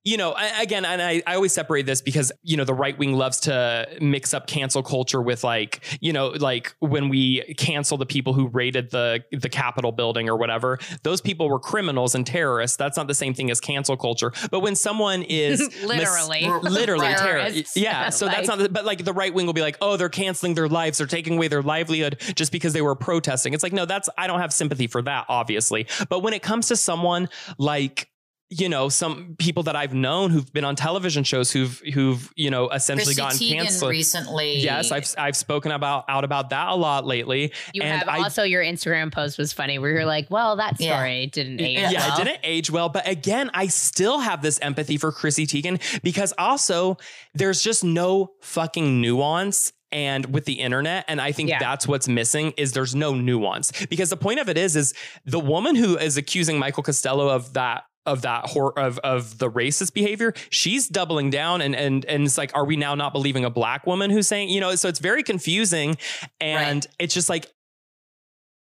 you 0.08 0.16
know, 0.16 0.34
again, 0.58 0.86
and 0.86 1.02
I, 1.02 1.22
I 1.28 1.36
always 1.36 1.52
separate 1.52 1.86
this 1.86 2.02
because, 2.02 2.32
you 2.42 2.56
know, 2.56 2.64
the 2.64 2.74
right 2.74 2.98
wing 2.98 3.12
loves 3.12 3.42
to 3.42 3.90
mix 4.00 4.34
up 4.34 4.48
cancel 4.48 4.82
culture 4.82 5.22
with 5.22 5.44
like, 5.44 5.84
you 6.00 6.14
know, 6.14 6.30
like 6.30 6.74
when 6.80 7.10
we 7.10 7.42
cancel 7.58 7.98
the 7.98 8.06
people 8.06 8.32
who 8.32 8.48
raided 8.48 8.90
the 8.92 9.26
the 9.34 9.50
Capitol 9.50 9.92
building 9.92 10.30
or 10.30 10.38
whatever, 10.38 10.80
those 11.04 11.20
people 11.20 11.50
were 11.50 11.60
criminals 11.60 12.16
and 12.16 12.26
terrorists. 12.26 12.78
That's 12.78 12.96
not 12.96 13.08
the 13.08 13.14
same 13.14 13.34
thing 13.34 13.52
as 13.52 13.60
cancel 13.60 13.98
culture. 13.98 14.32
But 14.50 14.62
when 14.62 14.76
someone 14.76 15.24
is 15.24 15.60
literally, 15.84 16.48
mis- 16.64 16.72
literally 16.72 17.14
terrorists, 17.14 17.76
yeah. 17.76 18.08
So 18.08 18.28
like, 18.28 18.36
that's 18.38 18.48
not, 18.48 18.60
the, 18.60 18.70
but 18.70 18.86
like 18.86 19.04
the 19.04 19.14
right 19.14 19.34
wing 19.34 19.46
will 19.46 19.52
be 19.52 19.62
like, 19.62 19.78
oh, 19.82 19.98
they're 19.98 20.08
canceling 20.08 20.54
their 20.54 20.70
lives, 20.70 21.00
they're 21.00 21.08
taking 21.08 21.36
away 21.36 21.50
their 21.50 21.62
livelihood 21.62 22.22
just 22.34 22.54
because 22.54 22.72
they 22.72 22.82
were 22.82 22.96
protesting. 22.96 23.54
It's 23.54 23.62
like, 23.62 23.74
no, 23.74 23.84
that's, 23.84 24.08
I 24.18 24.28
don't 24.28 24.40
have 24.40 24.54
sympathy 24.54 24.88
for 24.88 25.02
that, 25.02 25.26
obviously. 25.28 25.86
But 26.08 26.22
when 26.22 26.32
it 26.32 26.42
comes 26.42 26.70
to 26.70 26.78
someone 26.78 27.28
like, 27.58 28.10
you 28.50 28.70
know 28.70 28.88
some 28.88 29.36
people 29.38 29.64
that 29.64 29.76
I've 29.76 29.94
known 29.94 30.30
who've 30.30 30.52
been 30.54 30.64
on 30.64 30.76
television 30.76 31.24
shows 31.26 31.52
who've 31.52 31.80
who've 31.94 32.32
you 32.36 32.50
know 32.50 32.70
essentially 32.70 33.14
Chrissy 33.14 33.22
gotten 33.22 33.38
Teigen 33.40 33.62
canceled 33.64 33.92
recently. 33.92 34.60
Yes, 34.60 34.92
I've 34.92 35.06
I've 35.18 35.36
spoken 35.36 35.72
about 35.74 36.06
out 36.08 36.24
about 36.24 36.50
that 36.52 36.70
a 36.70 36.76
lot 36.76 37.06
lately. 37.06 37.52
You 37.74 37.82
and 37.82 38.00
have 38.00 38.08
I, 38.08 38.20
also 38.24 38.44
your 38.44 38.64
Instagram 38.64 39.12
post 39.12 39.38
was 39.38 39.52
funny 39.52 39.80
where 39.80 39.92
you're 39.92 40.06
like, 40.06 40.30
well, 40.30 40.56
that 40.58 40.80
Yeah. 40.80 40.96
story 40.96 41.26
didn't 41.28 41.60
age 41.60 41.78
Yeah. 41.78 41.92
yeah, 41.92 42.08
well. 42.08 42.22
it 42.22 42.24
didn't 42.24 42.40
age 42.44 42.72
well. 42.72 42.88
But 42.90 43.08
again, 43.08 43.52
I 43.54 43.68
still 43.68 44.20
have 44.20 44.42
this 44.42 44.60
empathy 44.62 44.98
for 44.98 45.12
Chrissy 45.12 45.46
Teigen 45.46 46.02
because 46.02 46.34
also 46.38 46.98
there's 47.34 47.62
just 47.62 47.84
no 47.84 48.32
fucking 48.42 49.02
nuance 49.02 49.74
and 49.92 50.34
with 50.34 50.44
the 50.44 50.54
internet 50.60 51.06
and 51.08 51.22
i 51.22 51.32
think 51.32 51.50
Yeah. 51.50 51.60
that's 51.60 51.88
what's 51.88 52.10
missing 52.10 52.52
is 52.58 52.74
there's 52.74 52.94
no 52.94 53.14
nuance 53.14 53.72
because 53.90 54.10
the 54.10 54.18
point 54.18 54.42
of 54.42 54.50
it 54.50 54.58
is 54.58 54.76
is 54.76 54.94
the 55.24 55.40
woman 55.40 55.78
who 55.78 55.98
is 55.98 56.18
accusing 56.18 56.60
michael 56.60 56.84
costello 56.84 57.30
of 57.30 57.54
that 57.54 57.84
of 58.08 58.24
that 58.24 58.48
hor- 58.48 58.78
of 58.80 58.98
of 59.00 59.38
the 59.38 59.50
racist 59.52 59.94
behavior 59.94 60.34
she's 60.50 60.88
doubling 60.88 61.30
down 61.30 61.62
and 61.62 61.76
and 61.76 62.06
and 62.06 62.24
it's 62.24 62.38
like 62.38 62.52
are 62.56 62.66
we 62.66 62.76
now 62.76 62.96
not 62.96 63.14
believing 63.14 63.46
a 63.46 63.50
black 63.50 63.86
woman 63.86 64.10
who's 64.10 64.28
saying 64.28 64.50
you 64.50 64.60
know 64.60 64.74
so 64.76 64.88
it's 64.88 65.00
very 65.00 65.24
confusing. 65.24 65.98
And 66.40 66.86
it's 67.00 67.14
just 67.14 67.30
like 67.30 67.52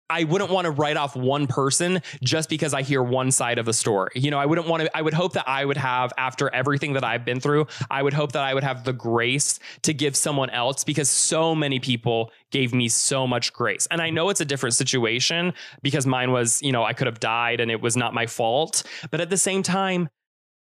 I 0.08 0.24
wouldn't 0.24 0.50
want 0.50 0.66
to 0.66 0.70
write 0.70 0.96
off 0.96 1.16
one 1.16 1.46
person 1.46 2.00
just 2.22 2.48
because 2.48 2.72
I 2.72 2.82
hear 2.82 3.02
one 3.02 3.30
side 3.30 3.58
of 3.58 3.66
the 3.66 3.72
story. 3.72 4.12
You 4.14 4.30
know, 4.30 4.38
I 4.38 4.46
wouldn't 4.46 4.68
want 4.68 4.84
to, 4.84 4.96
I 4.96 5.02
would 5.02 5.14
hope 5.14 5.32
that 5.32 5.48
I 5.48 5.64
would 5.64 5.76
have, 5.76 6.12
after 6.16 6.52
everything 6.54 6.92
that 6.92 7.02
I've 7.02 7.24
been 7.24 7.40
through, 7.40 7.66
I 7.90 8.02
would 8.02 8.14
hope 8.14 8.32
that 8.32 8.42
I 8.42 8.54
would 8.54 8.62
have 8.62 8.84
the 8.84 8.92
grace 8.92 9.58
to 9.82 9.92
give 9.92 10.16
someone 10.16 10.50
else 10.50 10.84
because 10.84 11.08
so 11.08 11.54
many 11.54 11.80
people 11.80 12.30
gave 12.50 12.72
me 12.72 12.88
so 12.88 13.26
much 13.26 13.52
grace. 13.52 13.88
And 13.90 14.00
I 14.00 14.10
know 14.10 14.28
it's 14.28 14.40
a 14.40 14.44
different 14.44 14.74
situation 14.74 15.52
because 15.82 16.06
mine 16.06 16.30
was, 16.30 16.62
you 16.62 16.70
know, 16.70 16.84
I 16.84 16.92
could 16.92 17.06
have 17.06 17.20
died 17.20 17.60
and 17.60 17.70
it 17.70 17.80
was 17.80 17.96
not 17.96 18.14
my 18.14 18.26
fault. 18.26 18.84
But 19.10 19.20
at 19.20 19.30
the 19.30 19.36
same 19.36 19.62
time, 19.62 20.08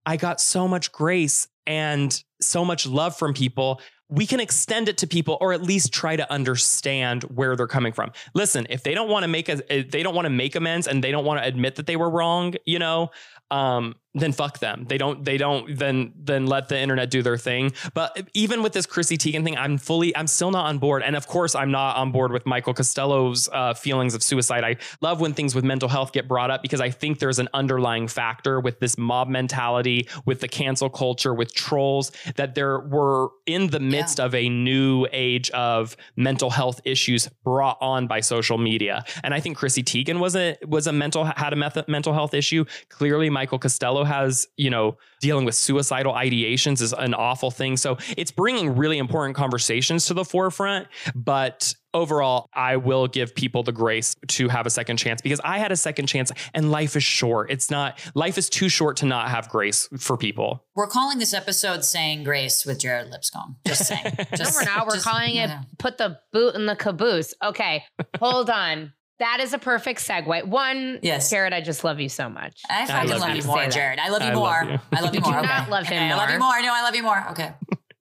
I 0.04 0.16
got 0.16 0.40
so 0.40 0.68
much 0.68 0.92
grace 0.92 1.48
and 1.66 2.22
so 2.40 2.64
much 2.64 2.86
love 2.86 3.16
from 3.16 3.32
people. 3.32 3.80
We 4.10 4.26
can 4.26 4.40
extend 4.40 4.88
it 4.88 4.98
to 4.98 5.06
people 5.06 5.38
or 5.40 5.52
at 5.52 5.62
least 5.62 5.92
try 5.92 6.16
to 6.16 6.30
understand 6.30 7.22
where 7.24 7.56
they're 7.56 7.66
coming 7.66 7.92
from. 7.92 8.12
Listen, 8.34 8.66
if 8.68 8.82
they 8.82 8.92
don't 8.92 9.08
want 9.08 9.22
to 9.22 9.28
make 9.28 9.48
a, 9.48 9.82
they 9.82 10.02
don't 10.02 10.14
want 10.14 10.26
to 10.26 10.30
make 10.30 10.56
amends 10.56 10.88
and 10.88 11.02
they 11.02 11.12
don't 11.12 11.24
want 11.24 11.40
to 11.40 11.46
admit 11.46 11.76
that 11.76 11.86
they 11.86 11.96
were 11.96 12.10
wrong, 12.10 12.54
you 12.66 12.78
know, 12.78 13.10
um, 13.50 13.96
then 14.14 14.32
fuck 14.32 14.58
them. 14.58 14.86
They 14.88 14.98
don't, 14.98 15.24
they 15.24 15.36
don't, 15.36 15.78
then, 15.78 16.12
then 16.16 16.46
let 16.46 16.68
the 16.68 16.78
internet 16.78 17.10
do 17.10 17.22
their 17.22 17.36
thing. 17.36 17.72
But 17.94 18.28
even 18.34 18.62
with 18.62 18.72
this 18.72 18.84
Chrissy 18.84 19.16
Teigen 19.16 19.44
thing, 19.44 19.56
I'm 19.56 19.78
fully, 19.78 20.16
I'm 20.16 20.26
still 20.26 20.50
not 20.50 20.66
on 20.66 20.78
board. 20.78 21.02
And 21.04 21.14
of 21.14 21.28
course, 21.28 21.54
I'm 21.54 21.70
not 21.70 21.96
on 21.96 22.10
board 22.10 22.32
with 22.32 22.44
Michael 22.44 22.74
Costello's 22.74 23.48
uh, 23.52 23.74
feelings 23.74 24.14
of 24.14 24.22
suicide. 24.22 24.64
I 24.64 24.76
love 25.00 25.20
when 25.20 25.32
things 25.32 25.54
with 25.54 25.64
mental 25.64 25.88
health 25.88 26.12
get 26.12 26.26
brought 26.26 26.50
up 26.50 26.60
because 26.60 26.80
I 26.80 26.90
think 26.90 27.20
there's 27.20 27.38
an 27.38 27.48
underlying 27.54 28.08
factor 28.08 28.58
with 28.58 28.80
this 28.80 28.98
mob 28.98 29.28
mentality, 29.28 30.08
with 30.24 30.40
the 30.40 30.48
cancel 30.48 30.90
culture, 30.90 31.32
with 31.32 31.54
trolls, 31.54 32.10
that 32.34 32.56
there 32.56 32.80
were 32.80 33.28
in 33.46 33.68
the 33.68 33.80
midst 33.80 34.18
of 34.18 34.34
a 34.34 34.48
new 34.48 35.06
age 35.12 35.50
of 35.50 35.96
mental 36.16 36.50
health 36.50 36.80
issues 36.84 37.28
brought 37.44 37.78
on 37.80 38.08
by 38.08 38.20
social 38.20 38.58
media. 38.58 39.04
And 39.22 39.32
I 39.32 39.38
think 39.38 39.56
Chrissy 39.56 39.84
Teigen 39.84 40.18
was 40.18 40.34
a 40.34 40.56
was 40.66 40.88
a 40.88 40.92
mental 40.92 41.24
had 41.24 41.52
a 41.52 41.56
meth- 41.56 41.88
mental 41.88 42.12
health 42.12 42.34
issue. 42.34 42.64
Clearly, 42.88 43.30
Michael 43.40 43.58
Costello 43.58 44.04
has, 44.04 44.46
you 44.58 44.68
know, 44.68 44.98
dealing 45.22 45.46
with 45.46 45.54
suicidal 45.54 46.12
ideations 46.12 46.82
is 46.82 46.92
an 46.92 47.14
awful 47.14 47.50
thing. 47.50 47.78
So 47.78 47.96
it's 48.18 48.30
bringing 48.30 48.76
really 48.76 48.98
important 48.98 49.34
conversations 49.34 50.04
to 50.08 50.14
the 50.14 50.26
forefront. 50.26 50.88
But 51.14 51.72
overall, 51.94 52.50
I 52.52 52.76
will 52.76 53.06
give 53.08 53.34
people 53.34 53.62
the 53.62 53.72
grace 53.72 54.14
to 54.28 54.48
have 54.48 54.66
a 54.66 54.70
second 54.70 54.98
chance 54.98 55.22
because 55.22 55.40
I 55.42 55.56
had 55.58 55.72
a 55.72 55.76
second 55.76 56.04
chance 56.06 56.30
and 56.52 56.70
life 56.70 56.96
is 56.96 57.02
short. 57.02 57.50
It's 57.50 57.70
not, 57.70 57.98
life 58.14 58.36
is 58.36 58.50
too 58.50 58.68
short 58.68 58.98
to 58.98 59.06
not 59.06 59.30
have 59.30 59.48
grace 59.48 59.88
for 59.98 60.18
people. 60.18 60.62
We're 60.74 60.86
calling 60.86 61.18
this 61.18 61.32
episode 61.32 61.82
"Saying 61.82 62.24
Grace" 62.24 62.66
with 62.66 62.78
Jared 62.78 63.10
Lipscomb. 63.10 63.56
Just 63.66 63.86
saying. 63.86 64.04
No, 64.18 64.36
Just, 64.36 64.54
we're 64.54 64.64
not. 64.66 64.86
We're 64.86 64.94
just- 64.96 65.06
calling 65.06 65.30
it 65.36 65.48
yeah. 65.48 65.62
put 65.78 65.96
the 65.96 66.18
boot 66.30 66.54
in 66.56 66.66
the 66.66 66.76
caboose. 66.76 67.32
Okay, 67.42 67.84
hold 68.18 68.50
on. 68.50 68.92
That 69.20 69.38
is 69.40 69.52
a 69.52 69.58
perfect 69.58 70.00
segue. 70.00 70.44
One, 70.46 70.98
Yes. 71.02 71.30
Jared, 71.30 71.52
I 71.52 71.60
just 71.60 71.84
love 71.84 72.00
you 72.00 72.08
so 72.08 72.28
much. 72.28 72.60
I 72.68 72.86
fucking 72.86 73.10
love 73.10 73.20
love, 73.20 73.30
you. 73.30 73.36
you 73.42 73.46
more, 73.46 73.66
Jared. 73.68 73.98
I 74.00 74.08
love 74.08 74.22
you 74.22 74.28
I 74.28 74.34
more. 74.34 74.46
love 74.64 74.68
you. 74.70 74.78
I 74.92 75.00
love 75.02 75.14
you 75.14 75.20
You 75.20 75.24
do 75.24 75.30
more. 75.30 75.42
not 75.42 75.70
love 75.70 75.86
him 75.86 75.96
Okay, 76.02 76.10
I 76.10 76.16
love 76.16 76.30
you 76.30 76.38
more. 76.38 76.48
more. 76.48 76.62
No, 76.62 76.74
I 76.74 76.82
love 76.82 76.94
you 76.96 77.02
more. 77.02 77.26
Okay. 77.30 77.52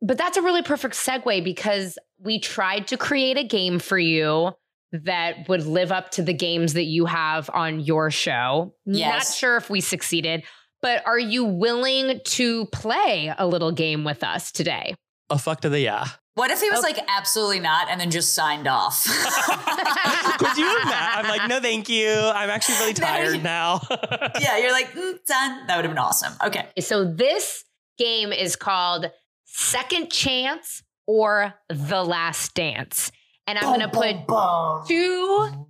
But 0.02 0.18
that's 0.18 0.38
a 0.38 0.42
really 0.42 0.64
perfect 0.64 0.96
segue 0.96 1.44
because 1.44 1.98
we 2.20 2.40
tried 2.40 2.88
to 2.88 2.98
create 2.98 3.38
a 3.38 3.44
game 3.44 3.80
for 3.80 4.00
you 4.00 4.54
that 4.94 5.48
would 5.50 5.66
live 5.68 5.92
up 5.92 6.10
to 6.12 6.24
the 6.24 6.34
games 6.34 6.74
that 6.74 6.86
you 6.86 7.06
have 7.06 7.50
on 7.54 7.80
your 7.82 8.10
show. 8.10 8.74
Not 8.86 9.26
sure 9.26 9.58
if 9.58 9.70
we 9.70 9.82
succeeded, 9.82 10.44
but 10.82 11.06
are 11.06 11.20
you 11.20 11.44
willing 11.44 12.22
to 12.24 12.66
play 12.68 13.32
a 13.38 13.46
little 13.46 13.72
game 13.74 14.04
with 14.06 14.24
us 14.24 14.52
today? 14.54 14.96
A 15.30 15.38
fuck 15.38 15.62
to 15.62 15.70
the 15.70 15.82
yeah. 15.82 16.06
What 16.40 16.52
if 16.52 16.62
he 16.62 16.70
was 16.70 16.80
Okay. 16.80 16.94
like 16.94 17.06
absolutely 17.10 17.60
not 17.60 17.90
and 17.90 18.00
then 18.00 18.10
just 18.10 18.34
signed 18.34 18.66
off? 18.66 19.04
Could 20.38 20.58
you 20.58 20.72
imagine? 20.84 21.26
I'm 21.26 21.28
like, 21.28 21.50
no, 21.50 21.60
thank 21.60 21.90
you. 21.90 22.10
I'm 22.10 22.50
actually 22.50 22.78
really 22.78 22.94
tired 22.94 23.36
you- 23.36 23.42
now. 23.42 23.82
yeah, 24.40 24.58
you're 24.58 24.72
like 24.72 24.90
mm, 24.94 25.18
done. 25.26 25.68
That 25.68 25.76
would 25.76 25.84
have 25.84 25.92
been 25.92 25.98
awesome. 25.98 26.32
Okay. 26.42 26.66
So 26.80 27.04
this 27.04 27.66
game 27.98 28.32
is 28.32 28.56
called 28.56 29.12
Second 29.44 30.12
Chance 30.14 30.82
or 31.08 31.56
The 31.68 32.06
Last 32.06 32.54
Dance. 32.54 33.12
And 33.46 33.60
I'm 33.60 33.66
going 33.66 33.82
to 33.82 33.90
put 33.90 34.88
two 34.88 35.68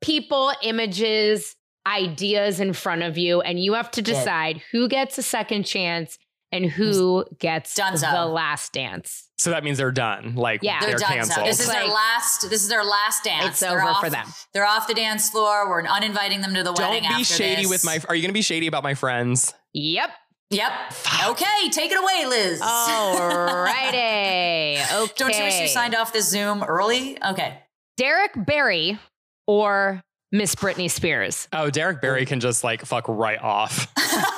people, 0.00 0.52
images, 0.64 1.54
ideas 1.86 2.58
in 2.58 2.72
front 2.72 3.04
of 3.04 3.16
you, 3.18 3.40
and 3.40 3.62
you 3.62 3.74
have 3.74 3.92
to 3.92 4.02
decide 4.02 4.62
who 4.72 4.88
gets 4.88 5.16
a 5.16 5.22
second 5.22 5.62
chance 5.62 6.18
and 6.52 6.64
who 6.66 7.24
gets 7.38 7.74
Dunzo. 7.78 8.10
the 8.10 8.26
last 8.26 8.72
dance. 8.72 9.28
so 9.38 9.50
that 9.50 9.62
means 9.64 9.78
they're 9.78 9.90
done. 9.92 10.34
Like 10.34 10.62
Yeah. 10.62 10.80
They're, 10.80 10.90
they're, 10.90 10.98
done. 10.98 11.12
canceled. 11.12 11.36
So 11.36 11.44
this 11.44 11.60
is 11.60 11.68
their 11.68 11.86
last. 11.86 12.48
This 12.48 12.62
is 12.62 12.68
their 12.68 12.84
last 12.84 13.24
dance. 13.24 13.46
It's 13.48 13.60
They're 13.60 13.72
over 13.80 13.88
off, 13.90 14.00
for 14.00 14.10
them. 14.10 14.26
They're 14.54 14.66
off 14.66 14.88
the 14.88 14.94
dance 14.94 15.28
floor. 15.30 15.68
We're 15.68 15.82
uninviting 15.82 16.40
them 16.40 16.54
to 16.54 16.62
the 16.62 16.72
Don't 16.72 16.88
wedding. 16.90 17.02
be 17.08 17.14
after 17.14 17.24
shady 17.24 17.62
this. 17.62 17.70
with 17.70 17.84
my. 17.84 18.00
Are 18.08 18.14
you 18.14 18.22
going 18.22 18.30
to 18.30 18.34
be 18.34 18.42
shady 18.42 18.66
about 18.66 18.82
my 18.82 18.94
friends? 18.94 19.52
Yep. 19.74 20.10
Yep. 20.50 20.72
Okay, 21.28 21.68
take 21.70 21.92
it 21.92 21.98
away, 22.02 22.24
Liz. 22.26 22.62
Alrighty. 22.62 23.88
Okay. 23.88 25.12
Don't 25.16 25.36
you 25.36 25.44
wish 25.44 25.60
you 25.60 25.68
signed 25.68 25.94
off 25.94 26.12
this 26.12 26.28
Zoom 26.30 26.62
early? 26.64 27.22
Okay. 27.22 27.58
Derrick 27.98 28.30
Barry 28.34 28.98
or 29.46 30.00
Miss 30.32 30.54
Britney 30.54 30.90
Spears? 30.90 31.48
Oh, 31.52 31.68
Derrick 31.68 32.00
Barry 32.00 32.24
can 32.24 32.40
just 32.40 32.64
like 32.64 32.82
fuck 32.86 33.06
right 33.08 33.38
off. 33.40 33.88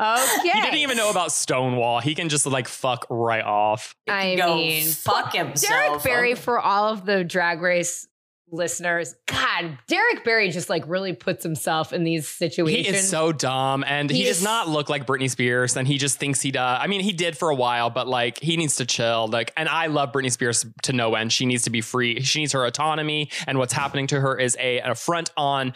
okay. 0.00 0.40
He 0.42 0.60
didn't 0.60 0.78
even 0.78 0.96
know 0.96 1.10
about 1.10 1.32
Stonewall. 1.32 2.00
He 2.00 2.14
can 2.14 2.28
just 2.28 2.46
like 2.46 2.68
fuck 2.68 3.06
right 3.10 3.44
off. 3.44 3.94
I 4.08 4.34
Go 4.36 4.56
mean, 4.56 4.84
fuck 4.86 5.34
himself. 5.34 5.70
Derrick 5.70 6.02
Barry 6.02 6.34
for 6.34 6.58
all 6.58 6.88
of 6.88 7.04
the 7.04 7.22
drag 7.24 7.60
race 7.60 8.06
listeners. 8.52 9.14
God, 9.28 9.78
Derrick 9.86 10.24
Barry 10.24 10.50
just 10.50 10.68
like 10.68 10.82
really 10.88 11.12
puts 11.12 11.44
himself 11.44 11.92
in 11.92 12.02
these 12.02 12.28
situations. 12.28 12.86
He 12.88 12.92
is 12.94 13.08
so 13.08 13.30
dumb 13.30 13.84
and 13.86 14.10
he, 14.10 14.18
He 14.18 14.24
does 14.24 14.38
is- 14.38 14.42
not 14.42 14.68
look 14.68 14.88
like 14.88 15.06
Britney 15.06 15.30
Spears 15.30 15.76
and 15.76 15.86
he 15.86 15.98
just 15.98 16.18
thinks 16.18 16.40
he 16.40 16.50
does. 16.50 16.78
I 16.82 16.88
mean, 16.88 17.00
he 17.00 17.12
did 17.12 17.38
for 17.38 17.50
a 17.50 17.54
while, 17.54 17.90
but 17.90 18.08
like 18.08 18.40
he 18.40 18.56
needs 18.56 18.74
to 18.76 18.86
chill. 18.86 19.28
Like, 19.28 19.52
and 19.56 19.68
I 19.68 19.86
love 19.86 20.10
Britney 20.10 20.32
Spears 20.32 20.66
to 20.82 20.92
no 20.92 21.14
end. 21.14 21.32
She 21.32 21.46
needs 21.46 21.62
to 21.64 21.70
be 21.70 21.80
free. 21.80 22.22
She 22.22 22.40
needs 22.40 22.52
her 22.52 22.64
autonomy. 22.64 23.30
And 23.46 23.56
what's 23.58 23.72
happening 23.72 24.08
to 24.08 24.20
her 24.20 24.36
is 24.36 24.56
a, 24.58 24.80
an 24.80 24.90
affront 24.90 25.30
on 25.36 25.72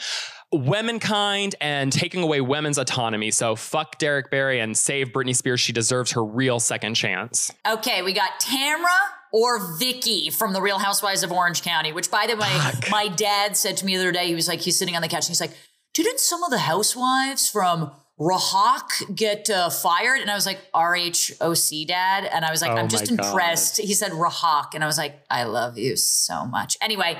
womankind 0.54 1.54
and 1.60 1.92
taking 1.92 2.22
away 2.22 2.40
women's 2.40 2.78
autonomy. 2.78 3.30
So 3.30 3.56
fuck 3.56 3.98
Derrick 3.98 4.30
Barry 4.30 4.60
and 4.60 4.76
save 4.76 5.08
Britney 5.08 5.34
Spears. 5.34 5.60
She 5.60 5.72
deserves 5.72 6.12
her 6.12 6.24
real 6.24 6.60
second 6.60 6.94
chance. 6.94 7.52
Okay, 7.66 8.02
we 8.02 8.12
got 8.12 8.40
Tamra 8.40 8.86
or 9.32 9.76
Vicki 9.78 10.30
from 10.30 10.52
the 10.52 10.62
Real 10.62 10.78
Housewives 10.78 11.22
of 11.22 11.32
Orange 11.32 11.62
County, 11.62 11.92
which 11.92 12.10
by 12.10 12.26
the 12.28 12.36
way, 12.36 12.48
Fuck. 12.48 12.90
my 12.90 13.08
dad 13.08 13.56
said 13.56 13.76
to 13.78 13.84
me 13.86 13.96
the 13.96 14.02
other 14.02 14.12
day, 14.12 14.26
he 14.28 14.34
was 14.34 14.46
like, 14.48 14.60
he's 14.60 14.78
sitting 14.78 14.94
on 14.94 15.02
the 15.02 15.08
couch 15.08 15.24
and 15.26 15.30
he's 15.30 15.40
like, 15.40 15.56
didn't 15.92 16.20
some 16.20 16.42
of 16.44 16.50
the 16.50 16.58
housewives 16.58 17.48
from 17.48 17.90
Rahak 18.18 19.14
get 19.14 19.50
uh, 19.50 19.70
fired? 19.70 20.20
And 20.20 20.30
I 20.30 20.34
was 20.34 20.46
like, 20.46 20.58
RHOC 20.72 21.86
dad. 21.86 22.24
And 22.32 22.44
I 22.44 22.50
was 22.50 22.62
like, 22.62 22.70
Oh 22.70 22.76
I'm 22.76 22.88
just 22.88 23.10
my 23.10 23.16
God. 23.16 23.26
impressed. 23.26 23.78
He 23.80 23.94
said 23.94 24.12
Rahak. 24.12 24.74
And 24.74 24.84
I 24.84 24.86
was 24.86 24.98
like, 24.98 25.20
I 25.30 25.44
love 25.44 25.78
you 25.78 25.96
so 25.96 26.44
much. 26.46 26.76
Anyway, 26.80 27.18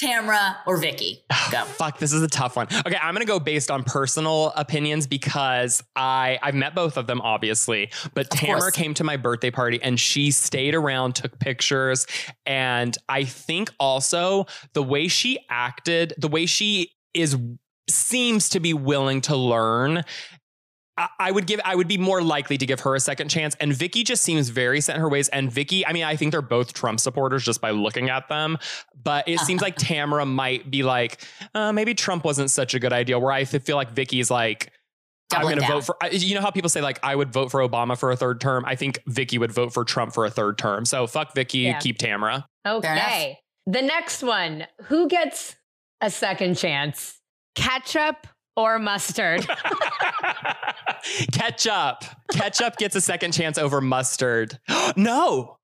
Tamra 0.00 0.56
or 0.66 0.76
Vicki. 0.76 1.24
Go. 1.50 1.64
Fuck, 1.64 1.98
this 1.98 2.12
is 2.12 2.22
a 2.22 2.28
tough 2.28 2.56
one. 2.56 2.68
Okay, 2.86 2.96
I'm 3.00 3.14
gonna 3.14 3.24
go 3.24 3.38
based 3.38 3.70
on 3.70 3.84
personal 3.84 4.52
opinions 4.56 5.06
because 5.06 5.82
I 5.96 6.38
I've 6.42 6.54
met 6.54 6.74
both 6.74 6.96
of 6.96 7.06
them, 7.06 7.20
obviously. 7.20 7.90
But 8.14 8.30
Tamara 8.30 8.60
course. 8.60 8.76
came 8.76 8.94
to 8.94 9.04
my 9.04 9.16
birthday 9.16 9.50
party 9.50 9.80
and 9.82 9.98
she 9.98 10.30
stayed 10.30 10.74
around, 10.74 11.14
took 11.14 11.38
pictures, 11.38 12.06
and 12.46 12.96
I 13.08 13.24
think 13.24 13.70
also 13.78 14.46
the 14.72 14.82
way 14.82 15.08
she 15.08 15.38
acted, 15.48 16.14
the 16.18 16.28
way 16.28 16.46
she 16.46 16.92
is 17.14 17.36
seems 17.88 18.48
to 18.50 18.60
be 18.60 18.72
willing 18.72 19.20
to 19.22 19.36
learn. 19.36 20.04
I- 21.00 21.08
I 21.18 21.30
would 21.30 21.46
give 21.46 21.60
I 21.64 21.74
would 21.74 21.88
be 21.88 21.96
more 21.98 22.22
likely 22.22 22.58
to 22.58 22.66
give 22.66 22.80
her 22.80 22.94
a 22.94 23.00
second 23.00 23.28
chance. 23.30 23.54
And 23.58 23.72
Vicki 23.72 24.04
just 24.04 24.22
seems 24.22 24.50
very 24.50 24.80
set 24.80 24.96
in 24.96 25.00
her 25.00 25.08
ways. 25.08 25.28
And 25.30 25.50
Vicki, 25.50 25.86
I 25.86 25.92
mean, 25.92 26.04
I 26.04 26.14
think 26.16 26.30
they're 26.32 26.42
both 26.42 26.72
Trump 26.74 27.00
supporters 27.00 27.42
just 27.44 27.60
by 27.60 27.70
looking 27.70 28.10
at 28.10 28.28
them. 28.28 28.58
But 29.02 29.26
it 29.28 29.40
seems 29.40 29.62
like 29.62 29.76
Tamara 29.78 30.26
might 30.26 30.70
be 30.70 30.82
like, 30.82 31.22
uh, 31.54 31.72
maybe 31.72 31.94
Trump 31.94 32.24
wasn't 32.24 32.50
such 32.50 32.74
a 32.74 32.78
good 32.78 32.92
idea. 32.92 33.18
Where 33.18 33.32
I 33.32 33.44
feel 33.44 33.76
like 33.76 33.90
Vicki's 33.92 34.30
like, 34.30 34.72
I'm 35.32 35.42
going 35.42 35.54
to 35.56 35.60
down. 35.62 35.70
vote 35.80 35.84
for. 35.84 35.96
You 36.10 36.34
know 36.34 36.40
how 36.42 36.50
people 36.50 36.68
say 36.68 36.80
like, 36.80 36.98
I 37.02 37.14
would 37.16 37.32
vote 37.32 37.50
for 37.50 37.60
Obama 37.60 37.96
for 37.96 38.10
a 38.10 38.16
third 38.16 38.40
term. 38.40 38.64
I 38.66 38.74
think 38.76 38.98
Vicki 39.06 39.38
would 39.38 39.52
vote 39.52 39.72
for 39.72 39.84
Trump 39.84 40.12
for 40.12 40.26
a 40.26 40.30
third 40.30 40.58
term. 40.58 40.84
So 40.84 41.06
fuck 41.06 41.34
Vicki, 41.34 41.60
Yeah. 41.60 41.78
keep 41.78 41.98
Tamara. 41.98 42.46
Okay. 42.66 43.38
The 43.66 43.80
next 43.82 44.22
one. 44.22 44.66
Who 44.84 45.08
gets 45.08 45.56
a 46.00 46.10
second 46.10 46.56
chance? 46.56 47.20
Ketchup 47.54 48.26
or 48.56 48.78
mustard? 48.78 49.46
Ketchup. 51.32 52.04
Ketchup 52.32 52.76
gets 52.76 52.94
a 52.96 53.00
second 53.00 53.32
chance 53.32 53.58
over 53.58 53.80
mustard. 53.80 54.58
no, 54.96 55.56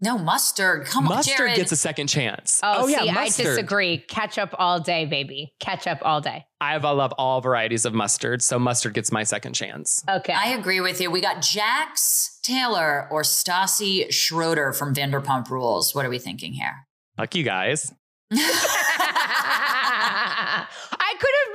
No, 0.00 0.18
mustard. 0.18 0.86
Come 0.86 1.06
on, 1.08 1.16
mustard 1.16 1.54
gets 1.54 1.72
a 1.72 1.76
second 1.76 2.08
chance. 2.08 2.60
Oh, 2.62 2.82
oh, 2.82 2.86
yeah, 2.86 3.00
see, 3.02 3.10
I 3.10 3.14
mustard. 3.14 3.46
disagree. 3.46 3.98
Ketchup 3.98 4.54
all 4.58 4.80
day, 4.80 5.04
baby. 5.06 5.54
Ketchup 5.60 5.98
all 6.02 6.20
day. 6.20 6.44
I 6.60 6.76
love 6.76 7.12
all 7.18 7.40
varieties 7.40 7.84
of 7.84 7.94
mustard, 7.94 8.42
so 8.42 8.58
mustard 8.58 8.94
gets 8.94 9.10
my 9.12 9.22
second 9.22 9.54
chance. 9.54 10.02
Okay. 10.08 10.32
I 10.32 10.48
agree 10.48 10.80
with 10.80 11.00
you. 11.00 11.10
We 11.10 11.20
got 11.20 11.40
Jax 11.42 12.38
Taylor 12.42 13.08
or 13.10 13.22
Stassi 13.22 14.12
Schroeder 14.12 14.72
from 14.72 14.94
Vanderpump 14.94 15.48
Rules. 15.50 15.94
What 15.94 16.04
are 16.04 16.10
we 16.10 16.18
thinking 16.18 16.52
here? 16.52 16.86
Fuck 17.16 17.34
you 17.34 17.44
guys. 17.44 17.92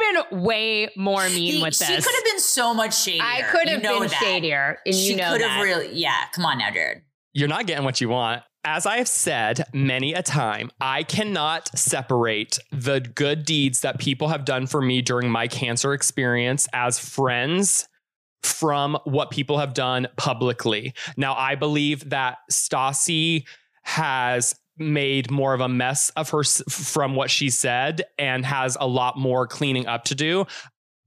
I 0.09 0.13
could 0.13 0.15
have 0.23 0.29
been 0.31 0.41
way 0.43 0.89
more 0.95 1.23
mean 1.29 1.55
He- 1.55 1.61
with 1.61 1.75
She 1.75 1.85
this. 1.85 2.05
could 2.05 2.15
have 2.15 2.25
been 2.25 2.39
so 2.39 2.73
much 2.73 2.97
shadier. 3.01 3.23
I 3.23 3.41
could 3.43 3.65
You 3.67 3.73
have 3.73 3.83
know 3.83 3.99
been 3.99 4.09
that. 4.09 4.19
shadier, 4.21 4.77
and 4.85 4.95
she 4.95 5.11
you 5.11 5.15
know 5.15 5.31
could 5.33 5.41
that. 5.41 5.49
have 5.51 5.63
really. 5.63 5.93
Yeah, 5.93 6.15
come 6.33 6.45
on 6.45 6.57
now, 6.59 6.71
Jared. 6.71 7.01
You're 7.33 7.47
not 7.47 7.67
getting 7.67 7.85
what 7.85 8.01
you 8.01 8.09
want. 8.09 8.43
As 8.65 8.85
I 8.85 8.97
have 8.97 9.07
said 9.07 9.63
many 9.73 10.13
a 10.13 10.21
time, 10.21 10.69
I 10.81 11.03
cannot 11.03 11.77
separate 11.77 12.59
the 12.71 12.99
good 12.99 13.45
deeds 13.45 13.79
that 13.81 13.99
people 13.99 14.27
have 14.27 14.43
done 14.43 14.67
for 14.67 14.81
me 14.81 15.01
during 15.01 15.29
my 15.29 15.47
cancer 15.47 15.93
experience 15.93 16.67
as 16.73 16.99
friends 16.99 17.87
from 18.43 18.97
what 19.05 19.31
people 19.31 19.59
have 19.59 19.73
done 19.73 20.07
publicly. 20.17 20.93
Now, 21.17 21.35
I 21.35 21.55
believe 21.55 22.09
that 22.09 22.37
Stassi 22.51 23.45
has 23.83 24.55
made 24.79 25.29
more 25.29 25.53
of 25.53 25.61
a 25.61 25.69
mess 25.69 26.09
of 26.11 26.29
her 26.29 26.43
from 26.43 27.15
what 27.15 27.29
she 27.29 27.49
said 27.49 28.03
and 28.17 28.45
has 28.45 28.77
a 28.79 28.87
lot 28.87 29.17
more 29.17 29.45
cleaning 29.45 29.87
up 29.87 30.05
to 30.05 30.15
do. 30.15 30.45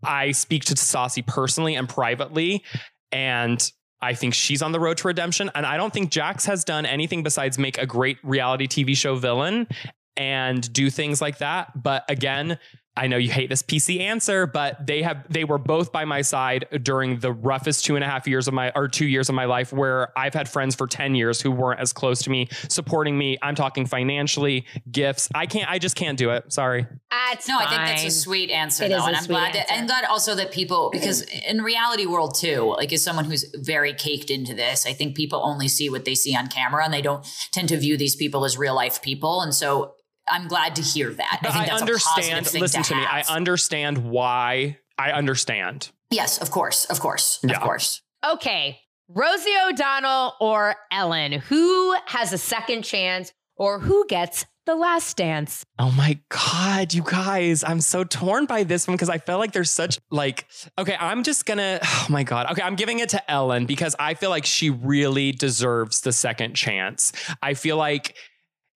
I 0.04 0.32
speak 0.32 0.64
to 0.66 0.74
Stassi 0.74 1.26
personally 1.26 1.74
and 1.74 1.88
privately, 1.88 2.64
and 3.10 3.72
I 4.00 4.14
think 4.14 4.34
she's 4.34 4.62
on 4.62 4.72
the 4.72 4.80
road 4.80 4.98
to 4.98 5.08
redemption. 5.08 5.50
And 5.54 5.64
I 5.64 5.76
don't 5.76 5.92
think 5.92 6.10
Jax 6.10 6.44
has 6.46 6.64
done 6.64 6.84
anything 6.86 7.22
besides 7.22 7.58
make 7.58 7.78
a 7.78 7.86
great 7.86 8.18
reality 8.22 8.66
TV 8.66 8.96
show 8.96 9.14
villain 9.14 9.68
and 10.16 10.72
do 10.72 10.90
things 10.90 11.22
like 11.22 11.38
that. 11.38 11.80
But 11.80 12.04
again, 12.08 12.58
I 12.94 13.06
know 13.06 13.16
you 13.16 13.30
hate 13.30 13.48
this 13.48 13.62
PC 13.62 14.00
answer, 14.00 14.46
but 14.46 14.86
they 14.86 15.00
have 15.00 15.24
they 15.32 15.44
were 15.44 15.56
both 15.56 15.92
by 15.92 16.04
my 16.04 16.20
side 16.20 16.66
during 16.82 17.20
the 17.20 17.32
roughest 17.32 17.86
two 17.86 17.94
and 17.94 18.04
a 18.04 18.06
half 18.06 18.28
years 18.28 18.48
of 18.48 18.54
my 18.54 18.70
or 18.74 18.86
two 18.86 19.06
years 19.06 19.30
of 19.30 19.34
my 19.34 19.46
life 19.46 19.72
where 19.72 20.16
I've 20.18 20.34
had 20.34 20.46
friends 20.46 20.74
for 20.74 20.86
10 20.86 21.14
years 21.14 21.40
who 21.40 21.50
weren't 21.50 21.80
as 21.80 21.94
close 21.94 22.20
to 22.22 22.30
me, 22.30 22.48
supporting 22.68 23.16
me. 23.16 23.38
I'm 23.40 23.54
talking 23.54 23.86
financially, 23.86 24.66
gifts. 24.90 25.30
I 25.34 25.46
can't 25.46 25.70
I 25.70 25.78
just 25.78 25.96
can't 25.96 26.18
do 26.18 26.30
it. 26.30 26.52
Sorry. 26.52 26.86
Ah, 27.10 27.30
that's 27.32 27.48
No, 27.48 27.58
I 27.58 27.66
think 27.66 27.80
that's 27.80 28.04
a 28.04 28.10
sweet 28.10 28.50
answer 28.50 28.84
It 28.84 28.90
though, 28.90 28.98
is 28.98 29.06
and 29.06 29.16
I'm 29.16 29.22
sweet 29.24 29.34
glad 29.36 29.54
that, 29.54 29.70
answer. 29.70 29.74
and 29.74 29.86
glad 29.88 30.04
also 30.04 30.34
that 30.34 30.52
people 30.52 30.90
because 30.92 31.22
in 31.22 31.62
reality 31.62 32.04
world 32.04 32.34
too, 32.34 32.74
like 32.76 32.92
as 32.92 33.02
someone 33.02 33.24
who's 33.24 33.46
very 33.54 33.94
caked 33.94 34.30
into 34.30 34.52
this, 34.54 34.84
I 34.84 34.92
think 34.92 35.16
people 35.16 35.40
only 35.42 35.68
see 35.68 35.88
what 35.88 36.04
they 36.04 36.14
see 36.14 36.36
on 36.36 36.48
camera, 36.48 36.84
and 36.84 36.92
they 36.92 37.02
don't 37.02 37.26
tend 37.52 37.70
to 37.70 37.78
view 37.78 37.96
these 37.96 38.16
people 38.16 38.44
as 38.44 38.58
real 38.58 38.74
life 38.74 39.00
people, 39.00 39.40
and 39.40 39.54
so. 39.54 39.94
I'm 40.32 40.48
glad 40.48 40.74
to 40.76 40.82
hear 40.82 41.12
that. 41.12 41.38
I 41.40 41.44
But 41.44 41.52
think 41.52 41.64
I, 41.64 41.68
that's 41.68 41.80
a 41.82 41.84
understand. 41.84 42.46
thing 42.48 42.60
Listen 42.60 42.82
to, 42.82 42.94
me. 42.96 43.02
I 43.04 43.22
understand 43.28 43.98
why. 44.10 44.78
I 44.98 45.12
understand. 45.12 45.90
yes, 46.10 46.40
of 46.42 46.50
course, 46.50 46.84
of 46.86 46.98
course, 47.00 47.38
Yeah. 47.42 47.56
of 47.56 47.62
course. 47.62 48.02
Okay. 48.28 48.80
Rosie 49.08 49.50
O'Donnell 49.68 50.34
or 50.40 50.74
Ellen? 50.90 51.32
Who 51.32 51.94
has 52.06 52.32
a 52.32 52.38
second 52.38 52.82
chance 52.82 53.32
or 53.56 53.78
who 53.80 54.06
gets 54.08 54.46
the 54.64 54.74
last 54.76 55.16
dance? 55.16 55.64
Oh 55.78 55.90
my 55.90 56.18
God, 56.28 56.94
you 56.94 57.02
guys, 57.02 57.64
I'm 57.64 57.80
so 57.80 58.04
torn 58.04 58.46
by 58.46 58.62
this 58.62 58.86
one 58.86 58.94
because 58.94 59.08
I 59.10 59.18
feel 59.18 59.38
like 59.38 59.52
there's 59.52 59.70
such 59.70 59.98
like, 60.10 60.46
okay, 60.78 60.96
I'm 61.00 61.24
just 61.24 61.46
gonna, 61.46 61.80
oh 61.82 62.06
my 62.08 62.22
God. 62.22 62.50
Okay, 62.52 62.62
I'm 62.62 62.76
giving 62.76 63.00
it 63.00 63.08
to 63.10 63.30
Ellen 63.30 63.66
because 63.66 63.96
I 63.98 64.14
feel 64.14 64.30
like 64.30 64.46
she 64.46 64.70
really 64.70 65.32
deserves 65.32 66.02
the 66.02 66.12
second 66.12 66.54
chance. 66.54 67.12
I 67.42 67.54
feel 67.54 67.76
like 67.76 68.14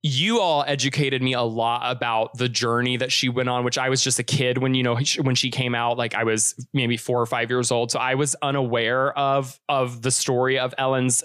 you 0.06 0.40
all 0.40 0.64
educated 0.66 1.22
me 1.22 1.32
a 1.32 1.42
lot 1.42 1.82
about 1.90 2.36
the 2.38 2.48
journey 2.48 2.96
that 2.96 3.10
she 3.10 3.28
went 3.28 3.48
on, 3.48 3.64
which 3.64 3.76
I 3.76 3.88
was 3.88 4.02
just 4.02 4.18
a 4.18 4.22
kid 4.22 4.58
when, 4.58 4.74
you 4.74 4.82
know, 4.82 4.98
when 5.20 5.34
she 5.34 5.50
came 5.50 5.74
out, 5.74 5.98
like 5.98 6.14
I 6.14 6.24
was 6.24 6.54
maybe 6.72 6.96
four 6.96 7.20
or 7.20 7.26
five 7.26 7.50
years 7.50 7.72
old. 7.72 7.90
So 7.90 7.98
I 7.98 8.14
was 8.14 8.36
unaware 8.40 9.16
of, 9.18 9.58
of 9.68 10.02
the 10.02 10.10
story 10.10 10.58
of 10.58 10.74
Ellen's, 10.78 11.24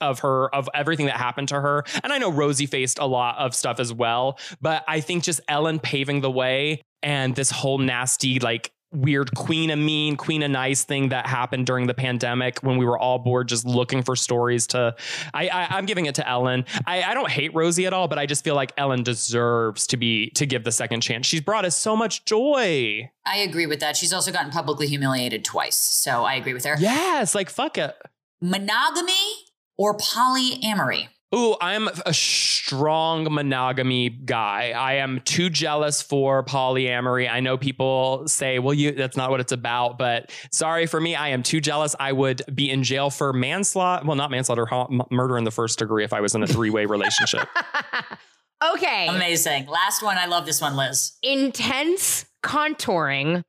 of 0.00 0.20
her, 0.20 0.54
of 0.54 0.68
everything 0.74 1.06
that 1.06 1.16
happened 1.16 1.48
to 1.48 1.60
her. 1.60 1.84
And 2.04 2.12
I 2.12 2.18
know 2.18 2.30
Rosie 2.30 2.66
faced 2.66 2.98
a 2.98 3.06
lot 3.06 3.36
of 3.38 3.54
stuff 3.54 3.80
as 3.80 3.92
well, 3.92 4.38
but 4.60 4.84
I 4.86 5.00
think 5.00 5.24
just 5.24 5.40
Ellen 5.48 5.78
paving 5.78 6.20
the 6.20 6.30
way 6.30 6.82
and 7.02 7.34
this 7.34 7.50
whole 7.50 7.78
nasty, 7.78 8.38
like, 8.38 8.70
weird 8.92 9.34
queen 9.36 9.70
of 9.70 9.78
mean 9.78 10.16
queen 10.16 10.42
of 10.42 10.50
nice 10.50 10.82
thing 10.82 11.10
that 11.10 11.26
happened 11.26 11.64
during 11.64 11.86
the 11.86 11.94
pandemic 11.94 12.58
when 12.60 12.76
we 12.76 12.84
were 12.84 12.98
all 12.98 13.18
bored 13.18 13.46
just 13.46 13.64
looking 13.64 14.02
for 14.02 14.16
stories 14.16 14.66
to 14.66 14.94
i, 15.32 15.48
I 15.48 15.76
i'm 15.76 15.86
giving 15.86 16.06
it 16.06 16.16
to 16.16 16.28
ellen 16.28 16.64
I, 16.86 17.02
I 17.02 17.14
don't 17.14 17.30
hate 17.30 17.54
rosie 17.54 17.86
at 17.86 17.92
all 17.92 18.08
but 18.08 18.18
i 18.18 18.26
just 18.26 18.42
feel 18.42 18.56
like 18.56 18.72
ellen 18.76 19.04
deserves 19.04 19.86
to 19.88 19.96
be 19.96 20.30
to 20.30 20.44
give 20.44 20.64
the 20.64 20.72
second 20.72 21.02
chance 21.02 21.26
she's 21.26 21.40
brought 21.40 21.64
us 21.64 21.76
so 21.76 21.96
much 21.96 22.24
joy 22.24 23.10
I 23.26 23.36
agree 23.36 23.66
with 23.66 23.80
that. 23.80 23.96
She's 23.96 24.14
also 24.14 24.32
gotten 24.32 24.50
publicly 24.50 24.86
humiliated 24.88 25.44
twice, 25.44 25.76
so 25.76 26.24
I 26.24 26.34
agree 26.34 26.54
with 26.54 26.64
her. 26.64 26.76
yes 26.78 27.34
like 27.34 27.50
fuck 27.50 27.78
it 27.78 27.94
Monogamy 28.40 29.12
or 29.76 29.96
polyamory? 29.96 31.08
Ooh, 31.32 31.56
I'm 31.60 31.88
a 32.06 32.12
strong 32.12 33.32
monogamy 33.32 34.08
guy. 34.08 34.72
I 34.76 34.94
am 34.94 35.20
too 35.24 35.48
jealous 35.48 36.02
for 36.02 36.42
polyamory. 36.42 37.30
I 37.30 37.38
know 37.38 37.56
people 37.56 38.26
say, 38.26 38.58
"Well, 38.58 38.74
you 38.74 38.90
that's 38.90 39.16
not 39.16 39.30
what 39.30 39.38
it's 39.38 39.52
about," 39.52 39.96
but 39.96 40.32
sorry 40.50 40.86
for 40.86 41.00
me, 41.00 41.14
I 41.14 41.28
am 41.28 41.44
too 41.44 41.60
jealous. 41.60 41.94
I 42.00 42.10
would 42.10 42.42
be 42.52 42.68
in 42.68 42.82
jail 42.82 43.10
for 43.10 43.32
manslaughter, 43.32 44.04
well, 44.04 44.16
not 44.16 44.32
manslaughter, 44.32 44.66
m- 44.72 45.02
murder 45.10 45.38
in 45.38 45.44
the 45.44 45.52
first 45.52 45.78
degree 45.78 46.02
if 46.02 46.12
I 46.12 46.20
was 46.20 46.34
in 46.34 46.42
a 46.42 46.48
three-way 46.48 46.86
relationship. 46.86 47.48
okay. 48.74 49.06
Amazing. 49.06 49.66
Last 49.66 50.02
one. 50.02 50.18
I 50.18 50.26
love 50.26 50.46
this 50.46 50.60
one, 50.60 50.76
Liz. 50.76 51.12
Intense 51.22 52.24
contouring 52.42 53.42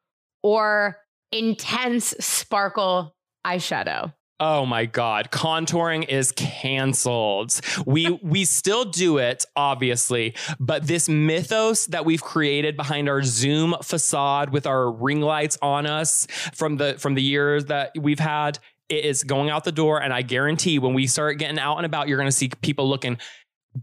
or 0.43 0.97
intense 1.31 2.13
sparkle 2.19 3.15
eyeshadow. 3.45 4.13
Oh 4.43 4.65
my 4.65 4.85
god, 4.85 5.29
contouring 5.29 6.09
is 6.09 6.31
canceled. 6.31 7.61
We 7.85 8.09
we 8.23 8.43
still 8.43 8.85
do 8.85 9.19
it 9.19 9.45
obviously, 9.55 10.33
but 10.59 10.87
this 10.87 11.07
mythos 11.07 11.85
that 11.85 12.05
we've 12.05 12.23
created 12.23 12.75
behind 12.75 13.07
our 13.07 13.21
Zoom 13.21 13.75
facade 13.83 14.49
with 14.49 14.65
our 14.65 14.91
ring 14.91 15.21
lights 15.21 15.59
on 15.61 15.85
us 15.85 16.25
from 16.55 16.77
the 16.77 16.95
from 16.97 17.13
the 17.13 17.21
years 17.21 17.65
that 17.65 17.91
we've 17.95 18.19
had 18.19 18.57
it 18.89 19.05
is 19.05 19.23
going 19.23 19.49
out 19.49 19.63
the 19.63 19.71
door 19.71 20.01
and 20.01 20.11
I 20.11 20.21
guarantee 20.21 20.77
when 20.79 20.93
we 20.93 21.07
start 21.07 21.37
getting 21.37 21.59
out 21.59 21.77
and 21.77 21.85
about 21.85 22.07
you're 22.07 22.17
going 22.17 22.27
to 22.27 22.31
see 22.31 22.49
people 22.61 22.89
looking 22.89 23.19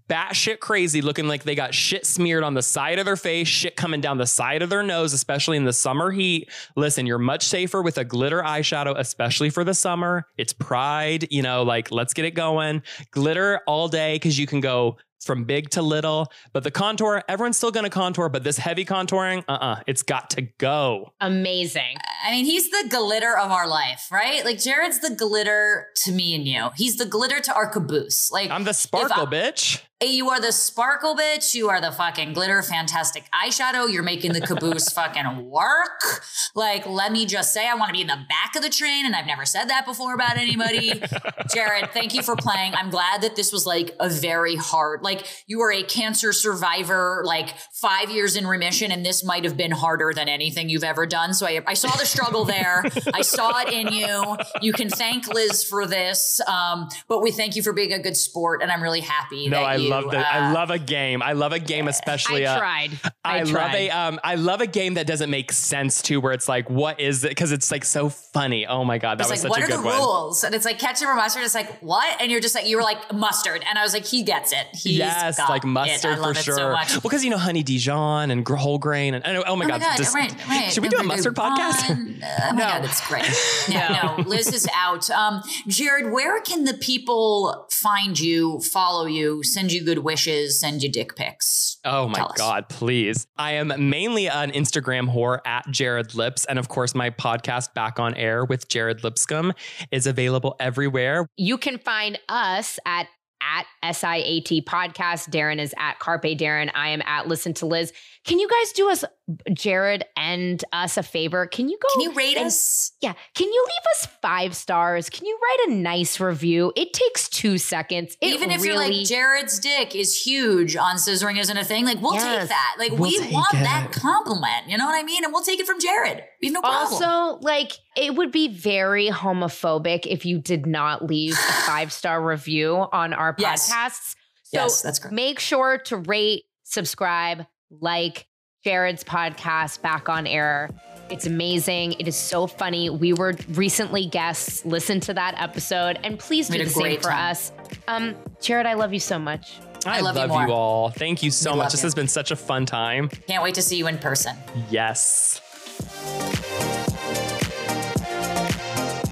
batshit 0.09 0.61
crazy, 0.61 1.01
looking 1.01 1.29
like 1.29 1.45
they 1.45 1.55
got 1.55 1.75
shit 1.75 2.07
smeared 2.07 2.45
on 2.45 2.55
the 2.55 2.63
side 2.63 2.99
of 2.99 3.07
their 3.07 3.17
face, 3.17 3.49
shit 3.49 3.77
coming 3.77 4.01
down 4.01 4.19
the 4.19 4.27
side 4.27 4.63
of 4.63 4.71
their 4.71 4.83
nose, 4.83 5.13
especially 5.13 5.57
in 5.57 5.65
the 5.65 5.73
summer 5.73 6.11
heat. 6.11 6.51
Listen, 6.77 7.07
you're 7.07 7.19
much 7.19 7.47
safer 7.47 7.81
with 7.83 7.99
a 7.99 8.05
glitter 8.05 8.43
eyeshadow, 8.43 8.95
especially 8.99 9.51
for 9.51 9.65
the 9.65 9.75
summer. 9.75 10.27
It's 10.37 10.53
pride, 10.53 11.29
you 11.31 11.43
know, 11.43 11.63
like 11.63 11.91
let's 11.91 12.13
get 12.13 12.25
it 12.25 12.33
going. 12.33 12.83
Glitter 13.11 13.61
all 13.67 13.89
day 13.89 14.17
because 14.17 14.39
you 14.39 14.47
can 14.47 14.61
go 14.61 14.97
from 15.21 15.45
big 15.45 15.71
to 15.71 15.83
little. 15.83 16.33
But 16.53 16.65
the 16.65 16.71
contour, 16.71 17.23
everyone's 17.29 17.57
still 17.57 17.71
going 17.71 17.85
to 17.85 17.91
contour, 17.91 18.29
but 18.29 18.45
this 18.45 18.59
heavy 18.59 18.85
contouring, 18.85 19.45
uh 19.49 19.53
uh-uh, 19.53 19.67
uh, 19.67 19.81
it's 19.87 20.03
got 20.03 20.31
to 20.31 20.43
go. 20.43 21.13
Amazing. 21.21 21.97
I 22.25 22.31
mean, 22.31 22.45
he's 22.45 22.71
the 22.71 22.87
glitter 22.89 23.37
of 23.37 23.51
our 23.51 23.67
life, 23.67 24.09
right? 24.11 24.45
Like 24.45 24.59
Jared's 24.59 25.01
the 25.01 25.15
glitter 25.15 25.89
to 26.05 26.13
me 26.13 26.35
and 26.35 26.47
you. 26.47 26.71
He's 26.77 26.97
the 26.97 27.07
glitter 27.07 27.41
to 27.41 27.55
our 27.55 27.69
caboose. 27.69 28.31
Like 28.31 28.51
I'm 28.51 28.65
the 28.65 28.75
sparkle, 28.75 29.27
I, 29.27 29.31
bitch. 29.31 29.83
You 30.01 30.31
are 30.31 30.41
the 30.41 30.53
sparkle 30.53 31.17
bitch. 31.17 31.57
You 31.57 31.71
are 31.71 31.81
the 31.81 31.91
fucking 31.91 32.33
glitter 32.33 32.63
fantastic 32.63 33.25
eyeshadow. 33.33 33.93
You're 33.93 34.05
making 34.05 34.33
the 34.33 34.41
caboose 34.41 34.89
fucking 34.93 35.51
work. 35.51 36.23
Like, 36.55 36.87
let 36.87 37.11
me 37.11 37.27
just 37.27 37.53
say, 37.53 37.69
I 37.69 37.75
want 37.75 37.89
to 37.89 37.93
be 37.93 38.03
in 38.03 38.07
the 38.07 38.25
back 38.29 38.55
of 38.55 38.63
the 38.63 38.69
train, 38.69 39.07
and 39.07 39.17
I've 39.17 39.27
never 39.27 39.45
said 39.45 39.65
that 39.67 39.87
before 39.87 40.15
about 40.15 40.37
anybody. 40.37 40.93
Jared, 41.53 41.91
thank 41.91 42.15
you 42.15 42.23
for 42.23 42.37
playing. 42.37 42.75
I'm 42.77 42.91
glad 42.91 43.23
that 43.23 43.35
this 43.35 43.53
was 43.53 43.67
like 43.67 43.97
a 43.99 44.09
very 44.09 44.55
hard, 44.55 45.03
like, 45.03 45.27
you 45.49 45.61
are 45.63 45.73
a 45.73 45.83
cancer 45.83 46.33
survivor, 46.33 47.23
like 47.25 47.57
five 47.73 48.09
years 48.09 48.37
in 48.37 48.47
remission, 48.47 48.93
and 48.93 49.05
this 49.05 49.25
might 49.25 49.43
have 49.43 49.57
been 49.57 49.73
harder 49.73 50.13
than 50.15 50.29
anything 50.29 50.69
you've 50.69 50.85
ever 50.85 51.07
done. 51.07 51.35
So 51.35 51.45
I, 51.45 51.61
I 51.67 51.75
saw 51.75 51.91
the 51.97 52.07
struggle 52.07 52.45
there. 52.45 52.85
I 53.13 53.23
saw 53.23 53.63
it 53.63 53.73
in 53.73 53.93
you. 53.93 54.37
You 54.63 54.73
can 54.73 54.91
thank 54.91 55.27
Liz 55.27 55.65
for 55.65 55.87
this, 55.87 56.41
um, 56.47 56.89
but 57.09 57.21
we 57.21 57.33
thank 57.33 57.57
you 57.57 57.65
for 57.65 57.73
being 57.73 57.93
a 57.93 57.99
good 57.99 58.17
sport, 58.17 58.63
and 58.63 58.71
I'm 58.71 58.83
really 58.83 59.01
happy 59.01 59.49
no, 59.49 59.57
that 59.57 59.65
I 59.65 59.75
you 59.77 59.88
love 59.89 60.11
that. 60.11 60.27
Uh, 60.27 60.39
I 60.39 60.53
love 60.53 60.71
a 60.71 60.79
game. 60.79 61.23
I 61.23 61.33
love 61.33 61.53
a 61.53 61.59
game, 61.59 61.89
especially. 61.89 62.47
I 62.47 62.55
uh, 62.55 62.59
tried. 62.59 62.91
I, 63.25 63.41
I 63.41 63.43
tried. 63.45 63.53
love 63.53 63.75
a. 63.75 63.91
Um, 63.91 64.21
I 64.23 64.35
love 64.35 64.61
a 64.61 64.67
game 64.67 64.95
that 64.95 65.07
doesn't 65.07 65.31
make 65.31 65.53
sense 65.53 66.03
too, 66.03 66.21
where 66.21 66.33
it's 66.33 66.49
like, 66.49 66.69
what 66.69 67.01
is 67.01 67.25
it? 67.25 67.31
Because 67.31 67.53
it's 67.53 67.71
like 67.71 67.85
so 67.85 68.09
funny. 68.09 68.67
Oh 68.67 68.85
my 68.85 68.99
god, 68.99 69.19
that 69.19 69.23
it's 69.23 69.31
was 69.31 69.45
like, 69.45 69.63
such 69.63 69.71
what 69.71 69.79
are 69.81 69.83
the 69.83 69.99
rules? 69.99 70.45
And 70.45 70.55
it's 70.55 70.65
like 70.65 70.79
ketchup 70.79 71.09
or 71.09 71.15
mustard. 71.15 71.43
It's 71.43 71.55
like 71.55 71.79
what? 71.81 72.21
And 72.21 72.31
you're 72.31 72.41
just 72.41 72.55
like 72.55 72.69
you 72.69 72.77
were 72.77 72.83
like 72.83 73.13
mustard, 73.13 73.65
and 73.69 73.79
I 73.79 73.83
was 73.83 73.95
like, 73.95 74.05
he 74.05 74.23
gets 74.23 74.53
it. 74.53 74.67
He's 74.73 74.99
yes, 74.99 75.39
like 75.39 75.65
mustard 75.65 76.19
for 76.19 76.35
sure. 76.35 76.57
So 76.57 76.69
well, 76.69 77.01
because 77.03 77.25
you 77.25 77.31
know 77.31 77.39
honey 77.39 77.63
Dijon 77.63 78.31
and 78.31 78.45
whole 78.59 78.79
grain 78.79 79.15
and, 79.15 79.25
and 79.25 79.43
oh 79.47 79.57
my 79.57 79.65
oh 79.65 79.69
god, 79.69 79.81
my 79.81 79.87
god 79.87 79.97
just, 79.97 80.15
right, 80.15 80.49
right. 80.49 80.71
should 80.71 80.83
we 80.83 80.89
do 80.89 80.99
a 80.99 81.03
mustard 81.03 81.35
podcast? 81.35 81.91
oh 81.91 82.53
my 82.53 82.61
god, 82.61 82.83
that's 82.83 83.07
great. 83.07 83.25
No, 83.69 84.17
no, 84.17 84.25
Liz 84.27 84.53
is 84.53 84.67
out. 84.75 85.11
Um, 85.11 85.43
Jared, 85.67 86.11
where 86.11 86.41
can 86.41 86.65
the 86.65 86.75
people 86.75 87.67
find 87.71 88.19
you, 88.19 88.61
follow 88.61 89.05
you, 89.07 89.43
send 89.43 89.73
you 89.73 89.78
good 89.85 89.99
wishes, 89.99 90.61
send 90.61 90.83
you 90.83 90.91
dick 90.91 91.17
pics? 91.17 91.79
Oh 91.85 92.09
my 92.09 92.27
God, 92.37 92.69
please. 92.69 93.27
I 93.37 93.53
am 93.53 93.73
mainly 93.89 94.29
an 94.29 94.51
Instagram 94.53 95.13
whore 95.13 95.41
at 95.47 95.69
Jared 95.71 96.15
Lips. 96.15 96.45
And 96.45 96.59
of 96.59 96.69
course, 96.69 96.95
my 96.95 97.11
podcast, 97.11 97.75
Back 97.75 97.99
on 97.99 98.15
Air 98.15 98.45
with 98.45 98.69
Jared 98.69 99.05
Lipscomb, 99.05 99.53
is 99.91 100.07
available 100.07 100.57
everywhere. 100.61 101.27
You 101.37 101.59
can 101.59 101.79
find 101.79 102.19
us 102.29 102.79
at 102.85 103.07
at 103.41 103.67
SIAT 103.85 104.65
podcast. 104.65 105.31
Darren 105.31 105.59
is 105.59 105.75
at 105.79 105.99
Carpe 105.99 106.37
Darren. 106.37 106.71
I 106.75 106.89
am 106.89 107.03
at 107.03 107.29
Listen 107.29 107.55
to 107.55 107.67
Liz. 107.67 107.93
Can 108.25 108.39
you 108.39 108.49
guys 108.49 108.73
do 108.73 108.91
us, 108.91 109.05
Jared 109.53 110.05
and 110.17 110.63
us, 110.73 110.97
a 110.97 111.03
favor? 111.03 111.47
Can 111.47 111.69
you 111.69 111.79
go? 111.81 111.89
Can 111.95 112.03
you 112.03 112.13
rate 112.17 112.37
and, 112.37 112.47
us? 112.47 112.93
Yeah. 113.01 113.15
Can 113.35 113.47
you 113.49 113.65
leave 113.67 113.97
us 113.97 114.07
five 114.21 114.55
stars? 114.55 115.09
Can 115.09 115.27
you 115.27 115.39
write 115.43 115.69
a 115.69 115.75
nice 115.75 116.21
review? 116.21 116.73
It 116.77 116.93
takes 116.93 117.29
two 117.29 117.59
seconds. 117.59 118.17
It 118.21 118.35
Even 118.35 118.51
if 118.51 118.63
really, 118.63 118.87
you're 118.87 118.99
like 119.01 119.07
Jared's 119.07 119.59
dick 119.59 119.95
is 119.95 120.21
huge 120.27 120.77
on 120.77 120.97
scissoring 120.97 121.39
isn't 121.39 121.57
a 121.57 121.65
thing, 121.65 121.85
like 121.85 122.01
we'll 122.03 122.15
Yes. 122.15 122.41
take 122.41 122.49
that. 122.51 122.77
Like 122.79 122.93
We'll 122.93 123.11
we 123.11 123.33
want 123.33 123.55
it. 123.55 123.65
that 123.65 123.93
compliment. 123.93 124.69
You 124.69 124.77
know 124.79 124.87
what 124.87 124.95
I 124.99 125.03
mean? 125.05 125.25
And 125.25 125.33
we'll 125.33 125.43
take 125.45 125.61
it 125.61 125.67
from 125.67 125.81
Jared. 125.81 126.23
We 126.43 126.49
have 126.49 126.55
no 126.55 126.61
problem. 126.61 127.03
Also, 127.03 127.39
like 127.41 127.73
it 127.97 128.15
would 128.15 128.33
be 128.33 128.49
very 128.49 129.09
homophobic 129.09 130.07
if 130.07 130.25
you 130.27 130.39
did 130.39 130.67
not 130.67 131.05
leave 131.07 131.33
a 131.35 131.37
five 131.67 131.93
star 131.93 132.23
review 132.23 132.87
on 132.93 133.13
our 133.13 133.35
Yes. 133.39 133.71
podcasts. 133.73 134.15
So 134.45 134.63
yes, 134.63 134.83
that's 134.83 134.99
great. 134.99 135.13
make 135.13 135.39
sure 135.41 135.79
to 135.87 135.97
rate, 135.99 136.45
subscribe, 136.65 137.47
like 137.71 138.27
Jared's 138.65 139.05
podcast 139.05 139.83
back 139.83 140.09
on 140.09 140.27
air. 140.27 140.71
It's 141.11 141.27
amazing. 141.27 141.93
It 141.95 142.07
is 142.07 142.17
so 142.17 142.47
funny. 142.47 142.91
We 142.91 143.13
were 143.15 143.35
recently 143.51 144.07
guests. 144.07 144.65
Listen 144.67 145.01
to 145.01 145.15
that 145.15 145.35
episode 145.41 145.99
and 146.05 146.19
please 146.19 146.49
do 146.49 146.59
the 146.63 146.69
same 146.69 147.01
for 147.01 147.09
time. 147.11 147.31
us. 147.31 147.53
Um, 147.87 148.15
Jared, 148.43 148.67
I 148.67 148.75
love 148.75 148.93
you 148.93 149.01
so 149.01 149.19
much. 149.19 149.59
I, 149.87 150.01
love 150.01 150.17
you 150.17 150.23
love, 150.23 150.31
more. 150.31 150.47
you, 150.47 150.53
all. 150.53 150.91
Thank 150.91 151.23
you 151.23 151.31
so 151.31 151.53
We 151.53 151.59
much. 151.59 151.73
This 151.73 151.83
you. 151.83 151.87
has 151.87 151.95
been 151.95 152.09
such 152.09 152.31
a 152.31 152.37
fun 152.37 152.67
time. 152.67 153.09
Can't 153.09 153.43
wait 153.43 153.55
to 153.55 153.63
see 153.63 153.77
you 153.77 153.87
in 153.87 153.97
person. 153.99 154.37
Yes. 154.71 155.41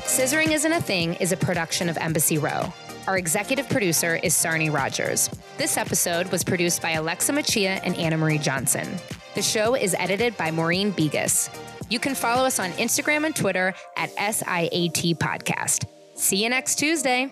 Scissoring 0.04 0.50
Isn't 0.52 0.72
a 0.72 0.80
Thing 0.80 1.14
is 1.14 1.32
a 1.32 1.36
production 1.36 1.88
of 1.88 1.96
Embassy 1.98 2.36
Row. 2.38 2.72
Our 3.06 3.18
executive 3.18 3.68
producer 3.68 4.16
is 4.16 4.34
Sarni 4.34 4.72
Rogers. 4.72 5.30
This 5.58 5.76
episode 5.76 6.30
was 6.32 6.42
produced 6.42 6.82
by 6.82 6.92
Alexa 6.92 7.32
Machia 7.32 7.80
and 7.84 7.94
Anna 7.96 8.16
Marie 8.16 8.38
Johnson. 8.38 8.96
The 9.36 9.42
show 9.42 9.76
is 9.76 9.94
edited 9.96 10.36
by 10.36 10.50
Maureen 10.50 10.90
Begas. 10.90 11.48
You 11.88 12.00
can 12.00 12.16
follow 12.16 12.44
us 12.44 12.58
on 12.58 12.72
Instagram 12.72 13.24
and 13.24 13.36
Twitter 13.36 13.74
at 13.96 14.10
SIAT 14.16 15.18
Podcast. 15.18 15.84
See 16.14 16.42
you 16.42 16.48
next 16.48 16.80
Tuesday. 16.80 17.30